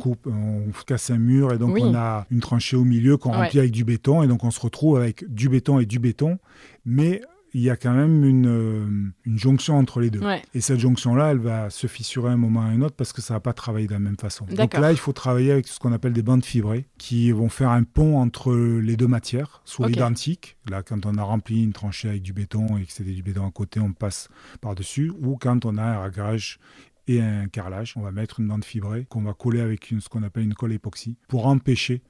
casse 0.85 1.09
un 1.09 1.17
mur 1.17 1.53
et 1.53 1.57
donc 1.57 1.77
on 1.79 1.95
a 1.95 2.25
une 2.31 2.39
tranchée 2.39 2.77
au 2.77 2.83
milieu 2.83 3.17
qu'on 3.17 3.31
remplit 3.31 3.59
avec 3.59 3.71
du 3.71 3.83
béton 3.83 4.23
et 4.23 4.27
donc 4.27 4.43
on 4.43 4.51
se 4.51 4.59
retrouve 4.59 4.97
avec 4.97 5.25
du 5.31 5.49
béton 5.49 5.79
et 5.79 5.85
du 5.85 5.99
béton, 5.99 6.39
mais 6.85 7.21
il 7.53 7.63
y 7.63 7.69
a 7.69 7.75
quand 7.75 7.93
même 7.93 8.23
une, 8.23 8.47
euh, 8.47 8.85
une 9.25 9.39
jonction 9.39 9.77
entre 9.77 9.99
les 9.99 10.11
deux. 10.11 10.21
Et 10.53 10.61
cette 10.61 10.79
jonction-là, 10.79 11.31
elle 11.31 11.39
va 11.39 11.69
se 11.69 11.87
fissurer 11.87 12.31
un 12.31 12.37
moment 12.37 12.61
à 12.61 12.65
un 12.65 12.81
autre 12.81 12.95
parce 12.95 13.13
que 13.13 13.21
ça 13.21 13.33
ne 13.33 13.37
va 13.37 13.41
pas 13.41 13.53
travailler 13.53 13.87
de 13.87 13.93
la 13.93 13.99
même 13.99 14.17
façon. 14.17 14.45
Donc 14.45 14.77
là, 14.77 14.91
il 14.91 14.97
faut 14.97 15.13
travailler 15.13 15.51
avec 15.51 15.67
ce 15.67 15.79
qu'on 15.79 15.91
appelle 15.91 16.13
des 16.13 16.21
bandes 16.21 16.45
fibrées 16.45 16.85
qui 16.99 17.31
vont 17.31 17.49
faire 17.49 17.69
un 17.69 17.83
pont 17.83 18.19
entre 18.19 18.53
les 18.53 18.95
deux 18.95 19.07
matières, 19.07 19.61
soit 19.65 19.89
identiques. 19.89 20.57
Là, 20.69 20.83
quand 20.83 21.05
on 21.05 21.17
a 21.17 21.23
rempli 21.23 21.63
une 21.63 21.73
tranchée 21.73 22.09
avec 22.09 22.21
du 22.21 22.33
béton 22.33 22.77
et 22.77 22.85
que 22.85 22.91
c'était 22.91 23.11
du 23.11 23.23
béton 23.23 23.47
à 23.47 23.51
côté, 23.51 23.79
on 23.79 23.93
passe 23.93 24.29
par-dessus. 24.61 25.11
Ou 25.21 25.37
quand 25.37 25.65
on 25.65 25.77
a 25.77 25.83
un 25.83 25.99
ragrage 25.99 26.59
et 27.07 27.21
un 27.21 27.47
carrelage. 27.47 27.93
On 27.95 28.01
va 28.01 28.11
mettre 28.11 28.39
une 28.39 28.47
bande 28.47 28.65
fibrée 28.65 29.05
qu'on 29.09 29.21
va 29.21 29.33
coller 29.33 29.61
avec 29.61 29.91
une, 29.91 30.01
ce 30.01 30.09
qu'on 30.09 30.23
appelle 30.23 30.43
une 30.43 30.53
colle 30.53 30.73
époxy 30.73 31.17
pour 31.27 31.47
empêcher 31.47 32.01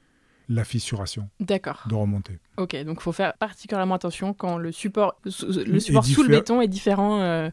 la 0.50 0.64
fissuration 0.64 1.30
de 1.40 1.96
remonter. 1.96 2.40
Ok, 2.56 2.76
donc 2.86 2.98
il 3.00 3.04
faut 3.04 3.12
faire 3.12 3.34
particulièrement 3.34 3.96
attention 3.96 4.34
quand 4.34 4.58
le 4.58 4.72
support, 4.72 5.20
le 5.26 5.80
support 5.80 6.06
sous 6.06 6.24
le 6.24 6.30
béton 6.30 6.62
est 6.62 6.70
différent. 6.70 7.22
Euh, 7.22 7.50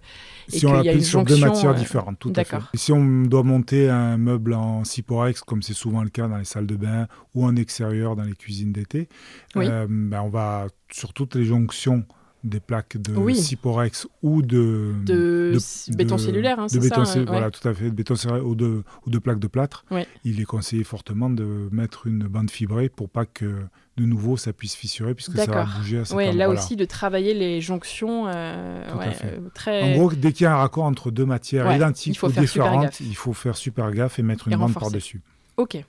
si 0.48 0.64
on 0.66 0.72
l'applique 0.72 1.04
sur 1.04 1.24
deux 1.24 1.36
matières 1.38 1.72
euh, 1.72 1.74
différentes, 1.74 2.18
tout 2.20 2.32
à 2.36 2.44
fait. 2.44 2.58
si 2.74 2.92
on 2.92 3.22
doit 3.22 3.42
monter 3.42 3.90
un 3.90 4.16
meuble 4.16 4.54
en 4.54 4.84
Ciporex, 4.84 5.40
comme 5.40 5.62
c'est 5.62 5.74
souvent 5.74 6.02
le 6.02 6.10
cas 6.10 6.28
dans 6.28 6.38
les 6.38 6.44
salles 6.44 6.66
de 6.66 6.76
bain 6.76 7.08
ou 7.34 7.44
en 7.44 7.56
extérieur 7.56 8.14
dans 8.14 8.22
les 8.22 8.34
cuisines 8.34 8.72
d'été, 8.72 9.08
euh, 9.56 9.86
ben 9.88 10.22
on 10.22 10.30
va 10.30 10.68
sur 10.90 11.12
toutes 11.12 11.34
les 11.34 11.44
jonctions 11.44 12.06
des 12.44 12.60
plaques 12.60 12.98
de 12.98 13.32
Ciporex 13.32 14.06
ou 14.22 14.42
de, 14.42 14.92
de, 15.04 15.58
béton 15.96 16.18
cellulaire. 16.18 16.60
Hein, 16.60 16.66
de 16.72 16.78
béton 16.78 17.04
ça, 17.04 17.24
Voilà, 17.24 17.50
tout 17.50 17.66
à 17.66 17.74
fait, 17.74 17.86
de 17.86 17.90
béton 17.90 18.14
cellulaire 18.14 18.46
ou 18.46 18.54
de, 18.54 18.84
ou 19.06 19.10
de 19.10 19.18
plaques 19.18 19.38
de 19.38 19.46
plâtre. 19.46 19.84
Il 20.24 20.40
est 20.40 20.44
conseillé 20.44 20.84
fortement 20.84 21.30
de 21.30 21.68
mettre 21.72 22.06
une 22.06 22.24
bande 22.24 22.50
fibrée 22.50 22.88
pour 22.88 23.08
pas 23.08 23.24
que 23.24 23.62
de 23.96 24.04
nouveau 24.04 24.36
ça 24.36 24.52
puisse 24.52 24.74
fissurer 24.74 25.14
puisque 25.14 25.36
ça 25.36 25.46
va 25.46 25.64
bouger 25.64 26.00
à 26.00 26.04
cet 26.04 26.16
ouais, 26.16 26.32
Là 26.32 26.50
aussi, 26.50 26.76
de 26.76 26.84
travailler 26.84 27.32
les 27.34 27.60
jonctions. 27.60 28.26
Euh, 28.28 28.94
ouais, 28.96 29.40
très... 29.54 29.82
En 29.82 29.96
gros, 29.96 30.12
dès 30.12 30.32
qu'il 30.32 30.44
y 30.44 30.46
a 30.46 30.54
un 30.54 30.58
raccord 30.58 30.84
entre 30.84 31.10
deux 31.10 31.26
matières 31.26 31.74
identiques 31.74 32.22
ou 32.22 32.30
différentes, 32.30 33.00
il 33.00 33.16
faut 33.16 33.32
faire 33.32 33.56
super 33.56 33.90
gaffe 33.92 34.18
et 34.18 34.22
mettre 34.22 34.48
une 34.48 34.56
bande 34.56 34.74
par-dessus. 34.74 35.20
Ok. 35.56 35.84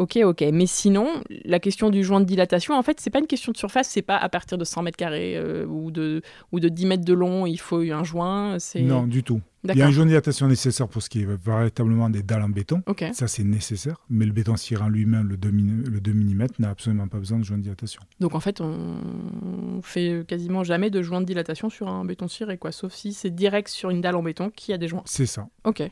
Ok, 0.00 0.18
ok. 0.24 0.42
Mais 0.50 0.64
sinon, 0.64 1.22
la 1.44 1.60
question 1.60 1.90
du 1.90 2.02
joint 2.02 2.20
de 2.20 2.24
dilatation, 2.24 2.72
en 2.72 2.82
fait, 2.82 2.98
c'est 3.00 3.10
pas 3.10 3.18
une 3.18 3.26
question 3.26 3.52
de 3.52 3.58
surface, 3.58 3.86
c'est 3.86 4.00
pas 4.00 4.16
à 4.16 4.30
partir 4.30 4.56
de 4.56 4.64
100 4.64 4.80
mètres 4.80 4.96
carrés 4.96 5.36
euh, 5.36 5.66
ou, 5.66 5.90
de, 5.90 6.22
ou 6.52 6.58
de 6.58 6.70
10 6.70 6.86
mètres 6.86 7.04
de 7.04 7.12
long, 7.12 7.44
il 7.44 7.60
faut 7.60 7.80
un 7.80 8.02
joint. 8.02 8.56
Non, 8.76 9.06
du 9.06 9.22
tout. 9.22 9.42
Il 9.68 9.76
y 9.76 9.82
a 9.82 9.86
un 9.86 9.90
joint 9.90 10.06
de 10.06 10.08
dilatation 10.08 10.48
nécessaire 10.48 10.88
pour 10.88 11.02
ce 11.02 11.10
qui 11.10 11.20
est 11.20 11.28
véritablement 11.44 12.08
des 12.08 12.22
dalles 12.22 12.44
en 12.44 12.48
béton. 12.48 12.82
Ça, 13.12 13.28
c'est 13.28 13.44
nécessaire. 13.44 13.96
Mais 14.08 14.24
le 14.24 14.32
béton 14.32 14.56
cirant 14.56 14.88
lui-même, 14.88 15.28
le 15.28 15.36
2, 15.36 15.50
le 15.50 16.00
2 16.00 16.12
mm, 16.14 16.46
n'a 16.60 16.70
absolument 16.70 17.06
pas 17.06 17.18
besoin 17.18 17.38
de 17.38 17.44
joint 17.44 17.58
de 17.58 17.62
dilatation. 17.64 18.00
Donc, 18.20 18.34
en 18.34 18.40
fait, 18.40 18.62
on 18.62 19.82
fait 19.82 20.24
quasiment 20.26 20.64
jamais 20.64 20.88
de 20.88 21.02
joint 21.02 21.20
de 21.20 21.26
dilatation 21.26 21.68
sur 21.68 21.88
un 21.88 22.06
béton 22.06 22.26
ciré, 22.26 22.56
quoi. 22.56 22.72
Sauf 22.72 22.94
si 22.94 23.12
c'est 23.12 23.28
direct 23.28 23.68
sur 23.68 23.90
une 23.90 24.00
dalle 24.00 24.16
en 24.16 24.22
béton 24.22 24.48
qui 24.48 24.72
a 24.72 24.78
des 24.78 24.88
joints. 24.88 25.02
C'est 25.04 25.26
ça. 25.26 25.46
Ok. 25.64 25.82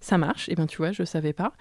Ça 0.00 0.18
marche. 0.18 0.48
Et 0.48 0.52
eh 0.52 0.54
bien, 0.54 0.66
tu 0.66 0.78
vois, 0.78 0.92
je 0.92 1.04
savais 1.04 1.32
pas. 1.32 1.52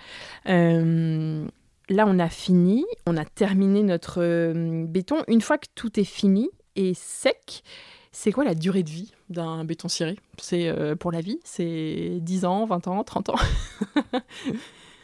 Euh, 0.47 1.45
là, 1.89 2.05
on 2.07 2.19
a 2.19 2.29
fini, 2.29 2.85
on 3.05 3.17
a 3.17 3.25
terminé 3.25 3.83
notre 3.83 4.21
euh, 4.21 4.85
béton. 4.85 5.17
Une 5.27 5.41
fois 5.41 5.57
que 5.57 5.67
tout 5.75 5.99
est 5.99 6.05
fini 6.05 6.49
et 6.75 6.93
sec, 6.93 7.63
c'est 8.11 8.31
quoi 8.31 8.43
la 8.43 8.55
durée 8.55 8.83
de 8.83 8.89
vie 8.89 9.13
d'un 9.29 9.63
béton 9.63 9.87
ciré? 9.87 10.17
C'est 10.39 10.67
euh, 10.67 10.95
pour 10.95 11.11
la 11.11 11.21
vie 11.21 11.39
C'est 11.43 12.17
10 12.21 12.45
ans, 12.45 12.65
20 12.65 12.87
ans, 12.87 13.03
30 13.03 13.29
ans? 13.29 13.35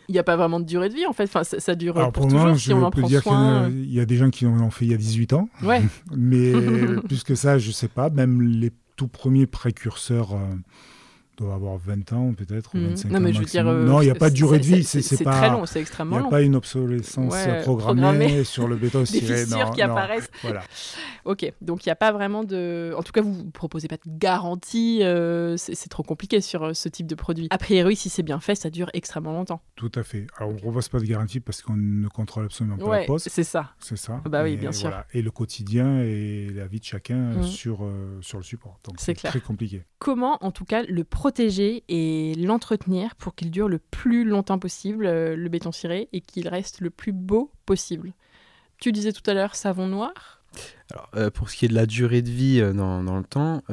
Il 0.09 0.11
n'y 0.11 0.19
a 0.19 0.23
pas 0.23 0.35
vraiment 0.35 0.59
de 0.59 0.65
durée 0.65 0.89
de 0.89 0.95
vie 0.95 1.05
en 1.05 1.13
fait. 1.13 1.23
Enfin, 1.23 1.43
ça, 1.43 1.75
dure 1.75 1.93
pour, 1.93 2.11
pour 2.11 2.27
toujours 2.27 2.57
si 2.57 2.73
on 2.73 2.83
en 2.83 2.91
prend 2.91 3.07
soin. 3.07 3.69
Il 3.69 3.93
y, 3.93 4.01
a 4.01 4.05
des 4.05 4.17
gens 4.17 4.29
qui 4.29 4.45
en 4.45 4.59
ont 4.59 4.69
fait 4.69 4.83
il 4.83 4.91
y 4.91 4.93
a 4.93 4.97
18 4.97 5.31
ans. 5.31 5.47
Ouais. 5.63 5.81
Mais 6.11 6.51
plus 7.07 7.23
que 7.23 7.35
ça, 7.35 7.57
je 7.57 7.69
ne 7.69 7.73
sais 7.73 7.87
pas. 7.87 8.09
Même 8.09 8.41
les 8.41 8.71
tout 8.97 9.07
premiers 9.07 9.47
précurseurs. 9.47 10.33
Euh, 10.33 10.55
doit 11.37 11.55
avoir 11.55 11.77
20 11.77 12.13
ans 12.13 12.33
peut-être, 12.33 12.75
ou 12.75 12.79
25 12.79 13.07
mhm. 13.07 13.13
non, 13.13 13.19
mais 13.19 13.33
Je 13.33 13.39
veux 13.39 13.45
dire, 13.45 13.67
euh, 13.67 13.85
non, 13.85 14.01
il 14.01 14.05
n'y 14.05 14.11
a 14.11 14.15
pas 14.15 14.29
de 14.29 14.35
durée 14.35 14.59
de 14.59 14.65
vie. 14.65 14.83
C'est 14.83 15.23
très 15.23 15.49
long, 15.49 15.65
c'est 15.65 15.81
extrêmement 15.81 16.17
long. 16.17 16.25
Il 16.25 16.27
n'y 16.27 16.27
a 16.27 16.31
pas 16.31 16.41
une 16.41 16.55
obsolescence 16.55 17.35
programmée, 17.63 18.43
sur 18.43 18.67
le 18.67 18.75
béton. 18.75 19.03
Des 19.03 19.45
qui 19.73 19.81
apparaissent. 19.81 20.29
Voilà. 20.41 20.63
ok, 21.25 21.51
donc 21.61 21.85
il 21.85 21.89
n'y 21.89 21.91
a 21.91 21.95
pas 21.95 22.11
vraiment 22.11 22.43
de... 22.43 22.93
En 22.97 23.03
tout 23.03 23.11
cas, 23.11 23.21
vous 23.21 23.43
ne 23.43 23.51
proposez 23.51 23.87
pas 23.87 23.97
de 23.97 24.01
garantie. 24.05 24.99
Euh, 25.03 25.55
c'est 25.57 25.89
trop 25.89 26.03
compliqué 26.03 26.41
sur 26.41 26.63
euh, 26.63 26.73
ce 26.73 26.89
type 26.89 27.07
de 27.07 27.15
produit. 27.15 27.47
A 27.49 27.57
priori, 27.57 27.95
si 27.95 28.09
c'est 28.09 28.23
bien 28.23 28.39
fait, 28.39 28.55
ça 28.55 28.69
dure 28.69 28.89
extrêmement 28.93 29.33
longtemps. 29.33 29.61
Tout 29.75 29.91
à 29.95 30.03
fait. 30.03 30.27
Alors, 30.37 30.51
on 30.51 30.55
ne 30.55 30.59
propose 30.59 30.89
pas 30.89 30.99
de 30.99 31.05
garantie 31.05 31.39
parce 31.39 31.61
qu'on 31.61 31.75
ne 31.75 32.07
contrôle 32.07 32.45
absolument 32.45 32.77
pas 32.77 32.99
la 32.99 33.05
poste. 33.05 33.29
c'est 33.29 33.43
ça. 33.43 33.71
C'est 33.79 33.97
ça. 33.97 34.21
Bah 34.25 34.43
oui, 34.43 34.57
bien 34.57 34.71
sûr. 34.71 34.91
Et 35.13 35.21
le 35.21 35.31
quotidien 35.31 35.99
et 36.01 36.49
la 36.53 36.67
vie 36.67 36.79
de 36.79 36.85
chacun 36.85 37.15
mhm. 37.15 37.43
sur, 37.43 37.87
sur 38.21 38.37
le 38.37 38.43
support. 38.43 38.79
Donc 38.83 38.95
c'est 38.99 39.13
très 39.13 39.39
compliqué. 39.39 39.83
Comment, 39.99 40.37
en 40.43 40.51
tout 40.51 40.65
cas, 40.65 40.83
le 40.83 41.03
protéger 41.23 41.85
et 41.87 42.35
l'entretenir 42.35 43.15
pour 43.15 43.33
qu'il 43.33 43.49
dure 43.49 43.69
le 43.69 43.79
plus 43.79 44.25
longtemps 44.25 44.59
possible, 44.59 45.05
euh, 45.05 45.37
le 45.37 45.47
béton 45.47 45.71
ciré, 45.71 46.09
et 46.11 46.19
qu'il 46.19 46.49
reste 46.49 46.81
le 46.81 46.89
plus 46.89 47.13
beau 47.13 47.49
possible. 47.65 48.11
Tu 48.77 48.91
disais 48.91 49.13
tout 49.13 49.23
à 49.31 49.33
l'heure 49.33 49.55
savon 49.55 49.87
noir 49.87 50.41
alors, 50.91 51.09
euh, 51.15 51.29
pour 51.31 51.49
ce 51.49 51.55
qui 51.55 51.63
est 51.63 51.69
de 51.69 51.73
la 51.73 51.85
durée 51.85 52.21
de 52.21 52.29
vie 52.29 52.59
euh, 52.59 52.73
dans, 52.73 53.17
le 53.17 53.23
temps, 53.23 53.63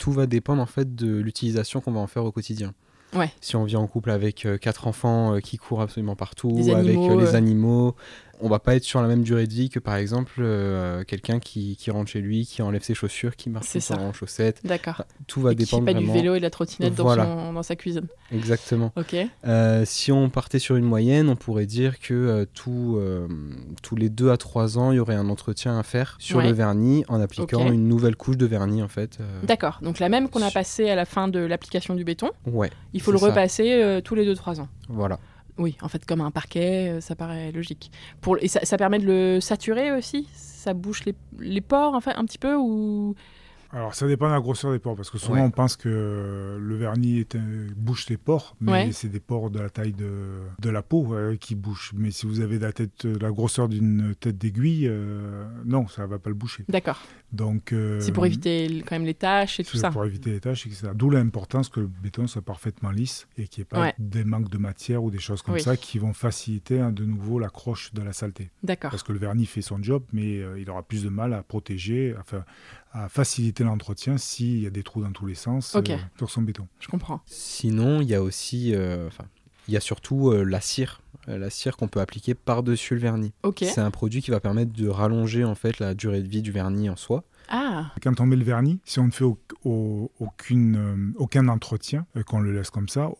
tout 0.00 0.10
va 0.10 0.26
dépendre 0.26 0.60
en 0.60 0.66
fait 0.66 0.96
de 0.96 1.18
l'utilisation 1.18 1.80
qu'on 1.80 1.92
va 1.92 2.00
en 2.00 2.08
faire 2.08 2.24
au 2.24 2.32
quotidien. 2.32 2.74
Ouais. 3.14 3.30
Si 3.40 3.54
on 3.54 3.62
vit 3.62 3.76
en 3.76 3.86
couple 3.86 4.10
avec 4.10 4.46
quatre 4.60 4.88
enfants 4.88 5.38
qui 5.38 5.56
courent 5.56 5.82
absolument 5.82 6.16
partout, 6.16 6.58
avec 6.74 6.96
les 6.96 7.36
animaux, 7.36 7.94
on 8.40 8.48
va 8.48 8.58
pas 8.58 8.76
être 8.76 8.84
sur 8.84 9.00
la 9.00 9.08
même 9.08 9.22
durée 9.22 9.46
de 9.46 9.52
vie 9.52 9.70
que 9.70 9.78
par 9.78 9.96
exemple 9.96 10.34
euh, 10.38 11.04
quelqu'un 11.04 11.38
qui, 11.38 11.76
rentre 11.88 12.10
chez 12.10 12.20
lui, 12.20 12.46
qui 12.46 12.62
enlève 12.62 12.82
ses 12.82 12.94
chaussures, 12.94 13.36
qui 13.36 13.50
marche 13.50 13.76
en 13.90 14.12
chaussettes. 14.12 14.60
D'accord. 14.64 15.02
tout 15.26 15.40
va 15.40 15.54
dépendre. 15.54 15.84
Qui 15.84 15.92
fait 15.92 15.94
pas 15.94 16.00
du 16.00 16.10
vélo 16.10 16.34
et 16.34 16.38
de 16.38 16.42
la 16.42 16.50
trottinette 16.50 16.94
dans, 16.94 17.62
sa 17.62 17.76
cuisine. 17.76 18.06
Exactement. 18.32 18.92
Ok. 18.96 19.16
Euh, 19.46 19.84
si 19.86 20.12
on 20.12 20.28
partait 20.28 20.58
sur 20.58 20.76
une 20.76 20.84
moyenne, 20.84 21.28
on 21.28 21.36
pourrait 21.36 21.66
dire 21.66 21.98
que 21.98 22.14
euh, 22.14 22.44
tout, 22.52 23.00
tous 23.82 23.96
les 23.96 24.08
2 24.08 24.30
à 24.30 24.36
3 24.36 24.78
ans, 24.78 24.92
il 24.92 24.96
y 24.96 25.00
aurait 25.00 25.14
un 25.14 25.28
entretien 25.28 25.78
à 25.78 25.82
faire 25.82 26.16
sur 26.18 26.40
le 26.40 26.52
vernis 26.52 27.04
en 27.08 27.20
appliquant 27.20 27.70
une 27.70 27.88
nouvelle 27.88 28.16
couche 28.16 28.36
de 28.36 28.46
vernis 28.46 28.82
en 28.82 28.88
fait. 28.88 29.18
D'accord. 29.42 29.78
Donc 29.82 29.98
la 29.98 30.08
même 30.08 30.28
qu'on 30.28 30.42
a 30.42 30.50
passée 30.50 30.90
à 30.90 30.94
la 30.94 31.04
fin 31.04 31.28
de 31.28 31.38
l'application 31.38 31.94
du 31.94 32.04
béton. 32.04 32.30
Ouais. 32.46 32.70
Il 32.92 33.00
faut 33.00 33.12
le 33.12 33.18
repasser 33.18 34.00
tous 34.04 34.14
les 34.14 34.32
2-3 34.32 34.60
ans. 34.60 34.68
Voilà. 34.88 35.18
Oui, 35.56 35.76
en 35.82 35.88
fait, 35.88 36.04
comme 36.04 36.20
un 36.20 36.30
parquet, 36.30 36.88
euh, 36.90 37.00
ça 37.00 37.14
paraît 37.14 37.52
logique. 37.52 37.92
Pour, 38.20 38.38
et 38.40 38.48
ça, 38.48 38.76
permet 38.76 38.98
de 38.98 39.06
le 39.06 39.40
saturer 39.40 39.92
aussi? 39.92 40.28
Ça 40.32 40.74
bouche 40.74 41.04
les, 41.04 41.14
les 41.38 41.60
pores, 41.60 41.94
en 41.94 42.00
fait, 42.00 42.14
un 42.16 42.24
petit 42.24 42.38
peu 42.38 42.56
ou... 42.56 43.14
Alors, 43.74 43.92
ça 43.92 44.06
dépend 44.06 44.28
de 44.28 44.32
la 44.32 44.40
grosseur 44.40 44.70
des 44.70 44.78
pores, 44.78 44.94
parce 44.94 45.10
que 45.10 45.18
souvent 45.18 45.42
on 45.42 45.50
pense 45.50 45.76
que 45.76 46.58
le 46.60 46.76
vernis 46.76 47.18
est 47.18 47.36
bouche 47.76 48.08
les 48.08 48.16
pores, 48.16 48.56
mais 48.60 48.92
c'est 48.92 49.08
des 49.08 49.20
pores 49.20 49.50
de 49.50 49.58
la 49.58 49.68
taille 49.68 49.92
de, 49.92 50.42
de 50.60 50.70
la 50.70 50.82
peau 50.82 51.12
euh, 51.12 51.36
qui 51.36 51.56
bouchent. 51.56 51.92
Mais 51.94 52.12
si 52.12 52.26
vous 52.26 52.40
avez 52.40 52.60
la, 52.60 52.72
tête, 52.72 53.04
la 53.04 53.30
grosseur 53.30 53.68
d'une 53.68 54.14
tête 54.14 54.38
d'aiguille, 54.38 54.86
euh, 54.88 55.44
non, 55.64 55.88
ça 55.88 56.02
ne 56.02 56.06
va 56.06 56.20
pas 56.20 56.30
le 56.30 56.36
boucher. 56.36 56.64
D'accord. 56.68 57.02
Donc, 57.32 57.72
euh, 57.72 58.00
c'est 58.00 58.12
pour 58.12 58.26
éviter 58.26 58.84
quand 58.86 58.94
même 58.94 59.06
les 59.06 59.14
taches 59.14 59.58
et 59.58 59.64
tout 59.64 59.76
ça. 59.76 59.88
C'est 59.88 59.92
pour 59.92 60.04
éviter 60.04 60.30
les 60.30 60.40
taches, 60.40 60.66
etc. 60.66 60.90
D'où 60.94 61.10
l'importance 61.10 61.68
que 61.68 61.80
le 61.80 61.88
béton 61.88 62.28
soit 62.28 62.42
parfaitement 62.42 62.92
lisse 62.92 63.26
et 63.36 63.48
qu'il 63.48 63.62
n'y 63.62 63.62
ait 63.62 63.64
pas 63.64 63.92
des 63.98 64.22
manques 64.22 64.50
de 64.50 64.58
matière 64.58 65.02
ou 65.02 65.10
des 65.10 65.18
choses 65.18 65.42
comme 65.42 65.58
ça 65.58 65.76
qui 65.76 65.98
vont 65.98 66.12
faciliter 66.12 66.78
hein, 66.78 66.92
de 66.92 67.04
nouveau 67.04 67.40
l'accroche 67.40 67.92
de 67.92 68.02
la 68.02 68.12
saleté. 68.12 68.50
D'accord. 68.62 68.92
Parce 68.92 69.02
que 69.02 69.12
le 69.12 69.18
vernis 69.18 69.46
fait 69.46 69.62
son 69.62 69.82
job, 69.82 70.04
mais 70.12 70.42
il 70.58 70.70
aura 70.70 70.84
plus 70.84 71.02
de 71.02 71.08
mal 71.08 71.32
à 71.32 71.42
protéger, 71.42 72.14
enfin, 72.20 72.44
à 72.94 73.08
faciliter 73.08 73.64
l'entretien 73.64 74.16
s'il 74.16 74.62
y 74.62 74.66
a 74.66 74.70
des 74.70 74.84
trous 74.84 75.02
dans 75.02 75.10
tous 75.10 75.26
les 75.26 75.34
sens 75.34 75.74
euh, 75.74 75.82
sur 76.16 76.30
son 76.30 76.42
béton. 76.42 76.68
Je 76.78 76.88
comprends. 76.88 77.20
Sinon, 77.26 78.00
il 78.00 78.08
y 78.08 78.14
a 78.14 78.22
aussi, 78.22 78.72
euh, 78.74 79.08
enfin, 79.08 79.24
il 79.66 79.74
y 79.74 79.76
a 79.76 79.80
surtout 79.80 80.30
euh, 80.30 80.44
la 80.44 80.60
cire, 80.60 81.02
la 81.26 81.50
cire 81.50 81.76
qu'on 81.76 81.88
peut 81.88 82.00
appliquer 82.00 82.34
par-dessus 82.34 82.94
le 82.94 83.00
vernis. 83.00 83.32
C'est 83.58 83.78
un 83.78 83.90
produit 83.90 84.22
qui 84.22 84.30
va 84.30 84.38
permettre 84.38 84.72
de 84.72 84.88
rallonger 84.88 85.44
en 85.44 85.56
fait 85.56 85.80
la 85.80 85.94
durée 85.94 86.22
de 86.22 86.28
vie 86.28 86.40
du 86.40 86.52
vernis 86.52 86.88
en 86.88 86.96
soi. 86.96 87.24
Ah. 87.48 87.90
Quand 88.00 88.20
on 88.20 88.26
met 88.26 88.36
le 88.36 88.44
vernis, 88.44 88.80
si 88.84 89.00
on 89.00 89.06
ne 89.06 89.10
fait 89.10 89.24
aucune, 89.64 91.14
aucun 91.16 91.48
entretien, 91.48 92.06
qu'on 92.26 92.40
le 92.40 92.52
laisse 92.52 92.70
comme 92.70 92.88
ça, 92.88 93.10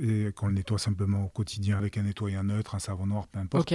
et 0.00 0.32
qu'on 0.32 0.48
le 0.48 0.54
nettoie 0.54 0.78
simplement 0.78 1.24
au 1.24 1.28
quotidien 1.28 1.78
avec 1.78 1.96
un 1.98 2.02
nettoyant 2.02 2.44
neutre, 2.44 2.74
un 2.74 2.78
savon 2.78 3.06
noir, 3.06 3.28
peu 3.28 3.38
importe, 3.38 3.72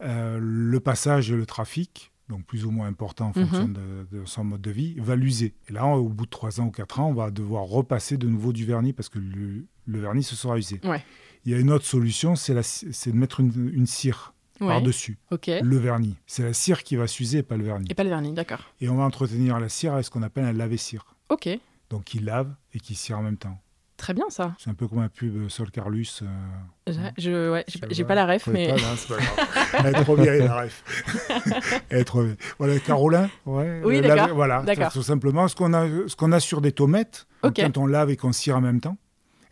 le 0.00 0.78
passage 0.78 1.30
et 1.30 1.36
le 1.36 1.46
trafic 1.46 2.12
donc 2.28 2.44
plus 2.44 2.64
ou 2.64 2.70
moins 2.70 2.88
important 2.88 3.26
en 3.34 3.38
mhm. 3.38 3.46
fonction 3.46 3.68
de, 3.68 4.24
son 4.24 4.44
mode 4.44 4.60
de 4.60 4.70
vie, 4.70 4.94
va 4.98 5.16
l'user. 5.16 5.54
Et 5.68 5.72
là, 5.72 5.86
au 5.86 6.08
bout 6.08 6.24
de 6.24 6.30
3 6.30 6.60
ans 6.60 6.66
ou 6.66 6.70
4 6.70 7.00
ans, 7.00 7.08
on 7.08 7.14
va 7.14 7.30
devoir 7.30 7.64
repasser 7.64 8.16
de 8.16 8.28
nouveau 8.28 8.52
du 8.52 8.64
vernis 8.64 8.92
parce 8.92 9.08
que 9.08 9.18
le, 9.18 9.66
vernis 9.86 10.24
se 10.24 10.36
sera 10.36 10.58
usé. 10.58 10.80
Il 11.44 11.52
y 11.52 11.54
a 11.54 11.58
une 11.58 11.70
autre 11.70 11.84
solution, 11.84 12.34
c'est 12.34 12.54
de 12.54 13.16
mettre 13.16 13.40
une, 13.40 13.86
cire 13.86 14.34
par-dessus 14.58 15.18
le 15.30 15.76
vernis. 15.76 16.16
C'est 16.26 16.42
la 16.42 16.52
cire 16.52 16.82
qui 16.82 16.96
va 16.96 17.06
s'user 17.06 17.38
et 17.38 17.42
pas 17.42 17.56
le 17.56 17.64
vernis. 17.64 17.86
Et 17.90 17.94
pas 17.94 18.04
le 18.04 18.10
vernis, 18.10 18.32
d'accord. 18.32 18.62
Et 18.80 18.88
on 18.88 18.96
va 18.96 19.04
entretenir 19.04 19.60
la 19.60 19.68
cire 19.68 19.94
avec 19.94 20.04
ce 20.06 20.10
qu'on 20.10 20.22
appelle 20.22 20.44
un 20.44 20.52
lave-cire. 20.52 21.14
Ok. 21.28 21.48
Donc 21.90 22.04
qui 22.04 22.18
lave 22.18 22.52
et 22.74 22.80
qui 22.80 22.94
cire 22.94 23.18
en 23.18 23.22
même 23.22 23.36
temps. 23.36 23.58
Très 23.96 24.12
bien 24.12 24.26
ça. 24.28 24.54
C'est 24.58 24.68
un 24.68 24.74
peu 24.74 24.86
comme 24.86 24.98
un 24.98 25.08
pub 25.08 25.48
Sol 25.48 25.70
Carlus. 25.70 26.20
Euh, 26.22 26.92
je, 27.16 27.50
ouais, 27.52 27.64
j'ai 27.90 28.04
pas, 28.04 28.14
la 28.14 28.26
ref, 28.26 28.46
mais. 28.46 28.64
Elle 29.78 29.86
est 29.86 30.02
trop 30.02 30.16
bien, 30.16 30.32
la 30.34 30.62
ref. 30.62 30.84
Elle 31.88 32.00
est 32.00 32.04
trop 32.04 32.22
bien. 32.22 32.36
Voilà, 32.58 32.78
Carolin. 32.78 33.30
Ouais, 33.46 33.80
oui, 33.84 34.00
d'accord. 34.02 34.34
Voilà, 34.34 34.64
tout 34.92 35.02
simplement. 35.02 35.48
Ce 35.48 35.56
qu'on 35.56 35.72
a, 35.72 35.88
ce 36.06 36.14
qu'on 36.14 36.32
a 36.32 36.40
sur 36.40 36.60
des 36.60 36.72
tomates, 36.72 37.26
quand 37.42 37.78
on 37.78 37.86
lave 37.86 38.10
et 38.10 38.16
qu'on 38.16 38.32
cire 38.32 38.56
en 38.56 38.60
même 38.60 38.80
temps, 38.80 38.98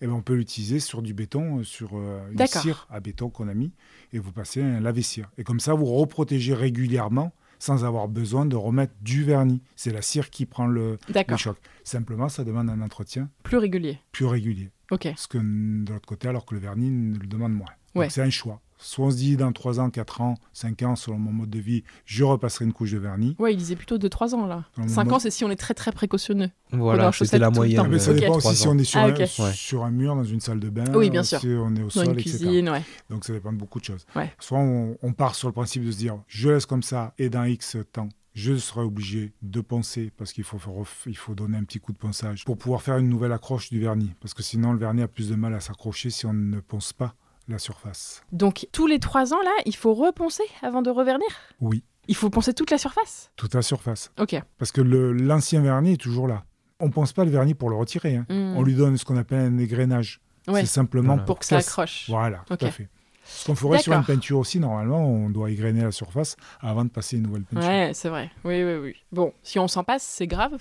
eh 0.05 0.07
ben, 0.07 0.13
on 0.13 0.21
peut 0.21 0.35
l'utiliser 0.35 0.81
sur 0.81 1.01
du 1.01 1.15
béton, 1.15 1.61
euh, 1.61 1.65
sur 1.65 1.93
euh, 1.95 2.21
une 2.31 2.47
cire 2.47 2.87
à 2.91 3.01
béton 3.01 3.31
qu'on 3.31 3.49
a 3.49 3.55
mis, 3.55 3.73
et 4.13 4.19
vous 4.19 4.33
passez 4.33 4.63
un 4.63 4.81
lave-cire. 4.81 5.31
Et 5.39 5.45
comme 5.45 5.61
ça, 5.61 5.73
vous 5.73 5.87
reprotégez 5.87 6.53
régulièrement 6.53 7.33
sans 7.65 7.87
avoir 7.87 8.09
besoin 8.09 8.45
de 8.45 8.57
remettre 8.57 8.93
du 9.01 9.25
vernis. 9.25 9.63
C'est 9.75 9.91
la 9.91 10.03
cire 10.03 10.29
qui 10.29 10.45
prend 10.45 10.67
le, 10.67 10.99
choc. 11.39 11.57
Simplement, 11.83 12.29
ça 12.29 12.45
demande 12.45 12.69
un 12.69 12.83
entretien 12.83 13.31
plus 13.43 13.57
régulier. 13.57 13.99
Plus 14.13 14.27
régulier. 14.27 14.71
Ok. 14.91 15.09
Ce 15.17 15.27
que 15.27 15.39
de 15.39 15.91
l'autre 15.91 16.07
côté, 16.07 16.29
alors 16.29 16.45
que 16.45 16.55
le 16.55 16.61
vernis 16.61 16.91
le 16.91 17.27
demande 17.27 17.55
moins. 17.55 17.71
Donc 17.95 18.11
c'est 18.11 18.21
un 18.21 18.29
choix. 18.29 18.61
Soit 18.85 19.07
on 19.07 19.11
se 19.11 19.17
dit 19.17 19.37
dans 19.39 19.51
3 19.51 19.81
ans, 19.81 19.89
4 19.89 20.21
ans, 20.21 20.35
5 20.53 20.83
ans, 20.83 20.95
selon 20.95 21.19
mon 21.19 21.33
mode 21.33 21.49
de 21.49 21.59
vie, 21.59 21.85
je 22.05 22.23
repasserai 22.23 22.67
une 22.67 22.75
couche 22.75 22.93
de 22.93 22.99
vernis. 22.99 23.35
Ouais, 23.39 23.55
il 23.55 23.57
disait 23.57 23.77
plutôt 23.77 23.97
de 23.97 24.09
3 24.09 24.35
ans 24.35 24.47
là. 24.47 24.65
5 24.87 25.11
ans, 25.11 25.19
c'est 25.19 25.31
si 25.31 25.43
on 25.43 25.51
est 25.51 25.57
très 25.57 25.73
très 25.73 25.91
précautionneux. 25.91 26.51
Voilà, 26.71 27.11
c'était 27.11 27.39
la 27.39 27.51
moyenne. 27.51 27.87
Mais 27.89 27.99
ça 27.99 28.13
dépend 28.13 28.37
aussi 28.37 28.55
si 28.55 28.69
on 28.69 28.77
est 28.77 28.85
sur, 28.85 29.01
ah, 29.01 29.07
un, 29.07 29.53
sur, 29.53 29.85
un, 29.85 29.91
mur, 29.91 30.15
dans 30.15 30.25
une 30.25 30.41
salle 30.41 30.61
de 30.61 30.69
bain, 30.69 30.85
oui, 30.95 31.09
bien 31.09 31.23
sûr. 31.23 31.41
si 31.41 31.49
on 31.49 31.75
est 31.77 31.83
au 31.83 31.89
sol, 31.89 32.09
une 32.09 32.17
cuisine, 32.17 32.69
Ouais. 32.69 32.83
Donc 33.09 33.25
ça 33.25 33.33
dépend 33.33 33.53
de 33.53 33.59
beaucoup 33.59 33.81
de 33.81 33.85
choses. 33.85 34.05
Soit 34.39 34.59
on, 34.59 34.99
on, 35.03 35.13
part 35.13 35.35
sur 35.35 35.49
le 35.49 35.55
principe 35.55 35.85
de 35.85 35.91
se 35.91 35.97
dire, 35.97 36.19
je 36.29 36.51
laisse 36.51 36.67
comme 36.67 36.83
ça 36.83 37.15
et 37.19 37.31
dans 37.31 37.45
X 37.45 37.79
temps, 37.91 38.09
je 38.35 38.57
serai 38.57 38.83
obligé 38.83 39.33
de 39.43 39.61
poncer 39.61 40.13
parce 40.17 40.33
qu'il 40.33 40.45
faut, 40.45 40.59
il 41.07 41.17
faut 41.17 41.35
donner 41.35 41.57
un 41.57 41.65
petit 41.65 41.79
coup 41.79 41.93
de 41.93 41.99
ponçage 41.99 42.45
pour 42.45 42.59
pouvoir 42.59 42.83
faire 42.83 42.99
une 42.99 43.09
nouvelle 43.09 43.33
accroche 43.33 43.71
du 43.71 43.81
vernis. 43.81 44.13
Parce 44.21 44.35
que 44.35 44.43
sinon, 44.43 44.73
le 44.73 44.79
vernis 44.79 45.03
a 45.03 45.09
plus 45.09 45.31
de 45.31 45.37
mal 45.37 45.55
à 45.55 45.61
s'accrocher 45.61 46.11
si 46.11 46.27
on 46.27 46.35
ne 46.35 46.61
ponce 46.61 46.93
pas 46.93 47.15
la 47.49 47.59
surface. 47.59 48.23
Donc, 48.33 48.67
tous 48.73 48.87
les 48.87 48.99
trois 48.99 49.33
ans, 49.35 49.43
là, 49.43 49.55
il 49.67 49.77
faut 49.77 49.95
reponcer 49.95 50.45
avant 50.63 50.83
de 50.83 50.91
revernir? 50.91 51.29
Oui. 51.61 51.85
Il 52.09 52.15
faut 52.15 52.31
poncer 52.31 52.53
toute 52.53 52.71
la 52.71 52.79
surface? 52.79 53.31
Toute 53.37 53.55
la 53.55 53.63
surface. 53.63 54.13
Ok. 54.19 54.41
Parce 54.59 54.73
que 54.73 54.81
l'ancien 54.81 55.63
vernis 55.63 55.93
est 55.95 56.01
toujours 56.01 56.29
là. 56.29 56.45
On 56.81 56.87
ne 56.87 56.93
pense 56.93 57.13
pas 57.13 57.25
le 57.25 57.31
vernis 57.31 57.55
pour 57.55 57.71
le 57.71 57.77
retirer. 57.77 58.17
Hein. 58.17 58.27
Hmm. 58.29 58.57
On 58.57 58.63
lui 58.63 58.75
donne 58.75 58.99
ce 58.99 59.05
qu'on 59.05 59.17
appelle 59.17 59.41
un 59.41 59.59
égrenage. 59.59 60.21
C'est 60.47 60.67
simplement 60.67 61.19
pour 61.19 61.39
que 61.39 61.47
ça 61.47 61.59
accroche. 61.59 62.07
Voilà, 62.09 62.45
tout 62.47 62.59
à 62.61 62.71
fait. 62.71 62.89
Ce 63.25 63.47
qu'on 63.47 63.55
ferait 63.55 63.79
sur 63.79 63.95
une 63.95 64.05
peinture 64.05 64.39
aussi, 64.39 64.61
normalement, 64.61 65.03
on 65.09 65.31
doit 65.31 65.51
égrener 65.51 65.83
la 65.83 65.93
surface 65.93 66.37
avant 66.61 66.85
de 66.85 66.91
passer 66.91 67.17
une 67.17 67.23
nouvelle 67.23 67.45
peinture. 67.45 67.67
Ouais, 67.67 67.93
c'est 67.95 68.11
vrai. 68.11 68.31
Oui, 68.45 68.63
oui, 68.63 68.75
oui. 68.77 68.97
Bon, 69.13 69.33
si 69.43 69.59
on 69.59 69.67
s'en 69.67 69.83
passe, 69.83 70.03
c'est 70.03 70.27
grave. 70.27 70.59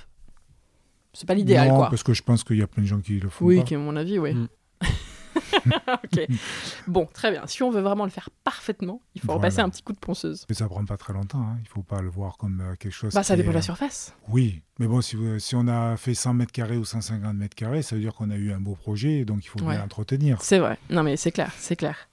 C'est 1.12 1.28
pas 1.28 1.34
l'idéal, 1.34 1.70
quoi. 1.70 1.90
parce 1.90 2.04
que 2.04 2.14
je 2.14 2.24
pense 2.24 2.44
qu'il 2.44 2.58
y 2.58 2.62
a 2.62 2.68
plein 2.68 2.84
de 2.84 2.88
gens 2.88 3.00
qui 3.00 3.20
le 3.20 3.30
font. 3.30 3.46
Oui, 3.46 3.62
à 3.70 3.78
mon 3.78 3.96
avis, 3.96 4.18
oui. 4.18 4.34
Mm. 4.34 4.48
ok. 5.88 6.28
Bon, 6.88 7.08
très 7.14 7.32
bien. 7.32 7.46
Si 7.48 7.64
on 7.64 7.72
veut 7.72 7.82
vraiment 7.82 8.06
le 8.06 8.12
faire 8.12 8.30
parfaitement, 8.44 9.02
il 9.16 9.22
faut 9.22 9.34
repasser 9.34 9.60
un 9.60 9.70
petit 9.70 9.82
coup 9.82 9.94
de 9.94 10.00
ponceuse. 10.00 10.46
Mais 10.50 10.56
ça 10.56 10.68
prend 10.68 10.84
pas 10.86 10.98
très 10.98 11.14
longtemps. 11.14 11.42
Hein. 11.42 11.58
Il 11.62 11.68
faut 11.68 11.84
pas 11.84 12.02
le 12.02 12.10
voir 12.10 12.38
comme 12.38 12.62
euh, 12.62 12.76
quelque 12.76 12.94
chose. 12.94 13.14
Bah, 13.14 13.24
ça 13.24 13.36
dépend 13.36 13.50
de 13.50 13.54
la 13.54 13.60
euh, 13.60 13.64
surface. 13.64 14.16
Oui, 14.30 14.62
mais 14.80 14.88
bon, 14.88 15.02
si, 15.02 15.18
si, 15.40 15.56
on 15.56 15.68
a 15.68 15.98
fait 15.98 16.14
100 16.14 16.34
mètres 16.34 16.52
carrés 16.52 16.78
ou 16.78 16.86
150 16.86 17.36
mètres 17.36 17.56
carrés, 17.56 17.82
ça 17.82 17.96
veut 17.96 18.02
dire 18.02 18.14
qu'on 18.14 18.32
a 18.32 18.36
eu 18.36 18.52
un 18.52 18.60
beau 18.60 18.76
projet, 18.76 19.26
donc 19.26 19.44
il 19.46 19.48
faut 19.48 19.60
bien 19.60 19.78
l'entretenir. 19.78 20.42
C'est 20.42 20.60
vrai. 20.60 20.78
Non, 20.90 21.04
mais 21.04 21.18
c'est 21.18 21.32
clair, 21.32 21.52
c'est 21.58 21.76
clair. 21.76 22.10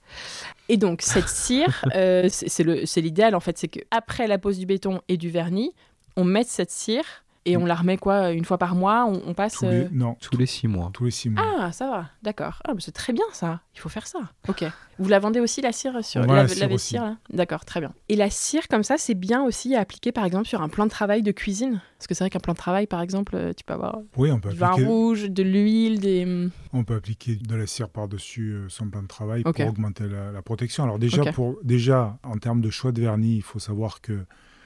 Et 0.69 0.77
donc 0.77 1.01
cette 1.01 1.27
cire, 1.27 1.83
euh, 1.95 2.27
c'est 2.29 3.01
l'idéal 3.01 3.35
en 3.35 3.39
fait, 3.39 3.57
c'est 3.57 3.67
qu'après 3.67 4.27
la 4.27 4.37
pose 4.37 4.59
du 4.59 4.65
béton 4.65 5.01
et 5.07 5.17
du 5.17 5.29
vernis, 5.29 5.73
on 6.15 6.23
met 6.23 6.43
cette 6.43 6.71
cire 6.71 7.23
et 7.45 7.57
on 7.57 7.65
la 7.65 7.75
remet 7.75 7.97
quoi 7.97 8.31
Une 8.31 8.45
fois 8.45 8.57
par 8.57 8.75
mois 8.75 9.05
On, 9.05 9.33
passe 9.33 9.55
tous 9.55 9.65
les, 9.65 9.85
euh, 9.85 9.89
Non, 9.91 10.15
tous 10.21 10.37
les 10.37 10.45
six 10.45 10.67
mois. 10.67 10.91
Tous 10.93 11.05
les 11.05 11.11
six 11.11 11.29
mois. 11.29 11.43
Ah, 11.59 11.71
ça 11.71 11.89
va, 11.89 12.09
d'accord. 12.21 12.61
Ah, 12.67 12.73
c'est 12.77 12.91
très 12.91 13.13
bien 13.13 13.25
ça. 13.33 13.61
Il 13.73 13.79
faut 13.79 13.89
faire 13.89 14.05
ça. 14.05 14.19
Ok. 14.47 14.63
Vous 14.99 15.09
la 15.09 15.17
vendez 15.17 15.39
aussi 15.39 15.61
la 15.61 15.71
cire 15.71 16.05
sur 16.05 16.21
la, 16.21 16.43
la, 16.43 16.77
cire 16.77 17.03
là? 17.03 17.17
D'accord, 17.31 17.65
très 17.65 17.79
bien. 17.79 17.93
Et 18.09 18.15
la 18.15 18.29
cire 18.29 18.67
comme 18.67 18.83
ça, 18.83 18.97
c'est 18.99 19.15
bien 19.15 19.43
aussi 19.43 19.75
à 19.75 19.79
appliquer 19.79 20.11
par 20.11 20.25
exemple 20.25 20.47
sur 20.47 20.61
un 20.61 20.69
plan 20.69 20.85
de 20.85 20.91
travail 20.91 21.23
de 21.23 21.31
cuisine? 21.31 21.81
Parce 21.97 22.07
que 22.07 22.13
c'est 22.13 22.23
vrai 22.23 22.29
qu'un 22.29 22.39
plan 22.39 22.53
de 22.53 22.57
travail, 22.57 22.85
par 22.85 23.01
exemple, 23.01 23.35
euh, 23.35 23.53
tu 23.53 23.63
peux 23.63 23.73
avoir 23.73 23.99
oui, 24.17 24.31
on 24.31 24.39
peut 24.39 24.51
du 24.51 24.57
vin 24.57 24.71
rouge, 24.71 25.29
de 25.29 25.41
l'huile, 25.43 25.99
des. 25.99 26.25
Hmm. 26.25 26.51
On 26.73 26.83
peut 26.83 26.95
appliquer 26.95 27.35
de 27.35 27.55
la 27.55 27.65
cire 27.65 27.89
par-dessus 27.89 28.51
euh, 28.51 28.69
son 28.69 28.89
plan 28.89 29.01
de 29.01 29.07
travail 29.07 29.41
pour 29.41 29.67
augmenter 29.67 30.05
la, 30.07 30.41
protection. 30.43 30.83
Alors 30.83 30.99
déjà, 30.99 31.31
pour 31.31 31.57
déjà 31.63 32.19
en 32.23 32.37
termes 32.37 32.61
de 32.61 32.69
choix 32.69 32.91
de 32.91 33.01
vernis, 33.01 33.37
il 33.37 33.43
faut 33.43 33.59
savoir 33.59 34.01
que 34.01 34.25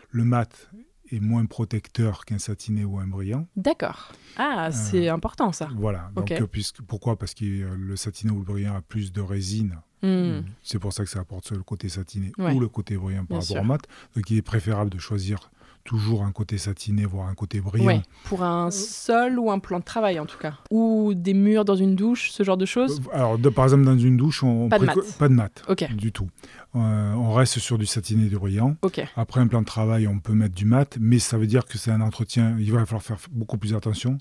le 0.10 0.24
mat 0.24 0.70
est 1.16 1.20
moins 1.20 1.46
protecteur 1.46 2.26
qu'un 2.26 2.40
satiné 2.40 2.86
ou 2.86 3.00
un 3.00 3.08
brillant. 3.08 3.48
D'accord. 3.56 4.12
Ah, 4.38 4.72
c'est 4.72 5.10
euh, 5.10 5.14
important 5.14 5.52
ça. 5.52 5.70
Voilà. 5.76 6.12
Donc, 6.16 6.32
euh, 6.32 6.48
puisque, 6.48 6.82
pourquoi? 6.82 7.18
Parce 7.18 7.34
que 7.34 7.46
euh, 7.46 7.76
le 7.78 7.96
satiné 7.96 8.32
ou 8.32 8.40
le 8.40 8.46
brillant 8.46 8.76
a 8.76 8.82
plus 8.82 9.12
de 9.12 9.22
résine. 9.22 9.80
Hmm. 10.02 10.42
C'est 10.62 10.78
pour 10.78 10.94
ça 10.94 11.04
que 11.04 11.10
ça 11.10 11.20
apporte 11.20 11.52
le 11.52 11.64
côté 11.64 11.90
satiné 11.90 12.32
ou 12.38 12.60
le 12.60 12.68
côté 12.68 12.96
brillant 12.98 13.26
par 13.26 13.42
rapport 13.42 13.58
au 13.58 13.64
mat. 13.64 13.82
Donc 14.16 14.30
il 14.30 14.38
est 14.38 14.44
préférable 14.44 14.92
de 14.92 15.00
choisir 15.00 15.50
toujours 15.86 16.24
un 16.24 16.32
côté 16.32 16.58
satiné, 16.58 17.06
voire 17.06 17.30
un 17.30 17.36
côté 17.36 17.62
brillant. 17.62 18.02
pour 18.26 18.44
un 18.44 18.72
sol 18.72 19.40
ou 19.40 19.52
un 19.52 19.60
plan 19.60 19.80
de 19.80 19.84
travail 19.86 20.20
en 20.20 20.26
tout 20.26 20.40
cas. 20.40 20.56
Ou 20.72 21.14
des 21.16 21.34
murs 21.34 21.64
dans 21.64 21.76
une 21.76 21.96
douche, 21.96 22.32
ce 22.32 22.44
genre 22.44 22.58
de 22.58 22.66
choses 22.66 23.02
euh, 23.14 23.16
Alors, 23.16 23.40
par 23.54 23.66
exemple, 23.66 23.86
dans 23.86 23.98
une 23.98 24.18
douche, 24.18 24.44
on 24.44 24.68
pas, 24.68 24.80
de 24.80 24.86
mat. 24.86 24.96
pas 25.18 25.30
de 25.30 25.34
mat. 25.34 25.64
Du 25.96 26.12
tout. 26.12 26.28
Euh, 26.76 27.14
on 27.14 27.32
reste 27.32 27.60
sur 27.60 27.78
du 27.78 27.86
satiné 27.86 28.26
et 28.26 28.30
du 28.30 28.38
brillant. 28.38 28.76
Après 29.16 29.40
un 29.40 29.48
plan 29.48 29.62
de 29.62 29.66
travail, 29.66 30.08
on 30.08 30.20
peut 30.20 30.34
mettre 30.34 30.56
du 30.56 30.66
mat, 30.66 30.98
mais 31.00 31.20
ça 31.20 31.38
veut 31.38 31.48
dire 31.48 31.66
que 31.66 31.78
c'est 31.78 31.92
un 31.92 32.02
entretien, 32.02 32.58
il 32.60 32.72
va 32.74 32.84
falloir 32.86 33.04
faire 33.04 33.18
beaucoup 33.32 33.58
plus 33.58 33.74
attention. 33.74 34.18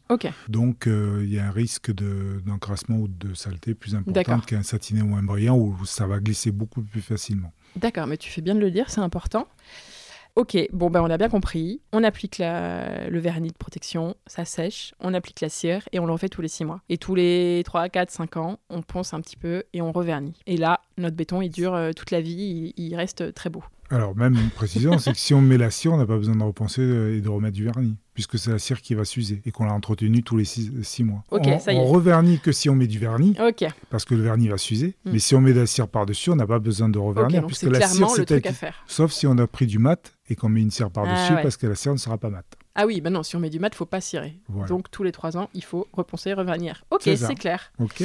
Donc, 0.49 0.87
euh, 0.87 1.23
il 1.25 1.33
y 1.33 1.39
a 1.39 1.47
un 1.47 1.51
risque 1.51 1.93
d'encrassement 1.93 2.97
ou 2.97 3.09
de 3.09 3.33
saleté 3.35 3.75
plus 3.75 3.95
important 3.95 4.39
qu'un 4.41 4.63
satiné 4.63 5.01
ou 5.01 5.17
un 5.17 5.23
brillant 5.23 5.57
où 5.57 5.75
ça 5.87 6.07
va 6.07 6.21
glisser 6.21 6.53
beaucoup 6.53 6.83
plus 6.83 7.01
facilement. 7.01 7.53
D'accord, 7.77 8.07
mais 8.07 8.19
tu 8.19 8.31
fais 8.31 8.43
bien 8.43 8.55
de 8.55 8.61
le 8.61 8.71
dire, 8.71 8.91
c'est 8.91 9.01
important. 9.01 9.49
Ok, 10.37 10.57
bon 10.73 10.91
ben 10.91 11.01
on 11.01 11.11
a 11.11 11.17
bien 11.17 11.29
compris. 11.29 11.81
On 11.93 12.03
applique 12.03 12.39
le 12.39 13.19
vernis 13.19 13.51
de 13.51 13.57
protection, 13.57 14.17
ça 14.27 14.45
sèche, 14.45 14.93
on 14.99 15.15
applique 15.15 15.41
la 15.41 15.49
cire 15.49 15.89
et 15.93 16.01
on 16.01 16.07
le 16.07 16.13
refait 16.13 16.29
tous 16.29 16.43
les 16.43 16.49
6 16.49 16.65
mois. 16.65 16.81
Et 16.89 16.99
tous 16.99 17.15
les 17.15 17.63
3, 17.65 17.89
4, 17.89 18.11
5 18.11 18.37
ans, 18.39 18.59
on 18.69 18.83
ponce 18.83 19.15
un 19.15 19.21
petit 19.21 19.37
peu 19.37 19.63
et 19.73 19.81
on 19.81 19.93
revernit. 19.93 20.35
Et 20.47 20.57
là, 20.57 20.81
notre 20.99 21.15
béton, 21.15 21.41
il 21.41 21.51
dure 21.51 21.75
euh, 21.75 21.93
toute 21.93 22.11
la 22.11 22.21
vie, 22.21 22.73
il, 22.77 22.97
reste 22.97 23.33
très 23.35 23.49
beau. 23.49 23.63
Alors 23.91 24.17
même 24.17 24.35
une 24.35 24.51
précision, 24.51 24.99
c'est 24.99 25.13
que 25.13 25.19
si 25.19 25.35
on 25.35 25.41
met 25.41 25.57
la 25.57 25.71
cire, 25.71 25.93
on 25.93 25.99
n'a 25.99 26.07
pas 26.07 26.17
besoin 26.17 26.35
de 26.35 26.43
repenser 26.43 26.83
et 26.83 27.21
de 27.21 27.29
remettre 27.29 27.55
du 27.55 27.65
vernis 27.65 27.97
puisque 28.15 28.39
c'est 28.39 28.51
la 28.51 28.59
cire 28.59 28.81
qui 28.81 28.95
va 28.95 29.05
s'user 29.05 29.43
et 29.45 29.51
qu'on 29.51 29.65
l'a 29.65 29.73
entretenue 29.73 30.23
tous 30.23 30.37
les 30.37 30.45
six, 30.45 31.03
mois. 31.03 31.25
on, 31.31 31.59
ça 31.59 31.73
on 31.73 31.85
revernit 31.85 32.39
que 32.39 32.53
si 32.53 32.71
on 32.71 32.77
met 32.77 32.87
du 32.87 32.99
vernis, 32.99 33.37
parce 33.91 34.05
que 34.05 34.15
le 34.15 34.23
vernis 34.23 34.49
va 34.49 34.57
s'user. 34.57 34.95
Hmm. 35.05 35.11
Mais 35.13 35.19
si 35.19 35.35
on 35.35 35.41
met 35.41 35.53
de 35.53 35.61
la 35.61 35.67
cire 35.67 35.89
par-dessus, 35.89 36.31
on 36.31 36.37
n'a 36.37 36.47
pas 36.47 36.61
besoin 36.61 36.89
de 36.89 36.99
revernir, 36.99 37.45
puisque 37.47 37.65
la 37.65 37.87
cire, 37.87 38.09
c'est 38.11 38.31
le 38.31 38.49
à 38.49 38.53
faire. 38.53 38.85
Sauf 38.87 39.13
si 39.13 39.27
on 39.27 39.37
a 39.39 39.47
pris 39.47 39.67
du 39.67 39.79
mat 39.79 40.14
et 40.29 40.37
qu'on 40.37 40.49
met 40.49 40.63
une 40.63 40.71
cire 40.71 40.91
par-dessus, 40.91 41.35
ah 41.37 41.43
parce 41.43 41.57
que 41.57 41.67
la 41.67 41.75
cire 41.75 41.93
ne 41.93 41.99
sera 41.99 42.19
pas 42.19 42.31
mat. 42.31 42.45
Ah 42.75 42.87
oui, 42.87 43.01
ben 43.01 43.13
non, 43.13 43.23
si 43.23 43.37
on 43.37 43.41
met 43.41 43.51
du 43.51 43.61
mat, 43.61 43.69
il 43.73 43.77
faut 43.77 43.87
pas 43.87 44.01
cirer. 44.01 44.39
Donc 44.69 44.91
tous 44.91 45.03
les 45.03 45.13
trois 45.13 45.37
ans, 45.37 45.49
il 45.55 45.63
faut 45.63 45.87
reponcer, 45.93 46.33
revernir. 46.33 46.85
Ok, 46.91 47.03
c'est 47.05 47.35
clair. 47.35 47.73
Ok. 47.79 48.03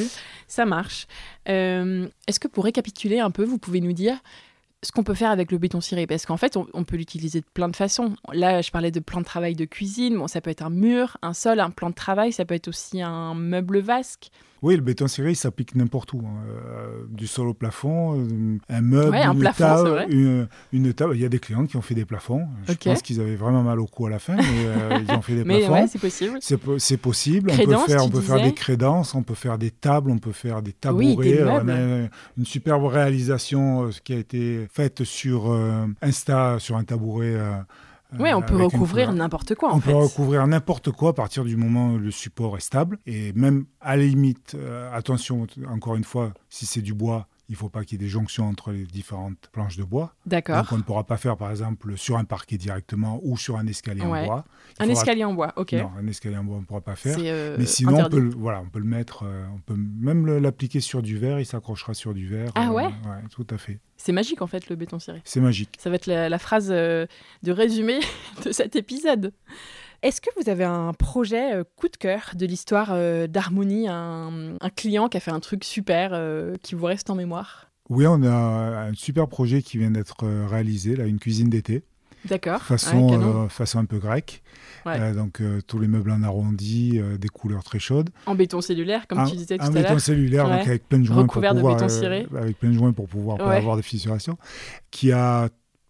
Ça 0.48 0.66
marche. 0.66 1.08
Euh, 1.48 2.08
est-ce 2.28 2.40
que 2.40 2.48
pour 2.48 2.66
récapituler 2.66 3.20
un 3.20 3.32
peu, 3.32 3.44
vous 3.44 3.58
pouvez 3.58 3.82
nous 3.82 3.94
dire 3.94 4.18
ce 4.82 4.92
qu'on 4.92 5.04
peut 5.04 5.14
faire 5.14 5.32
avec 5.32 5.52
le 5.52 5.58
béton 5.58 5.82
ciré, 5.82 6.08
parce 6.08 6.26
qu'en 6.26 6.38
fait, 6.38 6.56
on, 6.56 6.84
peut 6.86 6.96
l'utiliser 6.96 7.42
de 7.42 7.46
plein 7.54 7.68
de 7.68 7.76
façons. 7.76 8.16
Là, 8.32 8.62
je 8.62 8.72
parlais 8.72 8.92
de 8.92 9.00
plan 9.00 9.20
de 9.20 9.26
travail 9.26 9.54
de 9.56 9.66
cuisine. 9.66 10.18
Bon, 10.18 10.28
ça 10.28 10.40
peut 10.40 10.50
être 10.50 10.62
un 10.62 10.70
mur, 10.70 11.18
un 11.22 11.34
sol, 11.34 11.60
un 11.60 11.70
plan 11.70 11.90
de 11.90 11.96
travail. 11.96 12.32
Ça 12.32 12.46
peut 12.46 12.56
être 12.56 12.70
aussi 12.70 13.02
un 13.02 13.34
meuble 13.34 13.80
vasque. 13.80 14.30
Oui, 14.62 14.76
le 14.76 14.82
béton 14.82 15.08
ciré, 15.08 15.32
il 15.32 15.36
s'applique 15.36 15.76
n'importe 15.76 16.14
où. 16.14 16.22
Hein. 16.26 16.44
Euh, 16.50 17.04
du 17.10 17.28
sol 17.28 17.48
au 17.48 17.54
plafond, 17.54 18.20
euh, 18.20 18.58
un 18.70 18.82
meuble, 18.82 19.16
une, 19.16 19.52
table, 19.54 20.06
une, 20.74 20.94
table. 20.94 21.16
Il 21.16 21.22
y 21.22 21.26
a 21.26 21.30
des 21.30 21.40
clients 21.40 21.66
qui 21.66 21.78
ont 21.78 21.82
fait 21.82 21.96
des 21.96 22.06
plafonds. 22.06 22.48
Je 22.68 22.74
pense 22.74 23.02
qu'ils 23.02 23.22
avaient 23.22 23.36
vraiment 23.36 23.64
mal 23.64 23.80
au 23.80 23.86
cou 23.86 24.08
à 24.08 24.10
la 24.10 24.20
fin, 24.20 24.36
mais 24.36 24.44
euh, 24.66 25.00
ils 25.08 25.12
ont 25.14 25.22
fait 25.22 25.36
des 25.36 25.44
mais 25.46 25.60
plafonds. 25.60 25.88
c'est 25.88 26.00
possible. 26.00 26.38
C'est 26.42 26.98
possible. 26.98 27.52
on 27.52 27.58
peut 27.58 27.78
faire, 27.88 28.06
on 28.06 28.10
peut 28.10 28.22
faire 28.22 28.42
des 28.42 28.54
crédences, 28.54 29.16
on 29.16 29.24
peut 29.24 29.36
faire 29.36 29.58
des 29.58 29.72
tables, 29.72 30.12
on 30.12 30.20
peut 30.20 30.32
faire 30.32 30.62
des 30.62 30.74
tabourets. 30.74 31.16
Oui, 31.16 31.28
des 31.32 31.44
on 31.44 31.70
a 31.70 32.10
une 32.38 32.46
superbe 32.46 32.86
réalisation 32.86 33.90
qui 34.04 34.14
a 34.14 34.18
été 34.18 34.68
faite 34.72 35.04
sur 35.04 35.58
Insta, 36.02 36.58
sur 36.60 36.76
un 36.76 36.84
tabouret 36.84 37.36
oui, 38.18 38.34
on 38.34 38.42
peut 38.42 38.56
recouvrir 38.56 39.14
n'importe 39.14 39.56
quoi. 39.56 39.74
On 39.74 39.80
peut 39.80 39.94
recouvrir 39.94 40.48
n'importe 40.48 40.92
quoi 40.92 41.10
à 41.10 41.14
partir 41.14 41.44
du 41.44 41.56
moment 41.56 41.94
où 41.94 41.98
le 42.00 42.12
support 42.12 42.58
est 42.58 42.62
stable. 42.62 42.98
Et 43.06 43.34
même 43.34 43.66
à 43.82 43.96
la 43.96 44.04
limite, 44.04 44.56
euh, 44.56 44.92
attention, 44.94 45.46
encore 45.70 45.96
une 45.96 46.04
fois, 46.04 46.34
si 46.50 46.66
c'est 46.66 46.82
du 46.82 46.94
bois, 46.94 47.28
il 47.50 47.54
ne 47.54 47.58
faut 47.58 47.70
pas 47.70 47.84
qu'il 47.84 48.00
y 48.00 48.04
ait 48.04 48.06
des 48.06 48.12
jonctions 48.12 48.48
entre 48.48 48.72
les 48.72 48.86
différentes 48.86 49.50
planches 49.52 49.76
de 49.76 49.84
bois. 49.84 50.14
D'accord. 50.28 50.58
Donc 50.58 50.72
on 50.72 50.78
ne 50.78 50.84
pourra 50.84 51.04
pas 51.04 51.18
faire, 51.18 51.36
par 51.36 51.50
exemple, 51.50 51.98
sur 51.98 52.18
un 52.18 52.24
parquet 52.24 52.58
directement 52.58 53.20
ou 53.24 53.38
sur 53.38 53.58
un 53.58 53.66
escalier 53.66 54.04
en 54.04 54.24
bois. 54.24 54.46
un 54.78 54.88
escalier 54.88 55.24
en 55.24 55.34
bois, 55.34 55.54
ok. 55.56 55.74
Non, 55.74 55.92
un 56.00 56.08
escalier 56.08 56.38
en 56.38 56.44
bois, 56.44 56.58
on 56.58 56.62
ne 56.62 56.66
pourra 56.66 56.82
pas 56.82 56.96
faire. 56.96 57.18
Euh, 57.20 57.56
Mais 57.58 57.66
sinon, 57.66 58.06
on 58.06 58.10
peut, 58.10 58.30
voilà, 58.38 58.62
on 58.62 58.70
peut 58.70 58.80
le 58.80 58.86
mettre, 58.86 59.24
euh, 59.24 59.44
on 59.54 59.60
peut 59.60 59.76
même 59.76 60.28
l'appliquer 60.38 60.80
sur 60.80 61.02
du 61.02 61.18
verre, 61.18 61.40
il 61.40 61.46
s'accrochera 61.46 61.96
sur 61.96 62.14
du 62.14 62.28
verre. 62.28 62.52
Ah 62.54 62.72
ouais 62.72 62.86
Ouais, 62.86 63.24
tout 63.32 63.48
à 63.50 63.58
fait. 63.58 63.80
C'est 63.98 64.14
magique 64.14 64.42
en 64.42 64.48
fait 64.48 64.70
le 64.70 64.76
béton 64.76 65.00
ciré. 65.00 65.22
C'est 65.26 65.42
magique. 65.42 65.76
Ça 65.80 65.90
va 65.90 65.96
être 65.96 66.06
la, 66.06 66.40
phrase 66.40 66.70
euh, 66.72 67.06
de 67.44 67.52
résumé 67.52 68.00
de 68.46 68.52
cet 68.52 68.76
épisode. 68.76 69.34
Est-ce 70.02 70.22
que 70.22 70.30
vous 70.42 70.50
avez 70.50 70.64
un 70.64 70.94
projet 70.94 71.56
euh, 71.56 71.64
coup 71.76 71.88
de 71.90 71.98
cœur 71.98 72.32
de 72.36 72.46
l'histoire 72.46 72.90
euh, 72.92 73.28
d'Harmonie, 73.28 73.88
un, 73.88 74.58
client 74.76 75.10
qui 75.10 75.18
a 75.18 75.20
fait 75.20 75.32
un 75.32 75.40
truc 75.40 75.64
super 75.64 76.20
qui 76.64 76.76
vous 76.76 76.86
reste 76.86 77.10
en 77.10 77.16
mémoire? 77.16 77.70
Oui, 77.90 78.06
on 78.08 78.22
a 78.24 78.30
un 78.88 78.94
super 78.94 79.28
projet 79.28 79.62
qui 79.62 79.78
vient 79.78 79.92
d'être 79.92 80.28
réalisé, 80.48 80.96
là, 80.96 81.06
une 81.06 81.20
cuisine 81.20 81.50
d'été. 81.50 81.84
D'accord. 82.26 82.62
Façon, 82.62 83.48
façon 83.50 83.80
un 83.80 83.86
peu 83.86 83.98
grecque. 83.98 84.44
Euh, 84.88 85.14
donc 85.14 85.42
euh, 85.42 85.62
tous 85.66 85.80
les 85.80 85.88
meubles 85.88 86.12
en 86.12 86.24
arrondi, 86.24 87.00
euh, 87.00 87.18
des 87.18 87.28
couleurs 87.28 87.64
très 87.64 87.80
chaudes. 87.80 88.10
En 88.26 88.36
béton 88.36 88.62
cellulaire, 88.62 89.08
comme 89.08 89.26
tu 89.26 89.36
disais 89.36 89.58
tout 89.58 89.64
à 89.64 89.70
l'heure. 89.70 89.78
En 89.78 89.82
béton 89.82 90.00
cellulaire, 90.00 90.46
donc 90.46 90.68
avec 90.68 90.88
plein 90.88 91.00
de 91.00 91.06
joints 91.06 91.26
pour 91.26 91.34
pouvoir, 91.34 91.56
de 91.56 91.62
béton 91.62 91.90
ciré. 91.90 92.28
avec 92.36 92.58
plein 92.60 92.70
de 92.70 92.76
joints 92.76 92.94
pour 92.94 93.08
pouvoir 93.08 93.42
avoir 93.42 93.76
des 93.76 93.84
fissurations, 93.84 94.38
qui 94.92 95.12
a 95.12 95.50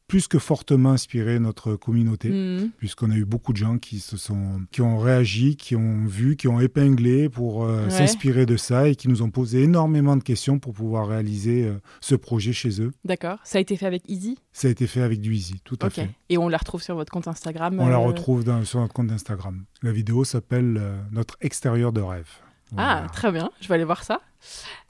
plus 0.09 0.27
que 0.27 0.39
fortement 0.39 0.89
inspiré 0.89 1.37
notre 1.39 1.75
communauté, 1.75 2.29
mhm. 2.29 2.71
puisqu'on 2.77 3.11
a 3.11 3.15
eu 3.15 3.25
beaucoup 3.25 3.53
de 3.53 3.57
gens 3.57 3.77
qui 3.77 3.99
se 3.99 4.17
sont, 4.17 4.61
qui 4.71 4.81
ont 4.81 4.97
réagi, 4.97 5.55
qui 5.55 5.75
ont 5.75 6.05
vu, 6.05 6.35
qui 6.35 6.47
ont 6.47 6.59
épinglé 6.59 7.29
pour 7.29 7.63
euh, 7.63 7.87
s'inspirer 7.89 8.47
de 8.47 8.57
ça 8.57 8.87
et 8.87 8.95
qui 8.95 9.07
nous 9.07 9.21
ont 9.21 9.29
posé 9.29 9.61
énormément 9.61 10.17
de 10.17 10.23
questions 10.23 10.57
pour 10.57 10.73
pouvoir 10.73 11.07
réaliser 11.07 11.63
euh, 11.63 11.79
ce 12.01 12.15
projet 12.15 12.53
chez 12.53 12.81
eux. 12.81 12.91
D'accord. 13.05 13.37
Ça 13.43 13.59
a 13.59 13.61
été 13.61 13.77
fait 13.77 13.85
avec 13.85 14.01
Easy? 14.09 14.39
Ça 14.51 14.67
a 14.67 14.71
été 14.71 14.87
fait 14.87 15.03
avec 15.03 15.21
du 15.21 15.35
Easy, 15.35 15.61
tout 15.63 15.77
à 15.83 15.91
fait. 15.91 16.09
Et 16.29 16.39
on 16.39 16.49
la 16.49 16.57
retrouve 16.57 16.81
sur 16.81 16.95
votre 16.95 17.11
compte 17.11 17.27
Instagram 17.27 17.79
On 17.79 17.87
la 17.87 17.95
euh, 17.95 17.99
retrouve 17.99 18.43
sur 18.65 18.79
notre 18.79 18.93
compte 18.93 19.11
Instagram. 19.11 19.63
La 19.83 19.91
vidéo 19.91 20.23
s'appelle 20.23 20.81
Notre 21.11 21.37
extérieur 21.39 21.93
de 21.93 22.01
rêve. 22.01 22.29
Ah, 22.75 23.05
très 23.13 23.31
bien. 23.31 23.51
Je 23.61 23.67
vais 23.67 23.75
aller 23.75 23.83
voir 23.83 24.03
ça. 24.03 24.21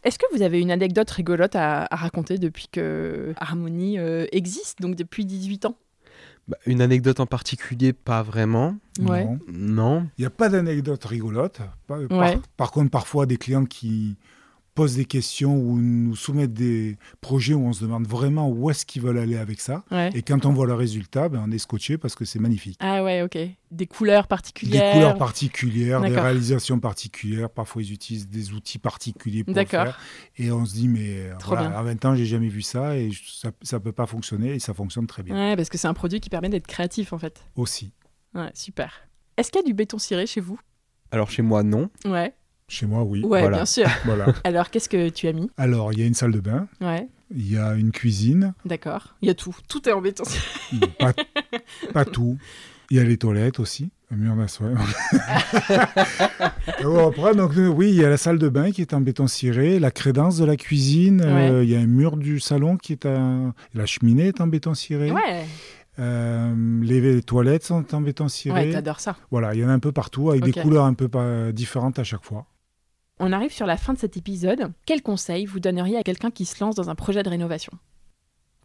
Est-ce 0.04 0.18
que 0.20 0.26
vous 0.36 0.42
avez 0.42 0.60
une 0.60 0.72
anecdote 0.72 1.10
rigolote 1.10 1.56
à, 1.56 1.88
raconter 1.92 2.38
depuis 2.38 2.68
que 2.72 3.34
Harmonie 3.38 4.00
euh, 4.00 4.26
existe, 4.32 4.82
donc 4.82 4.96
depuis 4.96 5.26
18 5.26 5.66
ans? 5.66 5.76
Bah, 6.48 6.58
une 6.66 6.82
anecdote 6.82 7.20
en 7.20 7.26
particulier, 7.26 7.94
pas 7.94 8.24
vraiment. 8.24 8.76
Ouais. 9.00 9.26
Non. 9.26 9.40
Non. 9.48 10.08
Il 10.18 10.22
n'y 10.22 10.26
a 10.28 10.32
pas 10.32 10.50
d'anecdote 10.50 11.04
rigolote. 11.06 11.60
Par, 11.88 12.08
par- 12.08 12.18
Ouais. 12.20 12.40
par 12.58 12.72
contre, 12.72 12.90
parfois, 12.90 13.26
des 13.26 13.38
clients 13.38 13.66
qui 13.66 14.18
posent 14.80 14.96
des 14.96 15.04
questions 15.04 15.58
ou 15.58 15.78
nous 15.78 16.16
soumettent 16.16 16.54
des 16.54 16.98
projets 17.20 17.54
où 17.54 17.66
on 17.66 17.74
se 17.74 17.82
demande 17.82 18.08
vraiment 18.08 18.50
où 18.50 18.70
est-ce 18.70 18.86
qu'ils 18.86 19.02
veulent 19.02 19.18
aller 19.18 19.36
avec 19.36 19.60
ça. 19.60 19.84
Ouais. 19.92 20.10
Et 20.14 20.22
quand 20.22 20.46
on 20.46 20.54
voit 20.54 20.68
le 20.68 20.74
résultat, 20.74 21.28
ben, 21.28 21.44
on 21.46 21.52
est 21.52 21.58
scotché 21.58 21.98
parce 21.98 22.16
que 22.16 22.24
c'est 22.24 22.40
magnifique. 22.40 22.78
Ah 22.80 23.04
ouais, 23.04 23.22
ok. 23.22 23.38
Des 23.72 23.88
couleurs 23.88 24.28
particulières. 24.30 24.82
Des 24.94 24.94
couleurs 24.94 25.18
particulières, 25.18 26.00
des 26.02 26.18
réalisations 26.18 26.80
particulières. 26.80 27.50
Parfois, 27.50 27.82
ils 27.82 27.92
utilisent 27.92 28.30
des 28.30 28.54
outils 28.54 28.80
particuliers 28.80 29.44
pour 29.44 29.52
le 29.52 29.56
D'accord. 29.56 29.84
faire. 29.84 30.00
Et 30.38 30.50
on 30.50 30.66
se 30.66 30.76
dit, 30.76 30.88
mais 30.88 31.30
Trop 31.40 31.56
voilà, 31.56 31.68
bien. 31.70 31.78
à 31.78 31.84
20 31.84 32.06
ans, 32.06 32.16
j'ai 32.16 32.26
jamais 32.26 32.48
vu 32.48 32.62
ça 32.62 32.96
et 32.96 33.10
ça 33.62 33.78
ne 33.78 33.84
peut 33.84 33.92
pas 33.92 34.06
fonctionner. 34.06 34.54
Et 34.54 34.60
ça 34.60 34.74
fonctionne 34.74 35.08
très 35.08 35.24
bien 35.24 35.36
Ouais, 35.36 35.56
parce 35.58 35.68
que 35.68 35.78
c'est 35.78 35.88
un 35.90 35.94
produit 35.94 36.22
qui 36.22 36.30
permet 36.30 36.48
d'être 36.48 36.68
créatif 36.68 37.12
en 37.12 37.18
fait. 37.18 37.44
aussi. 37.58 37.92
Ouais, 38.34 38.50
super. 38.54 38.94
Est-ce 39.36 39.52
qu'il 39.52 39.60
y 39.60 39.64
a 39.66 39.68
du 39.68 39.74
béton 39.74 39.98
ciré 39.98 40.26
chez 40.26 40.40
vous? 40.40 40.58
Alors 41.12 41.30
chez 41.30 41.42
moi, 41.42 41.64
non. 41.64 41.90
Ouais. 42.06 42.34
Chez 42.70 42.86
moi, 42.86 43.04
oui. 43.04 43.22
Ouais, 43.24 43.42
Voilà. 43.42 43.58
bien 43.58 43.66
sûr. 43.66 43.88
Voilà. 44.06 44.28
Alors, 44.46 44.70
qu'est-ce 44.70 44.88
que 44.88 45.10
tu 45.10 45.28
as 45.28 45.34
mis? 45.34 45.50
Alors, 45.58 45.92
il 45.92 46.00
y 46.00 46.04
a 46.04 46.06
une 46.06 46.14
salle 46.14 46.32
de 46.32 46.40
bain, 46.40 46.68
Ouais, 46.80 47.08
il 47.36 47.52
y 47.52 47.58
a 47.58 47.74
une 47.74 47.92
cuisine, 47.92 48.54
d'accord. 48.66 49.16
Il 49.22 49.28
y 49.28 49.32
a 49.32 49.34
tout. 49.36 49.56
Tout 49.68 49.88
est 49.90 49.92
en 49.92 50.02
béton 50.02 50.24
ciré. 50.24 50.46
pas, 51.00 51.14
pas 51.94 52.06
tout. 52.06 52.38
Il 52.92 52.98
y 52.98 53.00
a 53.00 53.04
les 53.04 53.18
toilettes 53.18 53.60
aussi, 53.60 53.92
un 54.12 54.16
mur 54.16 54.36
d'assoir. 54.36 54.72
Après, 57.08 57.36
donc, 57.36 57.56
euh, 57.58 57.68
oui, 57.68 57.90
il 57.90 57.96
y 57.96 58.04
a 58.06 58.10
la 58.10 58.18
salle 58.18 58.40
de 58.40 58.50
bain 58.50 58.72
qui 58.72 58.82
est 58.82 58.94
en 58.94 59.02
béton 59.02 59.28
ciré, 59.28 59.80
la 59.80 59.92
crédence 59.92 60.38
de 60.38 60.46
la 60.46 60.56
cuisine, 60.56 61.22
euh, 61.24 61.64
il 61.64 61.70
y 61.70 61.76
a 61.76 61.80
un 61.80 61.86
mur 61.88 62.18
du 62.18 62.40
salon 62.40 62.78
qui 62.78 62.94
est 62.94 63.06
en... 63.06 63.54
La 63.74 63.86
cheminée 63.86 64.28
est 64.28 64.42
en 64.42 64.48
béton 64.48 64.74
ciré. 64.74 65.12
Ouais. 65.12 65.46
Euh, 66.00 66.82
les, 66.82 67.02
les 67.02 67.22
toilettes 67.22 67.64
sont 67.64 67.94
en 67.94 68.02
béton 68.02 68.28
ciré. 68.28 68.68
Ouais, 68.68 68.72
t'adores 68.72 69.02
ça. 69.02 69.18
voilà, 69.32 69.54
il 69.54 69.60
y 69.62 69.66
en 69.66 69.70
a 69.70 69.74
un 69.74 69.80
peu 69.80 69.92
partout 69.92 70.30
avec 70.32 70.44
des 70.44 70.54
couleurs 70.54 70.86
un 70.86 70.94
peu 70.94 71.10
différentes 71.52 72.00
à 72.00 72.04
chaque 72.04 72.24
fois. 72.24 72.46
On 73.20 73.32
arrive 73.34 73.52
sur 73.52 73.66
la 73.66 73.78
fin 73.78 73.94
de 73.94 73.98
cet 74.00 74.16
épisode. 74.18 74.72
Quel 74.86 75.02
conseil 75.02 75.46
vous 75.46 75.60
donneriez 75.60 75.98
à 75.98 76.04
quelqu'un 76.04 76.32
qui 76.32 76.46
se 76.46 76.64
lance 76.64 76.76
dans 76.76 76.90
un 76.90 76.96
projet 76.96 77.22
de 77.24 77.30
rénovation? 77.30 77.74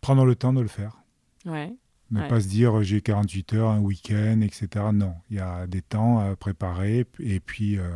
Prendre 0.00 0.24
le 0.24 0.34
temps 0.36 0.52
de 0.52 0.60
le 0.60 0.68
faire. 0.68 0.98
Ouais. 1.46 1.72
Ne 2.10 2.20
Ouais. 2.20 2.28
pas 2.28 2.40
se 2.40 2.48
dire 2.48 2.82
j'ai 2.82 3.00
48 3.00 3.54
heures, 3.54 3.70
un 3.70 3.80
week-end, 3.80 4.40
etc. 4.42 4.68
Non, 4.92 5.14
il 5.30 5.36
y 5.36 5.40
a 5.40 5.66
des 5.66 5.82
temps 5.82 6.18
à 6.20 6.36
préparer 6.36 7.06
et 7.18 7.40
puis 7.40 7.78
euh, 7.78 7.88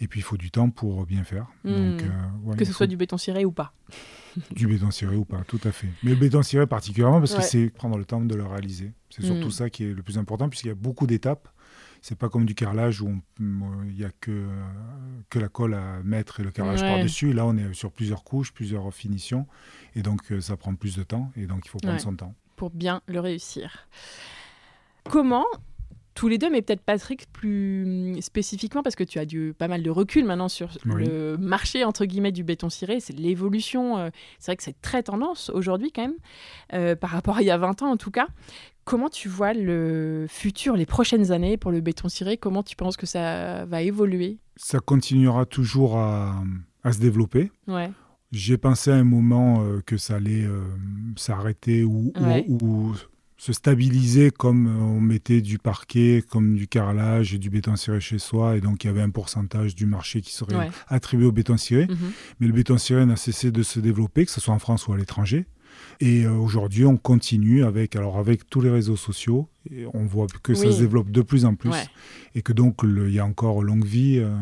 et 0.00 0.08
puis 0.08 0.20
il 0.20 0.22
faut 0.22 0.36
du 0.36 0.50
temps 0.50 0.70
pour 0.70 1.04
bien 1.04 1.24
faire. 1.24 1.46
Hmm. 1.64 1.96
Donc, 1.98 2.02
euh, 2.02 2.54
Que 2.56 2.64
ce 2.64 2.70
faut 2.70 2.78
soit 2.78 2.86
du 2.86 2.96
béton 2.96 3.18
ciré 3.18 3.44
ou 3.44 3.52
pas. 3.52 3.74
du 4.52 4.66
béton 4.68 4.90
ciré 4.90 5.16
ou 5.16 5.24
pas, 5.24 5.42
tout 5.46 5.60
à 5.64 5.72
fait. 5.72 5.88
Mais 6.02 6.10
le 6.10 6.16
béton 6.16 6.42
ciré 6.42 6.66
particulièrement 6.66 7.18
parce 7.18 7.32
Ouais. 7.32 7.38
que 7.40 7.44
c'est 7.44 7.68
prendre 7.70 7.98
le 7.98 8.04
temps 8.04 8.20
de 8.20 8.34
le 8.34 8.44
réaliser. 8.46 8.92
C'est 9.10 9.22
surtout 9.22 9.48
Hmm. 9.48 9.50
ça 9.50 9.68
qui 9.70 9.84
est 9.84 9.92
le 9.92 10.02
plus 10.02 10.16
important 10.16 10.48
puisqu'il 10.48 10.68
y 10.68 10.72
a 10.72 10.76
beaucoup 10.76 11.06
d'étapes. 11.06 11.48
C'est 12.04 12.18
pas 12.18 12.28
comme 12.28 12.44
du 12.46 12.54
carrelage 12.56 13.00
où 13.00 13.14
il 13.38 13.96
y 13.96 14.04
a 14.04 14.10
que 14.20 14.46
que 15.30 15.38
la 15.38 15.48
colle 15.48 15.74
à 15.74 16.02
mettre 16.02 16.40
et 16.40 16.42
le 16.42 16.50
carrelage 16.50 16.82
Ouais. 16.82 16.88
par-dessus. 16.88 17.32
Là, 17.32 17.46
on 17.46 17.56
est 17.56 17.72
sur 17.74 17.92
plusieurs 17.92 18.24
couches, 18.24 18.52
plusieurs 18.52 18.92
finitions 18.92 19.46
et 19.94 20.02
donc 20.02 20.20
euh, 20.32 20.40
ça 20.40 20.56
prend 20.56 20.74
plus 20.74 20.96
de 20.96 21.04
temps 21.04 21.30
et 21.36 21.46
donc 21.46 21.62
il 21.64 21.68
faut 21.68 21.78
prendre 21.78 21.94
Ouais. 21.94 22.00
son 22.00 22.14
temps. 22.16 22.34
pour 22.56 22.70
bien 22.70 23.00
le 23.06 23.18
réussir. 23.20 23.86
Comment, 25.04 25.44
tous 26.14 26.28
les 26.28 26.38
deux, 26.38 26.50
mais 26.50 26.62
peut-être 26.62 26.82
Patrick 26.82 27.26
plus 27.32 28.16
spécifiquement, 28.20 28.82
parce 28.82 28.94
que 28.94 29.02
tu 29.04 29.18
as 29.18 29.24
du, 29.24 29.54
pas 29.56 29.66
mal 29.68 29.82
de 29.82 29.90
recul 29.90 30.24
maintenant 30.24 30.48
sur 30.48 30.68
Oui. 30.86 31.04
le 31.06 31.36
marché 31.38 31.84
entre 31.84 32.04
guillemets 32.04 32.30
du 32.32 32.44
béton 32.44 32.68
ciré, 32.70 33.00
c'est 33.00 33.14
l'évolution, 33.18 33.98
euh, 33.98 34.10
c'est 34.38 34.52
vrai 34.52 34.56
que 34.56 34.62
c'est 34.62 34.80
très 34.80 35.02
tendance 35.02 35.50
aujourd'hui 35.50 35.90
quand 35.92 36.02
même, 36.02 36.14
euh, 36.74 36.94
par 36.94 37.10
rapport 37.10 37.38
à 37.38 37.42
il 37.42 37.46
y 37.46 37.50
a 37.50 37.58
20 37.58 37.82
ans 37.82 37.90
en 37.90 37.96
tout 37.96 38.10
cas. 38.12 38.26
Comment 38.84 39.08
tu 39.08 39.28
vois 39.28 39.52
le 39.54 40.26
futur, 40.28 40.76
les 40.76 40.86
prochaines 40.86 41.30
années 41.30 41.56
pour 41.56 41.70
le 41.70 41.80
béton 41.80 42.08
ciré? 42.08 42.36
Comment 42.36 42.62
tu 42.62 42.74
penses 42.76 42.96
que 42.96 43.06
ça 43.06 43.64
va 43.66 43.82
évoluer? 43.82 44.38
Ça 44.56 44.80
continuera 44.80 45.46
toujours 45.46 45.96
à, 45.98 46.42
à 46.82 46.92
se 46.92 46.98
développer. 46.98 47.50
Ouais, 47.68 47.90
J'ai 48.32 48.58
pensé 48.58 48.90
à 48.90 48.96
un 48.96 49.04
moment 49.04 49.62
euh, 49.64 49.80
que 49.86 49.96
ça 49.96 50.16
allait 50.16 50.44
euh, 50.44 50.62
s'arrêter 51.16 51.84
ou, 51.84 52.12
ou- 52.16 52.24
Ouais. 52.24 52.44
ou 52.48 52.92
se 53.36 53.52
stabiliser 53.52 54.30
comme 54.30 54.66
on 54.68 55.00
mettait 55.00 55.40
du 55.40 55.58
parquet, 55.58 56.22
comme 56.28 56.54
du 56.54 56.68
carrelage 56.68 57.34
et 57.34 57.38
du 57.38 57.50
béton 57.50 57.74
ciré 57.74 57.98
chez 58.00 58.18
soi. 58.18 58.56
Et 58.56 58.60
donc 58.60 58.84
il 58.84 58.86
y 58.86 58.90
avait 58.90 59.00
un 59.02 59.10
pourcentage 59.10 59.74
du 59.74 59.84
marché 59.86 60.20
qui 60.20 60.32
serait 60.32 60.54
ouais. 60.56 60.70
attribué 60.86 61.26
au 61.26 61.32
béton 61.32 61.56
ciré. 61.56 61.86
Mhm. 61.88 61.96
Mais 62.38 62.46
le 62.46 62.52
béton 62.52 62.78
ciré 62.78 63.04
n'a 63.04 63.16
cessé 63.16 63.50
de 63.50 63.62
se 63.64 63.80
développer, 63.80 64.24
que 64.26 64.30
ce 64.30 64.40
soit 64.40 64.54
en 64.54 64.60
France 64.60 64.86
ou 64.86 64.92
à 64.92 64.96
l'étranger. 64.96 65.46
Et 66.00 66.24
euh, 66.24 66.32
aujourd'hui, 66.32 66.84
on 66.84 66.96
continue 66.96 67.64
avec, 67.64 67.96
alors 67.96 68.18
avec 68.18 68.48
tous 68.48 68.60
les 68.60 68.70
réseaux 68.70 68.96
sociaux. 68.96 69.48
Et 69.70 69.86
on 69.94 70.04
voit 70.04 70.26
que 70.42 70.54
ça 70.54 70.70
se 70.72 70.80
développe 70.80 71.10
de 71.10 71.22
plus 71.22 71.44
en 71.44 71.54
plus. 71.54 71.70
Ouais. 71.70 71.84
Et 72.34 72.42
que 72.42 72.52
donc 72.52 72.80
il 72.84 73.12
y 73.12 73.18
a 73.18 73.24
encore 73.24 73.62
longue 73.62 73.84
vie 73.84 74.18
euh, 74.18 74.34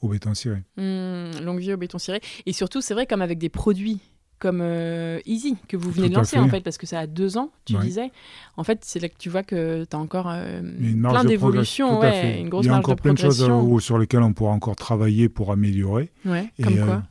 au 0.00 0.08
béton 0.08 0.34
ciré. 0.34 0.62
Hmm, 0.76 1.30
longue 1.44 1.58
vie 1.58 1.72
au 1.72 1.76
béton 1.76 1.98
ciré. 1.98 2.20
Et 2.46 2.52
surtout, 2.52 2.80
c'est 2.80 2.94
vrai, 2.94 3.06
comme 3.06 3.22
avec 3.22 3.38
des 3.38 3.48
produits 3.48 4.00
comme 4.40 4.60
euh, 4.62 5.20
Easy, 5.26 5.56
que 5.68 5.76
vous 5.76 5.90
venez 5.90 6.06
Tout 6.06 6.14
de 6.14 6.18
lancer, 6.18 6.36
fait. 6.36 6.42
en 6.42 6.48
fait, 6.48 6.62
parce 6.62 6.78
que 6.78 6.86
ça 6.86 6.98
a 7.00 7.06
deux 7.06 7.36
ans, 7.36 7.52
tu 7.66 7.76
Ouais. 7.76 7.82
disais. 7.82 8.10
En 8.56 8.64
fait, 8.64 8.78
c'est 8.84 8.98
là 8.98 9.10
que 9.10 9.18
tu 9.18 9.28
vois 9.28 9.42
que 9.42 9.84
tu 9.84 9.94
as 9.94 9.98
encore 9.98 10.28
euh, 10.30 10.62
Il 10.78 10.84
y 10.86 10.88
a 10.88 10.90
une 10.92 10.98
marge 11.00 11.14
plein 11.14 11.24
de 11.24 11.28
d'évolutions, 11.28 11.88
progression, 11.88 12.28
ouais, 12.42 12.48
grosse 12.48 12.64
Il 12.64 12.68
y 12.68 12.70
a 12.70 12.72
marge 12.72 12.84
encore 12.86 12.96
plein 12.96 13.12
de 13.12 13.18
choses 13.18 13.42
euh, 13.42 13.78
sur 13.80 13.98
lesquelles 13.98 14.22
on 14.22 14.32
pourra 14.32 14.52
encore 14.52 14.76
travailler 14.76 15.28
pour 15.28 15.52
améliorer. 15.52 16.10
Ouais, 16.24 16.50
Et, 16.58 16.62
comme 16.62 16.78
quoi 16.78 17.02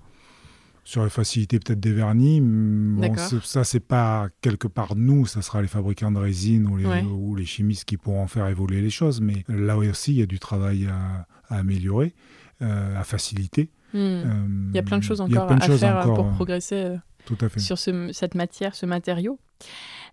Sur 0.83 1.03
la 1.03 1.09
facilité 1.09 1.59
peut-être 1.59 1.79
des 1.79 1.93
vernis, 1.93 2.41
bon, 2.41 3.15
ça 3.43 3.63
c'est 3.63 3.79
pas 3.79 4.27
quelque 4.41 4.67
part 4.67 4.95
nous, 4.95 5.25
ça 5.27 5.41
sera 5.43 5.61
les 5.61 5.67
fabricants 5.67 6.11
de 6.11 6.17
résine 6.17 6.67
ou 6.67 6.77
les, 6.77 6.85
Ouais. 6.85 7.03
ou 7.03 7.35
les 7.35 7.45
chimistes 7.45 7.85
qui 7.85 7.97
pourront 7.97 8.25
faire 8.27 8.47
évoluer 8.47 8.81
les 8.81 8.89
choses. 8.89 9.21
Mais 9.21 9.43
là 9.47 9.77
aussi, 9.77 10.13
il 10.13 10.19
y 10.19 10.23
a 10.23 10.25
du 10.25 10.39
travail 10.39 10.87
à, 10.87 11.27
à 11.53 11.59
améliorer, 11.59 12.15
euh, 12.61 12.99
à 12.99 13.03
faciliter. 13.03 13.69
Hmm. 13.93 13.97
Euh, 13.97 14.23
Il 14.71 14.75
y 14.75 14.79
a 14.79 14.83
plein 14.83 14.97
de 14.97 15.03
choses 15.03 15.19
y 15.19 15.21
a 15.37 15.43
encore 15.43 15.55
de 15.57 15.61
à 15.63 15.65
choses 15.67 15.79
faire 15.79 15.97
euh, 15.97 16.01
encore, 16.01 16.15
pour 16.15 16.25
euh, 16.27 16.31
progresser 16.31 16.75
euh, 16.75 16.97
Tout 17.25 17.37
à 17.41 17.49
fait. 17.49 17.59
sur 17.59 17.77
ce- 17.77 18.11
cette 18.13 18.35
matière, 18.35 18.73
ce 18.75 18.85
matériau. 18.85 19.39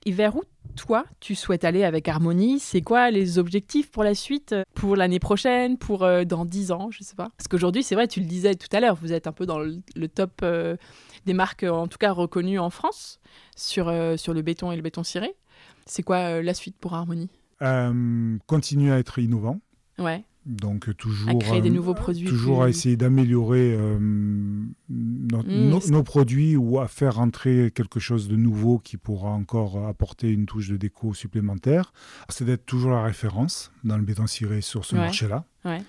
Et 0.04 0.12
vers 0.12 0.36
où, 0.36 0.42
toi, 0.76 1.04
tu 1.20 1.34
souhaites 1.34 1.64
aller 1.64 1.82
avec 1.82 2.06
Harmonie? 2.08 2.60
C'est 2.60 2.80
quoi 2.80 3.10
les 3.10 3.38
objectifs 3.38 3.90
pour 3.90 4.04
la 4.04 4.14
suite 4.14 4.54
Pour 4.74 4.94
l'année 4.94 5.18
prochaine 5.18 5.78
Pour 5.78 6.04
euh, 6.04 6.24
dans 6.24 6.44
10 6.44 6.70
ans 6.70 6.90
Je 6.90 7.02
sais 7.02 7.16
pas? 7.16 7.30
Parce 7.36 7.48
qu'aujourd'hui, 7.48 7.82
c'est 7.82 7.94
vrai, 7.94 8.06
tu 8.06 8.20
le 8.20 8.26
disais 8.26 8.54
tout 8.54 8.68
à 8.72 8.80
l'heure, 8.80 8.94
vous 8.94 9.12
êtes 9.12 9.26
un 9.26 9.32
peu 9.32 9.46
dans 9.46 9.58
le, 9.58 9.80
le 9.96 10.08
top 10.08 10.40
euh, 10.42 10.76
des 11.24 11.34
marques, 11.34 11.64
euh, 11.64 11.70
en 11.70 11.88
tout 11.88 11.98
cas 11.98 12.12
reconnues 12.12 12.58
en 12.58 12.70
France, 12.70 13.20
sur, 13.56 13.88
euh, 13.88 14.16
sur 14.16 14.32
le 14.32 14.42
béton 14.42 14.70
et 14.70 14.76
le 14.76 14.82
béton 14.82 15.02
ciré. 15.02 15.34
C'est 15.86 16.02
quoi 16.02 16.40
la 16.42 16.54
suite 16.54 16.76
pour 16.78 16.94
Harmonie? 16.94 17.30
Continuer 18.46 18.92
à 18.92 18.98
être 18.98 19.18
innovant. 19.18 19.60
Ouais, 19.98 20.24
Donc 20.46 20.88
euh, 20.88 20.94
toujours 20.94 21.28
à 21.30 21.34
créer 21.34 21.60
des 21.60 21.70
nouveaux 21.70 21.92
produits. 21.94 22.26
toujours 22.28 22.62
à 22.62 22.68
essayer 22.68 22.96
d'améliorer 22.96 23.74
euh, 23.76 23.98
no- 24.88 25.42
Mm, 25.42 25.68
no- 25.70 25.80
nos 25.90 26.02
produits 26.04 26.56
ou 26.56 26.78
à 26.78 26.86
faire 26.88 27.16
rentrer 27.16 27.72
quelque 27.74 27.98
chose 27.98 28.28
de 28.28 28.36
nouveau 28.36 28.78
qui 28.78 28.96
pourra 28.96 29.30
encore 29.30 29.86
apporter 29.88 30.30
une 30.30 30.46
touche 30.46 30.68
de 30.68 30.76
déco 30.76 31.14
supplémentaire. 31.14 31.92
C'est 32.28 32.44
d'être 32.44 32.64
toujours 32.64 32.92
la 32.92 33.02
référence 33.02 33.72
dans 33.84 33.96
le 33.96 34.04
béton 34.04 34.26
ciré 34.28 34.60
sur 34.60 34.84
ce 34.84 34.94
Ouais. 34.94 35.00
marché-là. 35.02 35.44
Ouais. 35.64 35.82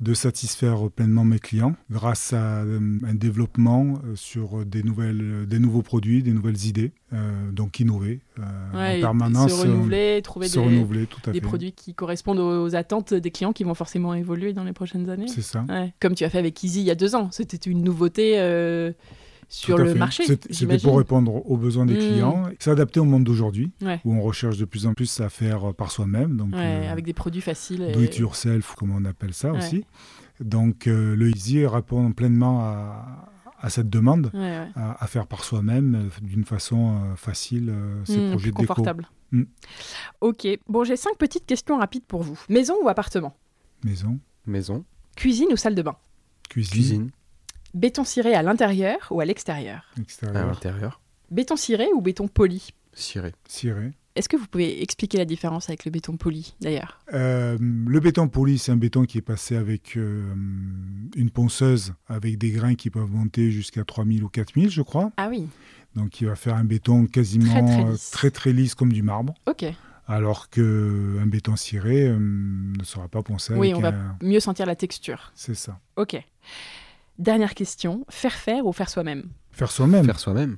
De 0.00 0.14
satisfaire 0.14 0.88
pleinement 0.90 1.24
mes 1.24 1.38
clients 1.38 1.74
grâce 1.90 2.32
à 2.32 2.62
euh, 2.62 2.80
un 3.06 3.14
développement 3.14 3.98
euh, 4.06 4.16
sur 4.16 4.64
des, 4.64 4.82
nouvelles, 4.82 5.20
euh, 5.20 5.44
des 5.46 5.58
nouveaux 5.58 5.82
produits, 5.82 6.22
des 6.22 6.32
nouvelles 6.32 6.64
idées. 6.64 6.92
Euh, 7.12 7.50
donc 7.52 7.80
innover 7.80 8.20
euh, 8.38 8.42
Ouais, 8.72 8.96
en 8.98 9.00
permanence. 9.00 9.50
se 9.52 9.60
renouveler, 9.60 10.22
trouver 10.22 10.48
se 10.48 10.58
des, 10.58 10.64
renouveler, 10.64 11.06
tout 11.06 11.20
à 11.26 11.32
des 11.32 11.40
fait. 11.40 11.46
produits 11.46 11.72
qui 11.72 11.92
correspondent 11.92 12.38
aux 12.38 12.74
attentes 12.74 13.12
des 13.12 13.30
clients 13.30 13.52
qui 13.52 13.64
vont 13.64 13.74
forcément 13.74 14.14
évoluer 14.14 14.54
dans 14.54 14.64
les 14.64 14.72
prochaines 14.72 15.10
années. 15.10 15.28
C'est 15.28 15.42
ça. 15.42 15.66
Ouais. 15.68 15.92
Comme 16.00 16.14
tu 16.14 16.24
as 16.24 16.30
fait 16.30 16.38
avec 16.38 16.62
Easy 16.64 16.80
il 16.80 16.86
y 16.86 16.90
a 16.90 16.94
deux 16.94 17.14
ans. 17.14 17.28
C'était 17.30 17.58
une 17.70 17.82
nouveauté 17.84 18.38
euh, 18.40 18.92
sur 19.50 19.76
le 19.76 19.92
fait. 19.92 19.98
marché. 19.98 20.24
C'était 20.24 20.78
pour 20.78 20.96
répondre 20.96 21.44
aux 21.50 21.56
besoins 21.58 21.84
des 21.84 21.94
Mm. 21.94 21.98
clients, 21.98 22.44
s'adapter 22.58 23.00
au 23.00 23.04
monde 23.04 23.24
d'aujourd'hui, 23.24 23.70
Ouais. 23.82 24.00
où 24.06 24.14
on 24.14 24.22
recherche 24.22 24.56
de 24.56 24.64
plus 24.64 24.86
en 24.86 24.94
plus 24.94 25.20
à 25.20 25.28
faire 25.28 25.74
par 25.74 25.90
soi-même, 25.90 26.36
donc 26.36 26.54
Ouais, 26.54 26.60
euh, 26.86 26.92
avec 26.92 27.04
des 27.04 27.12
produits 27.12 27.42
faciles. 27.42 27.82
et- 27.82 27.92
do 27.92 28.00
it 28.00 28.16
yourself, 28.16 28.74
comme 28.76 28.92
on 28.94 29.04
appelle 29.04 29.34
ça 29.34 29.52
Ouais. 29.52 29.58
aussi. 29.58 29.84
Donc 30.40 30.86
euh, 30.86 31.14
le 31.16 31.28
Easy 31.30 31.66
répond 31.66 32.12
pleinement 32.12 32.60
à, 32.62 33.28
à 33.60 33.68
cette 33.68 33.90
demande, 33.90 34.30
Ouais, 34.32 34.40
ouais. 34.40 34.68
à, 34.74 35.04
à 35.04 35.06
faire 35.06 35.26
par 35.26 35.44
soi-même 35.44 35.94
euh, 35.94 36.08
d'une 36.22 36.44
façon 36.44 36.94
euh, 37.12 37.16
facile 37.16 37.74
ces 38.04 38.16
Mm, 38.18 38.30
projets 38.30 38.44
plus 38.44 38.52
de 38.52 38.56
déco. 38.56 38.74
confortable. 38.74 39.06
Mm. 39.32 39.42
Ok. 40.22 40.46
Bon, 40.68 40.84
j'ai 40.84 40.96
cinq 40.96 41.16
petites 41.18 41.44
questions 41.46 41.76
rapides 41.78 42.04
pour 42.04 42.22
vous. 42.22 42.38
Maison 42.48 42.74
ou 42.82 42.88
appartement? 42.88 43.36
Maison, 43.84 44.18
Maison, 44.46 44.84
Cuisine 45.16 45.48
ou 45.52 45.56
salle 45.56 45.74
de 45.74 45.82
bain? 45.82 45.96
Cuisine, 46.48 46.70
cuisine, 46.72 47.10
Béton 47.74 48.04
ciré 48.04 48.34
à 48.34 48.42
l'intérieur 48.42 48.96
ou 49.10 49.20
à 49.20 49.24
l'extérieur 49.24 49.84
à 49.96 50.00
extérieur, 50.00 50.46
l'intérieur, 50.46 51.00
Béton 51.30 51.56
ciré 51.56 51.86
ou 51.94 52.00
béton 52.00 52.26
poli 52.28 52.70
ciré. 52.92 53.32
ciré. 53.48 53.92
Est-ce 54.16 54.28
que 54.28 54.36
vous 54.36 54.46
pouvez 54.48 54.82
expliquer 54.82 55.18
la 55.18 55.24
différence 55.24 55.68
avec 55.68 55.84
le 55.84 55.92
béton 55.92 56.16
poli, 56.16 56.54
d'ailleurs? 56.60 56.98
Euh, 57.14 57.56
le 57.60 58.00
béton 58.00 58.26
poli, 58.26 58.58
c'est 58.58 58.72
un 58.72 58.76
béton 58.76 59.04
qui 59.04 59.18
est 59.18 59.22
passé 59.22 59.56
avec 59.56 59.96
euh, 59.96 60.34
une 61.14 61.30
ponceuse 61.30 61.94
avec 62.08 62.36
des 62.36 62.50
grains 62.50 62.74
qui 62.74 62.90
peuvent 62.90 63.08
monter 63.10 63.52
jusqu'à 63.52 63.84
3000 63.84 64.24
ou 64.24 64.28
4000, 64.28 64.68
je 64.68 64.82
crois. 64.82 65.12
Ah 65.16 65.28
oui. 65.30 65.46
Donc 65.94 66.20
il 66.20 66.26
va 66.26 66.34
faire 66.34 66.56
un 66.56 66.64
béton 66.64 67.06
quasiment 67.06 67.52
Très, 67.52 67.62
très 67.62 67.84
euh, 67.84 67.90
lisse. 67.92 68.10
très 68.10 68.30
très 68.32 68.52
lisse 68.52 68.74
comme 68.74 68.92
du 68.92 69.02
marbre, 69.04 69.34
Ok. 69.46 69.64
alors 70.08 70.50
qu'un 70.50 71.26
béton 71.26 71.54
ciré 71.54 72.08
euh, 72.08 72.18
ne 72.18 72.82
sera 72.84 73.06
pas 73.06 73.22
poncé. 73.22 73.54
Oui, 73.54 73.72
on 73.74 73.80
va 73.80 73.94
mieux 74.22 74.40
sentir 74.40 74.66
la 74.66 74.74
texture. 74.74 75.30
C'est 75.36 75.54
ça. 75.54 75.78
Ok. 75.96 76.20
Dernière 77.20 77.54
question, 77.54 78.06
faire 78.08 78.32
faire 78.32 78.64
ou 78.64 78.72
faire 78.72 78.88
soi-même? 78.88 79.28
Faire 79.50 79.70
soi-même. 79.70 80.06
Faire 80.06 80.18
soi-même. 80.18 80.56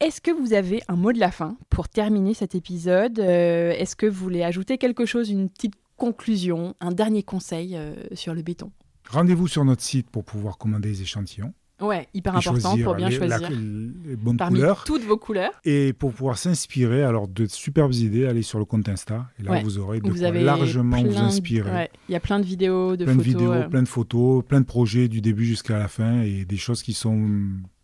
Est-ce 0.00 0.20
que 0.20 0.32
vous 0.32 0.54
avez 0.54 0.82
un 0.88 0.96
mot 0.96 1.12
de 1.12 1.20
la 1.20 1.30
fin 1.30 1.56
pour 1.68 1.88
terminer 1.88 2.34
cet 2.34 2.56
épisode? 2.56 3.20
Euh, 3.20 3.70
Est-ce 3.70 3.94
que 3.94 4.06
vous 4.06 4.24
voulez 4.24 4.42
ajouter 4.42 4.76
quelque 4.76 5.06
chose, 5.06 5.30
une 5.30 5.48
petite 5.48 5.74
conclusion, 5.96 6.74
un 6.80 6.90
dernier 6.90 7.22
conseil 7.22 7.76
euh, 7.76 7.94
sur 8.14 8.34
le 8.34 8.42
béton? 8.42 8.72
Rendez-vous 9.08 9.46
sur 9.46 9.64
notre 9.64 9.82
site 9.82 10.10
pour 10.10 10.24
pouvoir 10.24 10.58
commander 10.58 10.88
les 10.88 11.02
échantillons. 11.02 11.54
Ouais, 11.80 12.08
hyper 12.14 12.36
important 12.36 12.76
pour 12.78 12.94
bien 12.94 13.10
choisir 13.10 13.50
les 13.50 14.16
bonnes 14.16 14.36
parmi 14.36 14.58
couleurs. 14.58 14.84
toutes 14.84 15.04
vos 15.04 15.16
couleurs. 15.16 15.52
Et 15.64 15.92
pour 15.92 16.12
pouvoir 16.12 16.38
s'inspirer, 16.38 17.02
alors 17.02 17.28
de 17.28 17.46
superbes 17.46 17.94
idées, 17.94 18.26
allez 18.26 18.42
sur 18.42 18.58
le 18.58 18.64
compte 18.64 18.88
Insta. 18.88 19.26
Et 19.38 19.42
là, 19.42 19.62
vous 19.62 19.78
aurez 19.78 20.00
de 20.00 20.10
quoi 20.10 20.30
largement 20.30 21.02
vous 21.02 21.18
inspirer. 21.18 21.88
Il 22.08 22.12
y 22.12 22.16
a 22.16 22.20
plein 22.20 22.40
de 22.40 22.44
vidéos, 22.44 22.96
de 22.96 23.04
plein 23.04 23.14
photos. 23.14 23.26
De 23.26 23.38
vidéos, 23.38 23.52
euh. 23.52 23.68
Plein 23.68 23.82
de 23.82 23.88
photos, 23.88 24.44
plein 24.44 24.60
de 24.60 24.66
projets 24.66 25.08
du 25.08 25.20
début 25.20 25.44
jusqu'à 25.44 25.78
la 25.78 25.88
fin 25.88 26.22
et 26.22 26.44
des 26.44 26.56
choses 26.56 26.82
qui 26.82 26.92
sont 26.92 27.28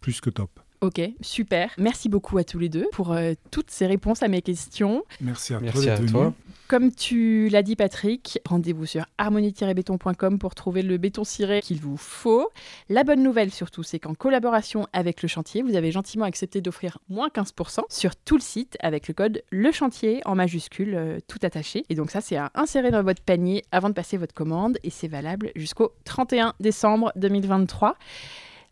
plus 0.01 0.21
que 0.21 0.31
top. 0.31 0.51
Ok, 0.81 1.01
super. 1.21 1.71
Merci 1.79 2.09
beaucoup 2.09 2.39
à 2.39 2.45
tous 2.45 2.59
les 2.59 2.69
deux 2.69 2.87
pour 2.93 3.13
euh, 3.13 3.33
toutes 3.51 3.71
ces 3.71 3.87
réponses 3.87 4.23
à 4.23 4.29
mes 4.29 4.43
questions. 4.43 5.05
Merci 5.21 5.55
à 5.55 5.61
Merci 5.61 5.85
toi. 5.85 5.93
À 5.93 5.99
toi. 5.99 6.35
Comme 6.69 6.93
tu 6.93 7.49
l'as 7.49 7.63
dit 7.63 7.77
Patrick, 7.77 8.41
rendez-vous 8.45 8.87
sur 8.87 9.07
harmonie-béton.com 9.19 10.41
pour 10.41 10.57
trouver 10.57 10.83
le 10.83 10.97
béton 10.99 11.23
ciré 11.23 11.61
qu'il 11.61 11.81
vous 11.81 11.97
faut. 11.97 12.51
La 12.89 13.05
bonne 13.05 13.23
nouvelle 13.23 13.53
surtout, 13.53 13.85
c'est 13.85 14.01
qu'en 14.01 14.15
collaboration 14.15 14.89
avec 14.93 15.23
le 15.23 15.29
chantier, 15.29 15.63
vous 15.63 15.77
avez 15.77 15.93
gentiment 15.93 16.25
accepté 16.25 16.61
d'offrir 16.61 16.99
moins 17.09 17.29
15% 17.29 17.83
sur 17.89 18.17
tout 18.17 18.35
le 18.35 18.43
site 18.43 18.77
avec 18.81 19.07
le 19.07 19.15
code 19.15 19.45
le 19.51 19.71
chantier 19.71 20.23
en 20.25 20.35
majuscule 20.35 20.95
euh, 20.97 21.19
tout 21.29 21.39
attaché. 21.43 21.85
Et 21.89 21.95
donc 21.95 22.11
ça, 22.11 22.21
c'est 22.21 22.37
à 22.37 22.51
insérer 22.57 22.91
dans 22.91 23.05
votre 23.05 23.23
panier 23.23 23.63
avant 23.71 23.89
de 23.89 23.95
passer 23.95 24.17
votre 24.17 24.35
commande 24.35 24.79
et 24.83 24.91
c'est 24.91 25.09
valable 25.09 25.53
jusqu'au 25.55 25.93
31 26.05 26.55
décembre 26.59 27.13
2023. 27.15 27.97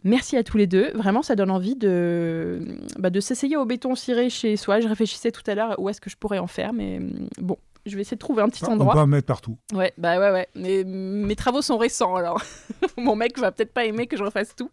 Merci 0.04 0.36
à 0.36 0.44
tous 0.44 0.58
les 0.58 0.66
deux. 0.66 0.92
Vraiment, 0.94 1.22
ça 1.22 1.34
donne 1.34 1.50
envie 1.50 1.76
de, 1.76 2.78
bah, 2.98 3.08
de 3.08 3.20
s'essayer 3.20 3.56
au 3.56 3.64
béton 3.64 3.94
ciré 3.94 4.28
chez 4.28 4.56
soi. 4.56 4.80
Je 4.80 4.88
réfléchissais 4.88 5.32
tout 5.32 5.42
à 5.46 5.54
l'heure 5.54 5.74
où 5.78 5.88
est-ce 5.88 6.00
que 6.00 6.10
je 6.10 6.16
pourrais 6.16 6.38
en 6.38 6.46
faire, 6.46 6.74
mais 6.74 7.00
mm, 7.00 7.28
bon, 7.40 7.56
je 7.86 7.94
vais 7.96 8.02
essayer 8.02 8.16
de 8.16 8.20
trouver 8.20 8.42
un 8.42 8.48
petit 8.50 8.64
endroit. 8.66 8.92
On 8.92 8.96
peut 8.96 9.02
en 9.02 9.06
mettre 9.06 9.26
partout. 9.26 9.56
Ouais, 9.72 9.92
bah 9.96 10.18
ouais, 10.18 10.30
ouais. 10.30 10.48
Mais 10.54 10.84
mes 10.84 11.36
travaux 11.36 11.62
sont 11.62 11.78
récents, 11.78 12.16
alors 12.16 12.42
mon 12.98 13.16
mec 13.16 13.38
va 13.38 13.50
peut-être 13.50 13.72
pas 13.72 13.86
aimer 13.86 14.06
que 14.06 14.16
je 14.16 14.22
refasse 14.22 14.54
tout. 14.54 14.70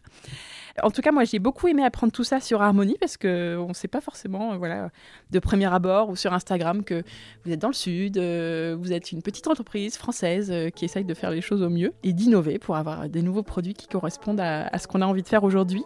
En 0.83 0.91
tout 0.91 1.01
cas, 1.01 1.11
moi, 1.11 1.23
j'ai 1.23 1.39
beaucoup 1.39 1.67
aimé 1.67 1.83
apprendre 1.83 2.11
tout 2.11 2.23
ça 2.23 2.39
sur 2.39 2.61
Harmonie 2.61 2.97
parce 2.99 3.17
qu'on 3.17 3.67
ne 3.67 3.73
sait 3.73 3.87
pas 3.87 4.01
forcément, 4.01 4.53
euh, 4.53 4.57
voilà, 4.57 4.89
de 5.31 5.39
premier 5.39 5.71
abord 5.71 6.09
ou 6.09 6.15
sur 6.15 6.33
Instagram 6.33 6.83
que 6.83 7.03
vous 7.45 7.51
êtes 7.51 7.59
dans 7.59 7.67
le 7.67 7.73
sud, 7.73 8.17
euh, 8.17 8.75
vous 8.79 8.93
êtes 8.93 9.11
une 9.11 9.21
petite 9.21 9.47
entreprise 9.47 9.97
française 9.97 10.49
euh, 10.51 10.69
qui 10.69 10.85
essaye 10.85 11.05
de 11.05 11.13
faire 11.13 11.31
les 11.31 11.41
choses 11.41 11.61
au 11.61 11.69
mieux 11.69 11.93
et 12.03 12.13
d'innover 12.13 12.59
pour 12.59 12.75
avoir 12.75 13.09
des 13.09 13.21
nouveaux 13.21 13.43
produits 13.43 13.73
qui 13.73 13.87
correspondent 13.87 14.41
à, 14.41 14.67
à 14.67 14.77
ce 14.77 14.87
qu'on 14.87 15.01
a 15.01 15.05
envie 15.05 15.23
de 15.23 15.27
faire 15.27 15.43
aujourd'hui. 15.43 15.83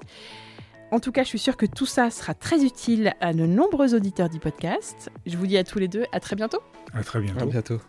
En 0.91 0.99
tout 0.99 1.11
cas, 1.11 1.23
je 1.23 1.29
suis 1.29 1.39
sûre 1.39 1.57
que 1.57 1.65
tout 1.65 1.87
ça 1.87 2.09
sera 2.09 2.33
très 2.33 2.63
utile 2.63 3.13
à 3.19 3.33
de 3.33 3.45
nombreux 3.45 3.95
auditeurs 3.95 4.29
du 4.29 4.39
podcast. 4.39 5.09
Je 5.25 5.35
vous 5.35 5.47
dis 5.47 5.57
à 5.57 5.63
tous 5.63 5.79
les 5.79 5.87
deux 5.87 6.05
à 6.11 6.19
très 6.19 6.35
bientôt. 6.35 6.59
À 6.93 7.03
très 7.03 7.19
bientôt. 7.19 7.43
À 7.43 7.45
bientôt. 7.45 7.81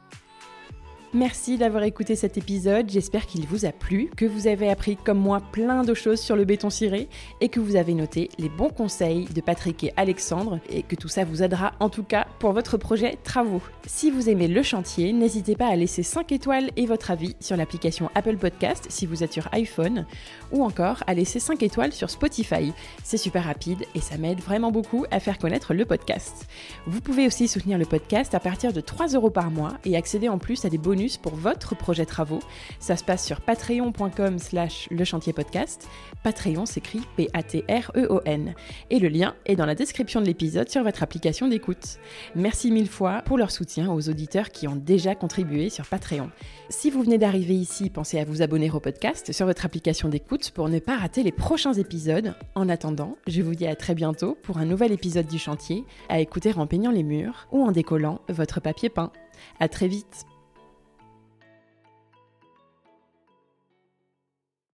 Merci 1.15 1.57
d'avoir 1.57 1.85
écouté 1.85 2.17
cet 2.17 2.37
épisode, 2.37 2.91
j'espère 2.91 3.27
qu'il 3.27 3.47
vous 3.47 3.65
a 3.65 3.71
plu, 3.71 4.11
que 4.17 4.27
vous 4.27 4.49
avez 4.49 4.69
appris 4.69 4.97
comme 4.97 5.19
moi 5.19 5.41
plein 5.53 5.85
de 5.85 5.95
choses 5.95 6.21
sur 6.21 6.35
le 6.35 6.45
béton 6.45 6.69
ciré 6.69 7.09
et 7.41 7.49
que 7.49 7.61
vous 7.61 7.77
avez 7.77 7.95
noté 7.95 8.29
les 8.39 8.49
bons 8.49 8.71
conseils 8.71 9.27
de 9.27 9.41
Patrick 9.41 9.85
et 9.85 9.93
Alexandre 9.97 10.59
et 10.69 10.83
que 10.83 10.97
tout 10.97 11.09
ça 11.09 11.25
vous 11.25 11.45
aidera 11.45 11.73
en 11.79 11.89
tout 11.91 12.03
cas 12.03 12.27
pour 12.41 12.53
votre 12.53 12.77
projet 12.77 13.19
travaux. 13.23 13.63
Si 13.87 14.11
vous 14.11 14.29
aimez 14.29 14.49
le 14.49 14.63
chantier, 14.65 15.13
n'hésitez 15.13 15.55
pas 15.55 15.69
à 15.69 15.77
laisser 15.77 16.03
5 16.03 16.33
étoiles 16.33 16.71
et 16.77 16.87
votre 16.87 17.13
avis 17.13 17.37
sur 17.39 17.57
l'application 17.57 18.11
Apple 18.17 18.37
Podcast 18.37 18.87
si 18.89 19.07
vous 19.07 19.23
êtes 19.23 19.33
sur 19.33 19.49
iPhone 19.53 20.07
ou 20.51 20.65
encore 20.65 21.05
à 21.07 21.15
laisser 21.15 21.39
5 21.39 21.63
étoiles 21.63 21.93
sur 21.93 22.11
Spotify. 22.11 22.73
C'est 23.05 23.17
super 23.17 23.45
rapide 23.45 23.85
et 23.95 24.01
ça 24.01 24.19
m'aide 24.19 24.41
vraiment 24.41 24.73
beaucoup 24.73 25.07
à 25.13 25.21
faire 25.21 25.39
connaître 25.39 25.73
le 25.73 25.85
podcast. 25.85 26.47
Vous 26.89 27.01
pouvez 27.01 27.29
aussi 27.29 27.47
soutenir 27.47 27.79
le 27.79 27.87
podcast 27.87 28.35
à 28.35 28.41
partir 28.41 28.73
de 28.73 28.81
3 28.81 29.09
euros 29.15 29.31
par 29.31 29.53
mois 29.53 29.75
et 29.85 29.97
accéder 29.97 30.29
en 30.29 30.39
plus 30.39 30.65
à 30.65 30.69
des 30.69 30.79
bonus 30.79 30.96
pour 31.23 31.35
votre 31.35 31.77
projet 31.77 32.07
travaux. 32.07 32.41
Ça 32.81 32.97
se 32.97 33.05
passe 33.05 33.25
sur 33.25 33.41
patreon.com 33.41 34.39
slash 34.39 34.89
le 34.91 35.05
chantier 35.05 35.33
podcast. 35.33 35.89
Patreon 36.23 36.65
s'écrit 36.65 37.03
P-A-T-R-E-O-N. 37.17 38.55
Et 38.91 38.99
le 38.99 39.09
lien 39.09 39.35
est 39.45 39.57
dans 39.57 39.67
la 39.67 39.75
description 39.75 40.21
de 40.21 40.27
l'épisode 40.27 40.69
sur 40.71 40.83
votre 40.83 41.03
application 41.03 41.49
d'écoute. 41.49 41.99
Merci 42.35 42.71
mille 42.71 42.89
fois 42.89 43.23
pour 43.27 43.37
leur 43.37 43.51
soutien 43.51 43.93
aux 43.93 44.09
auditeurs 44.09 44.51
qui 44.51 44.67
ont 44.67 44.77
déjà 44.77 45.15
contribué 45.15 45.69
sur 45.69 45.87
Patreon. 45.87 46.31
Si 46.71 46.91
vous 46.91 47.03
venez 47.03 47.19
d'arriver 47.19 47.55
ici, 47.55 47.91
pensez 47.91 48.19
à 48.19 48.25
vous 48.25 48.43
abonner 48.43 48.71
au 48.71 48.81
podcast 48.81 49.33
sur 49.33 49.47
votre 49.47 49.67
application 49.67 50.09
d'écoute 50.09 50.51
pour 50.53 50.69
ne 50.69 50.79
pas 50.79 50.97
rater 50.97 51.23
les 51.23 51.33
prochains 51.33 51.75
épisodes. 51.75 52.35
En 52.55 52.69
attendant, 52.69 53.17
je 53.27 53.43
vous 53.43 53.55
dis 53.55 53.67
à 53.67 53.77
très 53.77 53.95
bientôt 53.95 54.37
pour 54.43 54.59
un 54.59 54.65
nouvel 54.65 54.93
épisode 54.93 55.27
du 55.27 55.39
chantier 55.39 55.85
à 56.09 56.21
écouter 56.21 56.55
en 56.57 56.67
peignant 56.67 56.91
les 56.91 57.03
murs 57.03 57.47
ou 57.53 57.63
en 57.63 57.73
décollant 57.73 58.21
votre 58.29 58.61
papier 58.61 58.89
peint. 58.89 59.13
À 59.61 59.69
très 59.69 59.89
vite 59.89 60.27